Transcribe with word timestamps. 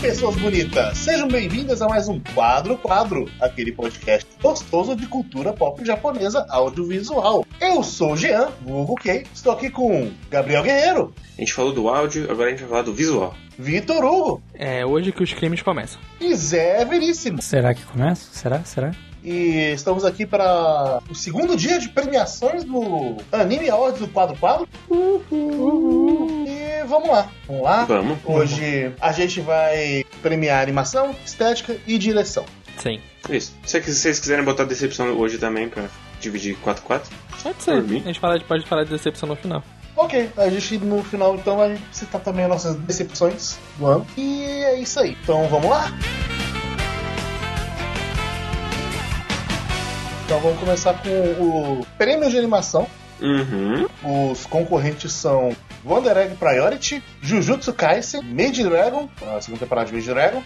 Pessoas 0.00 0.34
bonitas! 0.36 0.96
Sejam 0.96 1.28
bem-vindas 1.28 1.82
a 1.82 1.88
mais 1.88 2.08
um 2.08 2.18
Quadro 2.34 2.76
Quadro, 2.78 3.30
aquele 3.40 3.70
podcast 3.70 4.26
gostoso 4.42 4.96
de 4.96 5.06
cultura 5.06 5.52
pop 5.52 5.84
japonesa 5.84 6.46
audiovisual. 6.48 7.44
Eu 7.60 7.82
sou 7.82 8.12
o 8.12 8.16
Jean, 8.16 8.48
vulgo 8.62 8.94
Kei, 8.94 9.24
estou 9.34 9.52
aqui 9.52 9.68
com 9.68 10.10
Gabriel 10.30 10.62
Guerreiro, 10.62 11.12
A 11.36 11.40
gente 11.40 11.52
falou 11.52 11.72
do 11.72 11.86
áudio, 11.88 12.30
agora 12.30 12.48
a 12.48 12.50
gente 12.50 12.60
vai 12.60 12.68
falar 12.68 12.82
do 12.82 12.94
visual. 12.94 13.34
Vitor 13.58 14.02
Hugo 14.02 14.42
É 14.54 14.86
hoje 14.86 15.12
que 15.12 15.22
os 15.22 15.34
crimes 15.34 15.60
começam. 15.60 16.00
e 16.18 16.34
Zé 16.34 16.82
Veríssimo. 16.86 17.42
Será 17.42 17.74
que 17.74 17.84
começa? 17.84 18.32
Será? 18.32 18.64
Será? 18.64 18.92
E 19.22 19.72
estamos 19.74 20.02
aqui 20.06 20.24
para 20.24 21.00
o 21.10 21.14
segundo 21.14 21.54
dia 21.54 21.78
de 21.78 21.90
premiações 21.90 22.64
do 22.64 23.16
Anime 23.30 23.68
Awards 23.68 24.00
do 24.00 24.08
Quadro 24.08 24.34
Quadro. 24.38 24.66
E 26.46 26.69
vamos 26.86 27.08
lá, 27.08 27.28
vamos 27.46 27.62
lá. 27.62 27.84
Vamos. 27.84 28.18
Hoje 28.24 28.92
a 29.00 29.12
gente 29.12 29.40
vai 29.40 30.04
premiar 30.22 30.62
animação, 30.62 31.14
estética 31.24 31.76
e 31.86 31.98
direção. 31.98 32.44
Sim. 32.78 33.00
Isso. 33.28 33.54
Se 33.64 33.80
vocês 33.80 34.18
quiserem 34.18 34.44
botar 34.44 34.64
decepção 34.64 35.08
hoje 35.18 35.38
também 35.38 35.68
pra 35.68 35.84
dividir 36.20 36.56
4x4, 36.64 37.02
Pode 37.42 37.62
ser. 37.62 37.72
A 37.72 37.80
gente 37.82 38.20
fala, 38.20 38.38
pode 38.40 38.66
falar 38.66 38.84
de 38.84 38.90
decepção 38.90 39.28
no 39.28 39.34
final. 39.34 39.62
Ok, 39.96 40.30
a 40.36 40.48
gente 40.48 40.78
no 40.78 41.02
final 41.02 41.34
então 41.34 41.56
vai 41.56 41.78
citar 41.90 42.20
também 42.20 42.44
as 42.44 42.50
nossas 42.50 42.76
decepções 42.76 43.58
do 43.78 43.86
ano. 43.86 44.06
E 44.16 44.42
é 44.44 44.78
isso 44.78 45.00
aí. 45.00 45.16
Então 45.22 45.48
vamos 45.48 45.70
lá? 45.70 45.90
Então 50.24 50.40
vamos 50.40 50.60
começar 50.60 50.94
com 50.94 51.08
o 51.42 51.86
prêmio 51.98 52.30
de 52.30 52.38
animação. 52.38 52.86
uhum. 53.20 54.30
Os 54.32 54.46
concorrentes 54.46 55.12
são 55.12 55.54
Wonder 55.84 56.16
Egg 56.16 56.36
Priority, 56.36 57.02
Jujutsu 57.22 57.72
Kaisen, 57.72 58.22
Made 58.22 58.62
Dragon, 58.62 59.08
a 59.36 59.40
segunda 59.40 59.60
temporada 59.64 59.88
de 59.88 59.94
Made 59.94 60.06
Dragon, 60.08 60.42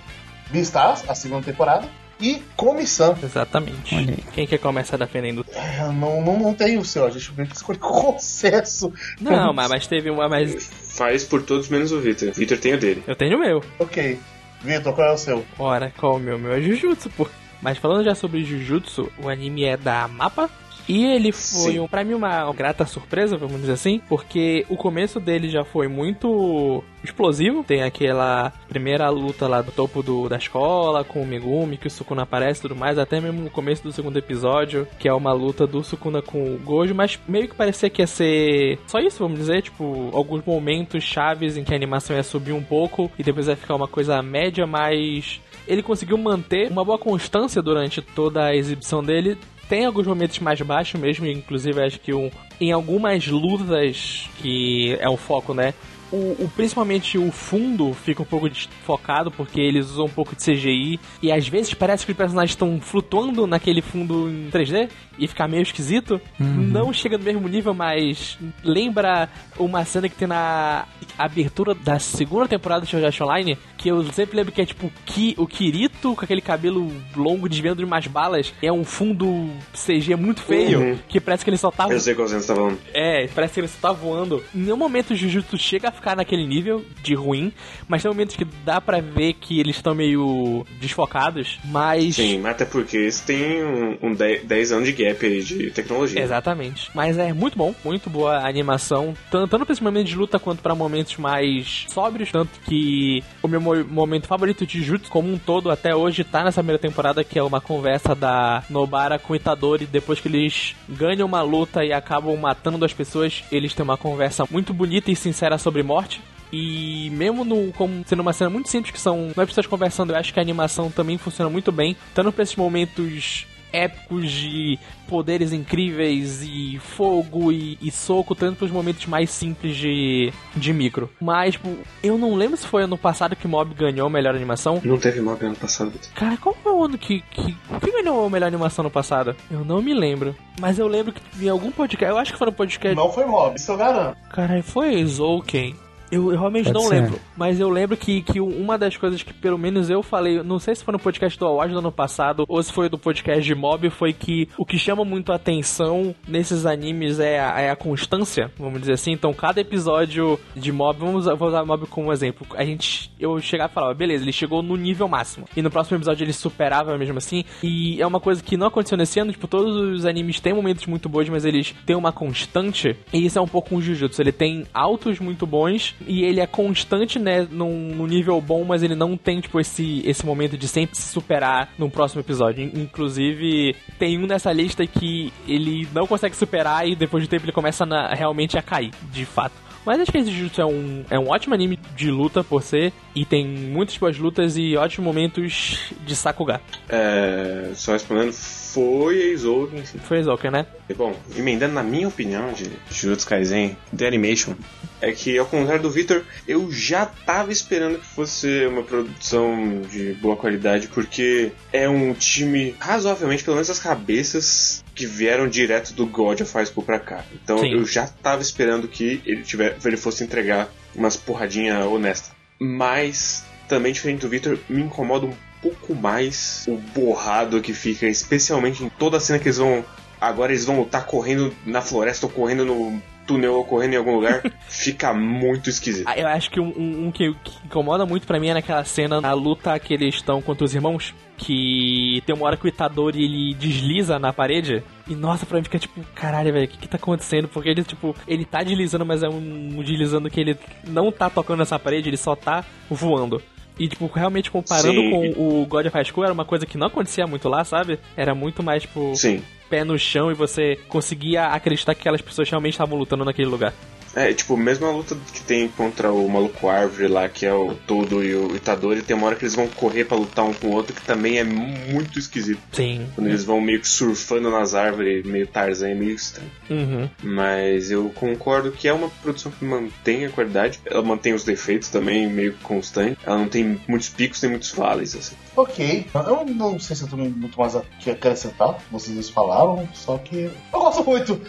Beastars, 0.51 1.05
a 1.09 1.15
segunda 1.15 1.45
temporada, 1.45 1.89
e 2.21 2.43
Comissão. 2.57 3.17
Exatamente. 3.23 3.95
Olha 3.95 4.11
aí. 4.11 4.25
Quem 4.33 4.47
que 4.47 4.57
começa 4.57 4.97
defendendo? 4.97 5.45
É, 5.53 5.81
não, 5.93 6.23
não, 6.23 6.39
não 6.39 6.55
tem 6.55 6.79
o 6.79 6.85
seu, 6.85 7.05
a 7.05 7.11
gente 7.11 7.33
veio 7.33 7.49
que 7.49 7.57
escolher 7.57 7.79
consenso. 7.79 8.93
Não, 9.21 9.53
mas, 9.53 9.69
mas 9.69 9.87
teve 9.87 10.11
uma, 10.11 10.29
mas 10.29 10.71
Faz 10.97 11.25
por 11.25 11.43
todos 11.43 11.69
menos 11.69 11.91
o 11.91 12.01
Victor. 12.01 12.33
Victor 12.33 12.59
tem 12.59 12.75
o 12.75 12.79
dele. 12.79 13.03
eu 13.07 13.17
tenho 13.17 13.37
o 13.37 13.41
meu. 13.41 13.63
Ok. 13.81 14.19
Vitor, 14.63 14.95
qual 14.95 15.09
é 15.09 15.13
o 15.13 15.19
seu? 15.19 15.45
Ora, 15.59 15.93
qual 15.97 16.17
o 16.17 16.19
meu? 16.21 16.37
O 16.37 16.39
meu 16.39 16.53
é 16.53 16.61
Jujutsu, 16.61 17.11
pô. 17.11 17.29
Mas 17.61 17.79
falando 17.79 18.05
já 18.05 18.15
sobre 18.15 18.45
Jujutsu, 18.45 19.11
o 19.23 19.29
anime 19.29 19.65
é 19.65 19.77
da 19.77 20.07
Mapa. 20.07 20.49
E 20.89 21.05
ele 21.05 21.33
foi, 21.33 21.73
Sim. 21.73 21.81
um, 21.81 21.89
pra 21.89 22.05
mim, 22.05 22.15
uma 22.15 22.53
grata 22.53 22.85
surpresa, 22.85 23.37
vamos 23.37 23.61
dizer 23.61 23.73
assim, 23.73 24.01
porque 24.09 24.67
o 24.69 24.77
começo 24.77 25.19
dele 25.19 25.49
já 25.49 25.65
foi 25.65 25.89
muito 25.89 26.83
explosivo. 27.03 27.65
Tem 27.65 27.83
aquela 27.83 28.53
primeira 28.69 29.09
luta 29.09 29.47
lá 29.47 29.63
do 29.63 29.73
topo 29.73 30.03
do, 30.03 30.29
da 30.29 30.37
escola, 30.37 31.05
com 31.05 31.23
o 31.23 31.27
Megumi, 31.27 31.77
que 31.77 31.87
o 31.87 31.91
Sukuna 31.91 32.23
aparece 32.23 32.61
e 32.61 32.63
tudo 32.63 32.77
mais, 32.77 32.99
até 32.99 33.21
mesmo 33.21 33.43
no 33.43 33.51
começo 33.51 33.83
do 33.83 33.93
segundo 33.93 34.19
episódio, 34.19 34.87
que 34.99 35.09
é 35.09 35.13
uma 35.13 35.33
luta 35.33 35.67
do 35.67 35.83
Sukuna 35.83 36.21
com 36.21 36.55
o 36.55 36.59
Gojo, 36.59 36.95
mas 36.95 37.19
meio 37.27 37.49
que 37.49 37.55
parecia 37.55 37.91
que 37.91 38.03
ia 38.03 38.07
ser 38.07 38.79
só 38.87 38.99
isso, 38.99 39.19
vamos 39.19 39.39
dizer, 39.39 39.63
tipo, 39.63 40.11
alguns 40.13 40.45
momentos 40.45 41.03
chaves 41.03 41.57
em 41.57 41.65
que 41.65 41.73
a 41.73 41.77
animação 41.77 42.17
ia 42.17 42.23
subir 42.23 42.53
um 42.53 42.63
pouco 42.63 43.11
e 43.19 43.23
depois 43.23 43.49
ia 43.49 43.57
ficar 43.57 43.75
uma 43.75 43.89
coisa 43.89 44.23
média, 44.23 44.67
mas 44.67 45.41
ele 45.67 45.83
conseguiu 45.83 46.19
manter 46.19 46.71
uma 46.71 46.85
boa 46.85 46.99
constância 46.99 47.63
durante 47.63 48.03
toda 48.03 48.45
a 48.45 48.55
exibição 48.55 49.03
dele. 49.03 49.39
Tem 49.69 49.85
alguns 49.85 50.07
momentos 50.07 50.39
mais 50.41 50.61
baixos 50.61 51.01
mesmo, 51.01 51.27
inclusive 51.27 51.83
acho 51.83 51.99
que 51.99 52.13
um, 52.13 52.31
em 52.61 52.71
algumas 52.71 53.27
lutas 53.27 54.29
que 54.41 54.97
é 55.01 55.09
o 55.09 55.17
foco, 55.17 55.55
né? 55.55 55.73
O, 56.13 56.17
o- 56.45 56.51
principalmente 56.55 57.19
o 57.19 57.31
fundo 57.33 57.93
fica 57.95 58.23
um 58.23 58.27
pouco 58.27 58.49
desfocado 58.49 59.31
porque 59.31 59.61
eles 59.61 59.91
usam 59.91 60.07
um 60.07 60.11
pouco 60.11 60.35
de 60.37 60.43
CGI 60.45 61.01
e 61.23 61.33
às 61.33 61.49
vezes 61.49 61.75
parece 61.75 62.05
que 62.07 62.13
os 62.13 62.17
personagens 62.17 62.51
estão 62.53 62.81
flutuando 62.81 63.47
naquele 63.47 63.83
fundo 63.83 64.29
em 64.31 64.49
3D 64.51 64.89
e 65.19 65.27
fica 65.29 65.47
meio 65.49 65.63
esquisito. 65.63 66.21
Não 66.39 66.93
chega 66.93 67.19
no 67.19 67.25
mesmo 67.25 67.49
nível, 67.49 67.75
mas 67.75 68.39
lembra 68.63 69.29
uma 69.59 69.85
cena 69.85 70.09
que 70.09 70.15
tem 70.17 70.29
na 70.29 70.87
abertura 71.19 71.75
da 71.75 71.99
segunda 71.99 72.49
temporada 72.49 72.85
de 72.85 72.91
Shoujo 72.91 73.25
Online 73.25 73.59
que 73.77 73.89
eu 73.91 74.03
sempre 74.13 74.37
lembro 74.37 74.53
que 74.53 74.61
é 74.63 74.67
tipo 74.67 74.91
Ki, 75.05 75.35
o 75.39 75.47
Kirito 75.47 76.15
com 76.15 76.25
aquele 76.25 76.41
cabelo 76.41 76.91
longo 77.15 77.49
desviando 77.49 77.79
de 77.79 77.85
umas 77.85 78.07
balas. 78.07 78.53
É 78.63 78.73
um 78.73 78.85
fundo 78.85 79.51
CG 79.75 80.17
muito 80.17 80.41
feio 80.43 80.81
Uhum. 80.81 80.99
que 81.09 81.21
parece 81.21 81.45
que 81.45 81.51
ele 81.51 81.57
só 81.59 81.71
tá 81.71 81.87
Eu 81.91 82.01
sei 82.01 82.15
qual 82.15 82.27
você 82.27 82.41
tá 82.47 82.55
falando. 82.55 82.79
é, 82.95 83.27
parece 83.35 83.55
que 83.55 83.61
ele 83.61 83.69
só 83.69 83.79
tá 83.89 83.93
voando. 83.93 84.43
Em 84.55 84.59
nenhum 84.61 84.77
momento 84.77 85.11
o 85.13 85.17
Jujutsu 85.17 85.57
chega 85.59 85.93
ficar 85.95 86.17
naquele 86.17 86.47
nível 86.47 86.85
de 87.03 87.15
ruim, 87.15 87.53
mas 87.89 88.03
tem 88.03 88.11
momentos 88.11 88.37
que 88.37 88.45
dá 88.65 88.81
pra 88.81 89.01
ver 89.01 89.35
que 89.35 89.61
eles 89.61 89.77
estão 89.77 89.95
meio 89.95 90.67
desfocados, 90.81 91.59
mas. 91.65 92.17
Sim, 92.17 92.39
mas 92.41 92.53
até 92.53 92.65
porque 92.65 92.97
eles 92.97 93.21
têm 93.21 93.65
um, 93.65 93.99
um 94.03 94.15
10 94.15 94.45
10 94.45 94.73
anos 94.73 94.85
de 94.87 94.93
gap 94.93 95.25
aí 95.25 95.43
de 95.43 95.71
tecnologia. 95.71 96.21
Exatamente. 96.21 96.91
Mas 96.95 97.19
é 97.19 97.33
muito 97.33 97.57
bom, 97.57 97.75
muito 97.85 98.09
boa 98.11 98.39
a 98.39 98.49
animação, 98.49 99.15
tanto, 99.31 99.49
pra 99.49 99.63
esses 99.65 99.81
momentos 99.81 100.11
de 100.11 100.17
luta 100.17 100.39
quanto 100.39 100.61
pra 100.63 100.75
momentos 100.75 101.17
mais 101.17 101.87
sóbrios. 101.89 102.31
Tanto 102.31 102.51
que 102.67 103.23
o 103.43 103.49
meu 103.49 103.61
mo- 103.61 103.85
momento 103.85 104.27
favorito 104.27 104.67
de 104.67 104.79
Jujutsu 104.83 105.11
como 105.11 105.33
um 105.33 105.39
todo 105.39 105.71
até 105.71 105.95
hoje 105.95 106.25
tá 106.25 106.43
nessa 106.45 106.61
primeira 106.63 106.79
temporada, 106.81 107.23
que 107.25 107.39
é 107.39 107.43
uma 107.43 107.61
conversa 107.61 108.15
da 108.15 108.63
Nobara 108.69 109.19
com 109.19 109.33
o 109.33 109.37
Itadori 109.37 109.87
depois 109.87 110.21
que 110.21 110.29
eles 110.29 110.75
ganham 110.89 111.27
uma 111.27 111.43
luta 111.43 111.85
e 111.85 111.93
acabam 111.93 112.37
matando 112.37 112.79
duas 112.79 112.93
pessoas. 112.93 113.45
Eles 113.53 113.73
têm 113.75 113.85
uma 113.85 113.97
conversa 113.97 114.45
muito 114.51 114.73
bonita 114.75 115.11
e 115.11 115.17
sincera 115.17 115.59
sobre 115.59 115.83
morte. 115.85 116.21
E 116.53 117.11
mesmo 117.11 117.45
no, 117.45 117.73
como 117.73 118.05
sendo 118.07 118.21
uma 118.21 118.33
cena 118.33 118.49
muito 118.49 118.69
simples, 118.69 118.93
que 118.93 119.01
são 119.01 119.33
duas 119.35 119.49
pessoas 119.49 119.67
conversando, 119.67 120.13
eu 120.13 120.17
acho 120.17 120.33
que 120.33 120.39
a 120.39 120.43
animação 120.43 120.91
também 120.91 121.19
funciona 121.19 121.51
muito 121.51 121.73
bem. 121.73 121.97
Tanto 122.15 122.31
pra 122.31 122.43
esses 122.43 122.57
momentos 122.57 123.47
épicos 123.75 124.31
de 124.31 124.79
poderes 125.09 125.53
incríveis 125.53 126.43
e 126.43 126.79
fogo 126.79 127.53
e, 127.53 127.79
e 127.83 127.91
soco, 127.91 128.35
tanto 128.35 128.59
para 128.59 128.67
os 128.67 128.71
momentos 128.71 129.07
mais 129.07 129.31
simples 129.31 129.77
de, 129.77 130.33
de 130.57 130.73
micro. 130.73 131.11
Mas, 131.21 131.55
tipo, 131.55 131.77
eu 132.03 132.17
não 132.17 132.35
lembro 132.35 132.57
se 132.57 132.67
foi 132.67 132.85
ano 132.85 132.97
passado 132.97 133.37
que 133.37 133.49
Mob 133.49 133.75
ganhou 133.75 134.07
a 134.07 134.11
melhor 134.11 134.35
animação. 134.35 134.81
Não 134.85 134.99
teve 134.99 135.21
mob 135.21 135.45
ano 135.45 135.57
passado. 135.57 135.93
Cara, 136.15 136.37
qual 136.37 136.55
foi 136.63 136.73
o 136.73 136.85
ano 136.85 136.97
que, 136.97 137.21
que. 137.31 137.57
Quem 137.83 138.03
ganhou 138.03 138.27
a 138.27 138.31
melhor 138.31 138.47
animação 138.47 138.83
no 138.83 138.91
passado? 138.91 139.37
Eu 139.51 139.65
não 139.65 139.83
me 139.83 139.93
lembro. 139.93 140.35
Mas 140.61 140.79
eu 140.79 140.87
lembro 140.87 141.13
que 141.13 141.45
em 141.45 141.49
algum 141.49 141.71
podcast. 141.71 142.11
Eu 142.11 142.19
acho 142.19 142.33
que 142.33 142.39
foi 142.39 142.47
no 142.47 142.53
podcast. 142.53 142.97
Não 142.97 143.13
foi 143.13 143.25
mob, 143.25 143.57
isso 143.57 143.73
eu 143.73 143.77
garanto. 143.77 144.17
Caralho, 144.31 144.63
foi 144.63 145.05
Zouken. 145.05 145.75
Eu, 146.15 146.33
eu 146.33 146.39
realmente 146.39 146.65
Pode 146.73 146.75
não 146.75 146.89
ser. 146.89 147.01
lembro. 147.01 147.21
Mas 147.37 147.61
eu 147.61 147.69
lembro 147.69 147.97
que, 147.97 148.23
que 148.23 148.41
uma 148.41 148.79
das 148.79 148.97
coisas 148.97 149.23
que 149.23 149.33
pelo 149.33 149.59
menos 149.59 149.91
eu 149.91 150.03
falei, 150.03 150.43
não 150.43 150.59
sei 150.59 150.75
se 150.75 150.85
foi 150.85 150.93
no 150.93 150.99
podcast 150.99 151.39
do 151.39 151.47
Award 151.47 151.73
do 151.73 151.79
ano 151.79 151.93
passado 151.93 152.45
ou 152.49 152.63
se 152.63 152.73
foi 152.73 152.89
do 152.89 152.99
podcast 152.99 153.43
de 153.43 153.55
Mob, 153.55 153.91
foi 153.91 154.13
que 154.13 154.49
o 154.57 154.65
que 154.65 154.79
chama 154.79 155.05
muito 155.05 155.33
a 155.33 155.37
atenção 155.37 156.15
nesses 156.27 156.67
animes 156.67 157.19
é 157.19 157.41
a, 157.41 157.61
é 157.61 157.71
a 157.71 157.77
constância, 157.77 158.51
vamos 158.59 158.81
dizer 158.81 158.93
assim. 158.93 159.13
Então, 159.13 159.33
cada 159.33 159.61
episódio 159.61 160.39
de 160.55 160.73
Mob, 160.73 160.99
vamos 160.99 161.27
usar, 161.27 161.35
vou 161.35 161.49
usar 161.49 161.65
Mob 161.65 161.87
como 161.87 162.13
exemplo. 162.13 162.47
A 162.57 162.65
gente, 162.65 163.11
eu 163.19 163.41
chegava 163.41 163.71
e 163.71 163.75
falava, 163.75 163.95
beleza, 163.95 164.25
ele 164.25 164.33
chegou 164.33 164.63
no 164.63 164.77
nível 164.77 165.09
máximo. 165.09 165.47
E 165.57 165.63
no 165.63 165.71
próximo 165.71 165.97
episódio 165.97 166.25
ele 166.25 166.33
superava 166.33 166.97
mesmo 166.97 167.19
assim. 167.19 167.45
E 167.63 168.01
é 168.01 168.07
uma 168.07 168.21
coisa 168.21 168.43
que 168.43 168.57
não 168.57 168.67
aconteceu 168.69 168.97
nesse 168.97 169.19
ano, 169.19 169.33
tipo, 169.33 169.47
todos 169.49 169.75
os 169.77 170.07
animes 170.07 170.41
têm 170.41 170.53
momentos 170.53 170.87
muito 170.87 171.09
bons, 171.09 171.29
mas 171.29 171.45
eles 171.45 171.75
têm 171.85 171.97
uma 171.97 172.13
constante. 172.13 172.97
E 173.13 173.25
isso 173.27 173.39
é 173.39 173.43
um 173.43 173.49
pouco 173.49 173.75
um 173.75 173.81
Jujutsu. 173.81 174.23
Ele 174.23 174.33
tem 174.33 174.65
altos 174.73 175.19
muito 175.19 175.47
bons 175.47 175.95
e 176.07 176.25
ele 176.25 176.41
é 176.41 176.47
constante, 176.47 177.19
né, 177.19 177.47
num, 177.51 177.95
num 177.95 178.07
nível 178.07 178.41
bom, 178.41 178.65
mas 178.65 178.83
ele 178.83 178.95
não 178.95 179.17
tem, 179.17 179.41
tipo, 179.41 179.59
esse, 179.61 180.03
esse 180.05 180.25
momento 180.25 180.57
de 180.57 180.69
sempre 180.69 180.97
se 180.97 181.13
superar 181.13 181.71
no 181.79 181.91
próximo 181.91 182.21
episódio. 182.21 182.65
In- 182.65 182.83
Inclusive, 182.83 183.75
tem 183.99 184.19
um 184.19 184.27
nessa 184.27 184.53
lista 184.53 184.87
que 184.87 185.33
ele 185.47 185.87
não 185.95 186.07
consegue 186.07 186.37
superar 186.37 186.87
e 186.89 186.95
depois 186.95 187.23
de 187.23 187.29
tempo 187.29 187.45
ele 187.45 187.53
começa 187.53 187.85
na- 187.87 188.15
realmente 188.15 188.57
a 188.59 188.63
cair, 188.63 188.91
de 189.13 189.25
fato. 189.25 189.55
Mas 189.85 190.01
acho 190.01 190.11
que 190.11 190.19
esse 190.19 190.31
Jujutsu 190.31 190.61
é 190.61 190.67
um, 190.67 191.05
é 191.11 191.19
um 191.19 191.29
ótimo 191.29 191.55
anime 191.55 191.79
de 191.95 192.11
luta 192.11 192.43
por 192.43 192.63
ser, 192.63 192.93
e 193.15 193.25
tem 193.25 193.47
muitas 193.47 193.97
boas 193.99 194.19
lutas 194.19 194.57
e 194.57 194.77
ótimos 194.77 195.05
momentos 195.05 195.93
de 196.05 196.17
Sakuga. 196.17 196.61
É, 196.89 197.71
só 197.75 197.93
respondendo, 197.93 198.33
foi 198.33 199.23
a 199.23 199.27
Izouken, 199.27 199.85
sim. 199.85 199.99
Foi 199.99 200.23
Zoka, 200.23 200.51
né? 200.51 200.67
E, 200.89 200.95
Bom, 200.95 201.15
emendando 201.37 201.75
na 201.75 201.83
minha 201.83 202.09
opinião 202.09 202.53
de 202.53 202.71
Jujutsu 202.91 203.27
Kaisen, 203.27 203.77
The 203.97 204.07
Animation, 204.07 204.55
é 205.01 205.13
que 205.13 205.39
ao 205.39 205.47
contrário 205.47 205.83
do 205.83 205.91
Victor, 205.91 206.25
eu 206.49 206.71
já 206.73 207.07
tava 207.07 207.53
esperando 207.53 207.99
que 207.99 208.07
fosse 208.07 208.67
uma 208.67 208.83
produção 208.83 209.83
de 209.91 210.15
boa 210.15 210.37
qualidade, 210.37 210.89
porque 210.89 211.53
é 211.73 211.89
um 211.89 212.13
time 212.15 212.75
razoavelmente, 212.79 213.45
pelo 213.45 213.57
menos 213.57 213.71
as 213.71 213.79
cabeças 213.79 214.84
que 214.95 215.07
vieram 215.07 215.49
direto 215.49 215.93
do 215.93 216.07
God 216.07 216.41
of 216.41 216.53
High 216.53 216.67
School 216.67 216.85
pra 216.85 216.99
cá. 216.99 217.25
Então 217.33 217.59
Sim. 217.59 217.73
eu 217.73 217.85
já 217.85 218.07
tava 218.07 218.43
esperando 218.43 218.87
que 218.87 219.21
ele, 219.25 219.43
tiver, 219.43 219.77
ele 219.85 219.97
fosse 219.97 220.23
entregar 220.23 220.69
umas 220.95 221.17
porradinha 221.17 221.85
honesta. 221.87 222.35
Mas, 222.59 223.45
também 223.69 223.93
diferente 223.93 224.21
do 224.21 224.29
Victor, 224.29 224.59
me 224.69 224.83
incomoda 224.83 225.27
um 225.27 225.35
pouco 225.61 225.95
mais 225.95 226.65
o 226.69 226.77
borrado 226.77 227.61
que 227.61 227.73
fica, 227.73 228.07
especialmente 228.07 228.85
em 228.85 228.89
toda 228.89 229.17
a 229.17 229.21
cena 229.21 229.39
que 229.39 229.49
eles 229.49 229.59
vão 229.59 229.85
Agora 230.21 230.53
eles 230.53 230.65
vão 230.65 230.79
lutar 230.79 231.05
correndo 231.05 231.55
na 231.67 231.83
floresta 231.83 232.25
ou 232.25 232.33
correndo 232.33 232.65
no 232.65 233.03
túnel 233.27 233.59
ocorrendo 233.61 233.95
em 233.95 233.99
algum 233.99 234.15
lugar, 234.17 234.43
fica 234.69 235.13
muito 235.15 235.69
esquisito. 235.71 236.07
Ah, 236.07 236.19
Eu 236.19 236.27
acho 236.29 236.51
que 236.51 236.61
um, 236.61 236.69
um- 236.77 237.07
um 237.07 237.11
que, 237.11 237.35
que 237.43 237.53
incomoda 237.67 238.05
muito 238.07 238.27
pra 238.27 238.39
mim 238.41 238.49
é 238.49 238.55
naquela 238.55 238.85
cena, 238.85 239.21
na 239.21 239.33
luta 239.33 239.79
que 239.79 239.95
eles 239.95 240.15
estão 240.17 240.41
contra 240.43 240.65
os 240.65 240.75
irmãos, 240.75 241.15
que 241.37 242.23
tem 242.27 242.35
uma 242.35 242.47
hora 242.47 242.57
que 242.57 242.65
o 242.65 242.69
Itadori 242.69 243.25
ele 243.25 243.55
desliza 243.55 244.19
na 244.19 244.33
parede. 244.33 244.83
E 245.09 245.15
nossa, 245.15 245.45
pra 245.45 245.59
mim 245.59 245.65
fica 245.65 245.79
tipo, 245.79 246.01
caralho, 246.15 246.53
velho, 246.53 246.65
o 246.67 246.69
que 246.69 246.79
que 246.79 246.89
tá 246.89 246.97
acontecendo? 246.97 247.49
Porque 247.49 247.69
ele, 247.69 247.83
tipo, 247.85 248.15
ele 248.27 248.45
tá 248.45 248.63
deslizando, 248.63 249.05
mas 249.05 249.23
é 249.23 249.29
um 249.29 249.83
deslizando 249.83 250.31
que 250.31 250.41
ele 250.41 250.57
não 250.87 251.11
tá 251.13 251.29
tocando 251.29 251.59
nessa 251.59 251.79
parede, 251.79 252.09
ele 252.09 252.17
só 252.17 252.35
tá 252.37 252.65
voando. 252.91 253.43
E, 253.79 253.89
tipo, 253.89 254.07
realmente 254.07 254.51
comparando 254.51 255.01
Sim. 255.01 255.11
com 255.11 255.63
o 255.63 255.67
God 255.67 255.87
of 255.87 255.95
High 255.95 256.05
School, 256.05 256.25
era 256.25 256.33
uma 256.33 256.45
coisa 256.45 256.65
que 256.65 256.79
não 256.79 256.87
acontecia 256.87 257.27
muito 257.27 257.49
lá, 257.49 257.65
sabe? 257.65 257.99
Era 258.17 258.35
muito 258.35 258.63
mais, 258.63 258.83
tipo, 258.83 259.15
Sim. 259.17 259.43
pé 259.69 259.83
no 259.83 259.99
chão 259.99 260.31
e 260.31 260.35
você 260.35 260.79
conseguia 260.89 261.47
acreditar 261.47 261.95
que 261.95 262.01
aquelas 262.01 262.21
pessoas 262.21 262.49
realmente 262.49 262.75
estavam 262.75 262.97
lutando 262.97 263.25
naquele 263.25 263.49
lugar. 263.49 263.73
É, 264.15 264.33
tipo, 264.33 264.57
mesmo 264.57 264.87
a 264.87 264.91
luta 264.91 265.17
que 265.33 265.43
tem 265.43 265.69
contra 265.69 266.13
o 266.13 266.29
maluco 266.29 266.69
árvore 266.69 267.09
lá, 267.09 267.29
que 267.29 267.45
é 267.45 267.53
o 267.53 267.75
Todo 267.75 268.23
e 268.23 268.35
o 268.35 268.55
Itadori, 268.55 269.03
tem 269.03 269.17
uma 269.17 269.27
hora 269.27 269.37
que 269.37 269.45
eles 269.45 269.55
vão 269.55 269.69
correr 269.69 270.05
pra 270.05 270.17
lutar 270.17 270.45
um 270.45 270.55
com 270.55 270.69
o 270.69 270.73
outro, 270.73 270.95
que 270.95 271.03
também 271.03 271.39
é 271.39 271.45
muito 271.45 272.19
esquisito. 272.19 272.61
Sim. 272.73 273.07
Quando 273.15 273.27
eles 273.27 273.45
vão 273.45 273.61
meio 273.61 273.81
que 273.81 273.89
surfando 273.89 274.51
nas 274.51 274.75
árvores, 274.75 275.25
meio 275.25 275.47
Tarzan, 275.47 275.89
é 275.89 275.95
meio 275.95 276.15
estranho. 276.15 276.51
Uhum. 276.71 277.11
Mas 277.23 277.91
eu 277.91 278.09
concordo 278.15 278.73
que 278.73 278.87
é 278.89 278.93
uma 278.93 279.09
produção 279.09 279.51
que 279.51 279.65
mantém 279.65 280.27
a 280.27 280.31
qualidade, 280.31 280.81
ela 280.87 281.03
mantém 281.03 281.35
os 281.35 281.45
defeitos 281.45 281.89
também 281.89 282.29
meio 282.29 282.55
constante, 282.63 283.19
ela 283.25 283.39
não 283.39 283.49
tem 283.49 283.81
muitos 283.89 284.09
picos 284.09 284.41
nem 284.43 284.51
muitos 284.51 284.71
vales, 284.71 285.17
assim. 285.17 285.35
Ok. 285.57 286.07
Eu 286.15 286.45
não 286.47 286.79
sei 286.79 286.97
se 286.97 287.03
eu 287.03 287.09
tenho 287.09 287.31
muito 287.31 287.59
mais 287.59 287.77
a 287.77 287.83
que 288.01 288.11
acrescentar. 288.11 288.79
Vocês 288.91 289.15
dois 289.15 289.31
falaram, 289.31 289.89
só 289.93 290.19
que. 290.19 290.51
Eu 290.73 290.81
gosto 290.81 291.05
muito. 291.05 291.41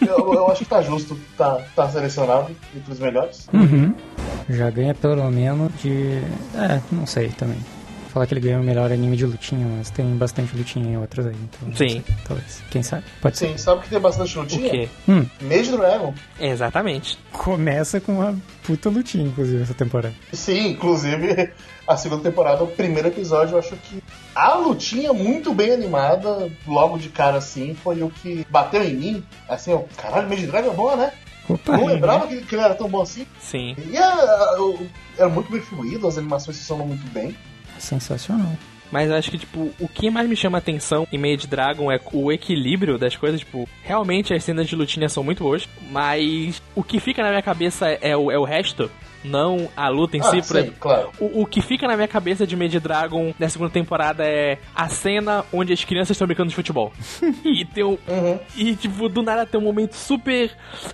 Eu, 0.00 0.34
eu 0.34 0.50
acho 0.50 0.64
que 0.64 0.70
tá 0.70 0.82
justo. 0.82 1.18
Tá, 1.36 1.62
tá 1.74 1.88
selecionado 1.88 2.54
entre 2.74 2.92
os 2.92 2.98
melhores. 2.98 3.48
Uhum. 3.52 3.94
Já 4.48 4.70
ganha 4.70 4.94
pelo 4.94 5.30
menos 5.30 5.72
de. 5.80 6.18
É, 6.54 6.80
não 6.92 7.06
sei 7.06 7.28
também. 7.28 7.58
Falar 8.16 8.26
que 8.26 8.32
ele 8.32 8.40
ganhou 8.40 8.62
o 8.62 8.64
melhor 8.64 8.90
anime 8.90 9.14
de 9.14 9.26
lutinha, 9.26 9.66
mas 9.76 9.90
tem 9.90 10.16
bastante 10.16 10.56
lutinha 10.56 10.86
em 10.92 10.96
outros 10.96 11.26
aí. 11.26 11.34
Então, 11.34 11.68
Sim. 11.76 11.76
sei, 11.76 12.04
talvez. 12.26 12.62
Quem 12.70 12.82
sabe? 12.82 13.04
Pode 13.20 13.36
ser. 13.36 13.48
Sim, 13.48 13.58
sabe 13.58 13.82
que 13.82 13.90
tem 13.90 14.00
bastante 14.00 14.38
O 14.38 14.40
lutinha? 14.40 14.70
quê? 14.70 14.88
Hum, 15.06 15.26
Mage 15.42 15.70
Dragon. 15.70 16.14
Exatamente. 16.40 17.18
começa 17.30 18.00
com 18.00 18.12
uma 18.12 18.34
puta 18.64 18.88
lutinha, 18.88 19.26
inclusive, 19.26 19.62
essa 19.62 19.74
temporada. 19.74 20.14
Sim, 20.32 20.68
inclusive 20.68 21.50
a 21.86 21.94
segunda 21.98 22.22
temporada, 22.22 22.64
o 22.64 22.68
primeiro 22.68 23.08
episódio, 23.08 23.52
eu 23.52 23.58
acho 23.58 23.76
que 23.76 24.02
a 24.34 24.54
lutinha 24.54 25.12
muito 25.12 25.52
bem 25.52 25.72
animada, 25.72 26.50
logo 26.66 26.96
de 26.96 27.10
cara 27.10 27.36
assim, 27.36 27.74
foi 27.74 28.02
o 28.02 28.08
que 28.08 28.46
bateu 28.48 28.82
em 28.82 28.94
mim. 28.94 29.24
Assim, 29.46 29.72
eu, 29.72 29.86
caralho, 29.94 30.26
Mage 30.26 30.46
Dragon 30.46 30.70
é 30.72 30.74
bom, 30.74 30.96
né? 30.96 31.12
Opa! 31.50 31.76
Não 31.76 31.84
lembrava 31.84 32.26
que, 32.26 32.40
que 32.40 32.54
ele 32.54 32.62
era 32.62 32.74
tão 32.74 32.88
bom 32.88 33.02
assim. 33.02 33.26
Sim. 33.38 33.76
E 33.90 33.94
é, 33.94 34.56
eu- 34.56 34.86
era 35.18 35.28
muito 35.28 35.52
bem 35.52 35.60
fluido, 35.60 36.08
as 36.08 36.16
animações 36.16 36.56
funcionam 36.56 36.86
muito 36.86 37.06
bem. 37.12 37.36
Sensacional. 37.78 38.52
Mas 38.90 39.10
acho 39.10 39.30
que, 39.30 39.38
tipo, 39.38 39.70
o 39.80 39.88
que 39.88 40.10
mais 40.10 40.28
me 40.28 40.36
chama 40.36 40.58
atenção 40.58 41.06
em 41.12 41.18
Made 41.18 41.46
Dragon 41.46 41.90
é 41.90 42.00
o 42.12 42.30
equilíbrio 42.30 42.96
das 42.98 43.16
coisas. 43.16 43.40
Tipo, 43.40 43.68
realmente 43.82 44.32
as 44.32 44.44
cenas 44.44 44.68
de 44.68 44.76
lutinha 44.76 45.08
são 45.08 45.24
muito 45.24 45.42
boas, 45.42 45.68
mas 45.90 46.62
o 46.74 46.82
que 46.82 47.00
fica 47.00 47.22
na 47.22 47.30
minha 47.30 47.42
cabeça 47.42 47.88
é 47.88 48.16
o, 48.16 48.30
é 48.30 48.38
o 48.38 48.44
resto, 48.44 48.90
não 49.26 49.68
a 49.76 49.88
luta 49.88 50.16
em 50.16 50.20
Ah, 50.20 50.24
si. 50.24 50.36
Por 50.36 50.42
sim, 50.44 50.58
exemplo, 50.58 50.76
claro. 50.80 51.10
o, 51.20 51.42
o 51.42 51.46
que 51.46 51.60
fica 51.60 51.86
na 51.86 51.96
minha 51.96 52.08
cabeça 52.08 52.46
de 52.46 52.56
Made 52.56 52.78
Dragon 52.80 53.34
na 53.38 53.48
segunda 53.48 53.70
temporada 53.70 54.24
é 54.24 54.58
a 54.74 54.88
cena 54.88 55.44
onde 55.52 55.72
as 55.72 55.84
crianças 55.84 56.10
estão 56.14 56.26
brincando 56.26 56.48
de 56.50 56.54
futebol. 56.54 56.92
e 57.44 57.64
tem 57.64 57.84
um, 57.84 57.96
Uhum. 58.08 58.38
E, 58.56 58.74
tipo, 58.76 59.08
do 59.08 59.22
nada 59.22 59.44
tem 59.46 59.60
um 59.60 59.64
momento 59.64 59.94
super 59.94 60.50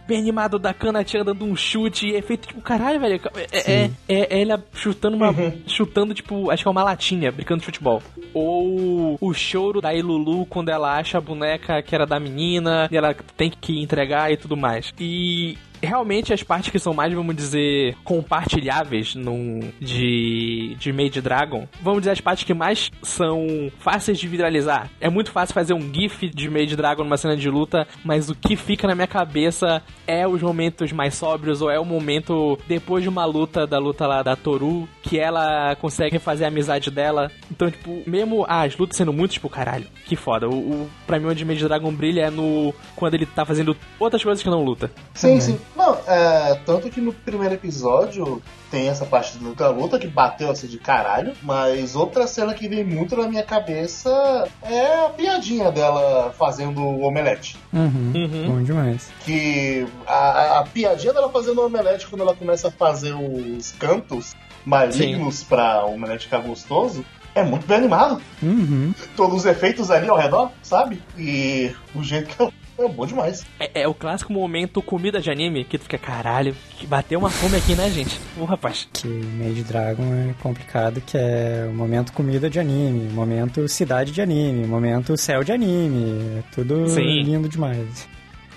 bem 0.07 0.19
animado 0.19 0.59
da 0.59 0.73
Kanatia 0.73 1.23
dando 1.25 1.45
um 1.45 1.55
chute 1.55 2.09
e 2.09 2.17
é 2.17 2.23
feito, 2.23 2.49
tipo, 2.49 2.61
caralho, 2.61 2.99
velho. 3.01 3.21
É, 3.53 3.73
é, 3.73 3.91
é, 4.09 4.39
é 4.39 4.43
ela 4.43 4.63
chutando 4.73 5.17
uma. 5.17 5.33
chutando, 5.67 6.15
tipo, 6.15 6.51
acho 6.51 6.63
que 6.63 6.69
é 6.69 6.71
uma 6.71 6.83
latinha, 6.83 7.31
brincando 7.31 7.61
de 7.61 7.67
futebol. 7.67 8.03
Ou 8.33 9.17
o 9.21 9.33
choro 9.35 9.81
da 9.81 9.95
Ilulu 9.95 10.47
quando 10.47 10.71
ela 10.71 10.97
acha 10.97 11.19
a 11.19 11.21
boneca 11.21 11.83
que 11.83 11.95
era 11.95 12.07
da 12.07 12.19
menina 12.19 12.89
e 12.91 12.97
ela 12.97 13.15
tem 13.37 13.51
que 13.51 13.81
entregar 13.81 14.33
e 14.33 14.37
tudo 14.37 14.57
mais. 14.57 14.93
E. 14.99 15.57
Realmente 15.83 16.33
as 16.33 16.43
partes 16.43 16.71
que 16.71 16.79
são 16.79 16.95
mais, 16.95 17.13
vamos 17.13 17.35
dizer, 17.35 17.97
compartilháveis 18.05 19.15
num, 19.15 19.61
de, 19.81 20.77
de 20.79 20.93
Made 20.93 21.21
Dragon, 21.21 21.67
vamos 21.83 22.01
dizer 22.01 22.13
as 22.13 22.21
partes 22.21 22.45
que 22.45 22.55
mais 22.55 22.91
são 23.03 23.71
fáceis 23.79 24.19
de 24.19 24.29
viralizar. 24.29 24.89
É 25.01 25.11
muito 25.11 25.33
fácil 25.33 25.55
fazer 25.55 25.75
um 25.75 25.93
GIF 25.93 26.29
de 26.29 26.49
Made 26.49 26.77
Dragon 26.77 27.03
numa 27.03 27.17
cena 27.17 27.37
de 27.37 27.51
luta, 27.51 27.87
mas 28.05 28.31
o 28.31 28.35
que 28.35 28.57
fica 28.57 28.87
na 28.87 28.95
minha 28.95 29.07
cabeça 29.07 29.83
é 30.07 30.27
os 30.27 30.41
momentos 30.41 30.93
mais 30.93 31.15
sóbrios, 31.15 31.61
ou 31.61 31.71
é 31.71 31.79
o 31.79 31.85
momento 31.85 32.59
depois 32.69 33.03
de 33.03 33.09
uma 33.09 33.25
luta, 33.25 33.67
da 33.67 33.79
luta 33.79 34.07
lá 34.07 34.23
da 34.23 34.37
Toru, 34.37 34.89
que 35.03 35.19
ela 35.19 35.75
consegue 35.77 36.13
refazer 36.13 36.47
a 36.47 36.49
amizade 36.49 36.91
dela. 36.91 37.31
Então, 37.51 37.71
tipo, 37.71 38.03
mesmo 38.07 38.45
as 38.49 38.77
lutas 38.77 38.97
sendo 38.97 39.13
muito, 39.13 39.33
tipo, 39.33 39.49
caralho, 39.49 39.87
que 40.07 40.17
foda. 40.17 40.49
O, 40.49 40.55
o, 40.55 40.91
pra 41.07 41.19
mim, 41.19 41.27
onde 41.27 41.45
Made 41.45 41.65
Dragon 41.65 41.93
brilha 41.93 42.23
é 42.23 42.31
no. 42.31 42.73
quando 42.95 43.15
ele 43.15 43.27
tá 43.27 43.45
fazendo 43.45 43.77
outras 43.99 44.23
coisas 44.23 44.43
que 44.43 44.49
não 44.49 44.65
luta. 44.65 44.91
Sim, 45.15 45.41
sim. 45.41 45.59
Não, 45.75 45.97
é, 46.07 46.61
tanto 46.67 46.91
que 46.91 47.01
no 47.01 47.13
primeiro 47.13 47.55
episódio 47.55 48.43
tem 48.71 48.89
essa 48.89 49.05
parte 49.07 49.39
da 49.39 49.71
luta 49.71 49.99
que 49.99 50.07
bateu 50.07 50.51
assim 50.51 50.67
de 50.67 50.79
caralho, 50.79 51.33
mas 51.43 51.97
outra 51.97 52.27
cena 52.27 52.53
que 52.55 52.69
vem 52.69 52.85
muito 52.85 53.17
na 53.17 53.27
minha 53.29 53.43
cabeça 53.43 54.49
é 54.63 55.07
a 55.07 55.09
piadinha 55.09 55.71
dela 55.73 56.33
fazendo 56.39 56.81
o 56.83 57.03
omelete. 57.03 57.57
Uhum. 57.73 58.13
Uhum. 58.15 58.49
Bom 58.59 58.63
demais. 58.63 59.11
Que 59.25 59.87
a, 60.07 60.59
a- 60.61 60.63
piadinha 60.65 61.13
dela 61.13 61.31
fazendo 61.31 61.61
o 61.61 61.67
omelete 61.67 62.07
quando 62.07 62.21
ela 62.23 62.35
começa 62.37 62.69
a 62.69 62.71
fazer 62.71 63.15
os 63.15 63.73
cantos 63.73 64.35
malignos 64.65 65.43
pra 65.43 65.85
o 65.87 65.95
omelete 65.95 66.25
ficar 66.25 66.39
gostoso. 66.39 67.05
É 67.35 67.43
muito 67.43 67.67
bem 67.67 67.79
animado. 67.79 68.21
Uhum. 68.43 68.93
Todos 69.17 69.39
os 69.39 69.47
efeitos 69.47 69.91
ali 69.91 70.09
ao 70.09 70.19
redor, 70.19 70.51
sabe? 70.63 71.03
E 71.17 71.73
o 71.95 72.03
jeito 72.03 72.29
que 72.29 72.43
ela 72.43 72.53
é 72.79 72.89
bom 72.89 73.07
demais. 73.07 73.45
É, 73.61 73.83
é 73.83 73.89
o 73.89 73.95
clássico 73.95 74.33
momento 74.33 74.81
comida 74.83 75.21
de 75.21 75.31
anime 75.31 75.65
que 75.65 75.79
tu 75.79 75.83
fica, 75.85 75.99
caralho, 75.99 76.55
que 76.79 76.87
bateu 76.87 77.19
uma 77.19 77.31
fome 77.31 77.57
aqui, 77.57 77.75
né, 77.75 77.89
gente? 77.91 78.19
Ô, 78.39 78.45
rapaz. 78.45 78.89
Que 78.93 79.07
Made 79.09 79.63
Dragon 79.65 80.03
é 80.15 80.35
complicado, 80.43 81.01
que 81.01 81.17
é 81.17 81.69
o 81.71 81.75
momento 81.75 82.13
comida 82.13 82.49
de 82.51 82.59
anime, 82.59 83.09
o 83.09 83.13
momento 83.13 83.67
cidade 83.69 84.11
de 84.13 84.21
anime, 84.23 84.65
o 84.65 84.69
momento 84.69 85.17
céu 85.17 85.45
de 85.45 85.53
anime. 85.53 86.39
É 86.39 86.43
tudo 86.55 86.89
Sim. 86.89 87.23
lindo 87.23 87.49
demais. 87.49 88.09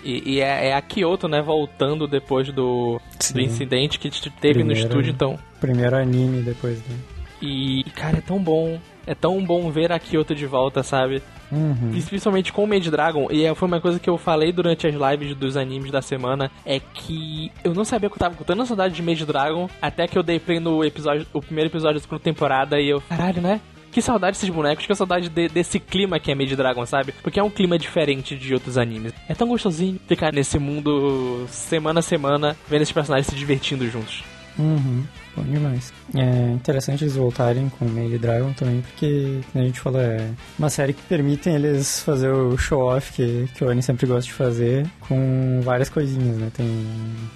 E, 0.04 0.34
e 0.36 0.40
é, 0.40 0.68
é 0.70 0.74
a 0.74 0.82
Kyoto, 0.82 1.28
né, 1.28 1.42
voltando 1.42 2.08
depois 2.08 2.48
do, 2.52 3.02
do 3.34 3.42
incidente 3.42 3.98
que 3.98 4.10
teve 4.10 4.60
no 4.60 4.66
Primeiro- 4.68 4.74
estúdio, 4.88 5.12
então. 5.12 5.40
Primeiro 5.60 5.96
anime 5.96 6.42
depois 6.44 6.80
do. 6.80 7.16
E, 7.42 7.84
cara, 7.96 8.18
é 8.20 8.22
tão 8.22 8.40
bom. 8.40 8.80
É 9.08 9.14
tão 9.14 9.44
bom 9.44 9.70
ver 9.72 9.92
a 9.92 10.00
Kyoto 10.00 10.34
de 10.34 10.46
volta, 10.46 10.82
sabe? 10.84 11.22
Uhum. 11.52 11.92
Principalmente 12.08 12.52
com 12.52 12.64
o 12.64 12.68
Made 12.68 12.90
Dragon, 12.90 13.28
e 13.32 13.46
é- 13.46 13.54
foi 13.56 13.68
uma 13.68 13.80
coisa 13.82 14.00
que 14.00 14.10
eu 14.10 14.18
falei 14.18 14.52
durante 14.52 14.88
as 14.88 14.94
lives 14.94 15.36
dos 15.36 15.56
animes 15.58 15.92
da 15.92 16.02
semana, 16.02 16.52
é 16.66 16.80
que 16.80 17.52
eu 17.64 17.74
não 17.74 17.86
sabia 17.86 18.10
que 18.10 18.16
eu 18.16 18.20
tava 18.20 18.36
com 18.36 18.44
tanta 18.44 18.66
saudade 18.66 18.94
de 18.96 19.02
Made 19.04 19.26
Dragon, 19.26 19.70
até 19.82 20.08
que 20.08 20.18
eu 20.18 20.24
dei 20.24 20.40
play 20.40 20.60
no 20.60 20.84
episódio, 20.84 21.26
o 21.34 21.42
primeiro 21.42 21.70
episódio 21.70 21.96
da 21.96 22.02
segunda 22.02 22.22
temporada, 22.22 22.80
e 22.80 22.90
eu, 22.90 23.02
caralho, 23.02 23.42
né? 23.42 23.62
Que 23.92 24.02
saudade 24.02 24.36
desses 24.36 24.50
bonecos, 24.50 24.86
que 24.86 24.94
saudade 24.94 25.30
de- 25.30 25.48
desse 25.48 25.80
clima 25.80 26.20
que 26.20 26.30
é 26.30 26.36
Made 26.36 26.54
Dragon, 26.56 26.86
sabe? 26.86 27.14
Porque 27.24 27.40
é 27.40 27.44
um 27.44 27.50
clima 27.50 27.80
diferente 27.80 28.36
de 28.36 28.54
outros 28.54 28.78
animes. 28.78 29.14
É 29.30 29.34
tão 29.34 29.48
gostosinho 29.48 29.98
ficar 30.06 30.34
nesse 30.34 30.60
mundo 30.60 31.46
semana 31.48 32.00
a 32.02 32.04
semana, 32.04 32.58
vendo 32.68 32.82
esses 32.82 32.92
personagens 32.94 33.28
se 33.28 33.36
divertindo 33.36 33.88
juntos. 33.90 34.22
Uhum. 34.60 35.04
Bom 35.36 35.44
demais. 35.44 35.94
É 36.14 36.52
interessante 36.54 37.04
eles 37.04 37.16
voltarem 37.16 37.68
com 37.70 37.86
o 37.86 37.90
Made 37.90 38.18
Dragon 38.18 38.54
também, 38.54 38.82
porque, 38.82 39.42
como 39.52 39.64
a 39.64 39.68
gente 39.68 39.80
falou, 39.80 40.00
é 40.00 40.30
uma 40.58 40.70
série 40.70 40.94
que 40.94 41.02
permite 41.04 41.50
eles 41.50 42.00
fazer 42.00 42.30
o 42.30 42.58
show-off 42.58 43.12
que, 43.12 43.48
que 43.54 43.64
o 43.64 43.68
Oni 43.68 43.82
sempre 43.82 44.08
gosta 44.08 44.24
de 44.24 44.34
fazer, 44.34 44.88
com 45.02 45.60
várias 45.62 45.90
coisinhas, 45.90 46.38
né? 46.38 46.50
Tem 46.56 46.68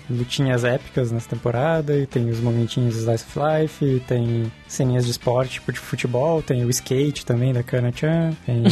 lutinhas 0.10 0.64
épicas 0.64 1.12
nessa 1.12 1.30
temporada, 1.30 1.98
e 1.98 2.06
tem 2.06 2.30
os 2.30 2.40
momentinhos 2.40 2.94
de 2.94 3.00
Slice 3.02 3.26
of 3.26 3.40
Life, 3.40 4.02
tem 4.08 4.50
ceninhas 4.68 5.04
de 5.06 5.12
esporte, 5.12 5.54
tipo 5.54 5.74
de 5.74 5.80
futebol, 5.80 6.42
tem 6.42 6.64
o 6.64 6.70
skate 6.70 7.26
também 7.26 7.52
da 7.52 7.64
Kana-chan, 7.64 8.32
tem 8.46 8.64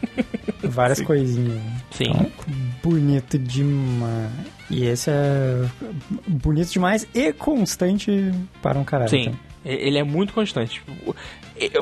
várias 0.64 1.00
coisinhas. 1.02 1.60
Sim. 1.90 2.04
Então, 2.10 2.30
bonito 2.82 3.38
demais. 3.38 4.30
E 4.72 4.84
esse 4.86 5.10
é 5.10 5.64
bonito 6.26 6.70
demais 6.72 7.06
e 7.14 7.32
constante 7.32 8.32
para 8.62 8.78
um 8.78 8.84
caralho. 8.84 9.10
Sim. 9.10 9.24
também. 9.26 9.40
E- 9.64 9.86
Ele 9.86 9.98
é 9.98 10.02
muito 10.02 10.32
constante. 10.32 10.82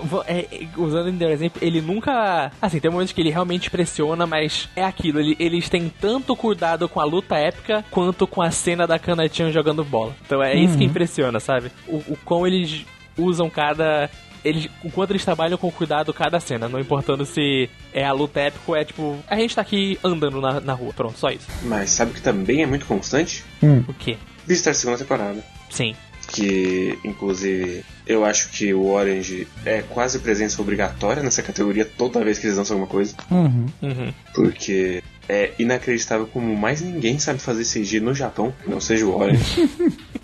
Vou- 0.03 0.23
é- 0.27 0.67
usando 0.77 1.11
de 1.13 1.25
exemplo, 1.25 1.59
ele 1.63 1.81
nunca. 1.81 2.53
Assim, 2.61 2.79
tem 2.81 2.91
momentos 2.91 3.13
que 3.15 3.21
ele 3.21 3.31
realmente 3.31 3.71
pressiona, 3.71 4.27
mas 4.27 4.69
é 4.77 4.85
aquilo. 4.85 5.21
ele- 5.21 5.37
eles 5.39 5.69
têm 5.71 5.89
tanto 5.89 6.35
cuidado 6.37 6.89
com 6.89 7.01
a 7.01 7.05
luta 7.05 7.37
épica 7.37 7.83
quanto 7.91 8.27
com 8.27 8.43
a 8.43 8.51
cena 8.51 8.87
da 8.87 8.99
Kanachan 8.99 9.51
jogando 9.51 9.83
bola. 9.85 10.15
Então 10.27 10.43
é 10.43 10.55
isso 10.55 10.77
que 10.77 10.85
Uhum. 10.85 10.91
impressiona, 10.91 11.41
sabe? 11.41 11.71
O, 11.87 11.97
o 11.97 12.19
quão 12.25 12.47
eles 12.47 12.85
usam 13.17 13.49
cada 13.49 14.11
eles, 14.45 14.69
enquanto 14.85 15.11
eles 15.11 15.25
trabalham 15.25 15.59
com 15.59 15.71
cuidado 15.71 16.13
cada 16.13 16.41
cena, 16.41 16.69
não 16.69 16.81
importando 16.81 17.25
se 17.27 17.69
é 17.93 18.05
a 18.05 18.13
luta 18.13 18.41
épica 18.41 18.65
ou 18.67 18.77
é 18.77 18.85
tipo, 18.85 19.19
a 19.29 19.37
gente 19.37 19.55
tá 19.55 19.63
aqui 19.63 19.99
andando 20.03 20.41
na, 20.41 20.61
na 20.61 20.73
rua, 20.73 20.93
pronto, 20.93 21.19
só 21.19 21.31
isso. 21.31 21.47
Mas 21.63 21.91
sabe 21.91 22.13
que 22.13 22.23
também 22.23 22.63
é 22.63 22.67
muito 22.67 22.87
constante? 22.87 23.45
Hum. 23.63 23.85
O 23.89 23.95
quê? 23.95 24.17
Visitar 24.47 24.71
a 24.71 24.75
segunda 24.75 24.99
temporada. 24.99 25.43
Sim. 25.69 25.95
Que, 26.29 26.97
inclusive, 27.05 27.85
eu 28.07 28.25
acho 28.25 28.51
que 28.51 28.73
o 28.73 28.91
Orange 28.91 29.49
é 29.65 29.83
quase 29.83 30.21
presença 30.21 30.63
obrigatória 30.63 31.23
nessa 31.23 31.43
categoria 31.43 31.85
toda 31.85 32.23
vez 32.25 32.39
que 32.39 32.47
eles 32.47 32.57
lançam 32.57 32.77
alguma 32.77 32.91
coisa. 32.91 33.15
Uhum. 33.31 33.67
Uhum. 33.83 34.13
Porque 34.33 35.03
é 35.29 35.53
inacreditável 35.59 36.27
como 36.27 36.57
mais 36.57 36.81
ninguém 36.81 37.19
sabe 37.19 37.41
fazer 37.41 37.65
CG 37.65 38.01
no 38.01 38.15
Japão, 38.15 38.53
que 38.63 38.71
não 38.71 38.81
seja 38.81 39.07
o 39.07 39.17
Orange. 39.17 39.69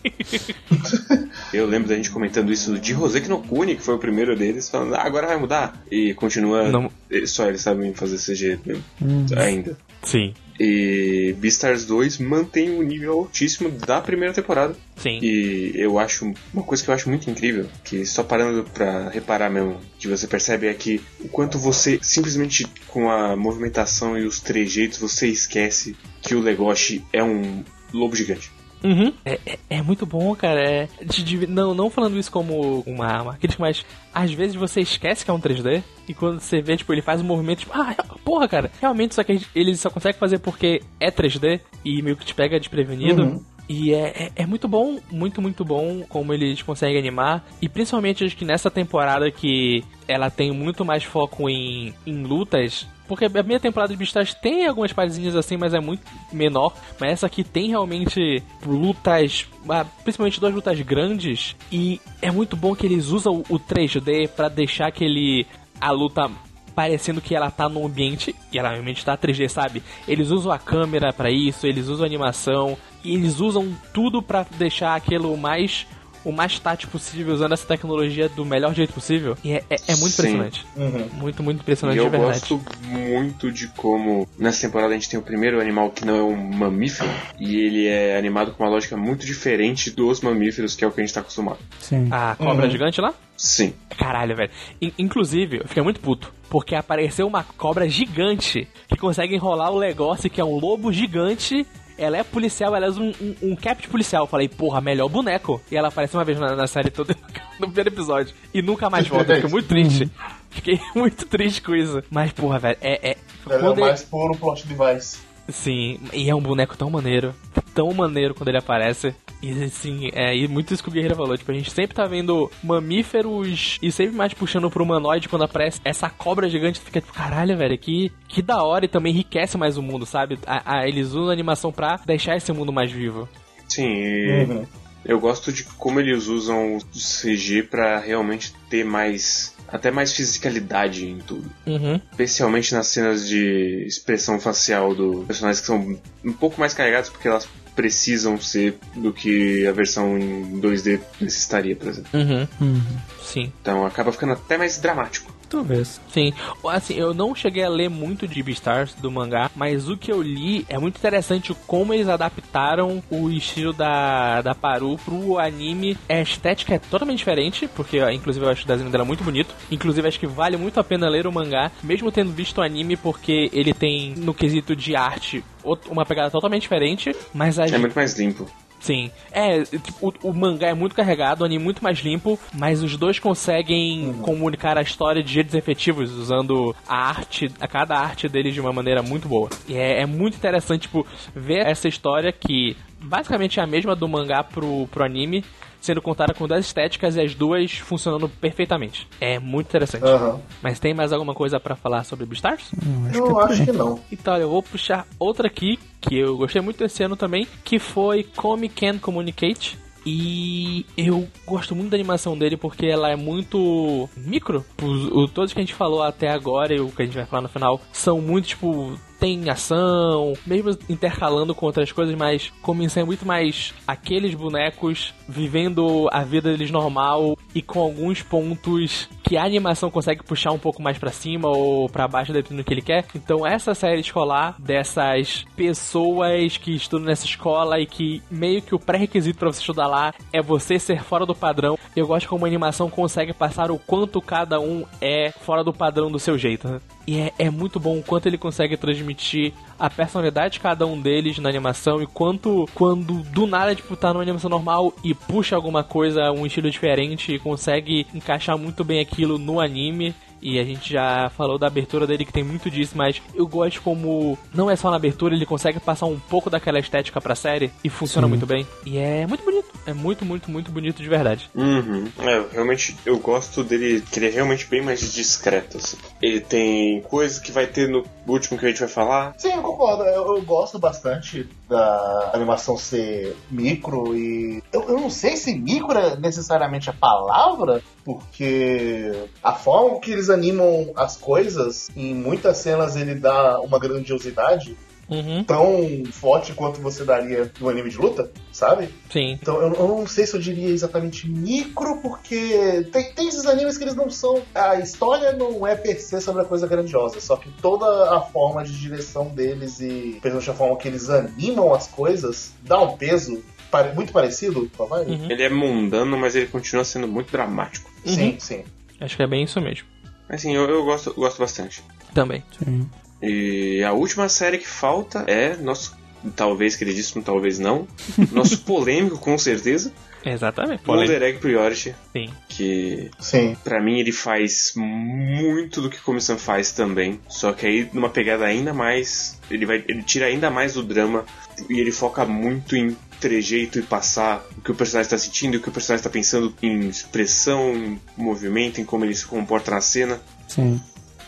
eu 1.56 1.66
lembro 1.66 1.88
da 1.88 1.94
gente 1.96 2.10
comentando 2.10 2.52
isso 2.52 2.78
de 2.78 2.92
Roseki 2.92 3.28
no 3.28 3.42
Kuni, 3.42 3.76
que 3.76 3.82
foi 3.82 3.94
o 3.94 3.98
primeiro 3.98 4.36
deles, 4.36 4.68
falando, 4.68 4.94
ah, 4.94 5.02
agora 5.02 5.26
vai 5.26 5.36
mudar. 5.38 5.82
E 5.90 6.14
continua, 6.14 6.68
Não- 6.70 6.90
só 7.26 7.46
eles 7.48 7.60
sabem 7.60 7.92
fazer 7.94 8.18
CG 8.18 8.58
mesmo, 8.64 8.84
Hum. 9.02 9.26
ainda. 9.36 9.76
Sim. 10.02 10.34
E 10.58 11.34
Beastars 11.38 11.84
2 11.84 12.16
mantém 12.18 12.70
o 12.78 12.82
nível 12.82 13.12
altíssimo 13.12 13.68
da 13.70 14.00
primeira 14.00 14.32
temporada. 14.32 14.74
Sim. 14.96 15.18
E 15.20 15.72
eu 15.74 15.98
acho 15.98 16.32
uma 16.54 16.62
coisa 16.62 16.82
que 16.82 16.88
eu 16.90 16.94
acho 16.94 17.08
muito 17.10 17.28
incrível, 17.28 17.66
que 17.84 18.06
só 18.06 18.22
parando 18.22 18.64
pra 18.64 19.10
reparar 19.10 19.50
mesmo, 19.50 19.78
que 19.98 20.08
você 20.08 20.26
percebe 20.26 20.66
é 20.68 20.74
que 20.74 21.00
o 21.20 21.28
quanto 21.28 21.58
você 21.58 21.98
simplesmente 22.00 22.66
com 22.88 23.10
a 23.10 23.36
movimentação 23.36 24.16
e 24.18 24.24
os 24.24 24.40
trejeitos 24.40 24.98
você 24.98 25.28
esquece 25.28 25.94
que 26.22 26.34
o 26.34 26.40
Legoshi 26.40 27.04
é 27.12 27.22
um 27.22 27.62
lobo 27.92 28.16
gigante. 28.16 28.50
Uhum. 28.86 29.12
É, 29.24 29.38
é, 29.46 29.58
é 29.70 29.82
muito 29.82 30.06
bom, 30.06 30.34
cara. 30.34 30.60
É, 30.62 30.88
de- 31.04 31.24
de- 31.24 31.46
não, 31.46 31.74
não 31.74 31.90
falando 31.90 32.18
isso 32.18 32.30
como 32.30 32.80
uma, 32.86 33.22
uma 33.22 33.36
crítica, 33.36 33.62
mas 33.62 33.84
às 34.14 34.32
vezes 34.32 34.54
você 34.54 34.80
esquece 34.80 35.24
que 35.24 35.30
é 35.30 35.34
um 35.34 35.40
3D 35.40 35.82
e 36.08 36.14
quando 36.14 36.40
você 36.40 36.60
vê, 36.62 36.76
tipo, 36.76 36.92
ele 36.92 37.02
faz 37.02 37.20
um 37.20 37.24
movimento, 37.24 37.60
tipo, 37.60 37.72
ah, 37.74 37.94
porra, 38.24 38.46
cara, 38.48 38.70
realmente 38.80 39.14
só 39.14 39.24
que 39.24 39.40
ele 39.54 39.74
só 39.76 39.90
consegue 39.90 40.18
fazer 40.18 40.38
porque 40.38 40.80
é 41.00 41.10
3D 41.10 41.60
e 41.84 42.00
meio 42.02 42.16
que 42.16 42.24
te 42.24 42.34
pega 42.34 42.58
desprevenido. 42.58 43.22
Uhum. 43.22 43.44
E 43.68 43.92
é, 43.92 44.26
é, 44.26 44.42
é 44.42 44.46
muito 44.46 44.68
bom, 44.68 45.00
muito, 45.10 45.42
muito 45.42 45.64
bom 45.64 46.04
como 46.08 46.32
eles 46.32 46.62
conseguem 46.62 46.98
animar. 46.98 47.44
E 47.60 47.68
principalmente 47.68 48.24
acho 48.24 48.36
que 48.36 48.44
nessa 48.44 48.70
temporada 48.70 49.28
que 49.28 49.82
ela 50.06 50.30
tem 50.30 50.52
muito 50.52 50.84
mais 50.84 51.02
foco 51.02 51.50
em, 51.50 51.92
em 52.06 52.22
lutas. 52.22 52.86
Porque 53.06 53.26
a 53.26 53.42
minha 53.42 53.60
temporada 53.60 53.92
de 53.92 53.98
Beastars 53.98 54.34
tem 54.34 54.66
algumas 54.66 54.92
partezinhas 54.92 55.36
assim, 55.36 55.56
mas 55.56 55.74
é 55.74 55.80
muito 55.80 56.02
menor. 56.32 56.74
Mas 56.98 57.12
essa 57.12 57.26
aqui 57.26 57.44
tem 57.44 57.68
realmente 57.68 58.42
lutas, 58.64 59.46
ah, 59.68 59.84
principalmente 60.02 60.40
duas 60.40 60.54
lutas 60.54 60.80
grandes. 60.80 61.56
E 61.70 62.00
é 62.20 62.30
muito 62.30 62.56
bom 62.56 62.74
que 62.74 62.86
eles 62.86 63.08
usam 63.08 63.42
o 63.48 63.58
3D 63.58 64.28
pra 64.28 64.48
deixar 64.48 64.88
aquele. 64.88 65.46
a 65.80 65.90
luta 65.90 66.30
parecendo 66.74 67.22
que 67.22 67.34
ela 67.34 67.50
tá 67.50 67.70
num 67.70 67.86
ambiente 67.86 68.36
e 68.52 68.58
ela 68.58 68.68
realmente 68.68 69.02
tá 69.02 69.16
3D, 69.16 69.48
sabe? 69.48 69.82
Eles 70.06 70.30
usam 70.30 70.52
a 70.52 70.58
câmera 70.58 71.10
pra 71.10 71.30
isso, 71.30 71.66
eles 71.66 71.88
usam 71.88 72.04
a 72.04 72.06
animação 72.06 72.76
e 73.02 73.14
eles 73.14 73.40
usam 73.40 73.74
tudo 73.94 74.20
pra 74.20 74.44
deixar 74.58 74.94
aquilo 74.94 75.34
mais 75.38 75.86
o 76.28 76.32
mais 76.32 76.58
tátil 76.58 76.88
possível 76.90 77.32
usando 77.32 77.52
essa 77.52 77.66
tecnologia 77.66 78.28
do 78.28 78.44
melhor 78.44 78.74
jeito 78.74 78.92
possível. 78.92 79.36
E 79.44 79.52
é, 79.52 79.64
é, 79.70 79.76
é 79.88 79.96
muito 79.96 80.10
Sim. 80.10 80.22
impressionante. 80.22 80.66
Uhum. 80.76 81.08
Muito, 81.14 81.42
muito 81.42 81.58
E 81.58 81.62
impressionante 81.62 81.98
eu 81.98 82.04
de 82.04 82.10
verdade. 82.10 82.40
gosto 82.40 82.60
muito 82.82 83.50
de 83.52 83.68
como 83.68 84.28
nessa 84.38 84.62
temporada 84.66 84.92
a 84.92 84.94
gente 84.94 85.08
tem 85.08 85.18
o 85.18 85.22
primeiro 85.22 85.60
animal 85.60 85.90
que 85.90 86.04
não 86.04 86.16
é 86.16 86.22
um 86.22 86.36
mamífero 86.36 87.08
e 87.38 87.56
ele 87.56 87.86
é 87.86 88.16
animado 88.18 88.52
com 88.52 88.64
uma 88.64 88.70
lógica 88.70 88.96
muito 88.96 89.24
diferente 89.24 89.90
dos 89.90 90.20
mamíferos, 90.20 90.74
que 90.74 90.84
é 90.84 90.86
o 90.88 90.90
que 90.90 91.00
a 91.00 91.04
gente 91.04 91.14
tá 91.14 91.20
acostumado. 91.20 91.58
Sim. 91.80 92.08
A 92.10 92.34
cobra 92.36 92.64
Uhum. 92.66 92.70
gigante 92.70 93.00
lá? 93.00 93.14
Sim. 93.36 93.74
Caralho, 93.96 94.34
velho. 94.34 94.50
In- 94.82 94.92
inclusive, 94.98 95.58
eu 95.58 95.68
fiquei 95.68 95.82
muito 95.82 96.00
puto. 96.00 96.32
Porque 96.48 96.74
apareceu 96.74 97.26
uma 97.26 97.42
cobra 97.44 97.88
gigante 97.88 98.66
que 98.88 98.96
consegue 98.96 99.34
enrolar 99.34 99.70
o 99.72 99.80
negócio 99.80 100.30
que 100.30 100.40
é 100.40 100.44
um 100.44 100.58
lobo 100.58 100.92
gigante. 100.92 101.66
Ela 101.98 102.18
é 102.18 102.22
policial, 102.22 102.74
ela 102.74 102.88
usa 102.88 103.00
um, 103.00 103.12
um, 103.20 103.36
um 103.50 103.56
cap 103.56 103.80
de 103.80 103.88
policial. 103.88 104.24
Eu 104.24 104.28
falei, 104.28 104.48
porra, 104.48 104.80
melhor 104.80 105.08
boneco. 105.08 105.60
E 105.70 105.76
ela 105.76 105.88
aparece 105.88 106.16
uma 106.16 106.24
vez 106.24 106.38
na, 106.38 106.54
na 106.54 106.66
série 106.66 106.90
toda, 106.90 107.16
no 107.58 107.66
primeiro 107.66 107.90
episódio. 107.90 108.34
E 108.52 108.60
nunca 108.60 108.90
mais 108.90 109.06
volta. 109.08 109.34
Fiquei 109.34 109.50
muito 109.50 109.68
triste. 109.68 110.10
Fiquei 110.50 110.80
muito 110.94 111.26
triste 111.26 111.62
com 111.62 111.74
isso. 111.74 112.02
Mas, 112.10 112.32
porra, 112.32 112.58
velho, 112.58 112.78
é. 112.80 113.10
é 113.10 113.16
Ela 113.48 113.66
é 113.66 113.70
o 113.70 113.76
mais 113.76 114.02
puro 114.02 114.36
plot 114.36 114.66
device. 114.66 115.18
Sim, 115.48 116.00
e 116.12 116.28
é 116.28 116.34
um 116.34 116.40
boneco 116.40 116.76
tão 116.76 116.90
maneiro. 116.90 117.34
Tão 117.76 117.92
maneiro 117.92 118.34
quando 118.34 118.48
ele 118.48 118.56
aparece. 118.58 119.14
E 119.42 119.52
assim, 119.64 120.08
é 120.14 120.34
e 120.34 120.48
muito 120.48 120.72
isso 120.72 120.82
que 120.82 120.88
o 120.88 120.92
Guerreiro 120.92 121.14
falou. 121.14 121.36
Tipo, 121.36 121.52
a 121.52 121.54
gente 121.54 121.70
sempre 121.70 121.94
tá 121.94 122.06
vendo 122.06 122.50
mamíferos 122.64 123.78
e 123.82 123.92
sempre 123.92 124.16
mais 124.16 124.32
puxando 124.32 124.70
pro 124.70 124.82
humanoide 124.82 125.28
quando 125.28 125.42
aparece 125.44 125.80
essa 125.84 126.08
cobra 126.08 126.48
gigante. 126.48 126.80
Fica 126.80 127.00
tipo, 127.00 127.12
caralho, 127.12 127.56
velho, 127.56 127.76
que, 127.78 128.10
que 128.28 128.40
da 128.42 128.62
hora 128.62 128.86
e 128.86 128.88
também 128.88 129.12
enriquece 129.12 129.56
mais 129.58 129.76
o 129.76 129.82
mundo, 129.82 130.06
sabe? 130.06 130.38
A, 130.46 130.78
a- 130.80 130.88
eles 130.88 131.08
usam 131.08 131.28
a 131.28 131.32
animação 131.32 131.70
pra 131.70 132.00
deixar 132.06 132.36
esse 132.36 132.50
mundo 132.52 132.72
mais 132.72 132.90
vivo. 132.90 133.28
Sim, 133.68 133.88
e 133.92 134.44
Uhum. 134.48 134.66
eu 135.04 135.20
gosto 135.20 135.52
de 135.52 135.64
como 135.64 136.00
eles 136.00 136.26
usam 136.28 136.76
o 136.76 136.80
CG 136.92 137.62
pra 137.64 137.98
realmente 138.00 138.52
ter 138.70 138.84
mais. 138.84 139.54
até 139.68 139.90
mais 139.90 140.12
fisicalidade 140.14 141.06
em 141.06 141.18
tudo. 141.18 141.50
Uhum. 141.66 142.00
Especialmente 142.12 142.72
nas 142.72 142.86
cenas 142.86 143.28
de 143.28 143.84
expressão 143.86 144.38
facial 144.40 144.94
dos 144.94 145.26
personagens 145.26 145.60
que 145.60 145.66
são 145.66 145.98
um 146.24 146.32
pouco 146.32 146.58
mais 146.60 146.72
carregadas 146.72 147.08
porque 147.10 147.26
elas 147.28 147.48
precisam 147.76 148.40
ser 148.40 148.78
do 148.96 149.12
que 149.12 149.66
a 149.66 149.72
versão 149.72 150.18
em 150.18 150.60
2D 150.60 150.98
necessitaria, 151.20 151.76
por 151.76 151.88
exemplo. 151.88 152.10
Uhum. 152.18 152.48
Uhum. 152.60 152.82
Sim. 153.22 153.52
Então 153.60 153.84
acaba 153.84 154.10
ficando 154.10 154.32
até 154.32 154.56
mais 154.56 154.78
dramático. 154.78 155.35
Talvez. 155.48 156.00
Sim, 156.12 156.32
assim, 156.68 156.94
eu 156.94 157.14
não 157.14 157.34
cheguei 157.34 157.64
a 157.64 157.68
ler 157.68 157.88
muito 157.88 158.26
de 158.26 158.42
Beastars 158.42 158.94
do 158.94 159.10
mangá, 159.10 159.50
mas 159.54 159.88
o 159.88 159.96
que 159.96 160.10
eu 160.10 160.20
li 160.20 160.66
é 160.68 160.78
muito 160.78 160.96
interessante 160.96 161.54
como 161.66 161.94
eles 161.94 162.08
adaptaram 162.08 163.02
o 163.10 163.30
estilo 163.30 163.72
da, 163.72 164.42
da 164.42 164.54
Paru 164.54 164.98
pro 165.04 165.38
anime. 165.38 165.96
A 166.08 166.20
estética 166.20 166.74
é 166.74 166.78
totalmente 166.78 167.18
diferente, 167.18 167.68
porque 167.68 167.98
inclusive 168.12 168.44
eu 168.44 168.50
acho 168.50 168.64
o 168.64 168.66
desenho 168.66 168.90
dela 168.90 169.04
muito 169.04 169.24
bonito. 169.24 169.54
Inclusive 169.70 170.08
acho 170.08 170.20
que 170.20 170.26
vale 170.26 170.56
muito 170.56 170.80
a 170.80 170.84
pena 170.84 171.08
ler 171.08 171.26
o 171.26 171.32
mangá, 171.32 171.70
mesmo 171.82 172.10
tendo 172.10 172.32
visto 172.32 172.58
o 172.58 172.62
anime, 172.62 172.96
porque 172.96 173.50
ele 173.52 173.72
tem, 173.72 174.14
no 174.16 174.34
quesito 174.34 174.74
de 174.74 174.96
arte, 174.96 175.44
uma 175.88 176.04
pegada 176.04 176.30
totalmente 176.30 176.62
diferente, 176.62 177.14
mas 177.32 177.58
as 177.58 177.72
É 177.72 177.78
muito 177.78 177.94
mais 177.94 178.18
limpo. 178.18 178.48
Sim. 178.86 179.10
É, 179.32 179.64
tipo, 179.64 180.14
o, 180.22 180.30
o 180.30 180.32
mangá 180.32 180.68
é 180.68 180.74
muito 180.74 180.94
carregado, 180.94 181.42
o 181.42 181.44
anime 181.44 181.64
muito 181.64 181.82
mais 181.82 181.98
limpo, 181.98 182.38
mas 182.54 182.84
os 182.84 182.96
dois 182.96 183.18
conseguem 183.18 184.12
comunicar 184.22 184.78
a 184.78 184.82
história 184.82 185.24
de 185.24 185.32
jeitos 185.32 185.54
efetivos, 185.54 186.12
usando 186.12 186.72
a 186.86 186.96
arte, 186.96 187.50
a 187.58 187.66
cada 187.66 187.98
arte 187.98 188.28
deles 188.28 188.54
de 188.54 188.60
uma 188.60 188.72
maneira 188.72 189.02
muito 189.02 189.28
boa. 189.28 189.50
E 189.66 189.74
é, 189.74 190.02
é 190.02 190.06
muito 190.06 190.36
interessante, 190.36 190.82
tipo, 190.82 191.04
ver 191.34 191.66
essa 191.66 191.88
história 191.88 192.30
que 192.30 192.76
basicamente 193.00 193.58
é 193.58 193.62
a 193.64 193.66
mesma 193.66 193.96
do 193.96 194.06
mangá 194.06 194.44
pro, 194.44 194.86
pro 194.86 195.04
anime, 195.04 195.44
sendo 195.86 196.02
contada 196.02 196.34
com 196.34 196.46
duas 196.46 196.66
estéticas 196.66 197.16
e 197.16 197.20
as 197.20 197.34
duas 197.34 197.72
funcionando 197.72 198.28
perfeitamente. 198.28 199.06
É 199.20 199.38
muito 199.38 199.68
interessante. 199.68 200.04
Aham. 200.04 200.40
Mas 200.62 200.78
tem 200.80 200.92
mais 200.92 201.12
alguma 201.12 201.34
coisa 201.34 201.58
pra 201.60 201.74
falar 201.76 202.04
sobre 202.04 202.26
Beastars? 202.26 202.70
Hum, 202.74 203.06
acho 203.08 203.18
Eu 203.18 203.34
que 203.34 203.40
acho 203.52 203.64
que 203.64 203.72
não. 203.72 204.00
Então, 204.12 204.36
eu 204.36 204.50
vou 204.50 204.62
puxar 204.62 205.06
outra 205.18 205.46
aqui, 205.46 205.78
que 206.00 206.16
eu 206.16 206.36
gostei 206.36 206.60
muito 206.60 206.78
desse 206.78 207.02
ano 207.02 207.16
também, 207.16 207.46
que 207.64 207.78
foi 207.78 208.22
Come 208.24 208.68
Can 208.68 208.98
Communicate. 208.98 209.78
E 210.08 210.86
eu 210.96 211.26
gosto 211.44 211.74
muito 211.74 211.90
da 211.90 211.96
animação 211.96 212.38
dele 212.38 212.56
porque 212.56 212.86
ela 212.86 213.10
é 213.10 213.16
muito 213.16 214.08
micro. 214.16 214.64
Os- 214.80 215.06
o- 215.10 215.26
todos 215.26 215.52
que 215.52 215.58
a 215.58 215.62
gente 215.62 215.74
falou 215.74 216.00
até 216.02 216.28
agora 216.30 216.72
e 216.72 216.78
o 216.80 216.88
que 216.92 217.02
a 217.02 217.04
gente 217.04 217.16
vai 217.16 217.26
falar 217.26 217.42
no 217.42 217.48
final 217.48 217.80
são 217.92 218.20
muito, 218.20 218.46
tipo, 218.46 218.96
tem 219.18 219.48
ação, 219.48 220.34
mesmo 220.46 220.76
intercalando 220.88 221.54
com 221.54 221.66
outras 221.66 221.92
coisas, 221.92 222.14
mas 222.14 222.52
começam 222.62 223.02
é 223.02 223.06
muito 223.06 223.26
mais 223.26 223.74
aqueles 223.86 224.34
bonecos 224.34 225.14
vivendo 225.28 226.08
a 226.12 226.22
vida 226.22 226.50
deles 226.50 226.70
normal 226.70 227.36
e 227.54 227.60
com 227.62 227.80
alguns 227.80 228.22
pontos 228.22 229.08
que 229.22 229.36
a 229.36 229.44
animação 229.44 229.90
consegue 229.90 230.22
puxar 230.22 230.52
um 230.52 230.58
pouco 230.58 230.80
mais 230.80 230.98
pra 230.98 231.10
cima 231.10 231.48
ou 231.48 231.88
pra 231.88 232.06
baixo, 232.06 232.32
dependendo 232.32 232.62
do 232.62 232.66
que 232.66 232.72
ele 232.72 232.82
quer. 232.82 233.04
Então 233.14 233.46
essa 233.46 233.74
série 233.74 234.00
escolar 234.00 234.54
dessas 234.58 235.44
pessoas 235.56 236.56
que 236.56 236.74
estudam 236.74 237.06
nessa 237.06 237.26
escola 237.26 237.80
e 237.80 237.86
que 237.86 238.22
meio 238.30 238.62
que 238.62 238.74
o 238.74 238.78
pré-requisito 238.78 239.38
pra 239.38 239.52
você 239.52 239.60
estudar 239.60 239.88
lá 239.88 240.14
é 240.32 240.40
você 240.40 240.78
ser 240.78 241.02
fora 241.02 241.26
do 241.26 241.34
padrão. 241.34 241.78
Eu 241.94 242.06
gosto 242.06 242.28
como 242.28 242.44
a 242.44 242.48
animação 242.48 242.88
consegue 242.88 243.32
passar 243.32 243.70
o 243.70 243.78
quanto 243.78 244.20
cada 244.20 244.60
um 244.60 244.84
é 245.00 245.32
fora 245.32 245.64
do 245.64 245.72
padrão 245.72 246.10
do 246.10 246.18
seu 246.18 246.38
jeito. 246.38 246.68
né? 246.68 246.80
E 247.06 247.18
é, 247.18 247.32
é 247.38 247.50
muito 247.50 247.78
bom 247.78 247.98
o 247.98 248.02
quanto 248.02 248.26
ele 248.26 248.36
consegue 248.36 248.76
transmitir 248.76 249.52
a 249.78 249.88
personalidade 249.88 250.54
de 250.54 250.60
cada 250.60 250.86
um 250.86 251.00
deles 251.00 251.38
na 251.38 251.48
animação 251.48 252.02
e 252.02 252.06
quanto 252.06 252.68
quando 252.74 253.22
do 253.22 253.46
nada 253.46 253.74
tipo 253.74 253.94
tá 253.96 254.12
numa 254.12 254.22
animação 254.22 254.50
normal 254.50 254.92
e 255.04 255.14
puxa 255.14 255.54
alguma 255.54 255.84
coisa, 255.84 256.32
um 256.32 256.44
estilo 256.44 256.70
diferente 256.70 257.32
e 257.32 257.38
consegue 257.38 258.06
encaixar 258.12 258.58
muito 258.58 258.82
bem 258.82 259.00
aquilo 259.00 259.38
no 259.38 259.60
anime. 259.60 260.14
E 260.40 260.58
a 260.58 260.64
gente 260.64 260.92
já 260.92 261.30
falou 261.30 261.58
da 261.58 261.66
abertura 261.66 262.06
dele 262.06 262.24
que 262.24 262.32
tem 262.32 262.44
muito 262.44 262.70
disso, 262.70 262.92
mas 262.96 263.20
eu 263.34 263.46
gosto 263.46 263.82
como 263.82 264.38
não 264.54 264.70
é 264.70 264.76
só 264.76 264.90
na 264.90 264.96
abertura, 264.96 265.34
ele 265.34 265.46
consegue 265.46 265.80
passar 265.80 266.06
um 266.06 266.18
pouco 266.18 266.50
daquela 266.50 266.78
estética 266.78 267.20
pra 267.20 267.34
série 267.34 267.70
e 267.82 267.88
funciona 267.88 268.26
Sim. 268.26 268.30
muito 268.30 268.46
bem. 268.46 268.66
E 268.84 268.98
é 268.98 269.26
muito 269.26 269.44
bonito. 269.44 269.66
É 269.86 269.92
muito, 269.92 270.24
muito, 270.24 270.50
muito 270.50 270.70
bonito 270.72 271.00
de 271.00 271.08
verdade. 271.08 271.48
Uhum. 271.54 272.08
É, 272.18 272.44
realmente 272.50 272.96
eu 273.06 273.18
gosto 273.18 273.62
dele, 273.62 274.00
que 274.00 274.18
ele 274.18 274.26
é 274.26 274.30
realmente 274.30 274.66
bem 274.66 274.82
mais 274.82 275.12
discreto. 275.12 275.76
Assim. 275.76 275.96
Ele 276.20 276.40
tem 276.40 277.00
coisas 277.02 277.38
que 277.38 277.52
vai 277.52 277.68
ter 277.68 277.88
no 277.88 278.04
último 278.26 278.58
que 278.58 278.66
a 278.66 278.68
gente 278.68 278.80
vai 278.80 278.88
falar. 278.88 279.34
Sim, 279.38 279.52
eu 279.52 279.62
concordo. 279.62 280.02
Eu, 280.02 280.36
eu 280.36 280.42
gosto 280.42 280.76
bastante 280.76 281.48
da 281.68 282.30
animação 282.34 282.76
ser 282.76 283.36
micro 283.48 284.16
e. 284.16 284.60
Eu, 284.72 284.88
eu 284.88 285.00
não 285.00 285.08
sei 285.10 285.36
se 285.36 285.54
micro 285.56 285.96
é 285.96 286.16
necessariamente 286.16 286.90
a 286.90 286.92
palavra, 286.92 287.80
porque 288.04 289.12
a 289.42 289.52
forma 289.52 290.00
que 290.00 290.10
eles 290.10 290.25
animam 290.30 290.92
as 290.96 291.16
coisas, 291.16 291.88
em 291.96 292.14
muitas 292.14 292.58
cenas 292.58 292.96
ele 292.96 293.14
dá 293.14 293.60
uma 293.60 293.78
grandiosidade 293.78 294.76
Uhum. 295.08 295.44
tão 295.44 296.02
forte 296.10 296.52
quanto 296.52 296.80
você 296.80 297.04
daria 297.04 297.48
no 297.60 297.68
anime 297.68 297.88
de 297.90 297.96
luta, 297.96 298.28
sabe? 298.50 298.88
Sim. 299.08 299.38
Então 299.40 299.62
eu, 299.62 299.72
eu 299.72 299.86
não 299.86 300.04
sei 300.04 300.26
se 300.26 300.34
eu 300.34 300.40
diria 300.40 300.68
exatamente 300.68 301.28
micro, 301.30 301.98
porque 302.02 302.84
tem, 302.90 303.12
tem 303.12 303.28
esses 303.28 303.46
animes 303.46 303.78
que 303.78 303.84
eles 303.84 303.94
não 303.94 304.10
são. 304.10 304.42
A 304.52 304.80
história 304.80 305.30
não 305.32 305.64
é 305.64 305.76
per 305.76 306.00
se 306.00 306.20
sobre 306.20 306.42
a 306.42 306.44
coisa 306.44 306.66
grandiosa, 306.66 307.20
só 307.20 307.36
que 307.36 307.48
toda 307.62 308.16
a 308.16 308.20
forma 308.22 308.64
de 308.64 308.76
direção 308.76 309.28
deles 309.28 309.78
e 309.80 310.18
principalmente 310.20 310.50
a 310.50 310.54
forma 310.54 310.76
que 310.76 310.88
eles 310.88 311.08
animam 311.08 311.72
as 311.72 311.86
coisas 311.86 312.52
dá 312.62 312.80
um 312.82 312.96
peso 312.96 313.44
pare- 313.70 313.92
muito 313.92 314.12
parecido 314.12 314.68
com 314.76 314.82
a 314.82 314.86
vibe. 314.86 315.10
Uhum. 315.12 315.30
Ele 315.30 315.42
é 315.44 315.48
mundano, 315.48 316.18
mas 316.18 316.34
ele 316.34 316.46
continua 316.48 316.82
sendo 316.84 317.06
muito 317.06 317.30
dramático. 317.30 317.88
Sim, 318.04 318.30
Uhum. 318.32 318.40
sim. 318.40 318.64
Acho 319.00 319.16
que 319.16 319.22
é 319.22 319.26
bem 319.28 319.44
isso 319.44 319.60
mesmo. 319.60 319.86
Assim, 320.28 320.54
eu, 320.54 320.68
eu 320.68 320.84
gosto, 320.84 321.12
gosto 321.14 321.38
bastante. 321.38 321.82
Também. 322.14 322.42
Sim. 322.58 322.88
E 323.22 323.82
a 323.82 323.92
última 323.92 324.28
série 324.28 324.58
que 324.58 324.68
falta 324.68 325.24
é 325.26 325.56
nosso, 325.56 325.96
talvez 326.34 326.76
queridíssimo, 326.76 327.22
talvez 327.22 327.58
não, 327.58 327.86
nosso 328.32 328.58
polêmico 328.58 329.18
com 329.18 329.36
certeza, 329.38 329.92
Exatamente. 330.26 330.82
Wonder 330.88 331.22
Egg 331.22 331.38
Priority, 331.38 331.94
Sim. 332.12 332.30
que 332.48 333.10
Sim. 333.20 333.56
pra 333.62 333.80
mim 333.80 334.00
ele 334.00 334.10
faz 334.10 334.72
muito 334.74 335.80
do 335.80 335.88
que 335.88 336.00
Comissão 336.00 336.36
faz 336.36 336.72
também, 336.72 337.20
só 337.28 337.52
que 337.52 337.64
aí 337.64 337.88
numa 337.92 338.08
pegada 338.08 338.44
ainda 338.44 338.74
mais, 338.74 339.38
ele 339.48 339.64
vai, 339.64 339.84
ele 339.86 340.02
tira 340.02 340.26
ainda 340.26 340.50
mais 340.50 340.74
do 340.74 340.82
drama 340.82 341.24
e 341.70 341.78
ele 341.78 341.92
foca 341.92 342.24
muito 342.24 342.74
em 342.74 342.96
trejeito 343.20 343.78
e 343.78 343.82
passar 343.82 344.44
o 344.56 344.60
que 344.60 344.70
o 344.70 344.74
personagem 344.74 345.06
está 345.06 345.18
sentindo 345.18 345.56
o 345.56 345.60
que 345.60 345.68
o 345.68 345.72
personagem 345.72 346.00
está 346.00 346.10
pensando 346.10 346.54
em 346.62 346.88
expressão, 346.88 347.74
em 347.74 348.00
movimento, 348.16 348.80
em 348.80 348.84
como 348.84 349.04
ele 349.04 349.14
se 349.14 349.26
comporta 349.26 349.70
na 349.70 349.80
cena. 349.80 350.20
Sim. 350.48 350.80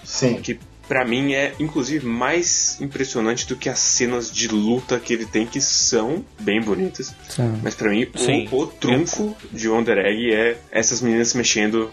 Sim. 0.05 0.41
que 0.41 0.59
pra 0.89 1.05
mim 1.05 1.35
é 1.35 1.55
inclusive 1.61 2.07
mais 2.07 2.81
impressionante 2.81 3.47
do 3.47 3.55
que 3.57 3.69
as 3.69 3.79
cenas 3.79 4.33
de 4.33 4.49
luta 4.49 4.99
que 4.99 5.13
ele 5.13 5.27
tem 5.27 5.47
que 5.47 5.61
são 5.61 6.25
bem 6.41 6.63
bonitas. 6.63 7.15
Sim. 7.29 7.61
Mas 7.63 7.75
pra 7.75 7.91
mim 7.91 8.07
Sim. 8.17 8.49
o, 8.51 8.63
o 8.63 8.67
trunfo 8.67 9.37
de 9.53 9.69
Wonder 9.69 9.99
Egg 9.99 10.35
é 10.35 10.59
essas 10.71 11.03
meninas 11.03 11.29
se 11.29 11.37
mexendo 11.37 11.91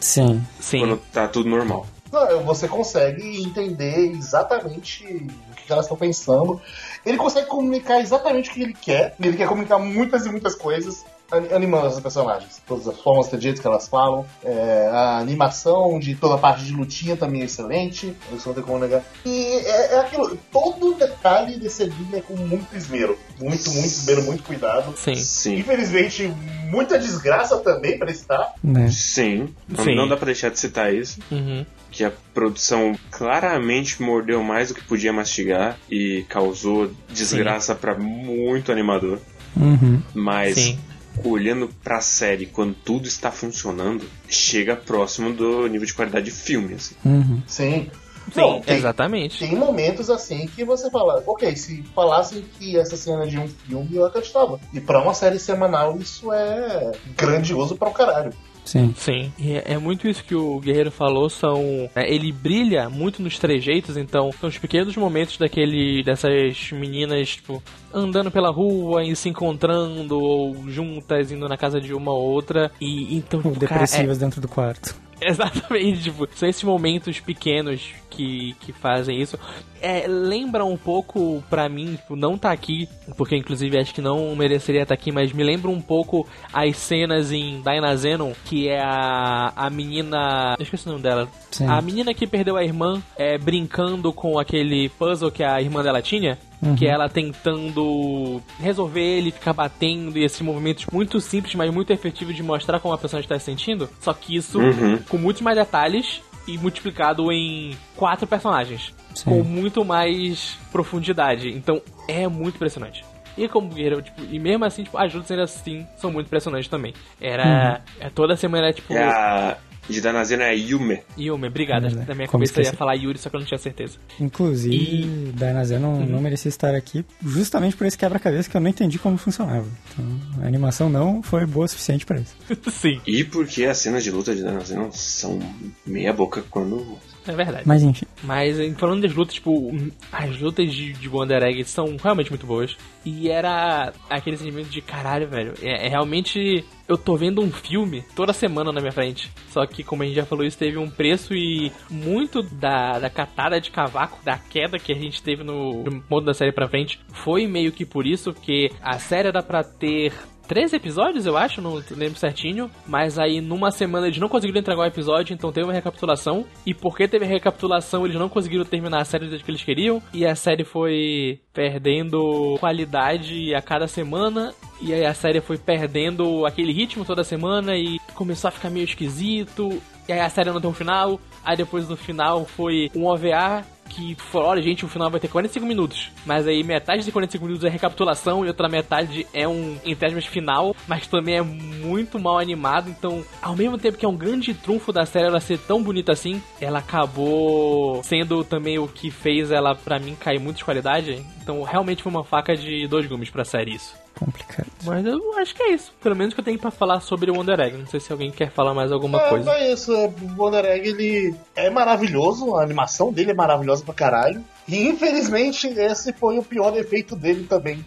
Sim. 0.00 0.42
Sim. 0.58 0.80
quando 0.80 0.96
tá 1.12 1.28
tudo 1.28 1.48
normal. 1.48 1.86
Não, 2.10 2.42
você 2.42 2.66
consegue 2.66 3.42
entender 3.42 4.12
exatamente 4.12 5.04
o 5.04 5.54
que 5.54 5.70
elas 5.70 5.84
estão 5.84 5.96
pensando. 5.96 6.58
Ele 7.04 7.16
consegue 7.16 7.46
comunicar 7.46 8.00
exatamente 8.00 8.50
o 8.50 8.52
que 8.52 8.62
ele 8.62 8.74
quer. 8.74 9.14
Ele 9.20 9.36
quer 9.36 9.48
comunicar 9.48 9.78
muitas 9.78 10.26
e 10.26 10.30
muitas 10.30 10.54
coisas 10.54 11.04
ani- 11.30 11.52
animando 11.52 11.86
essas 11.86 12.00
personagens. 12.00 12.60
Todas 12.66 12.86
as 12.88 12.98
formas, 13.00 13.30
de 13.30 13.40
jeito 13.40 13.60
que 13.60 13.66
elas 13.66 13.88
falam. 13.88 14.24
É, 14.44 14.88
a 14.92 15.18
animação 15.18 15.98
de 15.98 16.14
toda 16.14 16.34
a 16.34 16.38
parte 16.38 16.64
de 16.64 16.72
lutinha 16.72 17.16
também 17.16 17.42
é 17.42 17.44
excelente. 17.44 18.16
Isso 18.32 18.48
não 18.48 18.54
tem 18.54 18.62
como 18.64 18.78
negar. 18.78 19.02
E 19.24 19.44
é, 19.64 19.94
é 19.94 20.00
aquilo. 20.00 20.36
Todo 20.52 20.94
detalhe 20.94 21.56
desse 21.58 21.84
anime 21.84 22.18
é 22.18 22.20
com 22.20 22.34
muito 22.36 22.74
esmero. 22.76 23.18
Muito, 23.40 23.70
muito 23.70 23.86
esmero, 23.86 24.22
muito 24.24 24.42
cuidado. 24.42 24.92
Sim. 24.96 25.14
Sim. 25.14 25.56
Infelizmente, 25.58 26.26
muita 26.70 26.98
desgraça 26.98 27.58
também 27.58 27.98
pra 27.98 28.10
estar. 28.10 28.54
Né? 28.62 28.90
Sim. 28.90 29.54
Não, 29.68 29.84
Sim. 29.84 29.94
não 29.94 30.08
dá 30.08 30.16
pra 30.16 30.26
deixar 30.26 30.50
de 30.50 30.58
citar 30.58 30.92
isso. 30.92 31.20
Uhum. 31.30 31.64
Que 31.90 32.04
a 32.04 32.12
produção 32.34 32.94
claramente 33.10 34.02
mordeu 34.02 34.42
mais 34.42 34.68
do 34.68 34.74
que 34.74 34.82
podia 34.84 35.12
mastigar 35.12 35.78
e 35.90 36.24
causou 36.28 36.90
desgraça 37.08 37.74
pra 37.74 37.94
muito 37.94 38.70
animador. 38.70 39.18
Uhum. 39.56 40.00
Mas 40.14 40.54
Sim. 40.56 40.78
olhando 41.24 41.68
pra 41.82 42.00
série 42.00 42.46
quando 42.46 42.74
tudo 42.74 43.08
está 43.08 43.30
funcionando, 43.30 44.04
chega 44.28 44.76
próximo 44.76 45.32
do 45.32 45.66
nível 45.66 45.86
de 45.86 45.94
qualidade 45.94 46.26
de 46.26 46.30
filme. 46.30 46.74
Assim. 46.74 46.94
Uhum. 47.04 47.42
Sim. 47.46 47.90
Sim, 48.30 48.40
Não, 48.42 48.60
tem- 48.60 48.76
exatamente. 48.76 49.38
Tem 49.38 49.56
momentos 49.56 50.10
assim 50.10 50.46
que 50.48 50.62
você 50.62 50.90
fala, 50.90 51.22
ok, 51.26 51.56
se 51.56 51.82
falassem 51.94 52.44
que 52.58 52.78
essa 52.78 52.94
cena 52.94 53.24
é 53.24 53.26
de 53.26 53.38
um 53.38 53.48
filme, 53.48 53.88
eu 53.96 54.04
acreditava. 54.04 54.60
E 54.74 54.78
pra 54.82 55.00
uma 55.02 55.14
série 55.14 55.38
semanal, 55.38 55.96
isso 55.98 56.30
é 56.30 56.92
grandioso 57.16 57.74
pra 57.78 57.88
um 57.88 57.92
caralho. 57.94 58.34
Sim. 58.68 58.94
Sim, 58.96 59.32
e 59.38 59.52
é 59.52 59.64
é 59.68 59.78
muito 59.78 60.06
isso 60.06 60.22
que 60.24 60.34
o 60.34 60.58
Guerreiro 60.60 60.90
falou, 60.90 61.30
são... 61.30 61.88
é, 61.94 62.12
ele 62.12 62.30
brilha 62.30 62.88
muito 62.90 63.22
nos 63.22 63.38
trejeitos, 63.38 63.96
então 63.96 64.30
são 64.38 64.48
os 64.48 64.58
pequenos 64.58 64.94
momentos 64.96 65.38
daquele 65.38 66.02
dessas 66.02 66.70
meninas, 66.72 67.30
tipo, 67.30 67.62
andando 67.92 68.30
pela 68.30 68.50
rua 68.50 69.02
e 69.04 69.16
se 69.16 69.28
encontrando, 69.28 70.18
ou 70.20 70.68
juntas, 70.68 71.32
indo 71.32 71.48
na 71.48 71.56
casa 71.56 71.80
de 71.80 71.94
uma 71.94 72.12
ou 72.12 72.22
outra, 72.30 72.70
e 72.80 73.16
então, 73.16 73.40
Ou 73.42 73.52
tipo, 73.52 73.66
cara, 73.66 73.80
é- 73.82 73.84
depressivas 73.84 74.18
dentro 74.18 74.40
do 74.40 74.48
quarto. 74.48 74.94
Exatamente, 75.22 76.04
tipo, 76.04 76.28
são 76.34 76.48
esses 76.48 76.62
momentos 76.62 77.20
pequenos 77.20 77.92
que, 78.10 78.54
que 78.60 78.72
fazem 78.72 79.20
isso. 79.20 79.38
É, 79.80 80.06
lembra 80.08 80.64
um 80.64 80.76
pouco, 80.76 81.42
pra 81.48 81.68
mim, 81.68 81.96
tipo, 81.96 82.16
não 82.16 82.36
tá 82.36 82.50
aqui, 82.50 82.88
porque 83.16 83.36
inclusive 83.36 83.78
acho 83.78 83.94
que 83.94 84.00
não 84.00 84.34
mereceria 84.34 84.82
estar 84.82 84.94
aqui, 84.94 85.12
mas 85.12 85.32
me 85.32 85.44
lembra 85.44 85.70
um 85.70 85.80
pouco 85.80 86.26
as 86.52 86.76
cenas 86.76 87.32
em 87.32 87.62
Dynazenon, 87.62 88.32
que 88.44 88.68
é 88.68 88.80
a, 88.80 89.52
a 89.54 89.70
menina. 89.70 90.56
Eu 90.58 90.62
esqueci 90.62 90.88
o 90.88 90.92
nome 90.92 91.02
dela. 91.02 91.28
Sim. 91.50 91.66
A 91.66 91.80
menina 91.80 92.12
que 92.12 92.26
perdeu 92.26 92.56
a 92.56 92.64
irmã 92.64 93.02
é, 93.16 93.38
brincando 93.38 94.12
com 94.12 94.38
aquele 94.38 94.88
puzzle 94.90 95.30
que 95.30 95.44
a 95.44 95.60
irmã 95.60 95.82
dela 95.82 96.02
tinha. 96.02 96.38
Uhum. 96.60 96.74
Que 96.74 96.86
é 96.86 96.90
ela 96.90 97.08
tentando 97.08 98.42
resolver 98.58 99.00
ele, 99.00 99.30
ficar 99.30 99.52
batendo, 99.52 100.18
e 100.18 100.24
esses 100.24 100.40
movimentos 100.40 100.86
muito 100.92 101.20
simples, 101.20 101.54
mas 101.54 101.72
muito 101.72 101.92
efetivos 101.92 102.34
de 102.34 102.42
mostrar 102.42 102.80
como 102.80 102.92
a 102.94 102.98
pessoa 102.98 103.20
está 103.20 103.38
se 103.38 103.44
sentindo. 103.44 103.88
Só 104.00 104.12
que 104.12 104.34
isso 104.36 104.58
Uhum. 104.60 104.98
com 105.08 105.16
muitos 105.18 105.42
mais 105.42 105.56
detalhes 105.56 106.20
e 106.46 106.58
multiplicado 106.58 107.30
em 107.30 107.76
quatro 107.96 108.26
personagens. 108.26 108.92
Sim. 109.14 109.24
Com 109.24 109.42
muito 109.42 109.84
mais 109.84 110.56
profundidade. 110.72 111.48
Então 111.50 111.80
é 112.08 112.26
muito 112.28 112.56
impressionante. 112.56 113.04
E 113.36 113.46
como 113.48 113.68
guerreiro, 113.68 114.02
tipo, 114.02 114.20
e 114.28 114.38
mesmo 114.38 114.64
assim, 114.64 114.82
tipo, 114.82 114.98
as 114.98 115.14
lutas 115.14 115.30
ainda 115.30 115.44
assim 115.44 115.86
são 115.96 116.10
muito 116.10 116.26
impressionantes 116.26 116.68
também. 116.68 116.92
Era. 117.20 117.82
É, 118.00 118.10
toda 118.10 118.36
semana 118.36 118.64
era 118.66 118.72
tipo. 118.72 118.92
É 118.92 119.04
a 119.04 119.56
de 119.88 120.00
Danazena 120.00 120.44
é 120.44 120.54
Yume. 120.56 121.00
Yumi, 121.18 121.48
obrigada. 121.48 121.88
É, 121.88 121.90
né? 121.90 122.04
Na 122.08 122.14
minha 122.14 122.28
Como 122.28 122.44
cabeça 122.44 122.60
eu 122.60 122.64
ia 122.64 122.72
falar 122.72 122.94
Yuri, 122.94 123.18
só 123.18 123.30
que 123.30 123.36
eu 123.36 123.40
não 123.40 123.46
tinha 123.46 123.58
certeza. 123.58 123.98
Inclusive, 124.20 124.74
E- 124.76 125.32
Dainazé 125.34 125.78
não, 125.78 126.00
não 126.04 126.20
merecia 126.20 126.48
estar 126.48 126.74
aqui 126.74 127.04
justamente 127.24 127.76
por 127.76 127.86
esse 127.86 127.96
quebra-cabeça 127.96 128.48
que 128.50 128.56
eu 128.56 128.60
não 128.60 128.68
entendi 128.68 128.98
como 128.98 129.16
funcionava. 129.16 129.66
Então, 129.92 130.04
a 130.42 130.46
animação 130.46 130.88
não 130.90 131.22
foi 131.22 131.46
boa 131.46 131.66
o 131.66 131.68
suficiente 131.68 132.04
pra 132.06 132.18
isso. 132.20 132.34
Sim, 132.70 133.00
E 133.06 133.24
porque 133.24 133.64
as 133.64 133.78
cenas 133.78 134.04
de 134.04 134.10
luta 134.10 134.34
de 134.34 134.42
Danazena 134.42 134.90
são 134.92 135.38
meia 135.86 136.12
boca 136.12 136.42
quando. 136.50 136.98
É 137.26 137.32
verdade. 137.32 137.62
Mas 137.66 137.82
enfim, 137.82 138.06
Mas 138.22 138.58
em- 138.58 138.74
falando 138.74 139.02
das 139.02 139.14
lutas, 139.14 139.34
tipo, 139.34 139.70
as 140.12 140.38
lutas 140.40 140.72
de, 140.72 140.92
de 140.92 141.08
Wonder 141.08 141.42
Egg 141.42 141.64
são 141.64 141.96
realmente 142.02 142.30
muito 142.30 142.46
boas. 142.46 142.76
E 143.04 143.28
era 143.30 143.92
aquele 144.10 144.36
sentimento 144.36 144.68
de 144.68 144.80
caralho, 144.82 145.28
velho. 145.28 145.54
É, 145.62 145.86
é 145.86 145.88
realmente. 145.88 146.64
Eu 146.86 146.96
tô 146.96 147.16
vendo 147.16 147.42
um 147.42 147.50
filme 147.50 148.02
toda 148.16 148.32
semana 148.32 148.72
na 148.72 148.80
minha 148.80 148.92
frente. 148.92 149.30
Só 149.50 149.66
que, 149.66 149.82
como 149.84 150.02
a 150.02 150.06
gente 150.06 150.16
já 150.16 150.24
falou, 150.24 150.44
isso 150.44 150.56
teve 150.58 150.78
um 150.78 150.88
preço 150.90 151.34
e 151.34 151.70
muito 151.90 152.42
da, 152.42 152.98
da 152.98 153.10
catada 153.10 153.60
de 153.60 153.70
cavaco, 153.70 154.18
da 154.24 154.38
queda 154.38 154.78
que 154.78 154.92
a 154.92 154.94
gente 154.96 155.22
teve 155.22 155.42
no, 155.44 155.82
no 155.84 156.00
ponto 156.02 156.24
da 156.24 156.32
série 156.34 156.52
pra 156.52 156.68
frente, 156.68 156.98
foi 157.12 157.46
meio 157.46 157.72
que 157.72 157.84
por 157.84 158.06
isso 158.06 158.32
que 158.32 158.70
a 158.82 158.98
série 158.98 159.28
era 159.28 159.42
pra 159.42 159.62
ter 159.62 160.12
13 160.48 160.76
episódios, 160.76 161.26
eu 161.26 161.36
acho, 161.36 161.60
não 161.60 161.74
lembro 161.90 162.18
certinho. 162.18 162.70
Mas 162.86 163.18
aí, 163.18 163.40
numa 163.40 163.70
semana, 163.70 164.06
eles 164.06 164.18
não 164.18 164.30
conseguiram 164.30 164.58
entregar 164.58 164.80
o 164.80 164.86
episódio, 164.86 165.34
então 165.34 165.52
teve 165.52 165.66
uma 165.66 165.74
recapitulação. 165.74 166.46
E 166.64 166.72
porque 166.72 167.06
teve 167.06 167.26
a 167.26 167.28
recapitulação, 167.28 168.06
eles 168.06 168.18
não 168.18 168.30
conseguiram 168.30 168.64
terminar 168.64 169.02
a 169.02 169.04
série 169.04 169.26
do 169.26 169.30
jeito 169.30 169.44
que 169.44 169.50
eles 169.50 169.62
queriam. 169.62 170.02
E 170.12 170.24
a 170.24 170.34
série 170.34 170.64
foi 170.64 171.38
perdendo 171.52 172.56
qualidade 172.58 173.54
a 173.54 173.60
cada 173.60 173.86
semana. 173.86 174.54
E 174.80 174.94
aí 174.94 175.04
a 175.04 175.12
série 175.12 175.42
foi 175.42 175.58
perdendo 175.58 176.46
aquele 176.46 176.72
ritmo 176.72 177.04
toda 177.04 177.22
semana 177.22 177.76
e 177.76 177.98
começou 178.14 178.48
a 178.48 178.52
ficar 178.52 178.70
meio 178.70 178.84
esquisito. 178.84 179.82
E 180.08 180.12
aí 180.12 180.20
a 180.20 180.30
série 180.30 180.50
não 180.50 180.60
tem 180.60 180.70
um 180.70 180.74
final. 180.74 181.20
Aí 181.44 181.56
depois 181.56 181.86
do 181.86 181.96
final 181.96 182.46
foi 182.46 182.90
um 182.94 183.04
OVA 183.06 183.64
que 183.88 184.14
falou, 184.14 184.48
olha 184.48 184.62
gente, 184.62 184.84
o 184.84 184.88
final 184.88 185.10
vai 185.10 185.20
ter 185.20 185.28
45 185.28 185.66
minutos. 185.66 186.10
Mas 186.24 186.46
aí 186.46 186.62
metade 186.62 187.04
de 187.04 187.12
45 187.12 187.44
minutos 187.44 187.64
é 187.64 187.68
recapitulação 187.68 188.44
e 188.44 188.48
outra 188.48 188.68
metade 188.68 189.26
é 189.32 189.46
um, 189.48 189.76
termos 189.98 190.26
final, 190.26 190.74
mas 190.86 191.06
também 191.06 191.36
é 191.36 191.42
muito 191.42 192.18
mal 192.18 192.38
animado. 192.38 192.90
Então, 192.90 193.24
ao 193.42 193.56
mesmo 193.56 193.78
tempo 193.78 193.98
que 193.98 194.06
é 194.06 194.08
um 194.08 194.16
grande 194.16 194.54
trunfo 194.54 194.92
da 194.92 195.04
série 195.04 195.26
ela 195.26 195.40
ser 195.40 195.58
tão 195.58 195.82
bonita 195.82 196.12
assim, 196.12 196.42
ela 196.60 196.78
acabou 196.78 198.02
sendo 198.04 198.44
também 198.44 198.78
o 198.78 198.86
que 198.86 199.10
fez 199.10 199.50
ela, 199.50 199.74
para 199.74 199.98
mim, 199.98 200.14
cair 200.14 200.38
muito 200.38 200.58
de 200.58 200.64
qualidade. 200.64 201.24
Então, 201.42 201.62
realmente 201.62 202.02
foi 202.02 202.12
uma 202.12 202.24
faca 202.24 202.56
de 202.56 202.86
dois 202.86 203.06
gumes 203.06 203.30
pra 203.30 203.44
série 203.44 203.74
isso. 203.74 203.94
Complicado. 204.18 204.66
Mas 204.84 205.06
eu 205.06 205.38
acho 205.38 205.54
que 205.54 205.62
é 205.62 205.70
isso. 205.70 205.92
Pelo 206.00 206.16
menos 206.16 206.34
que 206.34 206.40
eu 206.40 206.44
tenho 206.44 206.58
pra 206.58 206.72
falar 206.72 207.00
sobre 207.00 207.30
o 207.30 207.34
Wonder 207.34 207.60
Egg. 207.60 207.76
Não 207.76 207.86
sei 207.86 208.00
se 208.00 208.10
alguém 208.10 208.32
quer 208.32 208.50
falar 208.50 208.74
mais 208.74 208.90
alguma 208.90 209.20
é, 209.20 209.28
coisa. 209.28 209.52
É 209.52 209.72
isso, 209.72 209.92
o 209.92 210.12
Wonder 210.36 210.64
Egg 210.64 210.88
ele 210.88 211.34
é 211.54 211.70
maravilhoso, 211.70 212.56
a 212.56 212.62
animação 212.62 213.12
dele 213.12 213.30
é 213.30 213.34
maravilhosa 213.34 213.77
pra 213.84 213.94
caralho. 213.94 214.44
E 214.66 214.86
infelizmente 214.86 215.66
esse 215.66 216.12
foi 216.12 216.38
o 216.38 216.42
pior 216.42 216.76
efeito 216.76 217.16
dele 217.16 217.44
também. 217.48 217.84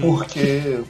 Porque 0.00 0.80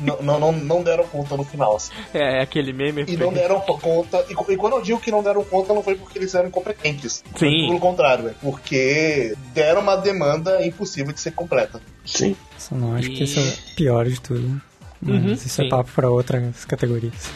não, 0.00 0.40
não, 0.40 0.52
não 0.52 0.82
deram 0.82 1.06
conta 1.06 1.36
no 1.36 1.44
final. 1.44 1.76
Assim. 1.76 1.92
É, 2.12 2.38
é 2.38 2.42
aquele 2.42 2.72
meme. 2.72 3.04
E 3.06 3.16
não 3.16 3.32
deram 3.32 3.60
conta. 3.60 4.24
E, 4.28 4.52
e, 4.52 4.56
quando 4.56 4.74
eu 4.74 4.82
digo 4.82 5.00
que 5.00 5.10
não 5.10 5.22
deram 5.22 5.44
conta, 5.44 5.72
não 5.72 5.82
foi 5.82 5.96
porque 5.96 6.18
eles 6.18 6.34
eram 6.34 6.48
incompetentes. 6.48 7.22
Sim. 7.36 7.66
Pelo 7.66 7.80
contrário, 7.80 8.28
é 8.28 8.34
porque 8.40 9.34
deram 9.52 9.80
uma 9.80 9.96
demanda 9.96 10.64
impossível 10.64 11.12
de 11.12 11.20
ser 11.20 11.32
completa. 11.32 11.80
Sim. 12.04 12.36
Só 12.58 12.74
não 12.74 12.94
acho 12.94 13.10
e... 13.10 13.14
que 13.14 13.24
esse 13.24 13.38
é 13.38 13.42
o 13.42 13.76
pior 13.76 14.06
de 14.06 14.20
tudo. 14.20 14.60
Mas 15.00 15.22
Uhum, 15.22 15.32
isso 15.32 15.48
sim. 15.48 15.66
é 15.66 15.68
papo 15.68 15.90
pra 15.94 16.10
outras 16.10 16.64
categorias. 16.64 17.30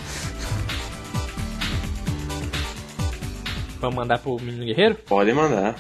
Vamos 3.81 3.97
mandar 3.97 4.19
pro 4.19 4.37
Menino 4.41 4.65
Guerreiro? 4.65 4.95
Pode 5.07 5.33
mandar. 5.33 5.77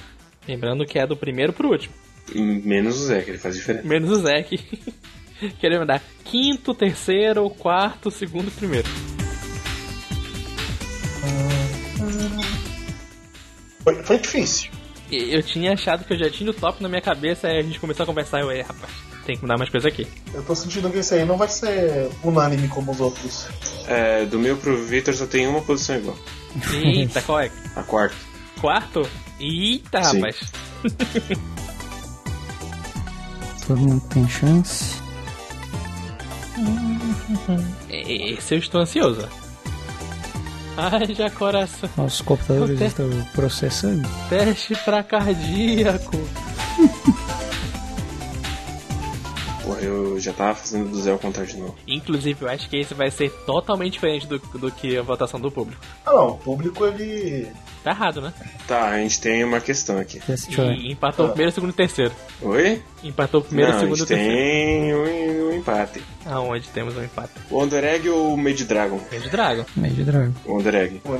Lembrando 0.49 0.87
que 0.87 0.99
é 0.99 1.07
do 1.07 1.17
primeiro 1.17 1.53
pro 1.53 1.69
último. 1.71 1.95
Menos 2.35 2.99
o 3.01 3.07
Zé, 3.07 3.23
que 3.23 3.31
ele 3.31 3.39
faz 3.39 3.55
diferença. 3.57 3.87
Menos 3.87 4.11
o 4.11 4.23
Zé 4.23 4.43
que 4.43 4.59
queria 5.61 5.79
mandar 5.79 6.03
quinto, 6.25 6.73
terceiro, 6.75 7.49
quarto, 7.51 8.11
segundo, 8.11 8.51
primeiro. 8.51 8.89
Foi, 13.83 13.95
foi 14.03 14.19
difícil. 14.19 14.71
E 15.11 15.35
Eu 15.35 15.43
tinha 15.43 15.73
achado 15.73 16.05
que 16.05 16.13
eu 16.13 16.19
já 16.19 16.31
tinha 16.31 16.51
o 16.51 16.55
top 16.55 16.83
na 16.83 16.89
minha 16.89 17.01
cabeça, 17.03 17.49
aí 17.49 17.59
a 17.59 17.63
gente 17.63 17.81
começou 17.81 18.05
a 18.05 18.07
conversar 18.07 18.39
e 18.39 18.43
eu, 18.43 18.51
"É, 18.51 18.61
rapaz, 18.63 18.93
tem 19.27 19.35
que 19.37 19.43
mudar 19.43 19.59
mais 19.59 19.69
coisa 19.71 19.89
aqui. 19.89 20.07
Eu 20.33 20.43
tô 20.45 20.55
sentindo 20.55 20.89
que 20.91 20.99
esse 20.99 21.15
aí 21.15 21.25
não 21.25 21.37
vai 21.37 21.49
ser 21.49 22.09
unânime 22.23 22.69
como 22.69 22.93
os 22.93 23.01
outros. 23.01 23.49
É, 23.89 24.25
do 24.25 24.39
meu 24.39 24.57
pro 24.57 24.77
Victor 24.85 25.13
só 25.15 25.27
tem 25.27 25.47
uma 25.49 25.61
posição 25.63 25.97
igual. 25.97 26.17
Eita, 26.73 27.23
qual 27.23 27.41
é? 27.41 27.51
A 27.77 27.83
quarta. 27.83 28.17
Quarto? 28.61 29.09
Eita, 29.39 30.03
Sim. 30.05 30.17
rapaz. 30.21 30.37
Todo 33.67 33.81
mundo 33.81 34.03
tem 34.13 34.29
chance. 34.29 34.97
Esse 37.89 38.55
eu 38.55 38.59
estou 38.59 38.81
ansioso. 38.81 39.29
Haja 40.77 41.31
coração. 41.31 41.89
Nossos 41.97 42.21
computadores 42.23 42.77
Até- 42.77 42.87
estão 42.87 43.09
processando. 43.35 44.09
Teste 44.29 44.75
pra 44.85 45.03
cardíaco. 45.03 46.17
Eu 49.83 50.19
já 50.21 50.33
tava 50.33 50.55
fazendo 50.55 50.91
do 50.91 51.01
Zé 51.01 51.11
ao 51.13 51.19
contrário 51.19 51.51
de 51.53 51.59
novo. 51.59 51.77
Inclusive, 51.87 52.43
eu 52.45 52.49
acho 52.49 52.69
que 52.69 52.77
esse 52.77 52.93
vai 52.95 53.11
ser 53.11 53.31
totalmente 53.47 53.95
diferente 53.95 54.27
do, 54.27 54.39
do 54.39 54.71
que 54.71 54.97
a 54.99 55.03
votação 55.03 55.41
do 55.41 55.51
público. 55.51 55.81
Ah 56.05 56.13
não, 56.13 56.29
o 56.31 56.37
público 56.39 56.85
ele. 56.87 57.49
Tá 57.83 57.93
errado, 57.93 58.21
né? 58.21 58.31
Tá, 58.69 58.91
a 58.91 58.99
gente 58.99 59.19
tem 59.23 59.43
uma 59.43 59.59
questão 59.59 59.99
aqui. 59.99 60.21
E 60.79 60.93
empatou 60.93 61.25
o 61.25 61.29
Ah. 61.29 61.33
primeiro, 61.33 61.51
segundo 61.53 61.71
e 61.71 61.73
terceiro. 61.73 62.13
Oi? 62.43 62.83
Empatou 63.03 63.41
o 63.41 63.45
primeiro, 63.45 63.71
Não, 63.71 63.79
a 63.79 63.81
segundo 63.81 63.97
gente 63.97 64.05
e 64.05 64.09
terceiro. 64.09 64.35
tem 64.37 64.95
um, 64.95 65.49
um 65.49 65.57
empate. 65.57 66.03
Aonde 66.27 66.69
temos 66.69 66.95
um 66.95 67.03
empate? 67.03 67.33
Wonder 67.51 67.83
Egg 67.83 68.07
ou 68.11 68.37
Made 68.37 68.65
Dragon? 68.67 69.01
Meio 69.11 69.23
de 69.23 69.31
Dragon. 69.31 69.65
Meio 69.77 69.95
de 69.95 70.05
dragão. 70.05 70.35
Wonder 70.47 70.75
Egg. 70.75 71.01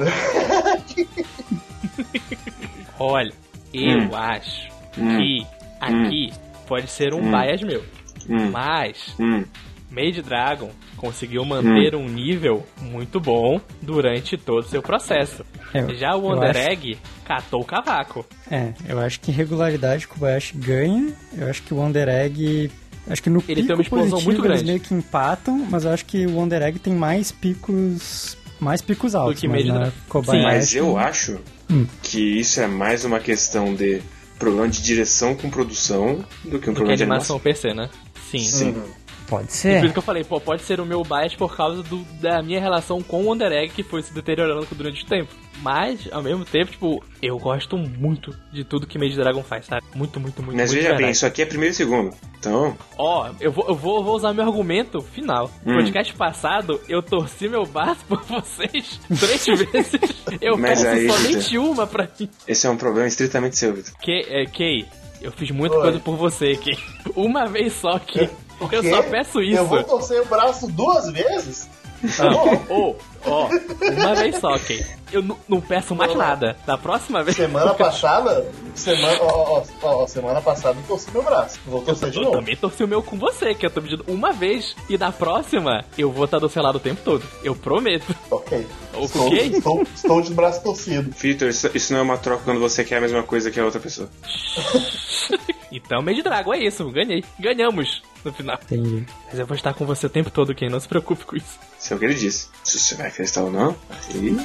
Olha, 2.99 3.33
eu 3.73 3.99
Hum. 3.99 4.15
acho 4.15 4.69
Hum. 4.99 5.17
que 5.19 5.47
aqui 5.81 6.33
pode 6.67 6.89
ser 6.91 7.15
um 7.15 7.21
Hum. 7.21 7.31
bias 7.31 7.63
meu. 7.63 7.83
Hum. 8.31 8.51
Mas 8.51 9.15
Hum. 9.19 9.45
Made 9.91 10.23
Dragon 10.23 10.71
conseguiu 10.97 11.45
manter 11.45 11.97
um 11.97 12.09
nível 12.09 12.65
muito 12.81 13.19
bom 13.19 13.61
durante 13.83 14.37
todo 14.37 14.61
o 14.65 14.69
seu 14.69 14.81
processo. 14.81 15.45
É, 15.75 15.95
Já 15.95 16.15
o 16.15 16.19
eu 16.19 16.23
Wonder 16.23 16.51
acho- 16.51 16.71
Egg 16.71 16.99
catou 17.25 17.61
o 17.61 17.65
cavaco. 17.65 18.25
É, 18.51 18.73
eu 18.89 19.01
acho 19.01 19.19
que 19.21 19.31
em 19.33 19.35
regularidade 19.35 20.07
o 20.07 20.09
Kobayashi 20.09 20.57
ganha. 20.57 21.13
Eu 21.37 21.49
acho 21.51 21.63
que 21.63 21.75
o 21.75 21.79
Wonder 21.79 22.09
Egg. 22.09 22.71
Acho 23.09 23.23
que 23.23 23.31
no 23.31 23.43
Ele 23.49 23.55
tem 23.63 23.65
pico 23.65 23.73
uma 23.75 23.83
explosão 23.83 24.11
positivo 24.11 24.31
muito 24.33 24.45
eles 24.45 24.63
grande. 24.63 24.65
meio 24.71 24.81
que 24.81 24.95
empatam, 24.95 25.67
mas 25.69 25.85
eu 25.85 25.91
acho 25.91 26.05
que 26.05 26.25
o 26.27 26.37
Wonder 26.37 26.63
Egg 26.63 26.79
tem 26.79 26.93
mais 26.95 27.33
picos. 27.33 28.37
Mais 28.61 28.83
picos 28.83 29.15
altos. 29.15 29.41
que 29.41 29.49
mas 29.49 29.65
Made 29.65 29.73
na 29.73 29.85
Dra- 29.87 29.93
Kobayashi, 30.09 30.45
Mas 30.45 30.75
eu 30.77 30.99
acho 30.99 31.41
Hum. 31.71 31.87
que 32.03 32.39
isso 32.39 32.61
é 32.61 32.67
mais 32.67 33.05
uma 33.07 33.19
questão 33.19 33.75
de 33.75 34.03
problema 34.39 34.69
de 34.69 34.83
direção 34.83 35.35
com 35.35 35.49
produção 35.49 36.23
do 36.45 36.51
que 36.51 36.51
um 36.51 36.51
Do 36.51 36.61
que 36.61 36.69
a 36.69 36.73
problema 36.75 36.97
de 36.97 37.03
animação 37.05 37.37
animação. 37.37 37.41
PC, 37.41 37.75
né? 37.75 37.89
Sim. 38.31 38.39
Sim. 38.39 38.71
Uhum. 38.73 39.01
Pode 39.29 39.45
E 39.45 39.47
por 39.47 39.53
ser. 39.53 39.85
isso 39.85 39.93
que 39.93 39.99
eu 39.99 40.03
falei, 40.03 40.25
pô, 40.25 40.41
pode 40.41 40.63
ser 40.63 40.81
o 40.81 40.85
meu 40.87 41.05
bias 41.05 41.37
por 41.37 41.57
causa 41.57 41.85
do- 41.85 42.05
da 42.21 42.43
minha 42.43 42.61
relação 42.61 43.01
com 43.01 43.23
o 43.23 43.27
Wonder 43.27 43.53
Egg 43.53 43.73
que 43.73 43.85
foi 43.85 44.03
se 44.03 44.13
deteriorando 44.13 44.67
durante 44.73 45.05
o 45.05 45.07
tempo. 45.07 45.33
Mas, 45.63 46.09
ao 46.11 46.21
mesmo 46.23 46.45
tempo, 46.45 46.71
tipo, 46.73 47.05
eu 47.23 47.39
gosto 47.39 47.77
muito 47.77 48.35
de 48.51 48.65
tudo 48.65 48.87
que 48.89 48.99
Made 48.99 49.15
Dragon 49.15 49.43
faz, 49.45 49.67
sabe? 49.67 49.85
Muito, 49.95 50.19
muito, 50.19 50.43
muito, 50.43 50.57
Mas 50.57 50.71
muito 50.71 50.79
veja 50.79 50.89
bem, 50.89 50.97
verdade. 50.97 51.17
isso 51.17 51.27
aqui 51.27 51.43
é 51.43 51.47
primeiro 51.47 51.73
e 51.73 51.77
segundo. 51.77 52.13
Então, 52.41 52.77
Ó, 52.97 53.31
eu, 53.39 53.53
vou, 53.53 53.67
eu 53.69 53.75
vou, 53.77 54.03
vou 54.03 54.17
usar 54.17 54.33
meu 54.33 54.43
argumento 54.45 55.01
final. 55.03 55.49
No 55.65 55.75
Hum. 55.75 55.77
podcast 55.77 56.13
passado, 56.15 56.81
eu 56.89 57.01
torci 57.03 57.47
meu 57.47 57.65
braço 57.67 58.03
por 58.09 58.23
vocês 58.23 58.99
três 59.21 59.45
vezes. 59.71 60.01
Eu 60.41 60.57
Mas 60.57 60.83
peço 60.83 60.87
aí, 60.89 61.09
somente 61.11 61.59
uma 61.59 61.87
pra 61.87 62.09
mim. 62.19 62.29
esse 62.49 62.67
é 62.67 62.71
um 62.71 62.77
problema 62.79 63.07
estritamente 63.07 63.57
seu, 63.59 63.75
Vitor. 63.75 63.93
Que, 64.01 64.25
é, 64.29 64.47
Kay, 64.47 64.87
eu 65.21 65.33
fiz 65.33 65.51
muita 65.51 65.77
Oi. 65.77 65.83
coisa 65.83 66.01
por 66.01 66.17
você, 66.17 66.57
Kay. 66.57 66.79
Uma 67.15 67.47
vez 67.47 67.73
só, 67.75 67.99
Kay. 67.99 68.31
O 68.61 68.69
Eu 68.71 68.83
só 68.83 69.03
peço 69.03 69.41
isso. 69.41 69.57
Eu 69.59 69.67
vou 69.67 69.83
torcer 69.83 70.21
o 70.21 70.27
braço 70.27 70.67
duas 70.71 71.11
vezes? 71.11 71.69
Tá 72.17 72.31
bom. 72.31 72.65
Ô, 72.69 72.97
ó, 73.27 73.49
uma 73.93 74.15
vez 74.15 74.37
só, 74.39 74.59
Kay. 74.59 74.85
Eu 75.13 75.23
não 75.49 75.61
peço 75.61 75.95
mais 75.95 76.15
nada. 76.15 76.57
Da 76.65 76.79
próxima 76.79 77.23
vez. 77.23 77.37
Semana 77.37 77.75
passada, 77.75 78.47
semana, 78.75 79.19
ó, 79.23 79.27
ó, 79.59 79.63
ó, 79.83 80.03
ó, 80.03 80.07
semana 80.07 80.41
passada 80.41 80.79
eu 80.79 80.85
torci 80.87 81.11
meu 81.11 81.23
braço. 81.23 81.59
Vou 81.67 81.83
torcer 81.83 82.11
de 82.11 82.19
Eu 82.19 82.23
novo. 82.25 82.37
também 82.37 82.57
torci 82.57 82.85
o 82.85 82.89
meu 82.89 83.03
com 83.03 83.19
você, 83.19 83.53
que 83.55 83.67
eu 83.67 83.71
tô 83.71 83.83
pedindo 83.83 84.05
uma 84.07 84.33
vez. 84.33 84.75
E 84.89 84.97
na 84.97 85.11
próxima, 85.13 85.85
eu 85.99 86.11
vou 86.13 86.25
estar 86.27 86.39
do 86.39 86.49
seu 86.49 86.63
lado 86.63 86.77
o 86.77 86.81
tempo 86.81 87.01
todo. 87.05 87.25
Eu 87.43 87.55
prometo. 87.57 88.15
Ok. 88.31 88.67
Ok? 88.95 89.09
Estou, 89.09 89.35
estou, 89.43 89.83
estou 89.83 90.23
de 90.23 90.33
braço 90.33 90.63
torcido. 90.63 91.11
Vitor, 91.17 91.49
isso, 91.49 91.69
isso 91.75 91.93
não 91.93 92.01
é 92.01 92.03
uma 92.03 92.19
troca 92.19 92.43
quando 92.45 92.61
você 92.61 92.85
quer 92.85 92.99
a 92.99 93.01
mesma 93.01 93.23
coisa 93.25 93.51
que 93.51 93.59
a 93.59 93.65
outra 93.65 93.81
pessoa. 93.81 94.09
Então, 95.73 96.03
Made 96.03 96.23
Dragon, 96.23 96.53
é 96.55 96.59
isso. 96.65 96.89
Ganhei. 96.91 97.25
Ganhamos 97.39 98.03
no 98.25 98.33
final. 98.33 98.59
Entendi. 98.63 99.07
Mas 99.29 99.39
eu 99.39 99.47
vou 99.47 99.57
estar 99.57 99.73
com 99.75 99.87
você 99.87 100.07
o 100.07 100.11
tempo 100.11 100.31
todo, 100.31 100.55
Ken. 100.55 100.69
Não 100.69 100.81
se 100.81 100.89
preocupe 100.89 101.25
com 101.25 101.37
isso. 101.37 101.59
Isso 101.79 101.93
é 101.93 101.97
o 101.97 101.99
que 101.99 102.05
ele 102.05 102.15
disse. 102.15 102.49
Se 102.65 102.79
você 102.79 102.95
vai 102.97 103.07
acreditar 103.09 103.43
ou 103.43 103.51
não, 103.51 103.77
aí... 104.15 104.37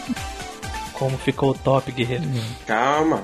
Como 0.94 1.18
ficou 1.18 1.52
o 1.52 1.54
top, 1.54 1.92
guerreiro? 1.92 2.24
Calma. 2.66 3.24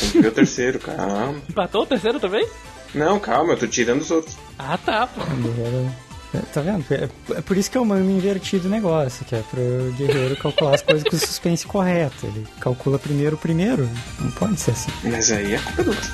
Tem 0.00 0.10
que 0.10 0.20
ver 0.20 0.28
o 0.28 0.32
terceiro, 0.32 0.78
calma. 0.78 1.34
Empatou 1.48 1.82
o 1.82 1.86
terceiro 1.86 2.18
também? 2.18 2.46
Não, 2.94 3.18
calma, 3.20 3.52
eu 3.52 3.58
tô 3.58 3.66
tirando 3.66 4.00
os 4.00 4.10
outros. 4.10 4.36
Ah, 4.58 4.78
tá, 4.78 5.06
pô. 5.06 5.20
Guerreiro- 5.24 5.92
é, 6.32 6.38
Tá 6.52 6.60
vendo? 6.60 6.84
É, 6.90 7.08
é 7.36 7.40
por 7.42 7.56
isso 7.56 7.70
que 7.70 7.76
eu 7.76 7.84
mando 7.84 8.08
invertido 8.10 8.68
o 8.68 8.70
negócio, 8.70 9.24
que 9.24 9.34
é 9.34 9.42
pro 9.50 9.92
guerreiro 9.98 10.36
calcular 10.36 10.76
as 10.76 10.82
coisas 10.82 11.02
com 11.04 11.16
o 11.16 11.18
suspense 11.18 11.66
correto. 11.66 12.24
Ele 12.26 12.46
calcula 12.60 12.98
primeiro 12.98 13.36
o 13.36 13.38
primeiro. 13.38 13.88
Não 14.20 14.30
pode 14.30 14.58
ser 14.60 14.70
assim. 14.70 14.92
Mas 15.04 15.30
aí 15.32 15.54
é 15.54 15.58
culpa 15.58 15.82
do 15.84 15.90
outro. 15.90 16.10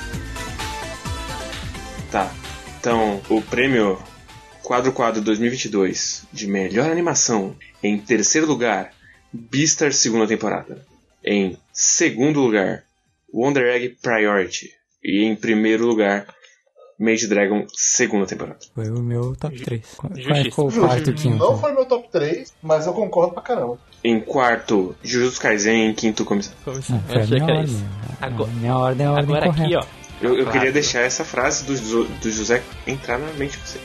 Tá. 2.11 2.31
Então, 2.79 3.21
o 3.29 3.41
prêmio 3.41 3.99
Quadro 4.63 4.91
Quadro 4.91 5.21
2022 5.21 6.25
de 6.31 6.47
melhor 6.47 6.89
animação 6.89 7.55
em 7.83 7.97
terceiro 7.97 8.47
lugar, 8.47 8.91
Beastar 9.33 9.91
segunda 9.93 10.25
temporada. 10.27 10.85
Em 11.23 11.57
segundo 11.73 12.39
lugar, 12.39 12.83
Wonder 13.33 13.65
Egg 13.75 13.97
Priority. 14.01 14.69
E 15.03 15.23
em 15.23 15.35
primeiro 15.35 15.85
lugar, 15.85 16.25
Mage 16.99 17.27
Dragon 17.27 17.65
segunda 17.75 18.25
temporada. 18.25 18.59
Foi 18.73 18.89
o 18.89 18.99
meu 18.99 19.35
top 19.35 19.59
3. 19.61 19.81
Qual 19.97 20.15
Justiça. 20.15 20.49
qual 20.55 20.67
o 20.67 20.71
quarto 20.71 21.09
e 21.09 21.13
o 21.13 21.15
quinto? 21.15 21.37
Não 21.37 21.59
foi 21.59 21.71
meu 21.73 21.85
top 21.85 22.09
3, 22.11 22.53
mas 22.63 22.87
eu 22.87 22.93
concordo 22.93 23.33
pra 23.33 23.43
caramba. 23.43 23.77
Em 24.03 24.19
quarto, 24.19 24.95
Jujutsu 25.03 25.39
Kaisen. 25.41 25.89
Em 25.89 25.93
quinto, 25.93 26.23
comissão. 26.25 26.53
Eu 26.65 26.81
foi 26.81 27.21
a 27.21 27.25
minha 27.27 27.45
ordem. 27.45 27.87
Agora- 28.21 28.49
a 28.49 28.53
minha 28.53 28.77
ordem 28.77 29.05
é 29.05 29.09
a 29.09 29.11
ordem 29.11 29.35
Agora 29.35 29.49
aqui, 29.51 29.59
correta. 29.61 29.79
ó. 30.03 30.06
Eu, 30.21 30.37
eu 30.37 30.49
queria 30.49 30.71
deixar 30.71 31.01
essa 31.01 31.23
frase 31.23 31.65
do, 31.65 32.05
do 32.05 32.31
José 32.31 32.63
entrar 32.85 33.19
na 33.19 33.31
mente 33.33 33.57
de 33.57 33.67
você. 33.67 33.79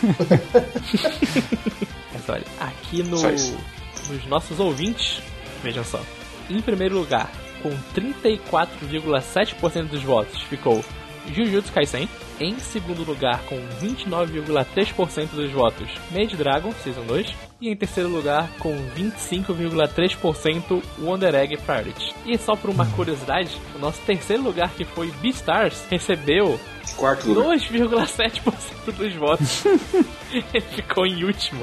Mas 2.12 2.28
olha, 2.28 2.44
aqui 2.58 3.02
no, 3.02 3.20
nos 3.20 4.26
nossos 4.26 4.58
ouvintes, 4.58 5.22
vejam 5.62 5.84
só. 5.84 6.00
Em 6.48 6.60
primeiro 6.60 6.96
lugar, 6.96 7.30
com 7.62 7.70
34,7% 7.94 9.88
dos 9.88 10.02
votos, 10.02 10.40
ficou 10.42 10.84
Jujutsu 11.28 11.72
Kaisen. 11.72 12.08
Em 12.40 12.58
segundo 12.58 13.04
lugar, 13.04 13.42
com 13.42 13.56
29,3% 13.82 15.28
dos 15.28 15.52
votos, 15.52 15.90
Made 16.10 16.34
Dragon 16.36 16.72
Season 16.82 17.02
2. 17.02 17.34
E 17.60 17.68
em 17.68 17.76
terceiro 17.76 18.08
lugar, 18.08 18.50
com 18.58 18.74
25,3%, 18.96 20.82
Wonder 20.98 21.34
Egg 21.34 21.58
Priority. 21.58 22.14
E 22.24 22.38
só 22.38 22.56
por 22.56 22.70
uma 22.70 22.86
curiosidade, 22.86 23.60
o 23.76 23.78
nosso 23.78 24.00
terceiro 24.06 24.42
lugar, 24.42 24.70
que 24.70 24.86
foi 24.86 25.10
Beastars, 25.20 25.84
recebeu 25.90 26.58
Quarto 26.96 27.28
lugar. 27.28 27.58
2,7% 27.58 28.92
dos 28.92 29.14
votos. 29.14 29.64
Ele 30.32 30.64
ficou 30.74 31.06
em 31.06 31.24
último 31.24 31.60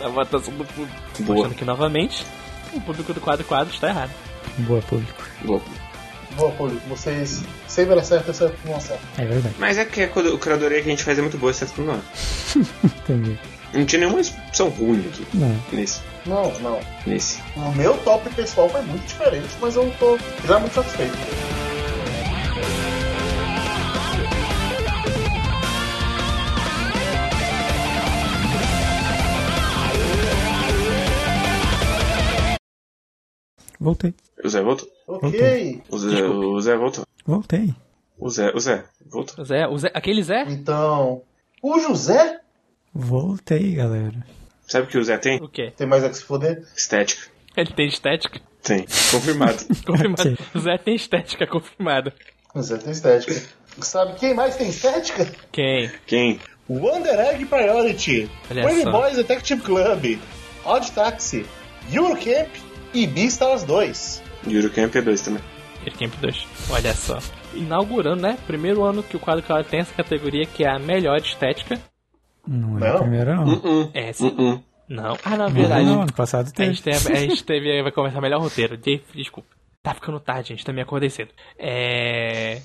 na 0.00 0.08
votação 0.08 0.54
do 0.54 0.64
público. 0.64 0.98
Boa. 1.20 1.34
Mostrando 1.34 1.54
que, 1.54 1.64
novamente, 1.64 2.26
o 2.72 2.80
público 2.80 3.12
do 3.12 3.20
quadro 3.20 3.44
quadro 3.44 3.72
está 3.72 3.88
errado. 3.88 4.10
Boa 4.58 4.82
público. 4.82 5.22
Boa. 5.42 5.60
Boa, 6.38 6.52
público. 6.52 6.80
Vocês 6.88 7.42
sempre 7.66 7.98
acertam, 7.98 8.32
sempre 8.32 8.56
não 8.64 8.76
acertam. 8.76 9.06
É 9.18 9.26
verdade. 9.26 9.54
Mas 9.58 9.76
é 9.76 9.84
que 9.84 10.02
a 10.04 10.08
cura- 10.08 10.36
curadoria 10.38 10.80
que 10.80 10.86
a 10.86 10.90
gente 10.90 11.02
faz 11.02 11.18
é 11.18 11.22
muito 11.22 11.36
boa, 11.36 11.50
exceto 11.50 11.82
não 11.82 11.94
é. 11.94 12.00
Entendi. 12.84 13.36
Não 13.74 13.84
tinha 13.84 14.00
nenhuma 14.00 14.20
opção 14.20 14.68
ruim 14.68 15.04
aqui. 15.12 15.26
Não. 15.34 15.60
Nesse. 15.72 16.00
Não, 16.24 16.50
não. 16.60 16.80
Nesse. 17.06 17.40
O 17.56 17.72
meu 17.72 17.98
top 17.98 18.30
pessoal 18.34 18.68
foi 18.70 18.82
muito 18.82 19.04
diferente, 19.06 19.48
mas 19.60 19.74
eu 19.76 19.92
tô 19.98 20.16
já 20.46 20.60
muito 20.60 20.72
satisfeito. 20.74 21.18
Voltei. 33.80 34.14
O 34.44 34.48
Zé 34.48 34.62
voltou? 34.62 34.88
Ok. 35.08 35.82
O 35.88 35.98
Zé, 35.98 36.22
o 36.24 36.60
Zé 36.60 36.76
voltou. 36.76 37.04
Voltei. 37.24 37.74
O 38.18 38.28
Zé, 38.28 38.52
o 38.54 38.60
Zé, 38.60 38.84
voltou. 39.06 39.42
O 39.42 39.44
Zé, 39.44 39.66
o 39.66 39.78
Zé, 39.78 39.90
aquele 39.94 40.22
Zé? 40.22 40.44
Então, 40.48 41.22
o 41.62 41.78
José 41.80 42.40
Voltei, 42.94 43.74
galera. 43.74 44.26
Sabe 44.66 44.86
o 44.86 44.90
que 44.90 44.98
o 44.98 45.04
Zé 45.04 45.16
tem? 45.18 45.40
O 45.42 45.48
quê? 45.48 45.72
tem 45.76 45.86
mais 45.86 46.04
a 46.04 46.10
que 46.10 46.16
se 46.16 46.24
foder. 46.24 46.66
Estética. 46.76 47.28
Ele 47.56 47.72
tem 47.72 47.86
estética? 47.88 48.40
Tem. 48.62 48.84
Confirmado. 49.10 49.64
Confirmado. 49.86 50.38
O 50.54 50.58
Zé 50.60 50.76
tem 50.78 50.94
estética 50.94 51.46
confirmada. 51.46 52.12
O 52.54 52.58
José 52.58 52.76
tem 52.78 52.92
estética. 52.92 53.48
Sabe 53.80 54.18
quem 54.18 54.34
mais 54.34 54.56
tem 54.56 54.68
estética? 54.68 55.26
Quem? 55.52 55.90
Quem? 56.06 56.40
Wonder 56.68 57.18
Egg 57.18 57.46
Priority, 57.46 58.30
Pretty. 58.46 58.84
Boys 58.84 59.16
Detective 59.16 59.62
Club, 59.62 60.18
Odd 60.64 60.92
Taxi, 60.92 61.46
Eurocamp 61.90 62.50
e 62.92 63.06
Beastars 63.06 63.64
2. 63.64 64.22
Yuri 64.46 64.70
Camp 64.70 64.94
é 64.96 65.02
dois 65.02 65.20
também. 65.22 65.42
Camp 65.98 66.12
2. 66.20 66.46
Olha 66.70 66.92
só. 66.92 67.18
Inaugurando, 67.54 68.20
né? 68.22 68.36
Primeiro 68.46 68.84
ano 68.84 69.02
que 69.02 69.16
o 69.16 69.20
quadro 69.20 69.42
claro 69.42 69.64
tem 69.64 69.80
essa 69.80 69.94
categoria 69.94 70.44
que 70.44 70.64
é 70.64 70.68
a 70.68 70.78
melhor 70.78 71.16
estética. 71.16 71.80
Não 72.46 72.76
é 72.76 72.80
Não? 72.90 72.96
a 72.96 73.00
primeira, 73.00 73.34
não. 73.36 73.44
Uh-uh. 73.46 73.90
É, 73.94 74.12
sim. 74.12 74.28
Uh-uh. 74.28 74.62
Não. 74.88 75.16
Ah, 75.24 75.36
na 75.36 75.48
verdade. 75.48 75.84
não, 75.86 76.02
ano 76.02 76.12
passado 76.12 76.48
A 76.48 76.50
teve. 76.50 76.74
gente, 76.74 76.82
tem, 76.82 76.92
a 76.94 77.20
gente 77.20 77.42
teve, 77.44 77.82
vai 77.82 77.92
começar 77.92 78.20
melhor 78.20 78.40
roteiro. 78.40 78.76
De- 78.76 79.00
Desculpa. 79.14 79.48
Tá 79.82 79.94
ficando 79.94 80.20
tarde, 80.20 80.48
gente. 80.50 80.64
Também 80.64 80.82
acordei 80.82 81.08
cedo. 81.08 81.30
É. 81.58 82.60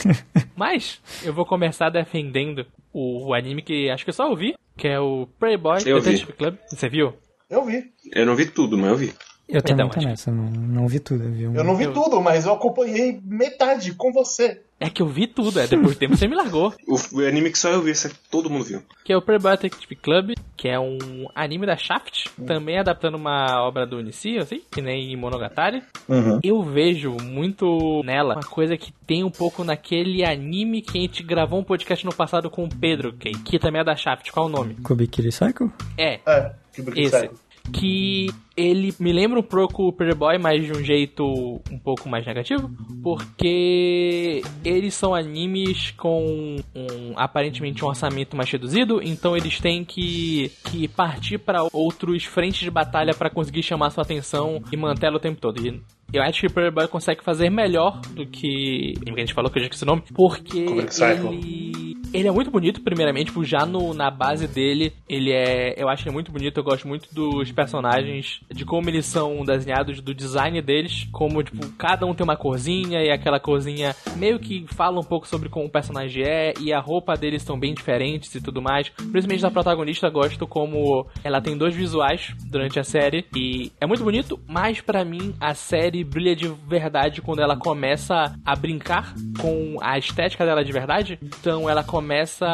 Mas, 0.56 1.00
eu 1.22 1.32
vou 1.32 1.46
começar 1.46 1.88
defendendo 1.90 2.66
o, 2.92 3.28
o 3.28 3.34
anime 3.34 3.62
que 3.62 3.88
acho 3.90 4.04
que 4.04 4.10
eu 4.10 4.14
só 4.14 4.28
ouvi, 4.28 4.54
que 4.76 4.88
é 4.88 4.98
o 5.00 5.26
Playboy 5.38 5.78
Eu 5.86 6.00
vi. 6.00 6.04
Detective 6.10 6.32
Club. 6.32 6.56
Você 6.68 6.88
viu? 6.88 7.14
Eu 7.48 7.64
vi. 7.64 7.84
Eu 8.12 8.26
não 8.26 8.34
vi 8.36 8.46
tudo, 8.46 8.76
mas 8.76 8.90
eu 8.90 8.96
vi. 8.96 9.14
Eu 9.48 9.62
também 9.62 9.86
Então, 9.86 9.88
tô 9.90 9.98
acho- 10.00 10.08
nessa, 10.08 10.30
não, 10.32 10.44
não 10.50 10.88
vi 10.88 10.98
tudo. 10.98 11.22
Eu 11.24 11.30
vi 11.32 11.46
um... 11.46 11.54
Eu 11.54 11.62
não 11.64 11.76
vi 11.76 11.84
Eu- 11.84 11.92
tudo, 11.92 12.20
mas 12.20 12.46
eu 12.46 12.52
acompanhei 12.52 13.20
metade 13.24 13.92
com 13.94 14.12
você. 14.12 14.60
É 14.78 14.90
que 14.90 15.00
eu 15.00 15.06
vi 15.06 15.26
tudo, 15.26 15.58
é 15.58 15.66
depois 15.66 15.94
do 15.94 15.98
tempo 15.98 16.16
você 16.16 16.28
me 16.28 16.34
largou. 16.34 16.74
O, 16.86 17.20
anime 17.20 17.50
que 17.50 17.58
só 17.58 17.70
eu 17.70 17.80
vi, 17.80 17.92
esse 17.92 18.12
todo 18.30 18.50
mundo 18.50 18.64
viu. 18.64 18.82
Que 19.04 19.12
é 19.12 19.16
o 19.16 19.20
Detective 19.22 19.96
Club, 19.96 20.32
que 20.56 20.68
é 20.68 20.78
um 20.78 20.98
anime 21.34 21.64
da 21.64 21.76
Shaft, 21.76 22.26
também 22.46 22.78
adaptando 22.78 23.14
uma 23.14 23.62
obra 23.62 23.86
do 23.86 23.96
Onishi, 23.98 24.36
assim, 24.38 24.60
que 24.70 24.82
nem 24.82 25.12
em 25.12 25.16
Monogatari. 25.16 25.82
Uhum. 26.08 26.40
Eu 26.42 26.62
vejo 26.62 27.16
muito 27.22 28.02
nela 28.04 28.34
uma 28.34 28.42
coisa 28.42 28.76
que 28.76 28.92
tem 29.06 29.24
um 29.24 29.30
pouco 29.30 29.64
naquele 29.64 30.24
anime 30.24 30.82
que 30.82 30.98
a 30.98 31.00
gente 31.00 31.22
gravou 31.22 31.58
um 31.60 31.64
podcast 31.64 32.04
no 32.04 32.14
passado 32.14 32.50
com 32.50 32.64
o 32.64 32.68
Pedro, 32.68 33.12
que, 33.14 33.30
que 33.30 33.58
também 33.58 33.80
é 33.80 33.84
da 33.84 33.96
Shaft. 33.96 34.30
Qual 34.30 34.46
o 34.46 34.50
nome? 34.50 34.74
Kubikiri 34.82 35.32
Cycle? 35.32 35.70
É, 35.96 36.20
É, 36.26 36.52
esse. 36.96 37.10
sério. 37.10 37.30
Que 37.72 38.28
ele 38.56 38.94
me 38.98 39.12
lembra 39.12 39.38
um 39.38 39.42
pouco 39.42 39.88
o 39.88 39.92
Playboy, 39.92 40.38
mas 40.38 40.64
de 40.64 40.72
um 40.72 40.82
jeito 40.82 41.60
um 41.70 41.78
pouco 41.78 42.08
mais 42.08 42.24
negativo, 42.24 42.70
porque 43.02 44.42
eles 44.64 44.94
são 44.94 45.14
animes 45.14 45.90
com 45.90 46.56
um, 46.74 47.12
aparentemente 47.16 47.84
um 47.84 47.88
orçamento 47.88 48.34
mais 48.34 48.50
reduzido, 48.50 49.02
então 49.02 49.36
eles 49.36 49.60
têm 49.60 49.84
que, 49.84 50.50
que 50.64 50.88
partir 50.88 51.38
para 51.38 51.66
outros 51.72 52.24
frentes 52.24 52.60
de 52.60 52.70
batalha 52.70 53.14
para 53.14 53.28
conseguir 53.28 53.62
chamar 53.62 53.90
sua 53.90 54.02
atenção 54.02 54.62
e 54.72 54.76
mantê-la 54.76 55.16
o 55.16 55.20
tempo 55.20 55.38
todo. 55.38 55.64
E 55.64 55.82
eu 56.16 56.22
acho 56.22 56.40
que 56.40 56.46
o 56.46 56.52
Playboy 56.52 56.88
consegue 56.88 57.22
fazer 57.22 57.50
melhor 57.50 58.00
do 58.14 58.26
que. 58.26 58.94
A 59.06 59.20
gente 59.20 59.34
falou 59.34 59.50
que 59.50 59.58
eu 59.58 59.62
já 59.62 59.66
esqueci 59.66 59.84
o 59.84 59.86
nome, 59.86 60.02
porque 60.14 60.58
ele. 60.58 61.96
Ele 62.12 62.28
é 62.28 62.30
muito 62.30 62.50
bonito, 62.50 62.80
primeiramente, 62.82 63.26
tipo, 63.26 63.44
já 63.44 63.66
no, 63.66 63.92
na 63.92 64.10
base 64.10 64.46
dele, 64.46 64.92
ele 65.08 65.32
é. 65.32 65.74
Eu 65.76 65.88
acho 65.88 66.06
ele 66.06 66.14
muito 66.14 66.30
bonito, 66.32 66.56
eu 66.56 66.64
gosto 66.64 66.86
muito 66.86 67.12
dos 67.12 67.50
personagens, 67.52 68.40
de 68.50 68.64
como 68.64 68.88
eles 68.88 69.04
são 69.06 69.44
desenhados, 69.44 70.00
do 70.00 70.14
design 70.14 70.62
deles, 70.62 71.06
como, 71.12 71.42
tipo, 71.42 71.66
cada 71.76 72.06
um 72.06 72.14
tem 72.14 72.24
uma 72.24 72.36
corzinha 72.36 73.02
e 73.02 73.10
aquela 73.10 73.40
corzinha 73.40 73.94
meio 74.16 74.38
que 74.38 74.64
fala 74.68 75.00
um 75.00 75.04
pouco 75.04 75.26
sobre 75.26 75.48
como 75.48 75.66
o 75.66 75.70
personagem 75.70 76.22
é, 76.24 76.54
e 76.60 76.72
a 76.72 76.80
roupa 76.80 77.14
deles 77.14 77.42
são 77.42 77.58
bem 77.58 77.74
diferentes 77.74 78.34
e 78.34 78.40
tudo 78.40 78.62
mais. 78.62 78.88
Principalmente 78.88 79.42
da 79.42 79.50
protagonista, 79.50 80.08
gosto 80.08 80.46
como 80.46 81.06
ela 81.24 81.42
tem 81.42 81.56
dois 81.56 81.74
visuais 81.74 82.34
durante 82.48 82.78
a 82.78 82.84
série, 82.84 83.26
e 83.36 83.72
é 83.80 83.86
muito 83.86 84.04
bonito, 84.04 84.38
mas 84.48 84.80
pra 84.80 85.04
mim 85.04 85.34
a 85.40 85.54
série 85.54 86.04
brilha 86.06 86.34
de 86.34 86.48
verdade 86.66 87.20
quando 87.20 87.40
ela 87.40 87.56
começa 87.56 88.34
a 88.44 88.56
brincar 88.56 89.14
com 89.40 89.76
a 89.80 89.98
estética 89.98 90.44
dela 90.44 90.64
de 90.64 90.72
verdade. 90.72 91.18
Então 91.22 91.68
ela 91.68 91.84
começa. 91.84 92.46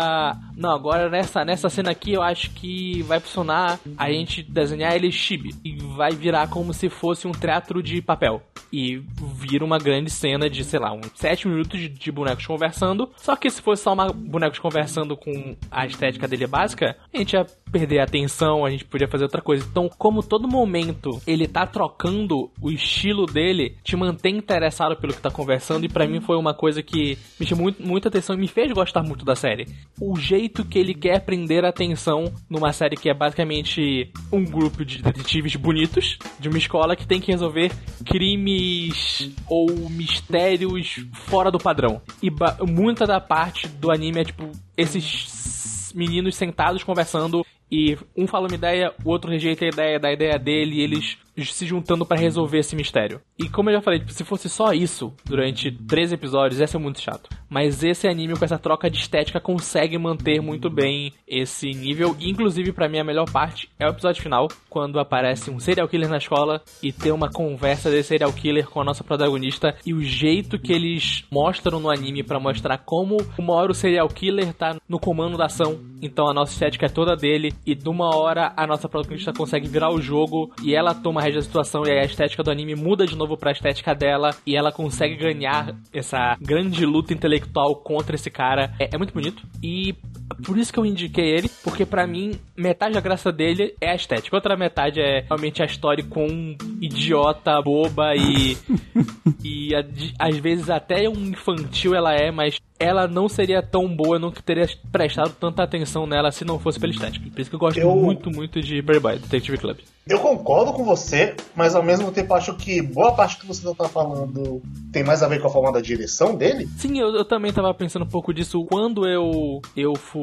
Não, 0.56 0.70
agora 0.70 1.08
nessa, 1.08 1.44
nessa 1.44 1.68
cena 1.68 1.90
aqui 1.90 2.12
eu 2.12 2.22
acho 2.22 2.50
que 2.50 3.02
vai 3.02 3.20
funcionar 3.20 3.78
a 3.96 4.10
gente 4.10 4.42
desenhar 4.42 4.94
ele 4.94 5.10
chibi. 5.10 5.54
E 5.64 5.76
vai 5.96 6.12
virar 6.12 6.48
como 6.48 6.72
se 6.72 6.88
fosse 6.88 7.26
um 7.26 7.32
teatro 7.32 7.82
de 7.82 8.00
papel. 8.00 8.42
E 8.72 9.02
vira 9.36 9.64
uma 9.64 9.78
grande 9.78 10.10
cena 10.10 10.48
de, 10.48 10.64
sei 10.64 10.80
lá, 10.80 10.92
uns 10.92 11.10
7 11.14 11.46
minutos 11.46 11.78
de, 11.78 12.12
bonecos 12.12 12.46
conversando. 12.46 13.10
Só 13.16 13.36
que 13.36 13.50
se 13.50 13.60
fosse 13.60 13.82
só 13.82 13.92
uma 13.92 14.10
bonecos 14.12 14.58
conversando 14.58 15.16
com 15.16 15.54
a 15.70 15.86
estética 15.86 16.26
dele 16.26 16.46
básica, 16.46 16.96
a 17.12 17.18
gente 17.18 17.34
ia 17.34 17.46
perder 17.70 18.00
a 18.00 18.04
atenção, 18.04 18.64
a 18.64 18.70
gente 18.70 18.84
podia 18.84 19.08
fazer 19.08 19.24
outra 19.24 19.42
coisa. 19.42 19.66
Então, 19.68 19.88
como 19.98 20.22
todo 20.22 20.48
momento 20.48 21.20
ele 21.26 21.46
tá 21.46 21.66
trocando 21.66 22.50
o 22.60 22.70
estilo 22.70 23.26
dele, 23.32 23.76
te 23.82 23.96
mantém 23.96 24.36
interessado 24.36 24.96
pelo 24.96 25.12
que 25.12 25.20
tá 25.20 25.30
conversando, 25.30 25.84
e 25.84 25.88
pra 25.88 26.06
mim 26.06 26.20
foi 26.20 26.36
uma 26.36 26.54
coisa 26.54 26.82
que 26.82 27.18
me 27.38 27.46
chamou 27.46 27.64
muito, 27.64 27.82
muita 27.82 28.08
atenção 28.08 28.36
e 28.36 28.38
me 28.38 28.48
fez 28.48 28.70
gostar 28.72 29.02
muito 29.02 29.24
da 29.24 29.34
série. 29.34 29.66
O 30.00 30.16
jeito 30.16 30.64
que 30.64 30.78
ele 30.78 30.94
quer 30.94 31.20
prender 31.20 31.64
a 31.64 31.68
atenção 31.68 32.32
numa 32.48 32.72
série 32.72 32.96
que 32.96 33.08
é 33.08 33.14
basicamente 33.14 34.10
um 34.30 34.44
grupo 34.44 34.84
de 34.84 35.02
detetives 35.02 35.56
bonitos 35.56 36.18
de 36.38 36.48
uma 36.48 36.58
escola 36.58 36.96
que 36.96 37.06
tem 37.06 37.20
que 37.20 37.30
resolver 37.32 37.72
crimes 38.04 39.30
ou 39.48 39.68
mistérios 39.88 41.04
fora 41.26 41.50
do 41.50 41.58
padrão. 41.58 42.00
E 42.22 42.30
muita 42.66 43.06
da 43.06 43.20
parte 43.20 43.68
do 43.68 43.90
anime 43.90 44.20
é 44.20 44.24
tipo 44.24 44.50
esses 44.76 45.92
meninos 45.94 46.34
sentados 46.36 46.82
conversando 46.82 47.44
e 47.72 47.96
um 48.14 48.26
fala 48.26 48.48
uma 48.48 48.54
ideia, 48.54 48.92
o 49.02 49.08
outro 49.08 49.30
rejeita 49.30 49.64
a 49.64 49.68
ideia 49.68 49.98
da 49.98 50.12
ideia 50.12 50.38
dele 50.38 50.76
e 50.76 50.80
eles 50.82 51.16
se 51.40 51.64
juntando 51.64 52.04
pra 52.04 52.18
resolver 52.18 52.58
esse 52.58 52.76
mistério. 52.76 53.20
E 53.38 53.48
como 53.48 53.70
eu 53.70 53.76
já 53.76 53.80
falei, 53.80 54.00
tipo, 54.00 54.12
se 54.12 54.22
fosse 54.22 54.48
só 54.50 54.74
isso 54.74 55.12
durante 55.24 55.70
três 55.70 56.12
episódios, 56.12 56.60
ia 56.60 56.66
ser 56.66 56.76
muito 56.76 57.00
chato. 57.00 57.30
Mas 57.48 57.82
esse 57.82 58.06
anime 58.06 58.36
com 58.36 58.44
essa 58.44 58.58
troca 58.58 58.90
de 58.90 58.98
estética 58.98 59.40
consegue 59.40 59.96
manter 59.96 60.42
muito 60.42 60.68
bem 60.68 61.12
esse 61.26 61.70
nível. 61.70 62.14
Inclusive, 62.20 62.72
pra 62.72 62.88
mim, 62.88 62.98
a 62.98 63.04
melhor 63.04 63.30
parte 63.30 63.70
é 63.78 63.86
o 63.86 63.90
episódio 63.90 64.22
final, 64.22 64.48
quando 64.68 65.00
aparece 65.00 65.50
um 65.50 65.58
serial 65.58 65.88
killer 65.88 66.10
na 66.10 66.18
escola 66.18 66.62
e 66.82 66.92
tem 66.92 67.12
uma 67.12 67.30
conversa 67.30 67.90
desse 67.90 68.08
serial 68.08 68.32
killer 68.32 68.68
com 68.68 68.80
a 68.80 68.84
nossa 68.84 69.02
protagonista 69.02 69.74
e 69.86 69.94
o 69.94 70.02
jeito 70.02 70.58
que 70.58 70.72
eles 70.72 71.24
mostram 71.30 71.80
no 71.80 71.90
anime 71.90 72.22
pra 72.22 72.38
mostrar 72.38 72.78
como 72.78 73.16
uma 73.38 73.54
hora 73.54 73.72
o 73.72 73.74
serial 73.74 74.08
killer 74.08 74.52
tá 74.52 74.76
no 74.88 74.98
comando 74.98 75.38
da 75.38 75.46
ação, 75.46 75.80
então 76.00 76.28
a 76.28 76.34
nossa 76.34 76.52
estética 76.52 76.86
é 76.86 76.88
toda 76.88 77.16
dele 77.16 77.54
e 77.66 77.74
de 77.74 77.88
uma 77.88 78.16
hora 78.16 78.52
a 78.56 78.66
nossa 78.66 78.88
protagonista 78.88 79.32
consegue 79.32 79.68
virar 79.68 79.90
o 79.90 80.00
jogo 80.00 80.52
e 80.62 80.74
ela 80.74 80.94
toma 80.94 81.20
a 81.20 81.24
rédea 81.24 81.40
da 81.40 81.44
situação 81.44 81.84
e 81.86 81.90
a 81.90 82.04
estética 82.04 82.42
do 82.42 82.50
anime 82.50 82.74
muda 82.74 83.06
de 83.06 83.16
novo 83.16 83.36
pra 83.36 83.52
estética 83.52 83.94
dela 83.94 84.34
e 84.46 84.56
ela 84.56 84.72
consegue 84.72 85.16
ganhar 85.16 85.74
essa 85.92 86.36
grande 86.40 86.84
luta 86.84 87.12
intelectual 87.12 87.76
contra 87.76 88.14
esse 88.14 88.30
cara. 88.30 88.74
É, 88.78 88.94
é 88.94 88.98
muito 88.98 89.14
bonito. 89.14 89.42
E 89.62 89.94
Por 90.34 90.58
isso 90.58 90.72
que 90.72 90.78
eu 90.78 90.86
indiquei 90.86 91.26
ele, 91.30 91.50
porque 91.62 91.84
pra 91.86 92.06
mim, 92.06 92.32
metade 92.56 92.94
da 92.94 93.00
graça 93.00 93.30
dele 93.32 93.74
é 93.80 93.90
a 93.90 93.94
estética. 93.94 94.36
Outra 94.36 94.56
metade 94.56 95.00
é 95.00 95.20
realmente 95.26 95.62
a 95.62 95.66
história 95.66 96.04
com 96.04 96.26
um 96.26 96.56
idiota, 96.80 97.60
boba 97.62 98.14
e. 98.16 98.56
e 99.42 99.74
a- 99.74 99.84
às 100.18 100.36
vezes 100.38 100.70
até 100.70 101.08
um 101.08 101.26
infantil 101.28 101.94
ela 101.94 102.14
é, 102.14 102.30
mas 102.30 102.58
ela 102.78 103.06
não 103.06 103.28
seria 103.28 103.62
tão 103.62 103.86
boa, 103.94 104.16
eu 104.16 104.20
nunca 104.20 104.42
teria 104.42 104.68
prestado 104.90 105.32
tanta 105.38 105.62
atenção 105.62 106.06
nela 106.06 106.32
se 106.32 106.44
não 106.44 106.58
fosse 106.58 106.80
pela 106.80 106.92
estética. 106.92 107.30
Por 107.30 107.40
isso 107.40 107.50
que 107.50 107.54
eu 107.56 107.60
gosto 107.60 107.78
Eu- 107.78 107.94
muito, 107.94 108.30
muito 108.30 108.60
de 108.60 108.82
Boy, 108.82 109.18
Detective 109.18 109.58
Club. 109.58 109.78
Eu 110.04 110.18
concordo 110.18 110.72
com 110.72 110.82
você, 110.84 111.36
mas 111.54 111.76
ao 111.76 111.82
mesmo 111.82 112.10
tempo 112.10 112.34
acho 112.34 112.56
que 112.56 112.82
boa 112.82 113.12
parte 113.14 113.38
que 113.38 113.46
você 113.46 113.72
tá 113.72 113.88
falando 113.88 114.60
tem 114.92 115.04
mais 115.04 115.22
a 115.22 115.28
ver 115.28 115.40
com 115.40 115.46
a 115.46 115.50
forma 115.50 115.70
da 115.70 115.80
direção 115.80 116.34
dele. 116.34 116.68
Sim, 116.76 116.98
eu, 116.98 117.14
eu 117.14 117.24
também 117.24 117.52
tava 117.52 117.72
pensando 117.72 118.04
um 118.04 118.08
pouco 118.08 118.34
disso 118.34 118.64
quando 118.68 119.06
eu, 119.06 119.62
eu 119.76 119.94
fui 119.94 120.21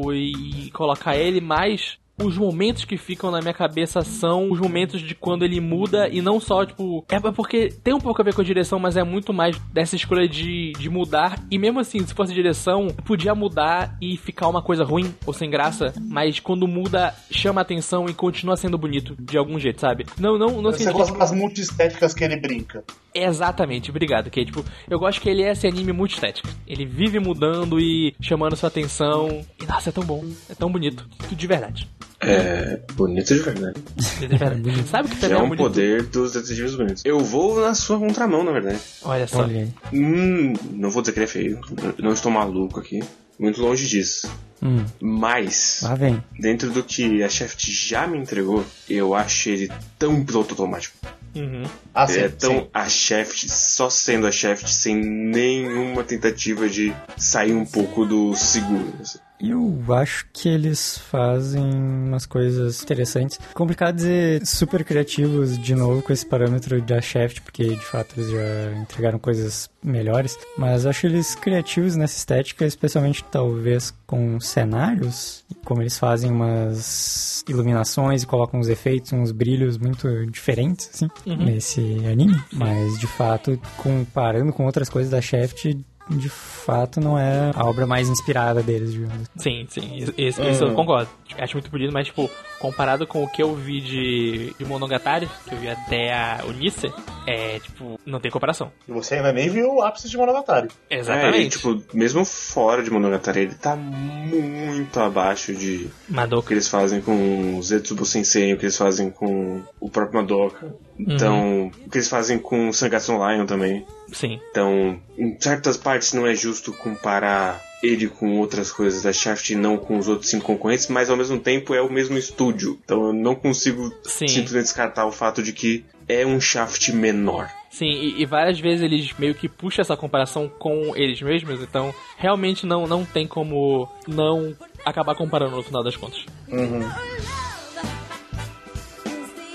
colocar 0.74 1.16
ele, 1.16 1.42
mas 1.42 1.98
os 2.24 2.38
momentos 2.38 2.86
que 2.86 2.98
ficam 2.98 3.32
na 3.32 3.40
minha 3.40 3.54
cabeça 3.54 4.02
são 4.02 4.52
os 4.52 4.60
momentos 4.60 5.02
de 5.02 5.16
quando 5.16 5.44
ele 5.44 5.60
muda 5.60 6.08
e 6.10 6.22
não 6.22 6.40
só, 6.40 6.66
tipo. 6.66 7.06
É 7.10 7.20
porque 7.32 7.70
tem 7.84 7.94
um 7.94 8.00
pouco 8.00 8.22
a 8.22 8.26
ver 8.26 8.34
com 8.34 8.42
a 8.42 8.44
direção, 8.44 8.80
mas 8.80 8.98
é 8.98 9.04
muito 9.04 9.34
mais 9.34 9.58
dessa 9.72 9.96
escolha 9.96 10.28
de, 10.28 10.74
de 10.74 10.90
mudar. 10.90 11.40
E 11.50 11.58
mesmo 11.58 11.80
assim, 11.80 12.06
se 12.06 12.14
fosse 12.14 12.34
direção, 12.34 12.88
podia 13.06 13.34
mudar 13.34 13.98
e 14.02 14.18
ficar 14.18 14.48
uma 14.48 14.62
coisa 14.62 14.84
ruim 14.84 15.14
ou 15.26 15.34
sem 15.34 15.50
graça, 15.50 15.94
mas 16.00 16.40
quando 16.40 16.68
muda, 16.68 17.14
chama 17.32 17.62
atenção 17.62 18.06
e 18.08 18.14
continua 18.14 18.58
sendo 18.58 18.78
bonito 18.78 19.16
de 19.20 19.38
algum 19.38 19.60
jeito, 19.60 19.82
sabe? 19.82 20.06
Não, 20.18 20.38
não, 20.38 20.62
não 20.62 20.72
Você 20.72 20.92
gosta 20.92 21.18
das 21.18 21.32
multiestéticas 21.32 22.14
que 22.14 22.24
ele 22.24 22.38
brinca. 22.38 22.84
Exatamente, 23.14 23.90
obrigado, 23.90 24.26
Kate. 24.26 24.46
Tipo, 24.46 24.64
eu 24.90 25.00
gosto 25.00 25.22
que 25.22 25.30
ele 25.30 25.44
é 25.44 25.52
esse 25.52 25.68
anime 25.68 25.92
muito 25.94 26.14
estético. 26.14 26.48
Ele 26.68 26.86
vive 26.86 27.20
mudando 27.20 27.80
e 27.80 28.16
chamando 28.22 28.56
sua 28.56 28.68
atenção. 28.68 29.46
E 29.62 29.66
nossa, 29.66 29.90
é 29.90 29.92
tão 29.92 30.04
bom, 30.04 30.24
é 30.50 30.56
tão 30.56 30.72
bonito. 30.72 31.08
Tudo 31.18 31.36
de 31.36 31.48
verdade. 31.48 31.90
É 32.22 32.80
bonito 32.94 33.34
de 33.34 33.40
verdade. 33.42 33.82
De 34.20 34.28
verdade. 34.28 34.84
Sabe 34.88 35.08
o 35.08 35.12
que 35.12 35.16
Já 35.22 35.22
também 35.30 35.38
é 35.38 35.40
é 35.40 35.44
um 35.44 35.48
bonito? 35.50 35.64
poder 35.64 36.04
dos 36.04 36.34
detetives 36.34 36.76
bonitos. 36.76 37.04
Eu 37.06 37.20
vou 37.20 37.62
na 37.62 37.74
sua 37.74 37.98
contramão, 37.98 38.44
na 38.44 38.52
verdade. 38.52 38.80
Olha 39.04 39.26
só. 39.28 39.44
Olha. 39.44 39.68
Hum, 39.94 40.54
não 40.72 40.90
vou 40.90 41.02
dizer 41.02 41.14
que 41.14 41.20
ele 41.20 41.26
é 41.26 41.28
feio. 41.28 41.60
Não 41.98 42.12
estou 42.12 42.32
maluco 42.32 42.80
aqui. 42.80 43.02
Muito 43.40 43.62
longe 43.62 43.88
disso. 43.88 44.30
Hum, 44.62 44.84
Mas, 45.00 45.80
lá 45.84 45.96
vem. 45.96 46.22
dentro 46.38 46.70
do 46.72 46.84
que 46.84 47.24
a 47.24 47.30
Shaft 47.30 47.66
já 47.72 48.06
me 48.06 48.18
entregou, 48.18 48.66
eu 48.90 49.16
achei 49.16 49.54
ele 49.54 49.72
tão 49.98 50.26
piloto 50.26 50.52
automático. 50.52 50.98
Uhum. 51.34 51.64
Ah, 51.96 52.04
Ele 52.04 52.14
sim, 52.14 52.20
é 52.20 52.28
sim. 52.30 52.36
tão 52.38 52.68
a 52.74 52.90
Shaft, 52.90 53.48
só 53.48 53.90
sendo 53.90 54.28
a 54.28 54.32
Shaft, 54.34 54.68
sem 54.68 54.96
nenhuma 54.98 56.04
tentativa 56.04 56.68
de 56.68 56.94
sair 57.16 57.54
um 57.54 57.66
pouco 57.66 58.06
do 58.06 58.36
seguro. 58.36 58.94
assim. 59.00 59.20
Eu 59.42 59.82
acho 59.94 60.26
que 60.34 60.50
eles 60.50 60.98
fazem 60.98 61.64
umas 61.64 62.26
coisas 62.26 62.84
interessantes. 62.84 63.40
Complicado 63.54 63.96
dizer 63.96 64.46
super 64.46 64.84
criativos 64.84 65.58
de 65.58 65.74
novo 65.74 66.02
com 66.02 66.12
esse 66.12 66.26
parâmetro 66.26 66.82
da 66.82 67.00
Shaft, 67.00 67.42
porque 67.42 67.70
de 67.70 67.86
fato 67.86 68.16
eles 68.18 68.30
já 68.30 68.82
entregaram 68.82 69.18
coisas 69.18 69.70
melhores. 69.82 70.38
Mas 70.58 70.86
acho 70.86 71.08
eles 71.08 71.36
criativos 71.36 71.96
nessa 71.96 72.18
estética, 72.18 72.66
especialmente 72.66 73.24
talvez 73.24 73.94
com 74.06 74.40
cenários, 74.42 75.46
como 75.64 75.82
eles 75.82 75.98
fazem 75.98 76.30
umas 76.30 77.44
iluminações 77.48 78.24
e 78.24 78.28
colocam 78.28 78.60
uns 78.60 78.68
efeitos, 78.68 79.14
uns 79.14 79.32
brilhos 79.32 79.78
muito 79.78 80.26
diferentes, 80.28 80.90
assim, 80.94 81.08
nesse 81.26 81.82
anime. 82.06 82.42
Mas 82.52 83.00
de 83.00 83.08
fato, 83.08 83.60
comparando 83.78 84.52
com 84.52 84.66
outras 84.66 84.90
coisas 84.90 85.10
da 85.10 85.22
Shaft, 85.22 85.78
de 86.10 86.30
fato 86.30 87.00
não 87.00 87.18
é 87.18 87.52
a 87.56 87.66
obra 87.66 87.86
mais 87.86 88.10
inspirada 88.10 88.62
deles, 88.64 88.92
digamos. 88.94 89.28
Sim, 89.38 89.66
sim, 89.70 89.96
isso, 89.98 90.14
isso- 90.18 90.64
eu 90.64 90.74
concordo. 90.74 91.10
Acho 91.38 91.56
muito 91.56 91.70
bonito, 91.70 91.94
mas, 91.94 92.08
tipo, 92.08 92.30
comparado 92.60 93.06
com 93.08 93.24
o 93.24 93.28
que 93.30 93.42
eu 93.42 93.56
vi 93.56 93.80
de, 93.82 94.54
de 94.58 94.66
Monogatari, 94.66 95.30
que 95.48 95.54
eu 95.54 95.58
vi 95.60 95.70
até 95.70 96.12
a 96.14 96.42
Unice, 96.48 96.92
é, 97.28 97.60
tipo, 97.60 98.00
não 98.06 98.20
tem 98.20 98.30
comparação. 98.32 98.72
E 98.88 98.92
você 98.92 99.16
ainda 99.16 99.32
nem 99.32 99.48
viu 99.50 99.76
o 99.76 99.82
ápice 99.82 100.10
de 100.10 100.18
Monogatari. 100.18 100.68
Exatamente. 100.90 101.38
É, 101.38 101.42
e, 101.42 101.50
tipo, 101.50 101.82
mesmo 101.94 102.26
fora 102.26 102.84
de 102.84 102.90
Monogatari, 102.90 103.42
ele 103.42 103.56
tá 103.56 103.76
muito 103.76 105.00
abaixo 105.00 105.54
de 105.54 105.90
o 106.10 106.14
Madoka. 106.14 106.48
que 106.48 106.54
eles 106.54 106.68
fazem 106.68 107.02
com 107.02 107.58
o 107.58 107.64
Zetsubo 107.64 108.06
Sensei, 108.06 108.54
o 108.54 108.58
que 108.58 108.66
eles 108.66 108.78
fazem 108.78 109.10
com 109.10 109.62
o 109.80 109.90
próprio 109.90 110.20
Madoka. 110.22 110.74
Então, 111.00 111.72
o 111.86 111.90
que 111.90 111.98
eles 111.98 112.10
fazem 112.10 112.38
com 112.38 112.70
o 112.70 112.74
Sangatsu 112.74 113.14
Lion 113.14 113.46
também. 113.46 113.86
Sim. 114.12 114.40
Então, 114.52 115.00
em 115.18 115.40
certas 115.40 115.78
partes 115.78 116.14
não 116.14 116.28
é 116.28 116.36
justo 116.36 116.74
comparar 116.74 117.62
ele 117.82 118.08
com 118.08 118.38
outras 118.40 118.72
coisas 118.72 119.04
da 119.04 119.14
Shaft 119.14 119.52
e 119.52 119.56
não 119.56 119.78
com 119.78 119.98
os 119.98 120.08
outros 120.08 120.30
cinco 120.30 120.46
concorrentes, 120.46 120.88
mas 120.90 121.10
ao 121.10 121.18
mesmo 121.18 121.40
tempo 121.40 121.74
é 121.74 121.82
o 121.82 121.90
mesmo 121.90 122.18
estúdio. 122.18 122.78
Então 122.84 123.08
eu 123.08 123.14
não 123.14 123.36
consigo 123.36 123.94
Sim. 124.04 124.28
simplesmente 124.28 124.64
descartar 124.64 125.06
o 125.06 125.12
fato 125.12 125.42
de 125.42 125.54
que 125.54 125.86
é 126.08 126.26
um 126.26 126.42
Shaft 126.42 126.92
menor. 126.92 127.50
Sim, 127.70 127.90
e, 127.90 128.22
e 128.22 128.26
várias 128.26 128.60
vezes 128.60 128.82
eles 128.82 129.14
meio 129.18 129.36
que 129.36 129.48
puxam 129.48 129.82
essa 129.82 129.96
comparação 129.96 130.50
com 130.50 130.96
eles 130.96 131.22
mesmos, 131.22 131.62
então 131.62 131.94
realmente 132.18 132.66
não, 132.66 132.88
não 132.88 133.06
tem 133.06 133.28
como 133.28 133.88
não 134.08 134.56
acabar 134.84 135.16
comparando 135.16 135.56
no 135.56 135.64
final 135.64 135.84
das 135.84 135.96
contas. 135.96 136.26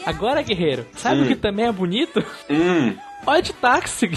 Agora, 0.07 0.43
guerreiro, 0.43 0.87
sabe 0.97 1.23
o 1.23 1.27
que 1.27 1.37
também 1.37 1.67
é 1.67 1.73
bonito? 1.73 2.25
Hum, 2.51 2.97
Odd 3.27 3.53
Taxi! 3.55 4.11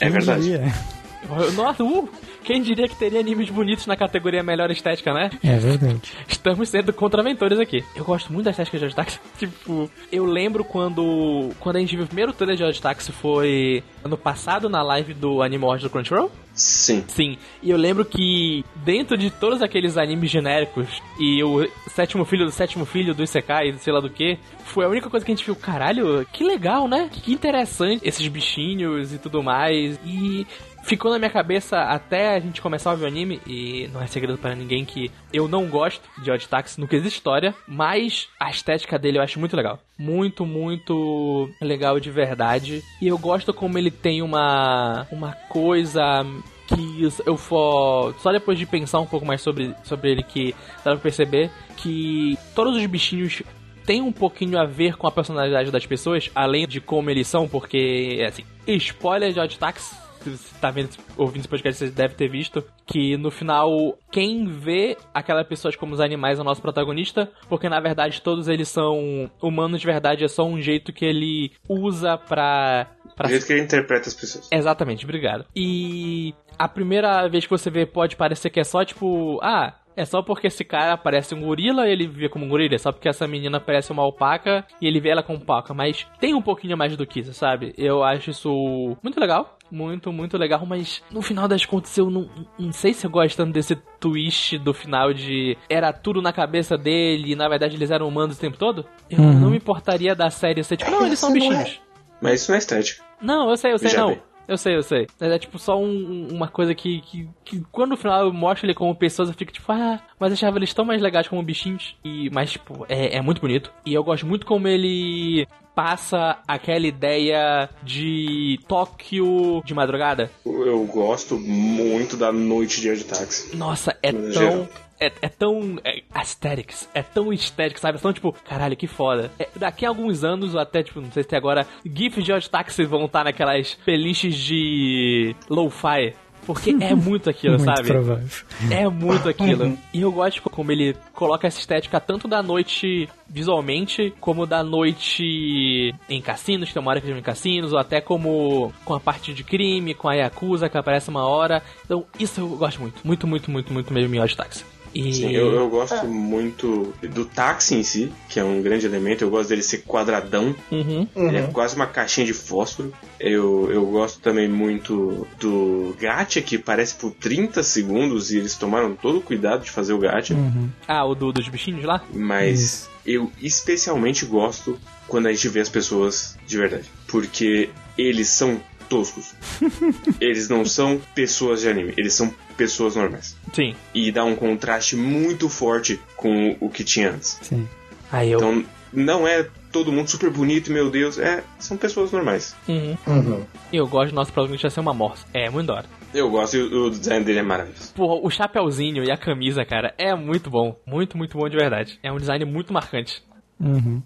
é 0.00 0.08
verdade. 0.08 0.60
Nossa, 1.54 1.84
uh, 1.84 2.08
quem 2.44 2.62
diria 2.62 2.88
que 2.88 2.96
teria 2.96 3.20
animes 3.20 3.50
bonitos 3.50 3.86
na 3.86 3.96
categoria 3.96 4.42
melhor 4.42 4.70
estética, 4.70 5.12
né? 5.12 5.30
É 5.42 5.56
verdade. 5.56 6.12
Estamos 6.26 6.68
sendo 6.68 6.92
contraventores 6.92 7.58
aqui. 7.58 7.84
Eu 7.94 8.04
gosto 8.04 8.32
muito 8.32 8.44
da 8.44 8.50
estética 8.50 8.78
de 8.78 8.84
Odd 8.84 8.94
Taxi. 8.94 9.20
tipo, 9.38 9.90
eu 10.10 10.24
lembro 10.24 10.64
quando 10.64 11.50
quando 11.60 11.76
a 11.76 11.80
gente 11.80 11.94
viu 11.94 12.04
o 12.04 12.08
primeiro 12.08 12.32
trailer 12.32 12.56
de 12.56 12.64
Odd 12.64 12.80
Taxi 12.80 13.12
foi 13.12 13.82
ano 14.04 14.16
passado 14.16 14.68
na 14.68 14.82
live 14.82 15.14
do 15.14 15.42
Anime 15.42 15.64
Awards 15.64 15.82
do 15.82 15.90
Crunchyroll. 15.90 16.30
Sim. 16.58 17.04
Sim, 17.06 17.38
e 17.62 17.70
eu 17.70 17.76
lembro 17.76 18.04
que 18.04 18.64
dentro 18.76 19.16
de 19.16 19.30
todos 19.30 19.62
aqueles 19.62 19.96
animes 19.96 20.28
genéricos 20.28 21.00
e 21.20 21.40
o 21.44 21.68
sétimo 21.88 22.24
filho 22.24 22.44
do 22.44 22.50
sétimo 22.50 22.84
filho 22.84 23.14
do 23.14 23.22
Isekai, 23.22 23.72
sei 23.78 23.92
lá 23.92 24.00
do 24.00 24.10
que, 24.10 24.36
foi 24.64 24.84
a 24.84 24.88
única 24.88 25.08
coisa 25.08 25.24
que 25.24 25.30
a 25.30 25.34
gente 25.36 25.44
viu, 25.44 25.54
caralho, 25.54 26.26
que 26.32 26.42
legal, 26.42 26.88
né? 26.88 27.08
Que 27.12 27.32
interessante 27.32 28.06
esses 28.06 28.26
bichinhos 28.26 29.12
e 29.12 29.18
tudo 29.18 29.40
mais. 29.40 30.00
E 30.04 30.44
ficou 30.88 31.12
na 31.12 31.18
minha 31.18 31.30
cabeça 31.30 31.82
até 31.82 32.34
a 32.34 32.40
gente 32.40 32.62
começar 32.62 32.92
a 32.92 32.94
ver 32.94 33.04
o 33.04 33.08
anime, 33.08 33.40
e 33.46 33.88
não 33.92 34.02
é 34.02 34.06
segredo 34.06 34.38
para 34.38 34.54
ninguém 34.54 34.84
que 34.86 35.10
eu 35.32 35.46
não 35.46 35.66
gosto 35.66 36.08
de 36.22 36.30
Odd 36.30 36.48
Taxi 36.48 36.80
no 36.80 36.88
que 36.88 36.96
existe 36.96 37.16
história, 37.16 37.54
mas 37.66 38.28
a 38.40 38.50
estética 38.50 38.98
dele 38.98 39.18
eu 39.18 39.22
acho 39.22 39.38
muito 39.38 39.54
legal. 39.54 39.78
Muito, 39.98 40.46
muito 40.46 41.50
legal 41.60 42.00
de 42.00 42.10
verdade. 42.10 42.82
E 43.02 43.06
eu 43.06 43.18
gosto 43.18 43.52
como 43.52 43.76
ele 43.76 43.90
tem 43.90 44.22
uma, 44.22 45.06
uma 45.12 45.32
coisa 45.50 46.24
que 46.66 47.08
eu 47.26 47.36
for 47.36 48.14
só 48.20 48.32
depois 48.32 48.58
de 48.58 48.64
pensar 48.64 49.00
um 49.00 49.06
pouco 49.06 49.26
mais 49.26 49.42
sobre, 49.42 49.74
sobre 49.84 50.10
ele 50.10 50.22
que 50.22 50.54
dá 50.84 50.92
pra 50.92 50.96
perceber 50.96 51.50
que 51.76 52.38
todos 52.54 52.76
os 52.76 52.86
bichinhos 52.86 53.42
têm 53.84 54.02
um 54.02 54.12
pouquinho 54.12 54.58
a 54.58 54.64
ver 54.64 54.96
com 54.96 55.06
a 55.06 55.10
personalidade 55.10 55.70
das 55.70 55.86
pessoas, 55.86 56.30
além 56.34 56.66
de 56.66 56.80
como 56.80 57.10
eles 57.10 57.26
são, 57.26 57.48
porque 57.48 58.24
assim, 58.26 58.44
spoiler 58.66 59.32
de 59.32 59.40
Odd 59.40 59.58
Taxi, 59.58 60.07
se 60.24 60.36
você 60.36 60.60
tá 60.60 60.70
vendo, 60.70 60.90
ouvindo 61.16 61.40
esse 61.40 61.48
podcast, 61.48 61.84
você 61.84 61.90
deve 61.90 62.14
ter 62.14 62.28
visto 62.28 62.64
que 62.86 63.16
no 63.16 63.30
final 63.30 63.96
quem 64.10 64.46
vê 64.46 64.96
aquelas 65.12 65.46
pessoas 65.46 65.76
como 65.76 65.94
os 65.94 66.00
animais 66.00 66.38
é 66.38 66.42
o 66.42 66.44
nosso 66.44 66.62
protagonista, 66.62 67.30
porque 67.48 67.68
na 67.68 67.80
verdade 67.80 68.20
todos 68.22 68.48
eles 68.48 68.68
são 68.68 69.30
humanos 69.42 69.80
de 69.80 69.86
verdade, 69.86 70.24
é 70.24 70.28
só 70.28 70.44
um 70.44 70.60
jeito 70.60 70.92
que 70.92 71.04
ele 71.04 71.52
usa 71.68 72.16
pra 72.16 72.88
O 73.04 73.16
pra 73.16 73.28
jeito 73.28 73.46
que 73.46 73.52
ele 73.52 73.62
interpreta 73.62 74.08
as 74.08 74.14
pessoas. 74.14 74.48
Exatamente, 74.50 75.04
obrigado. 75.04 75.44
E 75.54 76.34
a 76.58 76.68
primeira 76.68 77.28
vez 77.28 77.44
que 77.44 77.50
você 77.50 77.70
vê 77.70 77.86
pode 77.86 78.16
parecer 78.16 78.50
que 78.50 78.60
é 78.60 78.64
só 78.64 78.84
tipo, 78.84 79.38
ah, 79.42 79.74
é 79.98 80.04
só 80.04 80.22
porque 80.22 80.46
esse 80.46 80.64
cara 80.64 80.96
parece 80.96 81.34
um 81.34 81.40
gorila 81.40 81.88
e 81.88 81.90
ele 81.90 82.06
vê 82.06 82.28
como 82.28 82.44
um 82.44 82.48
gorila, 82.48 82.76
é 82.76 82.78
só 82.78 82.92
porque 82.92 83.08
essa 83.08 83.26
menina 83.26 83.58
parece 83.58 83.90
uma 83.90 84.04
alpaca 84.04 84.64
e 84.80 84.86
ele 84.86 85.00
vê 85.00 85.08
ela 85.08 85.24
como 85.24 85.44
paca, 85.44 85.74
mas 85.74 86.06
tem 86.20 86.34
um 86.34 86.40
pouquinho 86.40 86.76
mais 86.76 86.96
do 86.96 87.04
que 87.04 87.18
isso, 87.18 87.34
sabe? 87.34 87.74
Eu 87.76 88.04
acho 88.04 88.30
isso 88.30 88.96
muito 89.02 89.18
legal. 89.18 89.57
Muito, 89.70 90.10
muito 90.12 90.38
legal, 90.38 90.64
mas 90.66 91.02
no 91.10 91.20
final 91.20 91.46
das 91.46 91.66
contas 91.66 91.96
eu 91.98 92.08
não, 92.08 92.28
não 92.58 92.72
sei 92.72 92.94
se 92.94 93.06
eu 93.06 93.10
gosto 93.10 93.36
tanto 93.36 93.52
desse 93.52 93.76
twist 94.00 94.56
do 94.58 94.72
final 94.72 95.12
de 95.12 95.58
era 95.68 95.92
tudo 95.92 96.22
na 96.22 96.32
cabeça 96.32 96.76
dele 96.78 97.32
e 97.32 97.36
na 97.36 97.48
verdade 97.48 97.76
eles 97.76 97.90
eram 97.90 98.08
humanos 98.08 98.36
o 98.38 98.40
tempo 98.40 98.56
todo. 98.56 98.86
Eu 99.10 99.18
não 99.18 99.50
me 99.50 99.58
importaria 99.58 100.14
da 100.14 100.30
série 100.30 100.64
ser 100.64 100.76
tipo, 100.78 100.90
não, 100.90 101.04
eles 101.04 101.18
são 101.18 101.30
é- 101.30 101.32
bichinhos. 101.34 101.80
Mas 102.20 102.40
isso 102.40 102.50
não 102.50 102.56
é 102.56 102.58
estética. 102.58 103.04
Não, 103.20 103.50
eu 103.50 103.56
sei, 103.56 103.72
eu 103.72 103.78
sei, 103.78 103.88
Veja 103.90 104.00
não. 104.00 104.08
bem. 104.08 104.22
Eu 104.48 104.56
sei, 104.56 104.74
eu 104.76 104.82
sei. 104.82 105.06
Mas 105.20 105.30
é 105.30 105.38
tipo 105.38 105.58
só 105.58 105.78
um- 105.78 106.28
uma 106.32 106.48
coisa 106.48 106.74
que, 106.74 107.02
que, 107.02 107.28
que 107.44 107.62
quando 107.70 107.90
no 107.90 107.96
final 107.98 108.24
eu 108.24 108.32
mostro 108.32 108.64
ele 108.66 108.72
como 108.74 108.94
pessoas, 108.94 109.28
eu 109.28 109.34
fico 109.34 109.52
tipo, 109.52 109.70
ah, 109.70 110.00
mas 110.18 110.30
eu 110.30 110.34
achava 110.34 110.56
eles 110.58 110.72
tão 110.72 110.86
mais 110.86 111.02
legais 111.02 111.28
como 111.28 111.42
bichinhos. 111.42 111.94
E, 112.02 112.30
mas, 112.30 112.52
tipo, 112.52 112.86
é, 112.88 113.16
é 113.18 113.20
muito 113.20 113.42
bonito. 113.42 113.70
E 113.84 113.92
eu 113.92 114.02
gosto 114.02 114.26
muito 114.26 114.46
como 114.46 114.66
ele 114.66 115.46
passa 115.78 116.38
aquela 116.48 116.88
ideia 116.88 117.70
de 117.84 118.58
Tóquio 118.66 119.62
de 119.64 119.72
madrugada. 119.72 120.28
Eu 120.44 120.84
gosto 120.86 121.38
muito 121.38 122.16
da 122.16 122.32
noite 122.32 122.80
de 122.80 122.90
Air 122.90 123.04
Taxi. 123.04 123.56
Nossa, 123.56 123.96
é 124.02 124.10
tão. 124.10 124.32
geral. 124.32 124.68
é, 124.98 125.12
é 125.22 125.28
tão 125.28 125.78
é, 125.84 126.02
aesthetics, 126.12 126.88
é 126.92 127.00
tão 127.00 127.32
estético, 127.32 127.78
sabe? 127.78 128.00
São 128.00 128.12
tipo, 128.12 128.32
caralho, 128.32 128.76
que 128.76 128.88
foda. 128.88 129.30
É, 129.38 129.48
daqui 129.54 129.86
a 129.86 129.88
alguns 129.88 130.24
anos, 130.24 130.52
ou 130.52 130.60
até, 130.60 130.82
tipo, 130.82 131.00
não 131.00 131.12
sei 131.12 131.22
se 131.22 131.28
tem 131.28 131.38
agora, 131.38 131.64
GIFs 131.86 132.24
de 132.24 132.32
Odd 132.32 132.50
Taxi 132.50 132.84
vão 132.84 133.04
estar 133.04 133.22
naquelas 133.22 133.74
playlists 133.84 134.34
de 134.34 135.36
lo-fi 135.48 136.12
porque 136.48 136.70
é 136.80 136.94
muito 136.96 137.28
aquilo, 137.28 137.58
muito 137.58 137.66
sabe? 137.66 137.88
provável. 137.88 138.26
É 138.70 138.88
muito 138.88 139.28
aquilo. 139.28 139.78
e 139.92 140.00
eu 140.00 140.10
gosto 140.10 140.40
como 140.48 140.72
ele 140.72 140.96
coloca 141.12 141.46
essa 141.46 141.58
estética 141.58 142.00
tanto 142.00 142.26
da 142.26 142.42
noite 142.42 143.06
visualmente, 143.28 144.14
como 144.18 144.46
da 144.46 144.64
noite 144.64 145.94
em 146.08 146.22
cassinos, 146.22 146.72
tem 146.72 146.80
uma 146.80 146.90
hora 146.90 147.02
que 147.02 147.06
tem 147.06 147.18
em 147.18 147.22
cassinos, 147.22 147.74
ou 147.74 147.78
até 147.78 148.00
como 148.00 148.72
com 148.82 148.94
a 148.94 149.00
parte 149.00 149.34
de 149.34 149.44
crime, 149.44 149.92
com 149.92 150.08
a 150.08 150.14
Yakuza 150.14 150.70
que 150.70 150.78
aparece 150.78 151.10
uma 151.10 151.26
hora. 151.26 151.62
Então, 151.84 152.06
isso 152.18 152.40
eu 152.40 152.48
gosto 152.48 152.80
muito. 152.80 153.02
Muito, 153.04 153.26
muito, 153.26 153.50
muito, 153.50 153.70
muito 153.70 153.92
mesmo 153.92 154.14
em 154.14 154.18
Odd 154.18 154.34
Taxi. 154.34 154.64
E... 154.94 155.12
Sim, 155.12 155.30
eu, 155.30 155.52
eu 155.54 155.68
gosto 155.68 156.06
muito 156.06 156.94
do 157.02 157.24
táxi 157.24 157.74
em 157.74 157.82
si, 157.82 158.12
que 158.28 158.40
é 158.40 158.44
um 158.44 158.62
grande 158.62 158.86
elemento. 158.86 159.24
Eu 159.24 159.30
gosto 159.30 159.48
dele 159.48 159.62
ser 159.62 159.78
quadradão. 159.78 160.54
Uhum. 160.70 161.06
Ele 161.14 161.36
é 161.36 161.42
quase 161.42 161.76
uma 161.76 161.86
caixinha 161.86 162.26
de 162.26 162.32
fósforo. 162.32 162.92
Eu, 163.18 163.70
eu 163.72 163.86
gosto 163.86 164.20
também 164.20 164.48
muito 164.48 165.26
do 165.40 165.94
gacha, 166.00 166.40
que 166.40 166.58
parece 166.58 166.94
por 166.94 167.12
30 167.12 167.62
segundos 167.62 168.30
e 168.30 168.38
eles 168.38 168.54
tomaram 168.56 168.94
todo 168.94 169.18
o 169.18 169.22
cuidado 169.22 169.64
de 169.64 169.70
fazer 169.70 169.92
o 169.92 169.98
gacha. 169.98 170.34
Uhum. 170.34 170.68
Ah, 170.86 171.04
o 171.04 171.14
do, 171.14 171.32
dos 171.32 171.48
bichinhos 171.48 171.84
lá? 171.84 172.02
Mas 172.12 172.88
eu 173.04 173.30
especialmente 173.40 174.26
gosto 174.26 174.78
quando 175.06 175.26
a 175.26 175.32
gente 175.32 175.48
vê 175.48 175.60
as 175.60 175.68
pessoas 175.68 176.36
de 176.46 176.56
verdade. 176.56 176.90
Porque 177.06 177.70
eles 177.96 178.28
são 178.28 178.60
toscos. 178.88 179.34
eles 180.20 180.48
não 180.48 180.64
são 180.64 181.00
pessoas 181.14 181.60
de 181.60 181.68
anime, 181.68 181.94
eles 181.96 182.14
são 182.14 182.32
pessoas 182.56 182.96
normais. 182.96 183.36
Sim. 183.52 183.74
E 183.94 184.10
dá 184.10 184.24
um 184.24 184.34
contraste 184.34 184.96
muito 184.96 185.48
forte 185.48 186.00
com 186.16 186.56
o 186.60 186.68
que 186.68 186.84
tinha 186.84 187.10
antes. 187.10 187.38
Sim. 187.42 187.68
Aí 188.10 188.32
eu. 188.32 188.38
Então 188.38 188.64
não 188.92 189.26
é 189.28 189.46
todo 189.70 189.92
mundo 189.92 190.08
super 190.08 190.30
bonito, 190.30 190.72
meu 190.72 190.90
Deus, 190.90 191.18
é, 191.18 191.44
são 191.58 191.76
pessoas 191.76 192.10
normais. 192.10 192.56
Uhum. 192.66 192.96
Uhum. 193.06 193.44
E 193.72 193.76
eu 193.76 193.86
gosto 193.86 194.10
do 194.10 194.16
nosso 194.16 194.32
protagonista 194.32 194.70
ser 194.70 194.80
uma 194.80 194.94
morsa. 194.94 195.26
É, 195.32 195.50
muito 195.50 195.66
da 195.66 195.74
hora. 195.74 195.86
Eu 196.14 196.30
gosto 196.30 196.56
e 196.56 196.62
o 196.62 196.86
o 196.86 196.90
design 196.90 197.24
dele 197.24 197.40
é 197.40 197.42
maravilhoso. 197.42 197.92
Porra, 197.94 198.14
o 198.22 198.30
chapéuzinho 198.30 199.04
e 199.04 199.10
a 199.10 199.16
camisa, 199.16 199.64
cara, 199.64 199.94
é 199.98 200.14
muito 200.14 200.48
bom. 200.48 200.74
Muito, 200.86 201.18
muito 201.18 201.36
bom 201.36 201.46
de 201.48 201.56
verdade. 201.56 201.98
É 202.02 202.10
um 202.10 202.16
design 202.16 202.44
muito 202.46 202.72
marcante. 202.72 203.22
Uhum. 203.60 204.00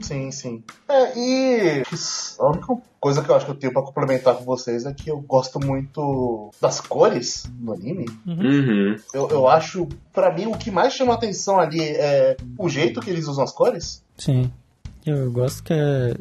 Sim, 0.00 0.30
sim. 0.30 0.62
É, 0.88 1.16
e 1.18 1.82
a 2.38 2.46
única 2.48 2.76
coisa 3.00 3.22
que 3.22 3.30
eu 3.30 3.34
acho 3.36 3.44
que 3.46 3.52
eu 3.52 3.56
tenho 3.56 3.72
pra 3.72 3.82
complementar 3.82 4.34
com 4.34 4.44
vocês 4.44 4.84
é 4.86 4.92
que 4.92 5.08
eu 5.10 5.20
gosto 5.20 5.60
muito 5.64 6.50
das 6.60 6.80
cores 6.80 7.44
no 7.60 7.72
anime. 7.72 8.06
Uhum. 8.26 8.96
Eu, 9.14 9.28
eu 9.30 9.48
acho, 9.48 9.88
pra 10.12 10.32
mim, 10.34 10.46
o 10.46 10.56
que 10.56 10.70
mais 10.70 10.92
chama 10.94 11.14
atenção 11.14 11.58
ali 11.60 11.80
é 11.80 12.36
o 12.58 12.68
jeito 12.68 13.00
que 13.00 13.10
eles 13.10 13.26
usam 13.28 13.44
as 13.44 13.52
cores. 13.52 14.02
Sim. 14.16 14.50
Eu 15.06 15.30
gosto 15.32 15.62
que 15.62 15.72
é- 15.72 16.14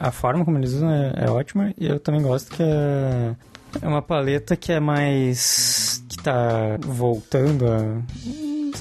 a 0.00 0.10
forma 0.10 0.44
como 0.44 0.56
eles 0.58 0.72
usam 0.72 0.90
é, 0.90 1.26
é 1.26 1.30
ótima 1.30 1.72
e 1.78 1.86
eu 1.86 2.00
também 2.00 2.22
gosto 2.22 2.50
que 2.50 2.62
é, 2.62 3.36
é 3.80 3.86
uma 3.86 4.02
paleta 4.02 4.56
que 4.56 4.72
é 4.72 4.80
mais. 4.80 6.02
que 6.08 6.16
tá 6.22 6.76
voltando 6.80 7.66
a. 7.66 8.02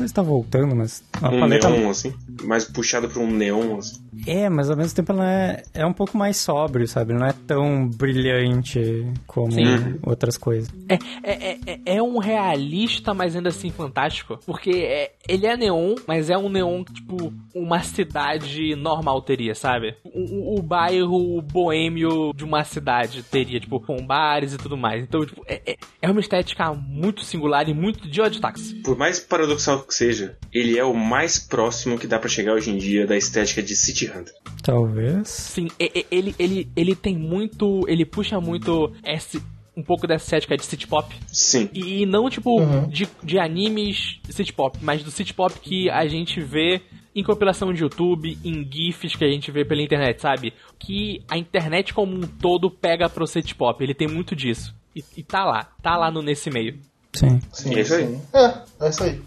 Não 0.01 0.07
sei 0.07 0.07
se 0.09 0.13
tá 0.13 0.21
voltando, 0.21 0.75
mas. 0.75 1.03
Uma 1.21 1.29
Um 1.31 1.39
paleta. 1.39 1.69
neon, 1.69 1.89
assim. 1.89 2.13
Mais 2.43 2.65
puxado 2.65 3.07
pra 3.07 3.21
um 3.21 3.29
neon, 3.31 3.77
assim. 3.77 3.99
É, 4.27 4.49
mas 4.49 4.69
ao 4.69 4.77
mesmo 4.77 4.95
tempo 4.95 5.11
ela 5.13 5.29
é, 5.31 5.63
é 5.73 5.85
um 5.85 5.93
pouco 5.93 6.17
mais 6.17 6.37
sóbrio, 6.37 6.87
sabe? 6.87 7.13
Não 7.13 7.25
é 7.25 7.33
tão 7.47 7.87
brilhante 7.87 9.05
como 9.27 9.51
Sim. 9.51 9.99
outras 10.03 10.37
coisas. 10.37 10.69
É, 10.89 10.97
é, 11.23 11.57
é, 11.65 11.79
é 11.97 12.03
um 12.03 12.17
realista, 12.17 13.13
mas 13.13 13.35
ainda 13.35 13.49
assim 13.49 13.69
fantástico. 13.71 14.39
Porque 14.45 14.69
é, 14.71 15.11
ele 15.27 15.45
é 15.47 15.55
neon, 15.57 15.95
mas 16.07 16.29
é 16.29 16.37
um 16.37 16.49
neon 16.49 16.83
que, 16.83 16.93
tipo, 16.93 17.33
uma 17.55 17.81
cidade 17.83 18.75
normal 18.75 19.21
teria, 19.21 19.55
sabe? 19.55 19.95
O, 20.03 20.55
o- 20.55 20.59
o 20.59 20.61
bairro 20.61 21.41
boêmio 21.41 22.33
de 22.35 22.43
uma 22.43 22.63
cidade 22.63 23.23
teria, 23.23 23.59
tipo, 23.59 23.79
com 23.79 24.05
bares 24.05 24.53
e 24.53 24.57
tudo 24.57 24.75
mais. 24.77 25.03
Então, 25.03 25.25
tipo, 25.25 25.43
é, 25.47 25.61
é, 25.65 25.77
é 26.01 26.09
uma 26.11 26.19
estética 26.19 26.73
muito 26.73 27.23
singular 27.23 27.67
e 27.69 27.73
muito 27.73 28.09
de 28.09 28.21
Odd 28.21 28.39
Taxi. 28.39 28.75
Por 28.83 28.97
mais 28.97 29.19
paradoxal 29.19 29.79
que 29.83 29.93
seja, 29.93 30.37
ele 30.53 30.77
é 30.77 30.83
o 30.83 30.93
mais 30.93 31.39
próximo 31.39 31.97
que 31.97 32.07
dá 32.07 32.19
pra 32.19 32.29
chegar 32.29 32.53
hoje 32.53 32.69
em 32.71 32.77
dia 32.77 33.05
da 33.07 33.15
estética 33.15 33.61
de 33.63 33.75
City 33.75 34.00
Hunter. 34.09 34.33
Talvez. 34.63 35.27
Sim, 35.27 35.67
ele, 35.79 36.35
ele, 36.37 36.69
ele 36.75 36.95
tem 36.95 37.17
muito. 37.17 37.83
Ele 37.87 38.05
puxa 38.05 38.39
muito 38.39 38.91
esse. 39.05 39.41
Um 39.75 39.81
pouco 39.83 40.05
dessa 40.05 40.25
estética 40.25 40.57
de 40.57 40.65
city 40.65 40.85
pop. 40.85 41.15
Sim. 41.27 41.69
E 41.73 42.05
não, 42.05 42.29
tipo, 42.29 42.59
Uhum. 42.59 42.87
de, 42.89 43.07
de 43.23 43.39
animes 43.39 44.19
city 44.29 44.51
pop, 44.51 44.77
mas 44.81 45.01
do 45.01 45.09
city 45.09 45.33
pop 45.33 45.57
que 45.61 45.89
a 45.89 46.05
gente 46.07 46.41
vê 46.41 46.81
em 47.15 47.23
compilação 47.23 47.73
de 47.73 47.81
YouTube, 47.81 48.37
em 48.43 48.69
GIFs 48.69 49.15
que 49.15 49.23
a 49.23 49.29
gente 49.29 49.49
vê 49.49 49.63
pela 49.63 49.81
internet, 49.81 50.21
sabe? 50.21 50.53
Que 50.77 51.21
a 51.29 51.37
internet 51.37 51.93
como 51.93 52.15
um 52.15 52.21
todo 52.27 52.69
pega 52.69 53.09
pro 53.09 53.25
city 53.25 53.55
pop. 53.55 53.81
Ele 53.81 53.93
tem 53.95 54.09
muito 54.09 54.35
disso. 54.35 54.75
E, 54.93 55.01
e 55.17 55.23
tá 55.23 55.45
lá, 55.45 55.69
tá 55.81 55.95
lá 55.97 56.11
no, 56.11 56.21
nesse 56.21 56.49
meio. 56.49 56.77
Sim. 57.13 57.39
Sim, 57.53 57.73
É 57.75 57.79
isso 57.81 57.93
aí. 57.95 58.19
É, 58.33 58.85
é 58.85 58.89
isso 58.89 59.03
aí. 59.03 59.21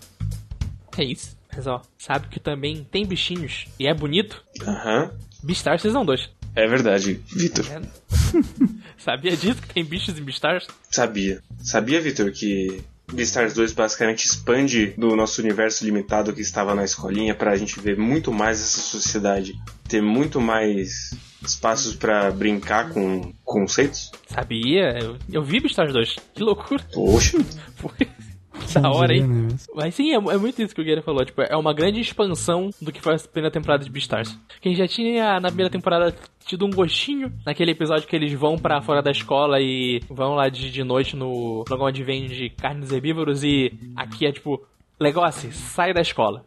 É 0.98 1.04
isso. 1.04 1.36
Mas 1.56 1.66
ó, 1.66 1.82
sabe 1.98 2.28
que 2.28 2.40
também 2.40 2.86
tem 2.90 3.06
bichinhos 3.06 3.66
e 3.78 3.86
é 3.86 3.94
bonito? 3.94 4.42
Aham. 4.62 5.12
Beastars 5.42 5.82
Season 5.82 6.04
2. 6.04 6.30
É 6.56 6.66
verdade, 6.66 7.20
Vitor. 7.34 7.66
É. 7.70 7.80
Sabia 8.96 9.36
disso 9.36 9.60
que 9.60 9.74
tem 9.74 9.84
bichos 9.84 10.18
em 10.18 10.22
Beastars? 10.22 10.66
Sabia. 10.90 11.42
Sabia, 11.58 12.00
Vitor, 12.00 12.30
que 12.30 12.82
Beastars 13.12 13.54
2 13.54 13.72
basicamente 13.72 14.24
expande 14.24 14.94
do 14.96 15.14
nosso 15.14 15.42
universo 15.42 15.84
limitado 15.84 16.32
que 16.32 16.40
estava 16.40 16.74
na 16.74 16.84
escolinha 16.84 17.34
pra 17.34 17.56
gente 17.56 17.78
ver 17.80 17.98
muito 17.98 18.32
mais 18.32 18.60
essa 18.60 18.80
sociedade, 18.80 19.54
ter 19.88 20.00
muito 20.00 20.40
mais 20.40 21.10
espaços 21.42 21.94
pra 21.94 22.30
brincar 22.30 22.90
com 22.90 23.32
conceitos? 23.44 24.10
Sabia? 24.28 24.98
Eu, 24.98 25.18
eu 25.30 25.42
vi 25.42 25.60
Beastars 25.60 25.92
2. 25.92 26.16
Que 26.34 26.42
loucura. 26.42 26.82
Poxa. 26.92 27.38
Foi 27.76 28.08
da 28.74 28.90
hora, 28.90 29.14
hein? 29.14 29.26
né? 29.26 29.48
Mas 29.74 29.94
sim, 29.94 30.12
é, 30.12 30.14
é 30.14 30.38
muito 30.38 30.62
isso 30.62 30.74
que 30.74 30.80
o 30.80 30.84
Guilherme 30.84 31.04
falou. 31.04 31.24
Tipo, 31.24 31.42
é 31.42 31.56
uma 31.56 31.72
grande 31.72 32.00
expansão 32.00 32.70
do 32.80 32.92
que 32.92 33.00
foi 33.00 33.14
a 33.14 33.18
primeira 33.18 33.50
temporada 33.50 33.84
de 33.84 33.90
Beastars. 33.90 34.38
Quem 34.60 34.74
já 34.74 34.86
tinha 34.86 35.40
na 35.40 35.48
primeira 35.48 35.70
temporada 35.70 36.14
tido 36.46 36.66
um 36.66 36.70
gostinho 36.70 37.32
naquele 37.44 37.72
episódio 37.72 38.06
que 38.06 38.14
eles 38.14 38.32
vão 38.32 38.56
pra 38.56 38.82
fora 38.82 39.02
da 39.02 39.10
escola 39.10 39.60
e 39.60 40.00
vão 40.08 40.34
lá 40.34 40.48
de, 40.48 40.70
de 40.70 40.84
noite 40.84 41.16
no 41.16 41.64
lugar 41.68 41.86
onde 41.86 42.02
vende 42.02 42.50
carnes 42.50 42.92
herbívoros 42.92 43.42
e 43.42 43.72
aqui 43.96 44.26
é 44.26 44.32
tipo, 44.32 44.62
legal 45.00 45.24
assim, 45.24 45.50
sai 45.50 45.92
da 45.92 46.00
escola, 46.00 46.44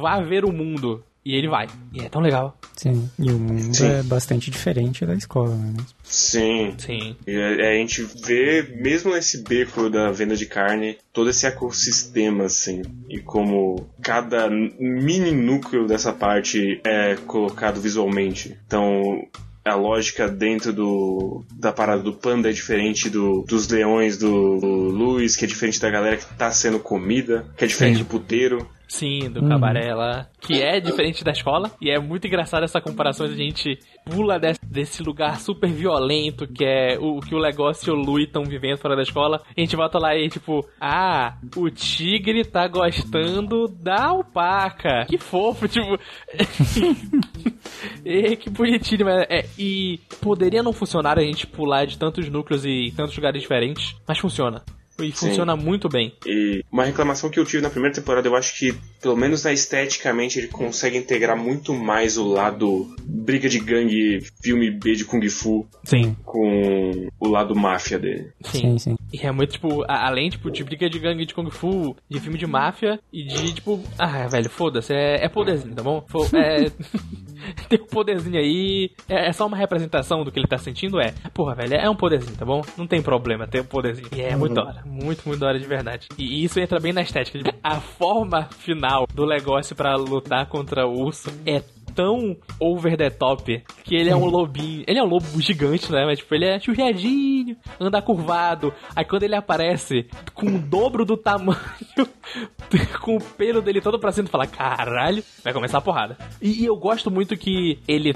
vá 0.00 0.20
ver 0.20 0.44
o 0.44 0.52
mundo. 0.52 1.02
E 1.24 1.34
ele 1.34 1.48
vai. 1.48 1.68
E 1.92 2.00
é 2.00 2.08
tão 2.08 2.22
legal. 2.22 2.56
Sim. 2.76 3.10
E 3.18 3.30
o 3.30 3.38
mundo 3.38 3.76
Sim. 3.76 3.86
é 3.86 4.02
bastante 4.02 4.50
diferente 4.50 5.04
da 5.04 5.14
escola, 5.14 5.54
né? 5.54 5.74
Sim. 6.02 6.74
Sim. 6.78 7.14
E 7.26 7.36
a, 7.36 7.70
a 7.70 7.74
gente 7.74 8.02
vê, 8.24 8.62
mesmo 8.80 9.12
nesse 9.12 9.42
beco 9.42 9.90
da 9.90 10.10
venda 10.10 10.34
de 10.34 10.46
carne, 10.46 10.96
todo 11.12 11.28
esse 11.28 11.46
ecossistema, 11.46 12.44
assim, 12.44 12.82
e 13.08 13.18
como 13.18 13.86
cada 14.00 14.48
mini 14.48 15.32
núcleo 15.32 15.86
dessa 15.86 16.12
parte 16.12 16.80
é 16.84 17.16
colocado 17.26 17.80
visualmente. 17.80 18.56
Então, 18.66 19.28
a 19.64 19.74
lógica 19.74 20.28
dentro 20.28 20.72
do 20.72 21.44
da 21.52 21.72
parada 21.72 22.02
do 22.02 22.14
panda 22.14 22.48
é 22.48 22.52
diferente 22.52 23.10
do, 23.10 23.42
dos 23.42 23.68
leões 23.68 24.16
do, 24.16 24.58
do 24.58 24.66
Luiz, 24.66 25.36
que 25.36 25.44
é 25.44 25.48
diferente 25.48 25.80
da 25.80 25.90
galera 25.90 26.16
que 26.16 26.24
tá 26.34 26.50
sendo 26.50 26.78
comida, 26.78 27.46
que 27.56 27.64
é 27.64 27.66
diferente 27.66 27.98
Sim. 27.98 28.04
do 28.04 28.08
puteiro. 28.08 28.66
Sim, 28.90 29.30
do 29.30 29.40
Uhum. 29.40 29.48
cabaré 29.48 29.94
lá. 29.94 30.26
Que 30.40 30.60
é 30.60 30.80
diferente 30.80 31.22
da 31.22 31.30
escola. 31.30 31.70
E 31.80 31.88
é 31.90 31.98
muito 32.00 32.26
engraçado 32.26 32.64
essa 32.64 32.80
comparação. 32.80 33.24
A 33.24 33.30
gente 33.30 33.78
pula 34.04 34.36
desse, 34.36 34.58
desse 34.66 35.00
lugar 35.00 35.38
super 35.38 35.70
violento 35.70 36.44
que 36.48 36.64
é 36.64 36.98
o 36.98 37.20
que 37.20 37.32
o 37.32 37.40
negócio 37.40 37.88
e 37.88 37.92
o 37.92 37.94
Lui 37.94 38.24
estão 38.24 38.42
vivendo 38.42 38.78
fora 38.78 38.96
da 38.96 39.02
escola. 39.02 39.40
E 39.56 39.60
a 39.60 39.64
gente 39.64 39.76
volta 39.76 39.96
lá 39.96 40.16
e 40.16 40.28
tipo, 40.28 40.66
ah, 40.80 41.36
o 41.56 41.70
tigre 41.70 42.44
tá 42.44 42.66
gostando 42.66 43.68
da 43.68 44.06
alpaca. 44.06 45.06
Que 45.06 45.18
fofo, 45.18 45.68
tipo. 45.68 45.96
e, 48.04 48.36
que 48.36 48.50
bonitinho, 48.50 49.04
mas 49.04 49.24
é, 49.30 49.46
e 49.56 50.00
poderia 50.20 50.64
não 50.64 50.72
funcionar 50.72 51.16
a 51.16 51.22
gente 51.22 51.46
pular 51.46 51.84
de 51.86 51.96
tantos 51.96 52.28
núcleos 52.28 52.64
e 52.64 52.92
tantos 52.96 53.14
lugares 53.16 53.40
diferentes, 53.40 53.94
mas 54.06 54.18
funciona. 54.18 54.62
E 55.02 55.12
Sim. 55.12 55.28
funciona 55.28 55.56
muito 55.56 55.88
bem. 55.88 56.14
E 56.26 56.64
uma 56.70 56.84
reclamação 56.84 57.30
que 57.30 57.38
eu 57.38 57.44
tive 57.44 57.62
na 57.62 57.70
primeira 57.70 57.94
temporada, 57.94 58.26
eu 58.28 58.36
acho 58.36 58.58
que, 58.58 58.74
pelo 59.00 59.16
menos 59.16 59.44
na 59.44 59.52
esteticamente, 59.52 60.38
ele 60.38 60.48
consegue 60.48 60.96
integrar 60.96 61.36
muito 61.36 61.72
mais 61.74 62.16
o 62.18 62.26
lado 62.26 62.94
briga 63.02 63.48
de 63.48 63.58
gangue, 63.60 64.20
filme 64.42 64.70
B 64.70 64.94
de 64.94 65.04
Kung 65.04 65.26
Fu, 65.28 65.66
Sim. 65.84 66.16
com 66.24 67.08
o 67.18 67.28
lado 67.28 67.54
máfia 67.54 67.98
dele. 67.98 68.30
Sim, 68.44 68.78
sim. 68.78 68.96
E 69.12 69.18
é 69.26 69.30
muito, 69.32 69.52
tipo, 69.52 69.82
a- 69.88 70.06
além, 70.06 70.30
tipo, 70.30 70.50
de 70.50 70.62
briga 70.64 70.88
de 70.88 70.98
gangue 70.98 71.26
de 71.26 71.34
Kung 71.34 71.50
Fu, 71.50 71.96
de 72.08 72.20
filme 72.20 72.38
de 72.38 72.46
máfia 72.46 72.98
e 73.12 73.24
de, 73.24 73.54
tipo, 73.54 73.82
ah, 73.98 74.26
velho, 74.28 74.48
foda-se, 74.48 74.92
é, 74.92 75.24
é 75.24 75.28
poderzinho, 75.28 75.74
tá 75.74 75.82
bom? 75.82 76.04
É, 76.34 76.70
tem 77.68 77.80
um 77.80 77.86
poderzinho 77.86 78.38
aí, 78.38 78.90
é, 79.08 79.28
é 79.28 79.32
só 79.32 79.46
uma 79.46 79.56
representação 79.56 80.22
do 80.24 80.30
que 80.30 80.38
ele 80.38 80.46
tá 80.46 80.58
sentindo, 80.58 81.00
é, 81.00 81.12
porra, 81.34 81.54
velho, 81.54 81.74
é 81.74 81.88
um 81.90 81.96
poderzinho, 81.96 82.36
tá 82.36 82.44
bom? 82.44 82.62
Não 82.76 82.86
tem 82.86 83.02
problema 83.02 83.46
ter 83.46 83.60
um 83.62 83.64
poderzinho. 83.64 84.08
E 84.14 84.20
é 84.20 84.36
muito 84.36 84.54
da 84.54 84.64
hora, 84.64 84.82
Muito, 84.90 85.22
muito 85.24 85.38
da 85.38 85.46
hora 85.46 85.58
de 85.58 85.66
verdade. 85.66 86.08
E 86.18 86.42
isso 86.42 86.58
entra 86.58 86.80
bem 86.80 86.92
na 86.92 87.00
estética. 87.00 87.38
A 87.62 87.80
forma 87.80 88.46
final 88.46 89.06
do 89.14 89.24
negócio 89.24 89.76
pra 89.76 89.94
lutar 89.94 90.46
contra 90.46 90.84
o 90.84 90.98
urso 90.98 91.30
é 91.46 91.62
tão 91.94 92.36
over 92.58 92.96
the 92.96 93.08
top 93.08 93.62
que 93.84 93.94
ele 93.94 94.10
é 94.10 94.16
um 94.16 94.24
lobinho. 94.24 94.84
Ele 94.88 94.98
é 94.98 95.02
um 95.02 95.06
lobo 95.06 95.40
gigante, 95.40 95.92
né? 95.92 96.04
Mas 96.04 96.18
tipo, 96.18 96.34
ele 96.34 96.44
é 96.44 96.58
churriadinho, 96.58 97.56
anda 97.78 98.02
curvado. 98.02 98.74
Aí 98.96 99.04
quando 99.04 99.22
ele 99.22 99.36
aparece 99.36 100.08
com 100.34 100.46
o 100.46 100.58
dobro 100.58 101.04
do 101.04 101.16
tamanho, 101.16 101.60
com 103.00 103.16
o 103.16 103.20
pelo 103.20 103.62
dele 103.62 103.80
todo 103.80 103.98
pra 103.98 104.10
cima, 104.10 104.26
tu 104.26 104.32
fala: 104.32 104.46
caralho, 104.46 105.22
vai 105.44 105.52
começar 105.52 105.78
a 105.78 105.82
porrada. 105.82 106.18
E, 106.42 106.62
e 106.62 106.64
eu 106.64 106.76
gosto 106.76 107.10
muito 107.10 107.36
que 107.36 107.78
ele 107.86 108.14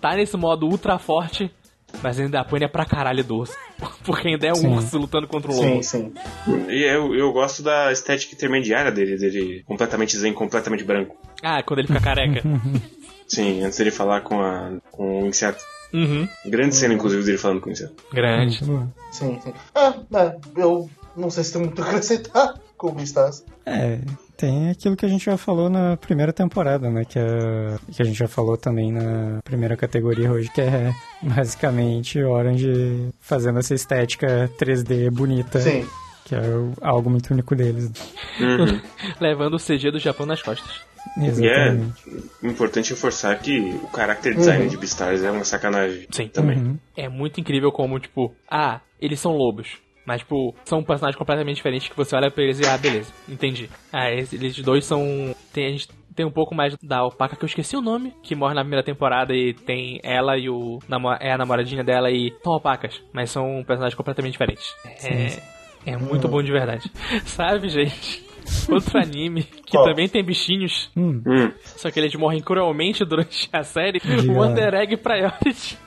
tá 0.00 0.14
nesse 0.14 0.36
modo 0.38 0.66
ultra 0.66 0.98
forte. 0.98 1.50
Mas 2.02 2.18
ainda 2.20 2.40
apanha 2.40 2.68
pra 2.68 2.84
caralho 2.84 3.24
do 3.24 3.36
urso. 3.36 3.54
Porque 4.04 4.28
ainda 4.28 4.46
é 4.46 4.52
um 4.52 4.56
Sim. 4.56 4.74
urso 4.74 4.98
lutando 4.98 5.26
contra 5.26 5.50
o 5.50 5.54
lobo. 5.54 5.82
Sim, 5.82 5.82
sim. 5.82 6.12
E 6.68 6.82
eu, 6.84 7.14
eu 7.14 7.32
gosto 7.32 7.62
da 7.62 7.90
estética 7.92 8.34
intermediária 8.34 8.92
dele, 8.92 9.16
dele 9.16 9.62
completamente 9.66 10.16
zen, 10.16 10.32
completamente 10.32 10.84
branco. 10.84 11.16
Ah, 11.42 11.62
quando 11.62 11.80
ele 11.80 11.88
fica 11.88 12.00
careca. 12.00 12.42
Sim, 13.26 13.62
antes 13.64 13.78
dele 13.78 13.90
falar 13.90 14.20
com, 14.20 14.38
a, 14.40 14.70
com 14.90 15.22
o 15.22 15.26
inseto. 15.26 15.58
uhum. 15.94 16.28
Grande 16.44 16.74
cena, 16.74 16.92
inclusive, 16.92 17.24
dele 17.24 17.38
falando 17.38 17.60
com 17.62 17.70
o 17.70 17.72
inseto. 17.72 17.94
Grande. 18.12 18.58
Sim, 19.10 19.40
sim. 19.42 19.52
Ah, 19.74 19.94
é, 20.14 20.36
eu 20.56 20.88
não 21.16 21.30
sei 21.30 21.42
se 21.42 21.52
tem 21.54 21.62
muito 21.62 21.80
o 21.80 21.84
que 21.84 21.90
acrescentar 21.90 22.54
como 22.76 23.00
estás. 23.00 23.42
É, 23.64 23.98
tem 24.36 24.70
aquilo 24.70 24.96
que 24.96 25.06
a 25.06 25.08
gente 25.08 25.24
já 25.24 25.36
falou 25.36 25.68
na 25.70 25.96
primeira 25.96 26.32
temporada, 26.32 26.90
né? 26.90 27.04
Que, 27.04 27.18
é, 27.18 27.76
que 27.92 28.02
a 28.02 28.04
gente 28.04 28.18
já 28.18 28.28
falou 28.28 28.56
também 28.56 28.92
na 28.92 29.40
primeira 29.44 29.76
categoria 29.76 30.30
hoje, 30.32 30.50
que 30.50 30.60
é 30.60 30.92
basicamente 31.22 32.22
Orange 32.22 33.10
fazendo 33.20 33.58
essa 33.58 33.74
estética 33.74 34.50
3D 34.58 35.10
bonita, 35.10 35.60
Sim. 35.60 35.86
que 36.24 36.34
é 36.34 36.40
algo 36.80 37.10
muito 37.10 37.30
único 37.32 37.54
deles. 37.54 37.90
Uhum. 38.40 38.80
Levando 39.20 39.54
o 39.54 39.58
CG 39.58 39.90
do 39.90 39.98
Japão 39.98 40.26
nas 40.26 40.42
costas. 40.42 40.82
Exatamente. 41.16 41.92
Importante 42.42 42.90
reforçar 42.90 43.38
que 43.38 43.58
o 43.60 43.88
character 43.94 44.34
design 44.34 44.64
Uhum. 44.64 44.70
de 44.70 44.76
Beastars 44.78 45.22
é 45.22 45.30
uma 45.30 45.44
sacanagem. 45.44 46.06
Sim. 46.10 46.28
Também. 46.28 46.58
Uhum. 46.58 46.78
É 46.96 47.08
muito 47.08 47.40
incrível 47.40 47.70
como, 47.70 47.98
tipo, 48.00 48.34
ah, 48.50 48.80
eles 49.00 49.20
são 49.20 49.32
lobos. 49.32 49.68
Mas, 50.06 50.20
tipo, 50.20 50.54
são 50.64 50.82
personagens 50.82 51.18
completamente 51.18 51.56
diferentes 51.56 51.88
que 51.88 51.96
você 51.96 52.14
olha 52.14 52.30
pra 52.30 52.42
eles 52.42 52.60
e, 52.60 52.66
ah, 52.66 52.76
beleza, 52.76 53.12
entendi. 53.28 53.70
Ah, 53.92 54.10
eles 54.10 54.58
dois 54.60 54.84
são. 54.84 55.34
Tem, 55.52 55.66
a 55.66 55.70
gente 55.70 55.88
tem 56.14 56.24
um 56.24 56.30
pouco 56.30 56.54
mais 56.54 56.76
da 56.82 56.98
alpaca 56.98 57.36
que 57.36 57.44
eu 57.44 57.46
esqueci 57.46 57.76
o 57.76 57.80
nome, 57.80 58.14
que 58.22 58.34
morre 58.34 58.54
na 58.54 58.60
primeira 58.62 58.84
temporada 58.84 59.34
e 59.34 59.52
tem 59.52 60.00
ela 60.02 60.38
e 60.38 60.48
o. 60.48 60.78
é 61.20 61.32
a 61.32 61.38
namoradinha 61.38 61.82
dela 61.82 62.10
e. 62.10 62.32
São 62.42 62.52
alpacas, 62.52 63.02
mas 63.12 63.30
são 63.30 63.64
personagens 63.66 63.94
completamente 63.94 64.32
diferentes. 64.32 64.74
É, 65.02 65.92
é 65.92 65.96
muito 65.96 66.28
bom 66.28 66.42
de 66.42 66.52
verdade. 66.52 66.90
Sabe, 67.24 67.68
gente? 67.68 68.24
Outro 68.70 68.98
anime 68.98 69.42
que 69.42 69.72
Qual? 69.72 69.84
também 69.86 70.08
tem 70.08 70.22
bichinhos, 70.22 70.90
Hum. 70.96 71.22
Hum, 71.26 71.50
só 71.76 71.90
que 71.90 71.98
eles 71.98 72.14
morrem 72.14 72.42
cruelmente 72.42 73.04
durante 73.04 73.48
a 73.52 73.62
série. 73.62 74.00
Diga. 74.00 74.32
Wonder 74.32 74.74
Egg 74.74 74.96
Priority. 74.98 75.78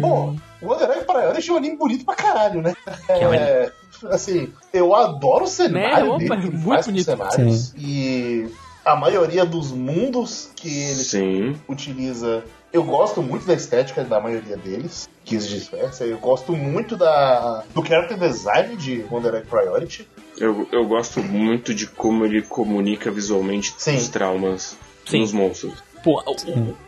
Bom, 0.00 0.36
o 0.60 0.66
Wonder 0.66 0.90
Egg 0.90 1.04
para 1.04 1.32
deixa 1.32 1.52
um 1.52 1.56
anime 1.56 1.76
bonito 1.76 2.04
pra 2.04 2.14
caralho, 2.14 2.62
né? 2.62 2.74
é 3.08 3.24
É, 3.24 3.72
assim, 4.10 4.52
eu 4.72 4.94
adoro 4.94 5.44
o 5.44 5.48
cenário 5.48 6.18
Né? 6.18 6.24
Opa, 6.26 6.36
dele, 6.36 6.50
muito 6.50 6.68
faz 6.68 6.86
bonito. 6.86 7.04
cenários. 7.04 7.74
E 7.76 8.46
a 8.84 8.94
maioria 8.96 9.44
dos 9.44 9.72
mundos 9.72 10.50
que 10.54 10.68
ele 10.68 10.94
sim. 11.04 11.56
utiliza. 11.68 12.44
Eu 12.72 12.84
gosto 12.84 13.22
muito 13.22 13.46
da 13.46 13.54
estética 13.54 14.04
da 14.04 14.20
maioria 14.20 14.56
deles, 14.56 15.08
que 15.24 15.40
se 15.40 15.48
dispersa. 15.48 16.04
Eu 16.04 16.18
gosto 16.18 16.52
muito 16.54 16.94
da, 16.96 17.64
do 17.74 17.82
character 17.84 18.18
design 18.18 18.76
de 18.76 19.04
Wonder 19.10 19.34
Egg 19.34 19.46
Priority. 19.46 20.06
Eu, 20.36 20.68
eu 20.70 20.84
gosto 20.86 21.22
muito 21.22 21.72
de 21.72 21.86
como 21.86 22.24
ele 22.26 22.42
comunica 22.42 23.10
visualmente 23.10 23.74
Sim. 23.78 23.96
os 23.96 24.08
traumas 24.08 24.76
Sim. 25.06 25.20
dos 25.22 25.32
monstros. 25.32 25.82
Pô, 26.06 26.22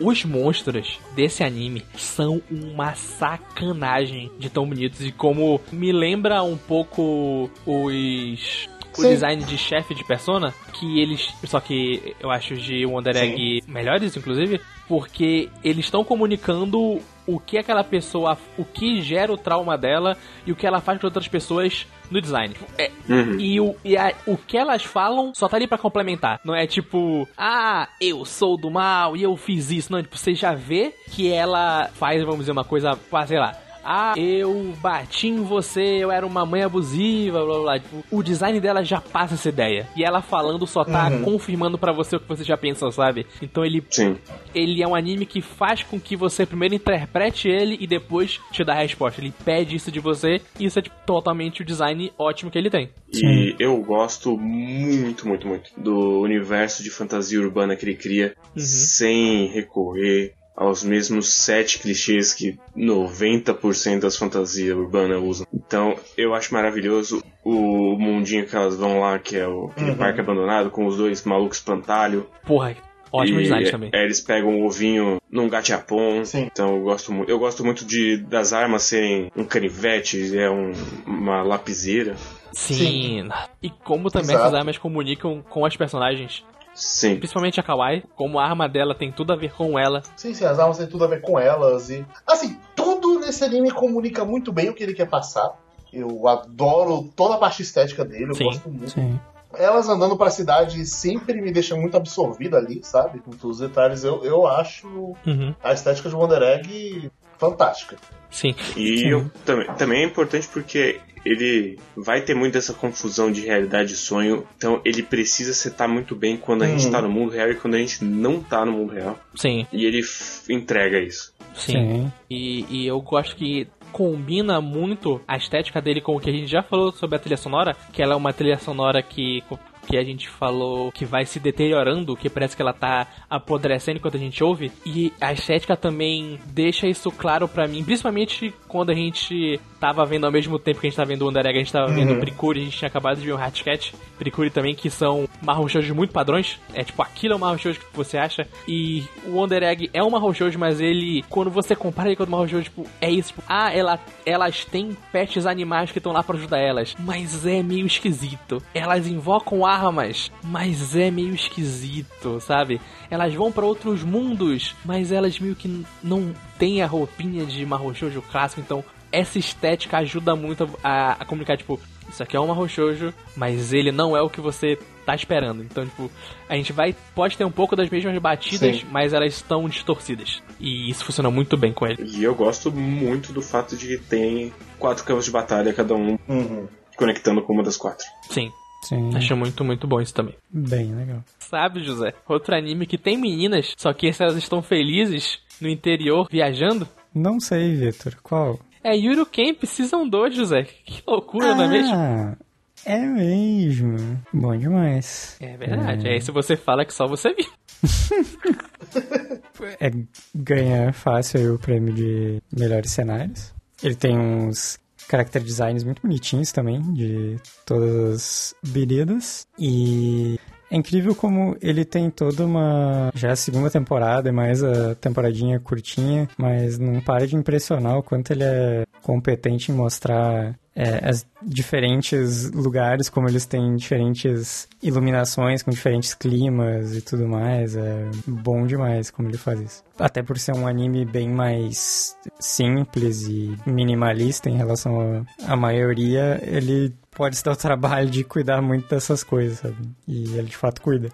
o- 0.00 0.08
os 0.08 0.24
monstros 0.24 1.00
desse 1.16 1.42
anime 1.42 1.82
são 1.96 2.40
uma 2.48 2.94
sacanagem 2.94 4.30
de 4.38 4.48
tão 4.48 4.64
bonitos. 4.64 5.00
E 5.04 5.10
como 5.10 5.60
me 5.72 5.90
lembra 5.90 6.42
um 6.44 6.56
pouco 6.56 7.50
os 7.66 8.68
o 8.96 9.00
Sim. 9.02 9.10
design 9.10 9.44
de 9.44 9.56
chefe 9.56 9.94
de 9.94 10.02
Persona, 10.04 10.52
que 10.72 11.00
eles, 11.00 11.32
só 11.44 11.60
que 11.60 12.16
eu 12.18 12.30
acho 12.32 12.54
os 12.54 12.62
de 12.62 12.84
Wonder 12.84 13.16
Egg 13.16 13.62
melhores 13.68 14.16
inclusive, 14.16 14.60
porque 14.88 15.48
eles 15.62 15.84
estão 15.84 16.02
comunicando 16.02 16.98
o 17.24 17.38
que 17.38 17.58
aquela 17.58 17.84
pessoa, 17.84 18.36
o 18.56 18.64
que 18.64 19.00
gera 19.02 19.32
o 19.32 19.36
trauma 19.36 19.78
dela 19.78 20.16
e 20.44 20.50
o 20.50 20.56
que 20.56 20.66
ela 20.66 20.80
faz 20.80 21.00
com 21.00 21.06
outras 21.06 21.28
pessoas 21.28 21.86
no 22.10 22.20
design. 22.20 22.54
É, 22.76 22.90
Uhum. 23.08 23.38
e, 23.38 23.60
o, 23.60 23.74
e 23.84 23.96
a- 23.96 24.14
o 24.26 24.36
que 24.36 24.56
elas 24.56 24.84
falam 24.84 25.32
só 25.34 25.48
tá 25.48 25.56
ali 25.56 25.66
pra 25.66 25.78
complementar. 25.78 26.40
Não 26.44 26.54
é 26.54 26.66
tipo, 26.66 27.28
ah, 27.36 27.88
eu 28.00 28.24
sou 28.24 28.56
do 28.56 28.70
mal 28.70 29.16
e 29.16 29.22
eu 29.22 29.36
fiz 29.36 29.70
isso. 29.70 29.92
Não, 29.92 30.02
tipo, 30.02 30.16
você 30.16 30.34
já 30.34 30.54
vê 30.54 30.92
que 31.10 31.32
ela 31.32 31.88
faz, 31.94 32.22
vamos 32.22 32.40
dizer, 32.40 32.52
uma 32.52 32.64
coisa, 32.64 32.98
sei 33.26 33.38
lá. 33.38 33.52
Ah, 33.90 34.12
eu 34.18 34.74
bati 34.82 35.28
em 35.28 35.42
você, 35.42 35.80
eu 35.80 36.10
era 36.12 36.26
uma 36.26 36.44
mãe 36.44 36.62
abusiva, 36.62 37.38
blá 37.42 37.54
blá 37.54 37.62
blá. 37.62 37.78
Tipo, 37.80 38.04
o 38.10 38.22
design 38.22 38.60
dela 38.60 38.84
já 38.84 39.00
passa 39.00 39.32
essa 39.34 39.48
ideia. 39.48 39.88
E 39.96 40.04
ela 40.04 40.20
falando 40.20 40.66
só 40.66 40.84
tá 40.84 41.08
Uhum. 41.08 41.22
confirmando 41.22 41.78
pra 41.78 41.90
você 41.90 42.16
o 42.16 42.20
que 42.20 42.28
você 42.28 42.44
já 42.44 42.56
pensou, 42.56 42.92
sabe? 42.92 43.26
Então 43.40 43.64
ele 43.64 43.82
Sim. 43.88 44.16
ele 44.54 44.82
é 44.82 44.86
um 44.86 44.94
anime 44.94 45.24
que 45.24 45.40
faz 45.40 45.82
com 45.82 45.98
que 45.98 46.16
você 46.16 46.44
primeiro 46.44 46.74
interprete 46.74 47.48
ele 47.48 47.78
e 47.80 47.86
depois 47.86 48.38
te 48.52 48.62
dá 48.62 48.74
a 48.74 48.82
resposta. 48.82 49.20
Ele 49.22 49.32
pede 49.44 49.76
isso 49.76 49.90
de 49.90 50.00
você 50.00 50.40
e 50.60 50.66
isso 50.66 50.78
é 50.78 50.82
tipo, 50.82 50.96
totalmente 51.06 51.62
o 51.62 51.64
design 51.64 52.12
ótimo 52.18 52.50
que 52.50 52.58
ele 52.58 52.68
tem. 52.68 52.90
E 53.14 53.54
eu 53.58 53.76
gosto 53.82 54.36
muito, 54.36 55.26
muito, 55.26 55.46
muito 55.48 55.70
do 55.78 56.20
universo 56.20 56.82
de 56.82 56.90
fantasia 56.90 57.40
urbana 57.40 57.74
que 57.74 57.86
ele 57.86 57.94
cria, 57.96 58.34
sem 58.54 59.46
recorrer 59.46 60.34
aos 60.60 60.82
mesmos 60.82 61.28
sete 61.32 61.78
clichês 61.78 62.34
que 62.34 62.58
90% 62.76 64.00
das 64.00 64.16
fantasias 64.16 64.76
urbanas 64.76 65.22
usam. 65.22 65.46
Então, 65.54 65.94
eu 66.16 66.34
acho 66.34 66.52
maravilhoso 66.52 67.22
o 67.44 67.96
mundinho 67.96 68.44
que 68.44 68.56
elas 68.56 68.76
vão 68.76 69.00
lá, 69.00 69.18
que 69.20 69.36
é 69.36 69.46
o 69.46 69.70
Uhum. 69.78 69.94
parque 69.96 70.20
abandonado, 70.20 70.70
com 70.70 70.84
os 70.86 70.96
dois 70.96 71.22
malucos 71.24 71.58
espantalho. 71.58 72.26
Porra, 72.44 72.74
ótimo 73.12 73.38
E, 73.38 73.42
design 73.44 73.70
também. 73.70 73.90
é, 73.94 74.02
eles 74.04 74.20
pegam 74.20 74.60
o 74.60 74.66
ovinho 74.66 75.18
num 75.30 75.48
gachapon. 75.48 76.24
Sim. 76.24 76.48
Então 76.50 76.74
eu 76.76 76.82
gosto 76.82 77.12
muito. 77.12 77.30
Eu 77.30 77.38
gosto 77.38 77.64
muito 77.64 77.84
de 77.84 78.16
das 78.16 78.52
armas 78.52 78.82
serem 78.82 79.30
um 79.36 79.44
canivete, 79.44 80.36
é 80.36 80.50
um, 80.50 80.72
uma 81.06 81.42
lapiseira. 81.42 82.16
Sim. 82.52 83.28
E 83.62 83.70
como 83.70 84.10
também 84.10 84.30
Exato. 84.30 84.40
essas 84.46 84.54
armas 84.54 84.76
comunicam 84.78 85.40
com 85.48 85.64
as 85.64 85.76
personagens. 85.76 86.44
Sim. 86.78 87.16
Principalmente 87.16 87.58
a 87.58 87.62
Kawaii, 87.62 88.04
como 88.14 88.38
a 88.38 88.44
arma 88.44 88.68
dela 88.68 88.94
tem 88.94 89.10
tudo 89.10 89.32
a 89.32 89.36
ver 89.36 89.52
com 89.52 89.78
ela. 89.78 90.02
Sim, 90.16 90.32
sim, 90.32 90.44
as 90.44 90.58
armas 90.58 90.78
têm 90.78 90.86
tudo 90.86 91.04
a 91.04 91.08
ver 91.08 91.20
com 91.20 91.38
elas. 91.38 91.90
E. 91.90 92.06
Assim, 92.26 92.56
tudo 92.76 93.18
nesse 93.20 93.42
anime 93.44 93.70
comunica 93.72 94.24
muito 94.24 94.52
bem 94.52 94.68
o 94.70 94.74
que 94.74 94.82
ele 94.82 94.94
quer 94.94 95.08
passar. 95.08 95.52
Eu 95.92 96.28
adoro 96.28 97.10
toda 97.16 97.34
a 97.34 97.38
parte 97.38 97.62
estética 97.62 98.04
dele, 98.04 98.30
eu 98.30 98.34
Sim. 98.34 98.44
gosto 98.44 98.68
muito. 98.68 98.90
Sim. 98.90 99.18
Elas 99.54 99.88
andando 99.88 100.16
pra 100.16 100.28
cidade 100.30 100.84
sempre 100.86 101.40
me 101.40 101.50
deixa 101.50 101.74
muito 101.74 101.96
absorvido 101.96 102.54
ali, 102.56 102.80
sabe? 102.84 103.18
Com 103.20 103.30
todos 103.30 103.60
os 103.60 103.68
detalhes. 103.68 104.04
Eu, 104.04 104.22
eu 104.24 104.46
acho 104.46 104.86
Uhum. 105.26 105.54
a 105.64 105.72
estética 105.72 106.08
de 106.08 106.14
Wonder 106.14 106.42
Egg 106.42 107.10
fantástica. 107.38 107.96
Sim. 108.30 108.54
E 108.76 108.98
Sim. 108.98 109.08
eu, 109.08 109.30
também, 109.44 109.66
também 109.74 110.02
é 110.02 110.04
importante 110.04 110.46
porque 110.48 111.00
ele 111.28 111.78
vai 111.96 112.22
ter 112.22 112.34
muito 112.34 112.56
essa 112.56 112.72
confusão 112.72 113.30
de 113.30 113.42
realidade 113.42 113.92
e 113.92 113.96
sonho. 113.96 114.46
Então 114.56 114.80
ele 114.84 115.02
precisa 115.02 115.52
setar 115.52 115.88
muito 115.88 116.14
bem 116.14 116.36
quando 116.36 116.62
a 116.62 116.66
gente 116.66 116.90
tá 116.90 117.02
no 117.02 117.08
mundo 117.08 117.32
real 117.32 117.50
e 117.50 117.54
quando 117.54 117.74
a 117.74 117.78
gente 117.78 118.04
não 118.04 118.40
tá 118.40 118.64
no 118.64 118.72
mundo 118.72 118.92
real. 118.94 119.18
Sim. 119.34 119.66
E 119.72 119.84
ele 119.84 120.00
entrega 120.48 120.98
isso. 120.98 121.34
Sim. 121.54 121.72
Sim. 121.72 122.12
E, 122.30 122.64
e 122.68 122.86
eu 122.86 123.00
gosto 123.00 123.36
que 123.36 123.68
combina 123.92 124.60
muito 124.60 125.20
a 125.26 125.36
estética 125.36 125.80
dele 125.80 126.00
com 126.00 126.16
o 126.16 126.20
que 126.20 126.30
a 126.30 126.32
gente 126.32 126.46
já 126.46 126.62
falou 126.62 126.92
sobre 126.92 127.16
a 127.16 127.18
trilha 127.18 127.36
sonora, 127.36 127.76
que 127.92 128.02
ela 128.02 128.14
é 128.14 128.16
uma 128.16 128.32
trilha 128.32 128.58
sonora 128.58 129.02
que 129.02 129.42
que 129.88 129.96
a 129.96 130.04
gente 130.04 130.28
falou 130.28 130.92
que 130.92 131.06
vai 131.06 131.24
se 131.24 131.40
deteriorando, 131.40 132.14
que 132.14 132.28
parece 132.28 132.54
que 132.54 132.60
ela 132.60 132.74
tá 132.74 133.06
apodrecendo 133.30 133.98
enquanto 133.98 134.16
a 134.16 134.20
gente 134.20 134.44
ouve. 134.44 134.70
E 134.84 135.12
a 135.18 135.32
estética 135.32 135.76
também 135.76 136.38
deixa 136.46 136.86
isso 136.86 137.10
claro 137.10 137.48
pra 137.48 137.66
mim, 137.66 137.82
principalmente 137.82 138.52
quando 138.68 138.90
a 138.90 138.94
gente 138.94 139.58
tava 139.80 140.04
vendo 140.04 140.26
ao 140.26 140.32
mesmo 140.32 140.58
tempo 140.58 140.80
que 140.80 140.86
a 140.86 140.90
gente 140.90 140.96
tava 140.96 141.08
vendo 141.08 141.22
o 141.22 141.26
Wonder 141.26 141.46
Egg, 141.46 141.56
a 141.56 141.62
gente 141.62 141.72
tava 141.72 141.86
vendo 141.86 142.14
o 142.14 142.20
Pricuri, 142.20 142.60
a 142.60 142.64
gente 142.64 142.76
tinha 142.76 142.88
acabado 142.88 143.18
de 143.18 143.26
ver 143.26 143.32
o 143.32 143.38
Hatcat, 143.38 143.94
Pricuri 144.18 144.50
também, 144.50 144.74
que 144.74 144.90
são 144.90 145.28
marrom 145.40 145.68
shoujo 145.68 145.94
muito 145.94 146.12
padrões. 146.12 146.58
É 146.74 146.82
tipo, 146.82 147.00
aquilo 147.00 147.34
é 147.34 147.36
o 147.36 147.38
marrom 147.38 147.56
shoujo 147.56 147.80
que 147.80 147.96
você 147.96 148.18
acha. 148.18 148.46
E 148.66 149.04
o 149.24 149.36
Wonder 149.36 149.62
Egg 149.62 149.88
é 149.94 150.02
um 150.02 150.10
marrom 150.10 150.34
shoujo, 150.34 150.58
mas 150.58 150.80
ele, 150.80 151.24
quando 151.30 151.50
você 151.50 151.76
compara 151.76 152.08
ele 152.08 152.16
com 152.16 152.24
o 152.24 152.28
marrom 152.28 152.48
shoujo, 152.48 152.64
tipo, 152.64 152.84
é 153.00 153.10
isso, 153.10 153.28
tipo, 153.28 153.42
ah, 153.48 153.72
ela, 153.72 153.98
elas 154.26 154.64
têm 154.64 154.96
pets 155.12 155.46
animais 155.46 155.92
que 155.92 155.98
estão 155.98 156.12
lá 156.12 156.22
pra 156.22 156.36
ajudar 156.36 156.58
elas, 156.58 156.94
mas 156.98 157.46
é 157.46 157.62
meio 157.62 157.86
esquisito. 157.86 158.62
Elas 158.74 159.06
invocam 159.06 159.64
armas, 159.78 160.30
mas 160.42 160.94
é 160.96 161.10
meio 161.10 161.34
esquisito, 161.34 162.40
sabe? 162.40 162.80
Elas 163.10 163.34
vão 163.34 163.50
pra 163.52 163.64
outros 163.64 164.02
mundos, 164.02 164.74
mas 164.84 165.12
elas 165.12 165.38
meio 165.38 165.54
que 165.56 165.84
não 166.02 166.32
têm 166.58 166.82
a 166.82 166.86
roupinha 166.86 167.44
de 167.46 167.64
marrom 167.64 167.94
shoujo 167.94 168.22
clássico, 168.22 168.60
então 168.60 168.84
essa 169.10 169.38
estética 169.38 169.98
ajuda 169.98 170.36
muito 170.36 170.68
a, 170.84 171.12
a 171.12 171.24
comunicar, 171.24 171.56
tipo, 171.56 171.80
isso 172.08 172.22
aqui 172.22 172.36
é 172.36 172.40
uma 172.40 172.54
Roshoujo, 172.54 173.12
mas 173.36 173.72
ele 173.72 173.92
não 173.92 174.16
é 174.16 174.22
o 174.22 174.30
que 174.30 174.40
você 174.40 174.78
tá 175.04 175.14
esperando. 175.14 175.62
Então, 175.62 175.84
tipo, 175.84 176.10
a 176.48 176.54
gente 176.56 176.72
vai. 176.72 176.94
Pode 177.14 177.36
ter 177.36 177.44
um 177.44 177.50
pouco 177.50 177.76
das 177.76 177.90
mesmas 177.90 178.16
batidas, 178.18 178.76
Sim. 178.80 178.86
mas 178.90 179.12
elas 179.12 179.34
estão 179.34 179.68
distorcidas. 179.68 180.42
E 180.58 180.88
isso 180.90 181.04
funciona 181.04 181.30
muito 181.30 181.54
bem 181.56 181.70
com 181.72 181.86
ele. 181.86 182.02
E 182.02 182.24
eu 182.24 182.34
gosto 182.34 182.72
muito 182.72 183.30
do 183.32 183.42
fato 183.42 183.76
de 183.76 183.86
que 183.86 183.98
tem 183.98 184.52
quatro 184.78 185.04
campos 185.04 185.26
de 185.26 185.30
batalha, 185.30 185.72
cada 185.74 185.94
um 185.94 186.18
Uhum. 186.26 186.66
conectando 186.96 187.42
com 187.42 187.52
uma 187.52 187.62
das 187.62 187.76
quatro. 187.76 188.06
Sim, 188.30 188.50
Sim, 188.82 189.10
acho 189.16 189.36
muito, 189.36 189.64
muito 189.64 189.86
bom 189.86 190.00
isso 190.00 190.14
também. 190.14 190.34
bem 190.50 190.94
legal. 190.94 191.22
Sabe, 191.38 191.82
José? 191.82 192.14
Outro 192.28 192.54
anime 192.54 192.86
que 192.86 192.96
tem 192.96 193.16
meninas, 193.18 193.74
só 193.76 193.92
que 193.92 194.10
elas 194.18 194.36
estão 194.36 194.62
felizes 194.62 195.40
no 195.60 195.68
interior 195.68 196.28
viajando. 196.30 196.88
Não 197.14 197.40
sei, 197.40 197.74
Vitor, 197.74 198.16
qual? 198.22 198.58
É 198.82 198.96
Yuru 198.96 199.26
Camp 199.26 199.64
Season 199.64 200.08
2, 200.08 200.34
José. 200.36 200.62
Que 200.84 201.02
loucura, 201.06 201.54
não 201.54 201.64
é 201.64 201.68
mesmo? 201.68 201.94
Ah, 201.94 202.36
é 202.84 202.98
mesmo. 202.98 204.22
Bom 204.32 204.56
demais. 204.56 205.36
É 205.40 205.56
verdade. 205.56 206.08
Aí 206.08 206.20
se 206.20 206.30
você 206.30 206.56
fala 206.56 206.84
que 206.84 206.94
só 206.94 207.06
você 207.06 207.34
viu. 207.34 207.46
É 209.80 209.90
ganha 210.34 210.92
fácil 210.92 211.40
aí 211.40 211.48
o 211.48 211.58
prêmio 211.58 211.92
de 211.92 212.40
melhores 212.56 212.90
cenários. 212.92 213.52
Ele 213.82 213.94
tem 213.94 214.16
uns 214.16 214.78
character 215.08 215.42
designs 215.42 215.84
muito 215.84 216.02
bonitinhos 216.02 216.52
também, 216.52 216.80
de 216.92 217.38
todas 217.64 218.14
as 218.14 218.54
bebidas. 218.70 219.46
E 219.58 220.38
é 220.70 220.76
incrível 220.76 221.14
como 221.14 221.56
ele 221.60 221.84
tem 221.84 222.10
toda 222.10 222.44
uma. 222.44 223.10
Já 223.14 223.28
é 223.28 223.32
a 223.32 223.36
segunda 223.36 223.70
temporada, 223.70 224.28
é 224.28 224.32
mais 224.32 224.62
a 224.62 224.94
temporadinha 224.94 225.58
curtinha, 225.58 226.28
mas 226.36 226.78
não 226.78 227.00
para 227.00 227.26
de 227.26 227.36
impressionar 227.36 227.98
o 227.98 228.02
quanto 228.02 228.30
ele 228.32 228.44
é 228.44 228.84
competente 229.02 229.72
em 229.72 229.74
mostrar 229.74 230.58
é, 230.74 231.08
as 231.08 231.26
diferentes 231.42 232.50
lugares, 232.52 233.08
como 233.08 233.28
eles 233.28 233.46
têm 233.46 233.74
diferentes 233.74 234.68
iluminações 234.82 235.62
com 235.62 235.70
diferentes 235.70 236.14
climas 236.14 236.94
e 236.94 237.00
tudo 237.00 237.26
mais. 237.26 237.74
É 237.74 238.10
bom 238.26 238.66
demais 238.66 239.10
como 239.10 239.28
ele 239.28 239.38
faz 239.38 239.60
isso. 239.60 239.84
Até 239.98 240.22
por 240.22 240.38
ser 240.38 240.54
um 240.54 240.66
anime 240.66 241.04
bem 241.04 241.28
mais 241.28 242.16
simples 242.38 243.22
e 243.26 243.56
minimalista 243.66 244.48
em 244.48 244.56
relação 244.56 245.24
à 245.46 245.52
à 245.52 245.56
maioria, 245.56 246.40
ele 246.44 246.94
pode 247.18 247.36
se 247.36 247.44
dar 247.44 247.52
o 247.52 247.56
trabalho 247.56 248.08
de 248.08 248.22
cuidar 248.22 248.62
muito 248.62 248.88
dessas 248.88 249.24
coisas, 249.24 249.58
sabe? 249.58 249.76
E 250.06 250.38
ele 250.38 250.48
de 250.48 250.56
fato 250.56 250.80
cuida. 250.80 251.10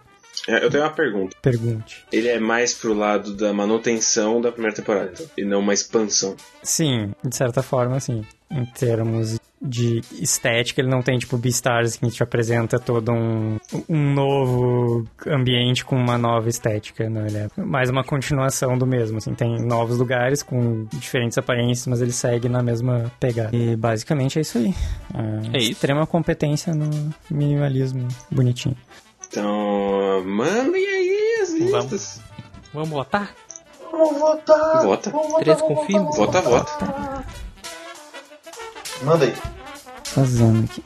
É, 0.46 0.64
Eu 0.64 0.70
tenho 0.70 0.82
uma 0.84 0.90
pergunta. 0.90 1.34
Pergunte. 1.40 2.04
Ele 2.12 2.28
é 2.28 2.38
mais 2.38 2.74
pro 2.74 2.92
lado 2.92 3.34
da 3.34 3.52
manutenção 3.52 4.40
da 4.40 4.52
primeira 4.52 4.76
temporada, 4.76 5.10
então, 5.14 5.26
e 5.38 5.44
não 5.44 5.60
uma 5.60 5.72
expansão. 5.72 6.36
Sim, 6.62 7.12
de 7.24 7.34
certa 7.34 7.62
forma, 7.62 7.98
sim. 7.98 8.24
Em 8.50 8.66
termos 8.66 9.40
de 9.64 10.02
estética, 10.20 10.80
ele 10.82 10.90
não 10.90 11.00
tem, 11.00 11.18
tipo, 11.18 11.38
Beastars 11.38 11.96
que 11.96 12.06
te 12.10 12.22
apresenta 12.22 12.78
todo 12.78 13.10
um, 13.10 13.58
um 13.88 14.12
novo 14.12 15.06
ambiente 15.26 15.84
com 15.84 15.96
uma 15.96 16.18
nova 16.18 16.48
estética, 16.48 17.08
não. 17.08 17.26
Ele 17.26 17.38
é 17.38 17.48
mais 17.56 17.88
uma 17.88 18.04
continuação 18.04 18.76
do 18.76 18.86
mesmo, 18.86 19.16
assim. 19.18 19.34
Tem 19.34 19.58
novos 19.64 19.98
lugares 19.98 20.42
com 20.42 20.84
diferentes 20.92 21.38
aparências, 21.38 21.86
mas 21.86 22.02
ele 22.02 22.12
segue 22.12 22.48
na 22.48 22.62
mesma 22.62 23.10
pegada. 23.18 23.56
E 23.56 23.74
basicamente 23.74 24.38
é 24.38 24.42
isso 24.42 24.58
aí. 24.58 24.74
É 25.52 25.58
isso. 25.58 25.72
Extrema 25.72 26.06
competência 26.06 26.74
no 26.74 26.90
minimalismo 27.30 28.06
bonitinho. 28.30 28.76
Então, 29.26 30.22
mandem 30.26 30.86
aí 30.86 31.38
as 31.42 31.48
Vamos. 31.50 31.74
listas. 31.74 32.20
Vamos 32.72 32.90
votar? 32.90 33.34
Vamos 33.90 34.18
votar. 34.18 34.82
Vota. 34.82 35.10
Vamos 35.10 35.28
votar, 35.28 35.42
Três 35.44 35.60
vamos 35.60 35.78
confirma. 35.78 36.10
Vota, 36.10 36.40
vamos 36.40 36.58
vota. 36.58 37.43
Manda 39.02 39.26
aí. 39.26 39.34
Fazendo 40.04 40.64
aqui. 40.64 40.82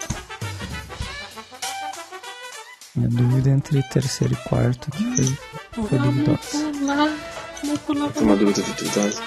Minha 2.95 3.09
dúvida 3.11 3.51
entre 3.51 3.83
terceiro 3.85 4.35
e 4.35 4.49
quarto 4.49 4.91
que 4.91 5.05
foi, 5.73 5.85
foi 5.89 5.99
duvidosa. 5.99 6.59
Uma 8.21 8.37
dúvida 8.37 8.63
duvidosa. 8.63 9.23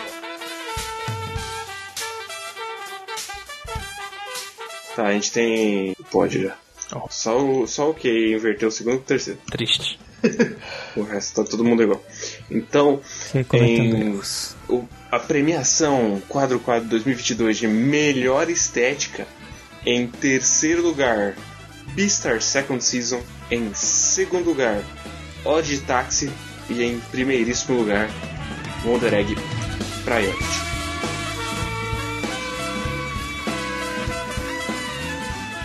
Tá, 4.96 5.08
a 5.08 5.14
gente 5.14 5.32
tem. 5.32 5.96
Pode 6.12 6.44
já. 6.44 6.58
Ó. 6.92 7.08
Só 7.10 7.38
o, 7.38 7.68
só 7.68 7.92
o 7.92 7.94
que 7.94 8.34
inverteu 8.36 8.68
o 8.68 8.72
segundo 8.72 8.96
e 8.96 8.98
o 8.98 9.04
terceiro. 9.04 9.40
Triste. 9.50 9.98
O 10.96 11.04
resto 11.04 11.44
tá 11.44 11.50
todo 11.50 11.64
mundo 11.64 11.82
igual. 11.84 12.04
Então, 12.50 13.00
Em- 13.58 13.92
o- 14.70 14.86
a 15.12 15.20
premiação 15.20 16.22
Quadro 16.28 16.60
Quadro 16.60 16.88
2022 16.90 17.58
de 17.58 17.68
melhor 17.68 18.50
estética 18.50 19.26
em 19.86 20.08
terceiro 20.08 20.82
lugar 20.82 21.36
Beastar 21.96 22.42
Second 22.42 22.84
Season 22.84 23.22
em 23.50 23.74
segundo 23.74 24.46
lugar 24.50 24.84
Odd 25.44 25.80
Taxi 25.80 26.30
e 26.70 26.84
em 26.84 27.00
primeiríssimo 27.12 27.78
lugar 27.80 28.10
Wonder 28.86 29.14
Egg 29.14 29.36
Priority 30.06 30.62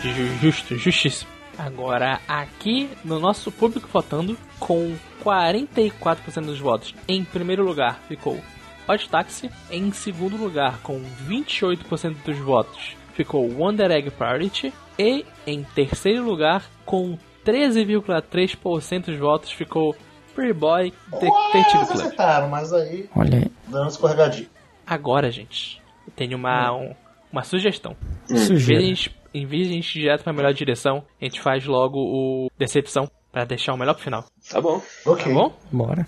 Ju- 0.02 0.38
Justo, 0.40 0.76
justíssimo. 0.78 1.30
Agora, 1.58 2.20
aqui 2.28 2.90
no 3.04 3.18
nosso 3.18 3.50
público 3.50 3.88
votando, 3.92 4.36
com 4.58 4.94
44% 5.24 6.44
dos 6.46 6.58
votos, 6.58 6.94
em 7.08 7.24
primeiro 7.24 7.64
lugar 7.64 8.00
ficou 8.08 8.38
Odd 8.86 9.08
Taxi. 9.08 9.50
Em 9.70 9.90
segundo 9.92 10.36
lugar, 10.36 10.78
com 10.82 11.00
28% 11.26 12.16
dos 12.24 12.38
votos, 12.38 12.96
ficou 13.14 13.48
Wonder 13.50 13.90
Egg 13.90 14.10
Priority. 14.10 14.72
E 14.98 15.24
em 15.46 15.62
terceiro 15.62 16.24
lugar, 16.24 16.64
com 16.84 17.18
13,3% 17.44 19.06
dos 19.06 19.18
votos, 19.18 19.50
ficou 19.50 19.94
Pretty 20.34 20.52
Boy 20.52 20.92
Detective 21.10 21.62
Quase 21.62 21.92
Club. 21.92 22.00
acertaram, 22.04 22.48
mas 22.48 22.72
aí 22.72 23.08
Olha 23.16 23.38
aí. 23.38 23.50
dando 23.66 23.82
uma 23.82 23.88
escorregadinha. 23.88 24.48
Agora, 24.86 25.30
gente, 25.30 25.80
eu 26.06 26.12
tenho 26.14 26.36
uma, 26.36 26.72
um- 26.72 26.94
uma 27.32 27.42
sugestão. 27.42 27.96
Em 28.30 28.94
em 29.36 29.46
vez 29.46 29.66
de 29.66 29.72
a 29.72 29.76
gente 29.76 29.96
ir 29.98 30.02
direto 30.02 30.24
pra 30.24 30.32
melhor 30.32 30.52
direção, 30.52 31.04
a 31.20 31.24
gente 31.24 31.40
faz 31.40 31.64
logo 31.66 31.98
o 31.98 32.50
Decepção 32.58 33.10
pra 33.30 33.44
deixar 33.44 33.74
o 33.74 33.76
melhor 33.76 33.94
pro 33.94 34.04
final. 34.04 34.24
Tá 34.50 34.60
bom. 34.60 34.80
Ok. 35.04 35.24
Tá 35.24 35.30
bom? 35.30 35.52
Bora. 35.70 36.06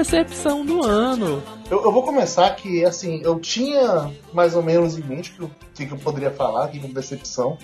Decepção 0.00 0.64
do 0.64 0.82
ano. 0.82 1.42
Eu, 1.70 1.84
eu 1.84 1.92
vou 1.92 2.02
começar 2.02 2.50
que, 2.56 2.84
assim, 2.84 3.20
eu 3.22 3.38
tinha 3.38 4.10
mais 4.32 4.56
ou 4.56 4.62
menos 4.62 4.98
em 4.98 5.02
mente 5.02 5.32
que, 5.32 5.44
o 5.44 5.50
que, 5.74 5.86
que 5.86 5.92
eu 5.92 5.98
poderia 5.98 6.30
falar 6.30 6.64
aqui 6.64 6.78
com 6.80 6.88
decepção. 6.88 7.58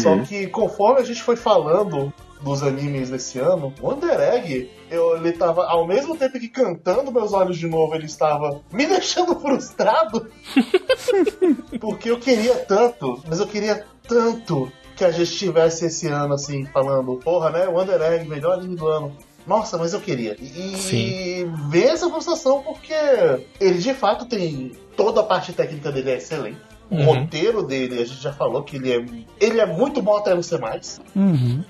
Só 0.00 0.16
que 0.18 0.46
conforme 0.46 1.00
a 1.00 1.04
gente 1.04 1.22
foi 1.22 1.36
falando 1.36 2.12
dos 2.40 2.62
animes 2.62 3.10
desse 3.10 3.38
ano, 3.38 3.72
o 3.80 3.86
Wonder 3.86 4.18
Egg, 4.20 4.70
eu, 4.90 5.16
ele 5.16 5.32
tava, 5.32 5.64
ao 5.66 5.86
mesmo 5.86 6.16
tempo 6.16 6.38
que 6.38 6.48
cantando 6.48 7.12
meus 7.12 7.32
olhos 7.32 7.58
de 7.58 7.66
novo, 7.66 7.94
ele 7.94 8.06
estava 8.06 8.60
me 8.72 8.86
deixando 8.86 9.38
frustrado. 9.40 10.30
porque 11.80 12.10
eu 12.10 12.18
queria 12.18 12.54
tanto, 12.54 13.22
mas 13.28 13.40
eu 13.40 13.46
queria 13.46 13.84
tanto 14.08 14.70
que 14.94 15.04
a 15.04 15.10
gente 15.10 15.32
tivesse 15.32 15.86
esse 15.86 16.06
ano, 16.06 16.34
assim, 16.34 16.64
falando, 16.66 17.16
porra, 17.16 17.50
né, 17.50 17.66
Wonder 17.66 18.00
Egg, 18.00 18.28
melhor 18.28 18.58
anime 18.58 18.76
do 18.76 18.86
ano. 18.86 19.16
Nossa, 19.46 19.76
mas 19.78 19.92
eu 19.92 20.00
queria. 20.00 20.36
E 20.40 20.76
Sim. 20.76 21.52
ver 21.68 21.88
essa 21.88 22.08
frustração 22.08 22.62
porque 22.62 22.94
ele 23.60 23.78
de 23.78 23.94
fato 23.94 24.26
tem. 24.26 24.72
Toda 24.96 25.20
a 25.20 25.24
parte 25.24 25.52
técnica 25.52 25.90
dele 25.90 26.10
é 26.10 26.16
excelente. 26.16 26.58
O 26.90 26.96
Uhum. 26.96 27.04
roteiro 27.20 27.62
dele, 27.62 28.02
a 28.02 28.04
gente 28.04 28.20
já 28.22 28.32
falou 28.32 28.62
que 28.62 28.76
ele 28.76 28.92
é. 28.92 29.04
Ele 29.40 29.60
é 29.60 29.66
muito 29.66 30.02
bom 30.02 30.16
até 30.16 30.34
não 30.34 30.42
ser 30.42 30.58
mais. 30.60 31.00
Uhum. 31.16 31.64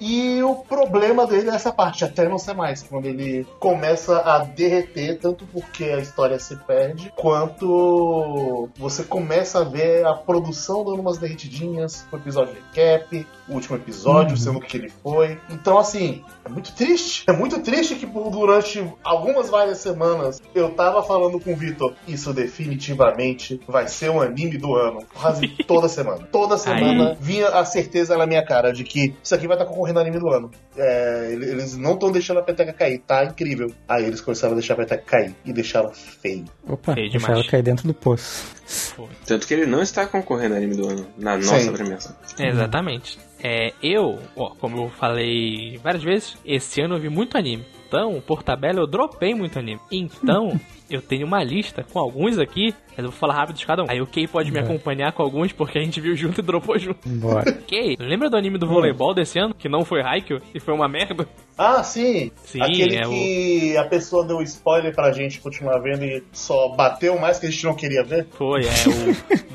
E 0.00 0.40
o 0.42 0.54
problema 0.56 1.26
dele 1.26 1.50
é 1.50 1.54
essa 1.54 1.72
parte, 1.72 2.04
até 2.04 2.28
não 2.28 2.38
ser 2.38 2.54
mais, 2.54 2.82
quando 2.82 3.06
ele 3.06 3.44
começa 3.58 4.20
a 4.20 4.38
derreter, 4.38 5.18
tanto 5.18 5.44
porque 5.46 5.84
a 5.84 5.98
história 5.98 6.38
se 6.38 6.54
perde, 6.56 7.12
quanto 7.16 8.68
você 8.76 9.02
começa 9.02 9.60
a 9.60 9.64
ver 9.64 10.06
a 10.06 10.14
produção 10.14 10.84
dando 10.84 11.00
umas 11.00 11.18
derretidinhas, 11.18 12.06
o 12.12 12.16
episódio 12.16 12.54
de 12.54 12.60
recap, 12.60 13.26
o 13.48 13.54
último 13.54 13.76
episódio, 13.76 14.36
sendo 14.36 14.58
que 14.60 14.76
ele 14.76 14.88
foi. 14.88 15.38
Então, 15.50 15.78
assim, 15.78 16.22
é 16.44 16.48
muito 16.48 16.72
triste. 16.74 17.24
É 17.26 17.32
muito 17.32 17.60
triste 17.60 17.94
que 17.94 18.06
por- 18.06 18.30
durante 18.30 18.84
algumas 19.04 19.50
várias 19.50 19.78
semanas 19.78 20.40
eu 20.54 20.70
tava 20.70 21.02
falando 21.02 21.38
com 21.38 21.52
o 21.52 21.56
Vitor, 21.56 21.94
isso 22.08 22.32
definitivamente 22.32 23.60
vai 23.68 23.88
ser 23.88 24.10
um 24.10 24.20
anime 24.20 24.56
do 24.58 24.74
ano. 24.74 25.02
Quase 25.14 25.46
toda 25.66 25.88
semana. 25.88 26.26
Toda 26.30 26.56
semana 26.58 27.16
vinha 27.20 27.48
a 27.48 27.64
certeza 27.64 28.16
na 28.16 28.26
minha 28.26 28.44
cara 28.44 28.72
de 28.72 28.84
que 28.84 29.14
isso 29.22 29.34
aqui 29.34 29.46
vai 29.46 29.56
estar 29.56 29.66
concorrendo 29.68 29.98
ao 29.98 30.04
anime 30.06 30.18
do 30.20 30.28
ano. 30.28 30.50
É, 30.76 31.28
ele- 31.32 31.50
eles 31.50 31.76
não 31.76 31.94
estão 31.94 32.10
deixando 32.10 32.40
a 32.40 32.42
peteca 32.42 32.72
cair, 32.72 32.98
tá 33.00 33.24
incrível. 33.24 33.70
Aí 33.88 34.04
eles 34.04 34.20
começaram 34.20 34.52
a 34.54 34.56
deixar 34.56 34.74
a 34.74 34.78
peteca 34.78 35.02
cair 35.04 35.34
e 35.44 35.52
deixaram 35.52 35.90
feio. 35.92 36.44
Opa, 36.68 36.94
Feio 36.94 37.10
deixa 37.10 37.18
demais. 37.26 37.40
ela 37.42 37.50
cair 37.50 37.62
dentro 37.62 37.86
do 37.86 37.94
poço. 37.94 38.54
Tanto 39.26 39.46
que 39.46 39.54
ele 39.54 39.66
não 39.66 39.82
está 39.82 40.06
concorrendo 40.06 40.54
ao 40.54 40.58
anime 40.58 40.76
do 40.76 40.88
ano, 40.88 41.06
na 41.18 41.36
nossa 41.36 41.60
Sim. 41.60 41.72
premiação. 41.72 42.16
Exatamente. 42.38 43.18
É, 43.42 43.72
eu, 43.82 44.18
ó, 44.36 44.50
como 44.54 44.78
eu 44.78 44.90
falei 44.90 45.78
várias 45.82 46.02
vezes, 46.02 46.36
esse 46.44 46.80
ano 46.80 46.96
eu 46.96 47.00
vi 47.00 47.08
muito 47.08 47.36
anime. 47.36 47.64
Então, 47.94 48.20
por 48.20 48.42
tabela, 48.42 48.80
eu 48.80 48.86
dropei 48.88 49.34
muito 49.34 49.56
anime. 49.56 49.80
Então, 49.90 50.58
eu 50.90 51.00
tenho 51.00 51.24
uma 51.24 51.44
lista 51.44 51.84
com 51.84 52.00
alguns 52.00 52.38
aqui, 52.38 52.74
mas 52.90 52.98
eu 52.98 53.10
vou 53.10 53.12
falar 53.12 53.34
rápido 53.34 53.56
de 53.56 53.64
cada 53.64 53.84
um. 53.84 53.86
Aí 53.88 54.00
o 54.00 54.06
Kay 54.06 54.26
pode 54.26 54.50
me 54.50 54.58
acompanhar 54.58 55.12
com 55.12 55.22
alguns, 55.22 55.52
porque 55.52 55.78
a 55.78 55.80
gente 55.80 56.00
viu 56.00 56.16
junto 56.16 56.40
e 56.40 56.42
dropou 56.42 56.76
junto. 56.76 57.08
Bora. 57.08 57.52
Kay, 57.68 57.96
lembra 58.00 58.28
do 58.28 58.36
anime 58.36 58.58
do 58.58 58.66
voleibol 58.66 59.14
desse 59.14 59.38
ano? 59.38 59.54
Que 59.54 59.68
não 59.68 59.84
foi 59.84 60.02
Haikyuu 60.02 60.40
e 60.52 60.58
foi 60.58 60.74
uma 60.74 60.88
merda? 60.88 61.28
Ah, 61.56 61.84
sim! 61.84 62.32
Sim, 62.44 62.60
Aquele 62.60 62.96
é 62.96 63.04
que 63.04 63.76
a 63.76 63.84
pessoa 63.84 64.26
deu 64.26 64.42
spoiler 64.42 64.92
pra 64.92 65.12
gente 65.12 65.40
continuar 65.40 65.78
vendo 65.78 66.04
e 66.04 66.20
só 66.32 66.70
bateu 66.74 67.16
mais 67.16 67.38
que 67.38 67.46
a 67.46 67.50
gente 67.50 67.64
não 67.64 67.76
queria 67.76 68.02
ver. 68.02 68.26
Foi, 68.32 68.62
é 68.62 68.72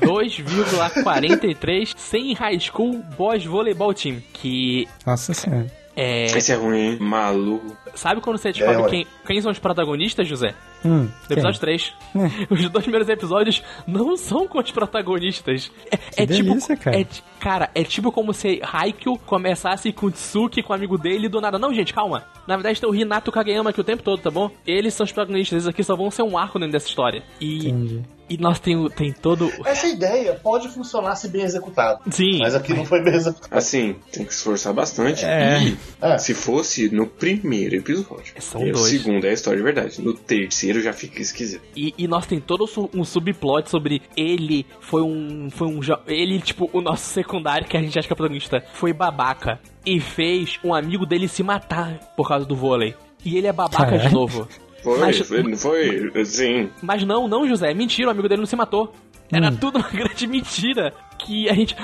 2,43 0.08 1.92
sem 1.94 2.32
High 2.32 2.58
School 2.58 3.02
Boys 3.18 3.44
Volleyball 3.44 3.92
Team. 3.92 4.22
Que 4.32 4.88
Nossa 5.06 5.34
senhora. 5.34 5.79
É. 6.02 6.24
Esse 6.26 6.52
é 6.52 6.54
ruim, 6.56 6.78
hein? 6.78 6.98
Maluco. 7.00 7.76
Sabe 7.94 8.20
quando 8.20 8.38
você 8.38 8.52
descobre 8.52 8.74
É, 8.76 8.78
ué. 8.82 8.88
quem, 8.90 9.06
quem 9.26 9.40
são 9.42 9.50
os 9.50 9.58
protagonistas, 9.58 10.26
José? 10.26 10.54
Hum, 10.84 11.08
Do 11.28 11.32
episódio 11.34 11.60
3. 11.60 11.92
Os 12.48 12.68
dois 12.70 12.84
primeiros 12.84 13.08
episódios 13.08 13.62
não 13.86 14.16
são 14.16 14.48
com 14.48 14.58
os 14.58 14.70
protagonistas. 14.70 15.70
É, 16.16 16.22
é 16.22 16.26
delícia, 16.26 16.74
tipo. 16.74 16.84
cara. 16.84 17.00
É, 17.00 17.06
cara, 17.38 17.70
é 17.74 17.84
tipo 17.84 18.10
como 18.10 18.32
se 18.32 18.60
Haikyuu 18.62 19.18
começasse 19.18 19.92
com 19.92 20.06
o 20.06 20.10
Tsuki, 20.10 20.62
com 20.62 20.72
o 20.72 20.76
amigo 20.76 20.96
dele, 20.96 21.26
e 21.26 21.28
do 21.28 21.40
nada. 21.40 21.58
Não, 21.58 21.74
gente, 21.74 21.92
calma. 21.92 22.24
Na 22.46 22.56
verdade 22.56 22.80
tem 22.80 22.88
o 22.88 22.94
Hinato 22.94 23.30
Kageyama 23.30 23.70
aqui 23.70 23.80
o 23.80 23.84
tempo 23.84 24.02
todo, 24.02 24.22
tá 24.22 24.30
bom? 24.30 24.50
Eles 24.66 24.94
são 24.94 25.04
os 25.04 25.12
protagonistas, 25.12 25.52
eles 25.52 25.66
aqui 25.66 25.84
só 25.84 25.94
vão 25.94 26.10
ser 26.10 26.22
um 26.22 26.38
arco 26.38 26.58
dentro 26.58 26.72
dessa 26.72 26.88
história. 26.88 27.22
E, 27.40 27.68
Entendi. 27.68 28.02
E 28.30 28.38
nós 28.38 28.58
tem, 28.60 28.88
tem 28.90 29.12
todo. 29.12 29.50
Essa 29.66 29.88
ideia 29.88 30.34
pode 30.34 30.68
funcionar 30.68 31.16
se 31.16 31.28
bem 31.28 31.42
executado. 31.42 32.00
Sim. 32.10 32.38
Mas 32.38 32.54
aqui 32.54 32.72
não 32.72 32.84
foi 32.86 33.02
bem 33.02 33.14
executado. 33.14 33.54
Assim, 33.54 33.96
tem 34.12 34.24
que 34.24 34.32
se 34.32 34.38
esforçar 34.38 34.72
bastante. 34.72 35.24
É. 35.24 35.60
E 35.62 35.76
É. 36.00 36.16
se 36.16 36.32
fosse 36.32 36.88
no 36.94 37.06
primeiro 37.06 37.74
episódio. 37.76 38.32
São 38.38 38.62
e 38.64 38.70
o 38.70 38.74
dois. 38.74 38.88
segundo 38.88 39.24
é 39.26 39.30
a 39.30 39.32
história 39.32 39.58
de 39.58 39.64
verdade. 39.64 40.00
No 40.00 40.14
terceiro 40.14 40.80
já 40.80 40.92
fica 40.92 41.20
esquisito. 41.20 41.62
E, 41.76 41.92
e 41.98 42.06
nós 42.06 42.24
tem 42.26 42.40
todo 42.40 42.64
um 42.94 43.04
subplot 43.04 43.68
sobre 43.68 44.00
ele 44.16 44.64
foi 44.80 45.02
um. 45.02 45.50
Foi 45.50 45.66
um. 45.66 45.80
Ele, 46.06 46.40
tipo, 46.40 46.70
o 46.72 46.80
nosso 46.80 47.08
secundário, 47.08 47.66
que 47.66 47.76
a 47.76 47.82
gente 47.82 47.98
acha 47.98 48.06
que 48.06 48.12
é 48.12 48.16
protagonista, 48.16 48.64
foi 48.74 48.92
babaca. 48.92 49.58
E 49.84 49.98
fez 49.98 50.58
um 50.62 50.72
amigo 50.74 51.04
dele 51.04 51.26
se 51.26 51.42
matar 51.42 51.98
por 52.16 52.28
causa 52.28 52.44
do 52.46 52.54
vôlei. 52.54 52.94
E 53.24 53.36
ele 53.36 53.46
é 53.46 53.52
babaca 53.52 53.98
de 53.98 54.12
novo. 54.14 54.46
Foi, 54.82 54.98
Mas- 54.98 55.18
foi, 55.20 55.56
foi, 55.56 56.12
assim. 56.20 56.70
Mas 56.82 57.04
não, 57.04 57.28
não, 57.28 57.46
José, 57.46 57.70
é 57.70 57.74
mentira, 57.74 58.08
o 58.08 58.10
amigo 58.10 58.28
dele 58.28 58.40
não 58.40 58.46
se 58.46 58.56
matou. 58.56 58.94
Era 59.32 59.48
Hum. 59.50 59.56
tudo 59.56 59.78
uma 59.78 59.88
grande 59.90 60.26
mentira. 60.26 60.92
Que 61.18 61.48
a 61.48 61.54
gente. 61.54 61.76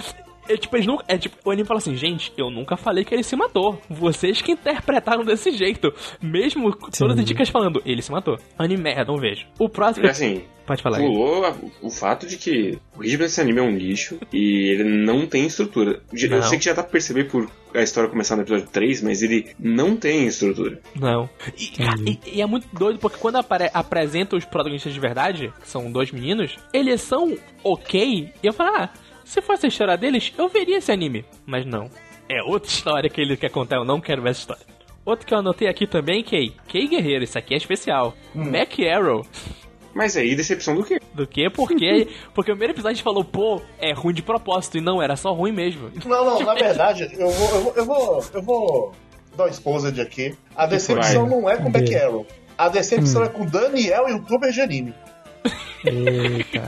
É 0.48 0.56
tipo, 0.56 0.76
eles 0.76 0.86
nunca. 0.86 1.04
É 1.08 1.18
tipo, 1.18 1.36
o 1.44 1.50
anime 1.50 1.66
fala 1.66 1.78
assim, 1.78 1.96
gente, 1.96 2.32
eu 2.36 2.50
nunca 2.50 2.76
falei 2.76 3.04
que 3.04 3.14
ele 3.14 3.22
se 3.22 3.36
matou. 3.36 3.80
Vocês 3.88 4.40
que 4.42 4.52
interpretaram 4.52 5.24
desse 5.24 5.50
jeito. 5.52 5.92
Mesmo 6.22 6.76
com 6.76 6.90
todas 6.90 7.18
as 7.18 7.24
dicas 7.24 7.48
falando, 7.48 7.82
ele 7.84 8.02
se 8.02 8.10
matou. 8.12 8.38
Anime 8.58 8.82
merda, 8.82 9.04
não 9.12 9.18
vejo. 9.18 9.46
O 9.58 9.68
próximo. 9.68 10.06
Assim, 10.06 10.42
Pode 10.66 10.82
falar. 10.82 10.98
Pulou 10.98 11.44
a- 11.46 11.54
o 11.80 11.88
fato 11.88 12.26
de 12.26 12.36
que 12.36 12.76
o 12.96 13.00
ritmo 13.00 13.18
desse 13.18 13.40
anime 13.40 13.60
é 13.60 13.62
um 13.62 13.76
lixo 13.76 14.18
e 14.32 14.68
ele 14.72 14.82
não 14.82 15.24
tem 15.24 15.46
estrutura. 15.46 16.02
Eu 16.12 16.28
Não. 16.28 16.42
sei 16.42 16.58
que 16.58 16.64
já 16.64 16.72
dá 16.72 16.82
pra 16.82 16.90
perceber 16.90 17.30
por 17.30 17.48
a 17.72 17.82
história 17.82 18.10
começar 18.10 18.34
no 18.34 18.42
episódio 18.42 18.66
3, 18.72 19.00
mas 19.00 19.22
ele 19.22 19.54
não 19.60 19.96
tem 19.96 20.26
estrutura. 20.26 20.80
Não. 20.98 21.30
E, 21.56 21.66
cara, 21.68 21.94
e- 22.04 22.18
e 22.38 22.42
é 22.42 22.46
muito 22.46 22.66
doido 22.72 22.98
porque 22.98 23.16
quando 23.16 23.36
apare- 23.36 23.70
apresenta 23.72 24.34
os 24.34 24.44
protagonistas 24.44 24.92
de 24.92 24.98
verdade, 24.98 25.52
que 25.60 25.68
são 25.68 25.88
dois 25.92 26.10
meninos, 26.10 26.56
eles 26.72 27.00
são 27.00 27.36
ok. 27.62 28.32
E 28.42 28.46
eu 28.46 28.52
falo, 28.52 28.70
ah, 28.76 28.90
se 29.26 29.42
fosse 29.42 29.66
a 29.66 29.68
história 29.68 29.96
deles, 29.96 30.32
eu 30.38 30.48
veria 30.48 30.78
esse 30.78 30.92
anime. 30.92 31.24
Mas 31.44 31.66
não. 31.66 31.90
É 32.28 32.42
outra 32.42 32.70
história 32.70 33.10
que 33.10 33.20
ele 33.20 33.36
quer 33.36 33.50
contar, 33.50 33.76
eu 33.76 33.84
não 33.84 34.00
quero 34.00 34.22
ver 34.22 34.30
essa 34.30 34.40
história. 34.40 34.64
Outro 35.04 35.26
que 35.26 35.34
eu 35.34 35.38
anotei 35.38 35.68
aqui 35.68 35.86
também, 35.86 36.22
Kay. 36.22 36.54
Kay 36.68 36.88
Guerreiro, 36.88 37.24
isso 37.24 37.36
aqui 37.36 37.54
é 37.54 37.56
especial. 37.56 38.14
Mac 38.34 38.72
Arrow. 38.80 39.26
Mas 39.94 40.16
aí, 40.16 40.34
decepção 40.34 40.74
do 40.74 40.84
quê? 40.84 41.00
Do 41.14 41.26
que? 41.26 41.48
Porque, 41.48 42.08
porque 42.34 42.50
o 42.50 42.54
primeiro 42.54 42.72
episódio 42.72 42.92
a 42.92 42.94
gente 42.94 43.04
falou, 43.04 43.24
pô, 43.24 43.60
é 43.78 43.92
ruim 43.92 44.14
de 44.14 44.22
propósito. 44.22 44.78
E 44.78 44.80
não, 44.80 45.00
era 45.02 45.16
só 45.16 45.32
ruim 45.32 45.52
mesmo. 45.52 45.90
Não, 46.04 46.24
não, 46.24 46.40
na 46.40 46.54
verdade, 46.58 47.08
eu 47.18 47.30
vou, 47.30 47.48
eu 47.48 47.62
vou, 47.62 47.74
eu 47.76 47.84
vou, 47.84 48.24
eu 48.34 48.42
vou 48.42 48.92
dar 49.36 49.44
um 49.44 49.48
exposed 49.48 50.00
aqui. 50.00 50.34
A 50.54 50.66
decepção 50.66 51.28
Vai. 51.28 51.40
não 51.40 51.48
é 51.50 51.56
com 51.56 51.70
Vê. 51.70 51.80
Beck 51.80 51.94
Arrow. 51.96 52.26
A 52.58 52.68
decepção 52.68 53.24
é 53.24 53.28
com 53.28 53.46
Daniel, 53.46 54.08
youtuber 54.08 54.50
de 54.50 54.60
anime. 54.60 54.94
Eita. 55.84 56.64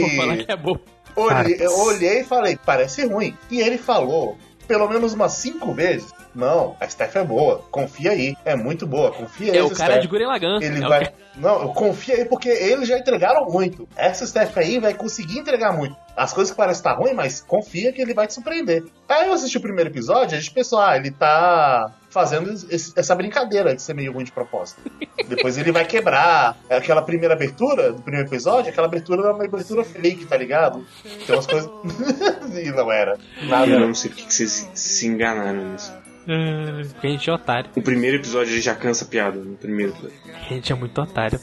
Vou 0.00 0.10
falar 0.16 0.36
Que 0.36 0.44
que 0.44 0.52
é 0.52 0.56
bom. 0.56 0.76
Olhei, 1.16 1.56
eu 1.58 1.78
olhei 1.78 2.20
e 2.20 2.24
falei, 2.24 2.58
parece 2.64 3.04
ruim. 3.06 3.36
E 3.50 3.60
ele 3.60 3.78
falou, 3.78 4.36
pelo 4.66 4.88
menos 4.88 5.12
umas 5.12 5.32
cinco 5.32 5.72
vezes, 5.72 6.12
não, 6.34 6.76
a 6.80 6.88
Steph 6.88 7.16
é 7.16 7.24
boa, 7.24 7.64
confia 7.70 8.12
aí, 8.12 8.36
é 8.44 8.54
muito 8.54 8.86
boa, 8.86 9.10
confia 9.10 9.52
aí. 9.52 9.58
É 9.58 9.62
o 9.62 9.66
essa 9.66 9.74
cara 9.74 9.92
Steph. 9.94 10.02
de 10.02 10.08
Guren 10.08 10.26
Lagann. 10.26 10.58
Ele 10.62 10.82
É 10.82 10.86
o 10.86 10.88
vai. 10.88 11.12
Não, 11.36 11.62
eu 11.62 11.68
confio 11.70 12.14
aí 12.14 12.24
porque 12.24 12.48
eles 12.48 12.86
já 12.88 12.98
entregaram 12.98 13.46
muito. 13.46 13.88
Essa 13.96 14.26
Steph 14.26 14.56
aí 14.58 14.78
vai 14.78 14.94
conseguir 14.94 15.38
entregar 15.38 15.72
muito. 15.72 15.96
As 16.22 16.34
coisas 16.34 16.50
que 16.50 16.56
parecem 16.58 16.80
estar 16.80 16.92
ruim, 16.92 17.14
mas 17.14 17.40
confia 17.40 17.90
que 17.94 18.02
ele 18.02 18.12
vai 18.12 18.26
te 18.26 18.34
surpreender. 18.34 18.84
Aí 19.08 19.26
eu 19.28 19.32
assisti 19.32 19.56
o 19.56 19.60
primeiro 19.60 19.88
episódio, 19.88 20.36
a 20.36 20.40
gente 20.40 20.52
pensou, 20.52 20.78
ah, 20.78 20.94
ele 20.94 21.10
tá 21.10 21.94
fazendo 22.10 22.52
esse- 22.70 22.92
essa 22.94 23.14
brincadeira 23.14 23.74
de 23.74 23.80
ser 23.80 23.94
meio 23.94 24.12
ruim 24.12 24.24
de 24.24 24.30
propósito. 24.32 24.82
Depois 25.26 25.56
ele 25.56 25.72
vai 25.72 25.86
quebrar. 25.86 26.58
Aquela 26.68 27.00
primeira 27.00 27.32
abertura 27.34 27.92
do 27.92 28.02
primeiro 28.02 28.28
episódio, 28.28 28.70
aquela 28.70 28.86
abertura 28.86 29.22
era 29.22 29.32
uma 29.32 29.44
abertura 29.44 29.82
fake, 29.82 30.26
tá 30.26 30.36
ligado? 30.36 30.84
Tem 31.26 31.34
umas 31.34 31.46
coisas. 31.46 31.70
e 32.62 32.70
não 32.70 32.92
era. 32.92 33.16
Nada. 33.44 33.66
Eu 33.66 33.80
não 33.80 33.94
sei 33.94 34.10
porque 34.10 34.24
que 34.26 34.34
vocês 34.34 34.68
se 34.74 35.06
enganaram 35.06 35.72
nisso. 35.72 35.90
Ah, 36.28 36.82
A 37.02 37.06
gente 37.06 37.28
é 37.28 37.32
otário. 37.32 37.70
O 37.76 37.82
primeiro 37.82 38.16
episódio 38.18 38.52
ele 38.52 38.60
já 38.60 38.74
cansa 38.74 39.04
a 39.04 39.08
piada. 39.08 39.38
No 39.38 39.56
primeiro 39.56 39.92
episódio. 39.92 40.16
A 40.34 40.52
gente 40.54 40.72
é 40.72 40.74
muito 40.74 41.00
otário. 41.00 41.40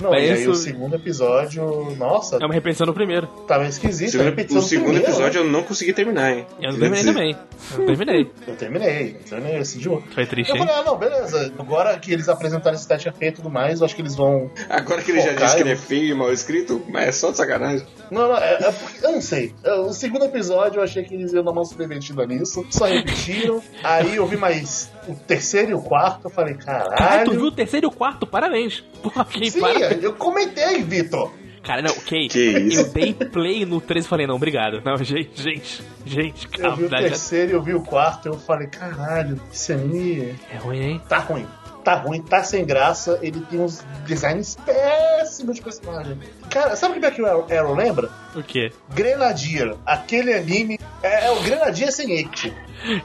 Não, 0.00 0.10
Mas 0.10 0.24
e 0.24 0.30
aí 0.32 0.40
isso- 0.40 0.50
o 0.50 0.54
segundo 0.54 0.94
episódio, 0.96 1.94
nossa, 1.96 2.36
É 2.36 2.44
uma 2.44 2.54
repetição 2.54 2.86
do 2.86 2.94
primeiro. 2.94 3.26
tava 3.46 3.64
O 3.64 3.66
esquisito. 3.66 4.10
segundo, 4.12 4.26
repetição 4.26 4.58
o 4.58 4.62
do 4.62 4.68
segundo 4.68 4.84
primeiro, 4.86 5.06
né? 5.08 5.12
episódio 5.14 5.38
eu 5.40 5.44
não 5.44 5.62
consegui 5.62 5.92
terminar, 5.92 6.32
hein? 6.32 6.46
Eu 6.60 6.72
não 6.72 6.78
terminei 6.80 7.04
também. 7.04 7.36
Eu 7.72 7.78
não 7.78 7.86
terminei. 7.86 8.30
Eu 8.50 8.56
terminei, 8.56 9.16
eu 9.18 9.28
terminei 9.28 9.58
esse 9.58 9.78
idiota. 9.78 10.04
Foi 10.14 10.26
triste, 10.26 10.50
Eu 10.50 10.56
hein? 10.56 10.66
falei, 10.66 10.80
ah, 10.80 10.84
não, 10.84 10.96
beleza. 10.96 11.52
Agora 11.58 11.98
que 11.98 12.12
eles 12.12 12.28
apresentaram 12.28 12.74
esse 12.76 12.86
teste 12.86 13.10
feio 13.12 13.30
e 13.30 13.32
tudo 13.34 13.50
mais, 13.50 13.80
eu 13.80 13.84
acho 13.86 13.94
que 13.94 14.02
eles 14.02 14.14
vão. 14.16 14.50
Agora 14.68 15.02
que 15.02 15.10
ele 15.10 15.20
já 15.20 15.32
disse 15.32 15.56
que 15.56 15.62
ele 15.62 15.72
é 15.72 15.76
feio 15.76 16.04
e 16.04 16.14
mal 16.14 16.32
escrito, 16.32 16.82
mas 16.88 17.08
é 17.08 17.12
só 17.12 17.30
de 17.30 17.36
sacanagem. 17.36 17.86
Não, 18.10 18.28
não, 18.28 18.36
é, 18.36 18.54
é 18.54 18.72
porque. 18.72 19.06
Eu 19.06 19.12
não 19.12 19.20
sei. 19.20 19.54
O 19.86 19.92
segundo 19.92 20.24
episódio 20.24 20.78
eu 20.78 20.82
achei 20.84 21.02
que 21.04 21.14
eles 21.14 21.32
iam 21.32 21.44
dar 21.44 21.50
uma 21.52 21.64
subvertida 21.64 22.26
nisso. 22.26 22.66
Só 22.70 22.86
repetiram. 22.86 23.62
aí 23.84 24.16
eu 24.16 24.26
vi 24.30 24.36
mais 24.36 24.90
o 25.08 25.14
terceiro 25.14 25.70
e 25.70 25.74
o 25.74 25.82
quarto. 25.82 26.26
Eu 26.26 26.30
falei, 26.30 26.54
Caralho, 26.54 26.90
caralho. 26.96 27.24
tu 27.24 27.30
viu 27.32 27.44
o 27.46 27.52
terceiro 27.52 27.86
e 27.86 27.88
o 27.88 27.90
quarto? 27.92 28.26
Parabéns. 28.26 28.80
Porra, 29.02 29.22
ok, 29.28 29.50
Sim, 29.50 29.60
parabéns. 29.60 30.02
eu 30.02 30.12
comentei, 30.14 30.82
Vitor. 30.82 31.32
Cara, 31.62 31.82
não, 31.82 31.90
ok. 31.90 32.28
Que 32.28 32.38
isso? 32.58 32.80
Eu 32.80 32.88
dei 32.92 33.12
play 33.12 33.66
no 33.66 33.80
13 33.82 34.06
e 34.06 34.08
falei, 34.08 34.26
não, 34.26 34.36
obrigado. 34.36 34.80
Não, 34.82 34.96
gente, 35.04 35.42
gente, 35.42 35.82
gente, 36.06 36.46
Eu 36.56 36.60
calma. 36.62 36.76
vi 36.76 36.84
o 36.84 36.88
terceiro 36.88 37.52
e 37.52 37.54
eu 37.54 37.62
vi 37.62 37.74
o 37.74 37.82
quarto. 37.82 38.26
Eu 38.28 38.38
falei, 38.38 38.66
caralho, 38.66 39.38
esse 39.52 39.72
anime 39.74 40.34
É 40.50 40.56
ruim, 40.56 40.80
hein? 40.80 41.02
tá 41.06 41.18
ruim. 41.18 41.46
Tá 41.84 41.94
ruim, 41.94 42.22
tá 42.22 42.42
sem 42.42 42.64
graça. 42.64 43.18
Ele 43.22 43.40
tem 43.40 43.60
uns 43.60 43.84
designs 44.06 44.56
péssimos 44.66 45.56
de 45.56 45.62
personagem. 45.62 46.18
Cara, 46.50 46.76
sabe 46.76 46.96
o 46.96 47.00
que 47.00 47.06
é 47.06 47.10
que 47.10 47.22
o 47.22 47.26
Arrow- 47.26 47.74
lembra? 47.74 48.10
O 48.34 48.42
quê? 48.42 48.72
Grenadier, 48.94 49.74
aquele 49.84 50.32
anime. 50.34 50.78
É, 51.02 51.26
é 51.26 51.30
o 51.30 51.42
Grenadier 51.42 51.92
sem 51.92 52.10
Eite. 52.12 52.54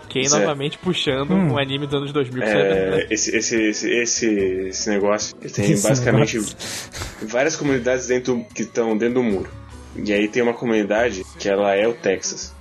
Quem 0.09 0.21
Isso 0.23 0.36
é. 0.36 0.39
novamente 0.39 0.78
puxando 0.78 1.32
Hum. 1.32 1.53
um 1.53 1.57
anime 1.57 1.86
dos 1.86 1.95
anos 1.95 2.11
2000 2.13 2.41
que 2.43 2.47
você 2.49 2.55
É, 2.55 3.07
esse, 3.09 3.36
esse, 3.36 3.61
esse, 3.61 3.89
esse, 3.91 4.30
esse 4.69 4.89
negócio 4.89 5.36
ele 5.41 5.49
tem 5.53 5.71
Esse 5.71 5.88
basicamente 5.88 6.36
negócio. 6.38 6.57
várias 7.23 7.55
comunidades 7.55 8.07
dentro 8.07 8.45
que 8.53 8.61
estão 8.63 8.97
dentro 8.97 9.15
do 9.15 9.23
muro. 9.23 9.49
E 9.95 10.11
aí 10.13 10.28
tem 10.28 10.41
uma 10.43 10.53
comunidade 10.53 11.23
que 11.39 11.47
ela 11.49 11.73
é 11.76 11.88
o 11.88 11.93
Texas. 11.93 12.53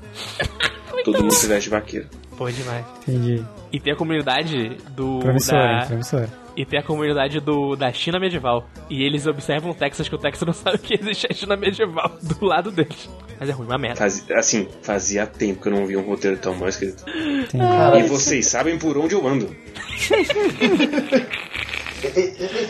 Todo 1.05 1.21
mundo 1.23 1.35
se 1.35 1.47
veste 1.47 1.65
de 1.65 1.71
vaqueiro. 1.71 2.07
Pô, 2.37 2.51
demais. 2.51 2.85
Entendi. 3.07 3.45
E 3.73 3.79
tem 3.81 3.93
a 3.93 3.97
comunidade 3.97 4.77
do. 4.91 5.19
Promissor, 5.21 5.55
da- 5.59 5.89
hein? 5.91 6.29
E 6.57 6.65
tem 6.65 6.79
a 6.79 6.83
comunidade 6.83 7.41
do, 7.41 7.75
da 7.75 7.93
China 7.93 8.21
medieval. 8.21 8.69
E 8.89 9.03
eles 9.03 9.27
observam 9.27 9.73
o 9.73 9.75
Texas, 9.75 10.09
que 10.09 10.15
o 10.15 10.19
Texas 10.19 10.47
não 10.47 10.53
sabe 10.55 10.79
que 10.79 10.95
existe 10.95 11.27
a 11.31 11.35
China 11.35 11.57
medieval 11.57 12.13
do 12.23 12.45
lado 12.45 12.71
deles. 12.71 13.09
Mas 13.41 13.49
é 13.49 13.53
ruim, 13.53 13.67
uma 13.67 13.77
merda. 13.79 13.97
Faz- 13.97 14.25
assim, 14.31 14.69
fazia 14.83 15.27
tempo 15.27 15.61
que 15.63 15.69
eu 15.69 15.73
não 15.73 15.87
vi 15.87 15.97
um 15.97 16.03
roteiro 16.03 16.37
tão 16.37 16.55
mal 16.55 16.69
escrito. 16.69 17.05
Cara, 17.51 17.99
E 17.99 18.05
vocês 18.05 18.47
sabem 18.47 18.79
por 18.79 18.97
onde 18.97 19.15
eu 19.15 19.27
ando. 19.27 19.49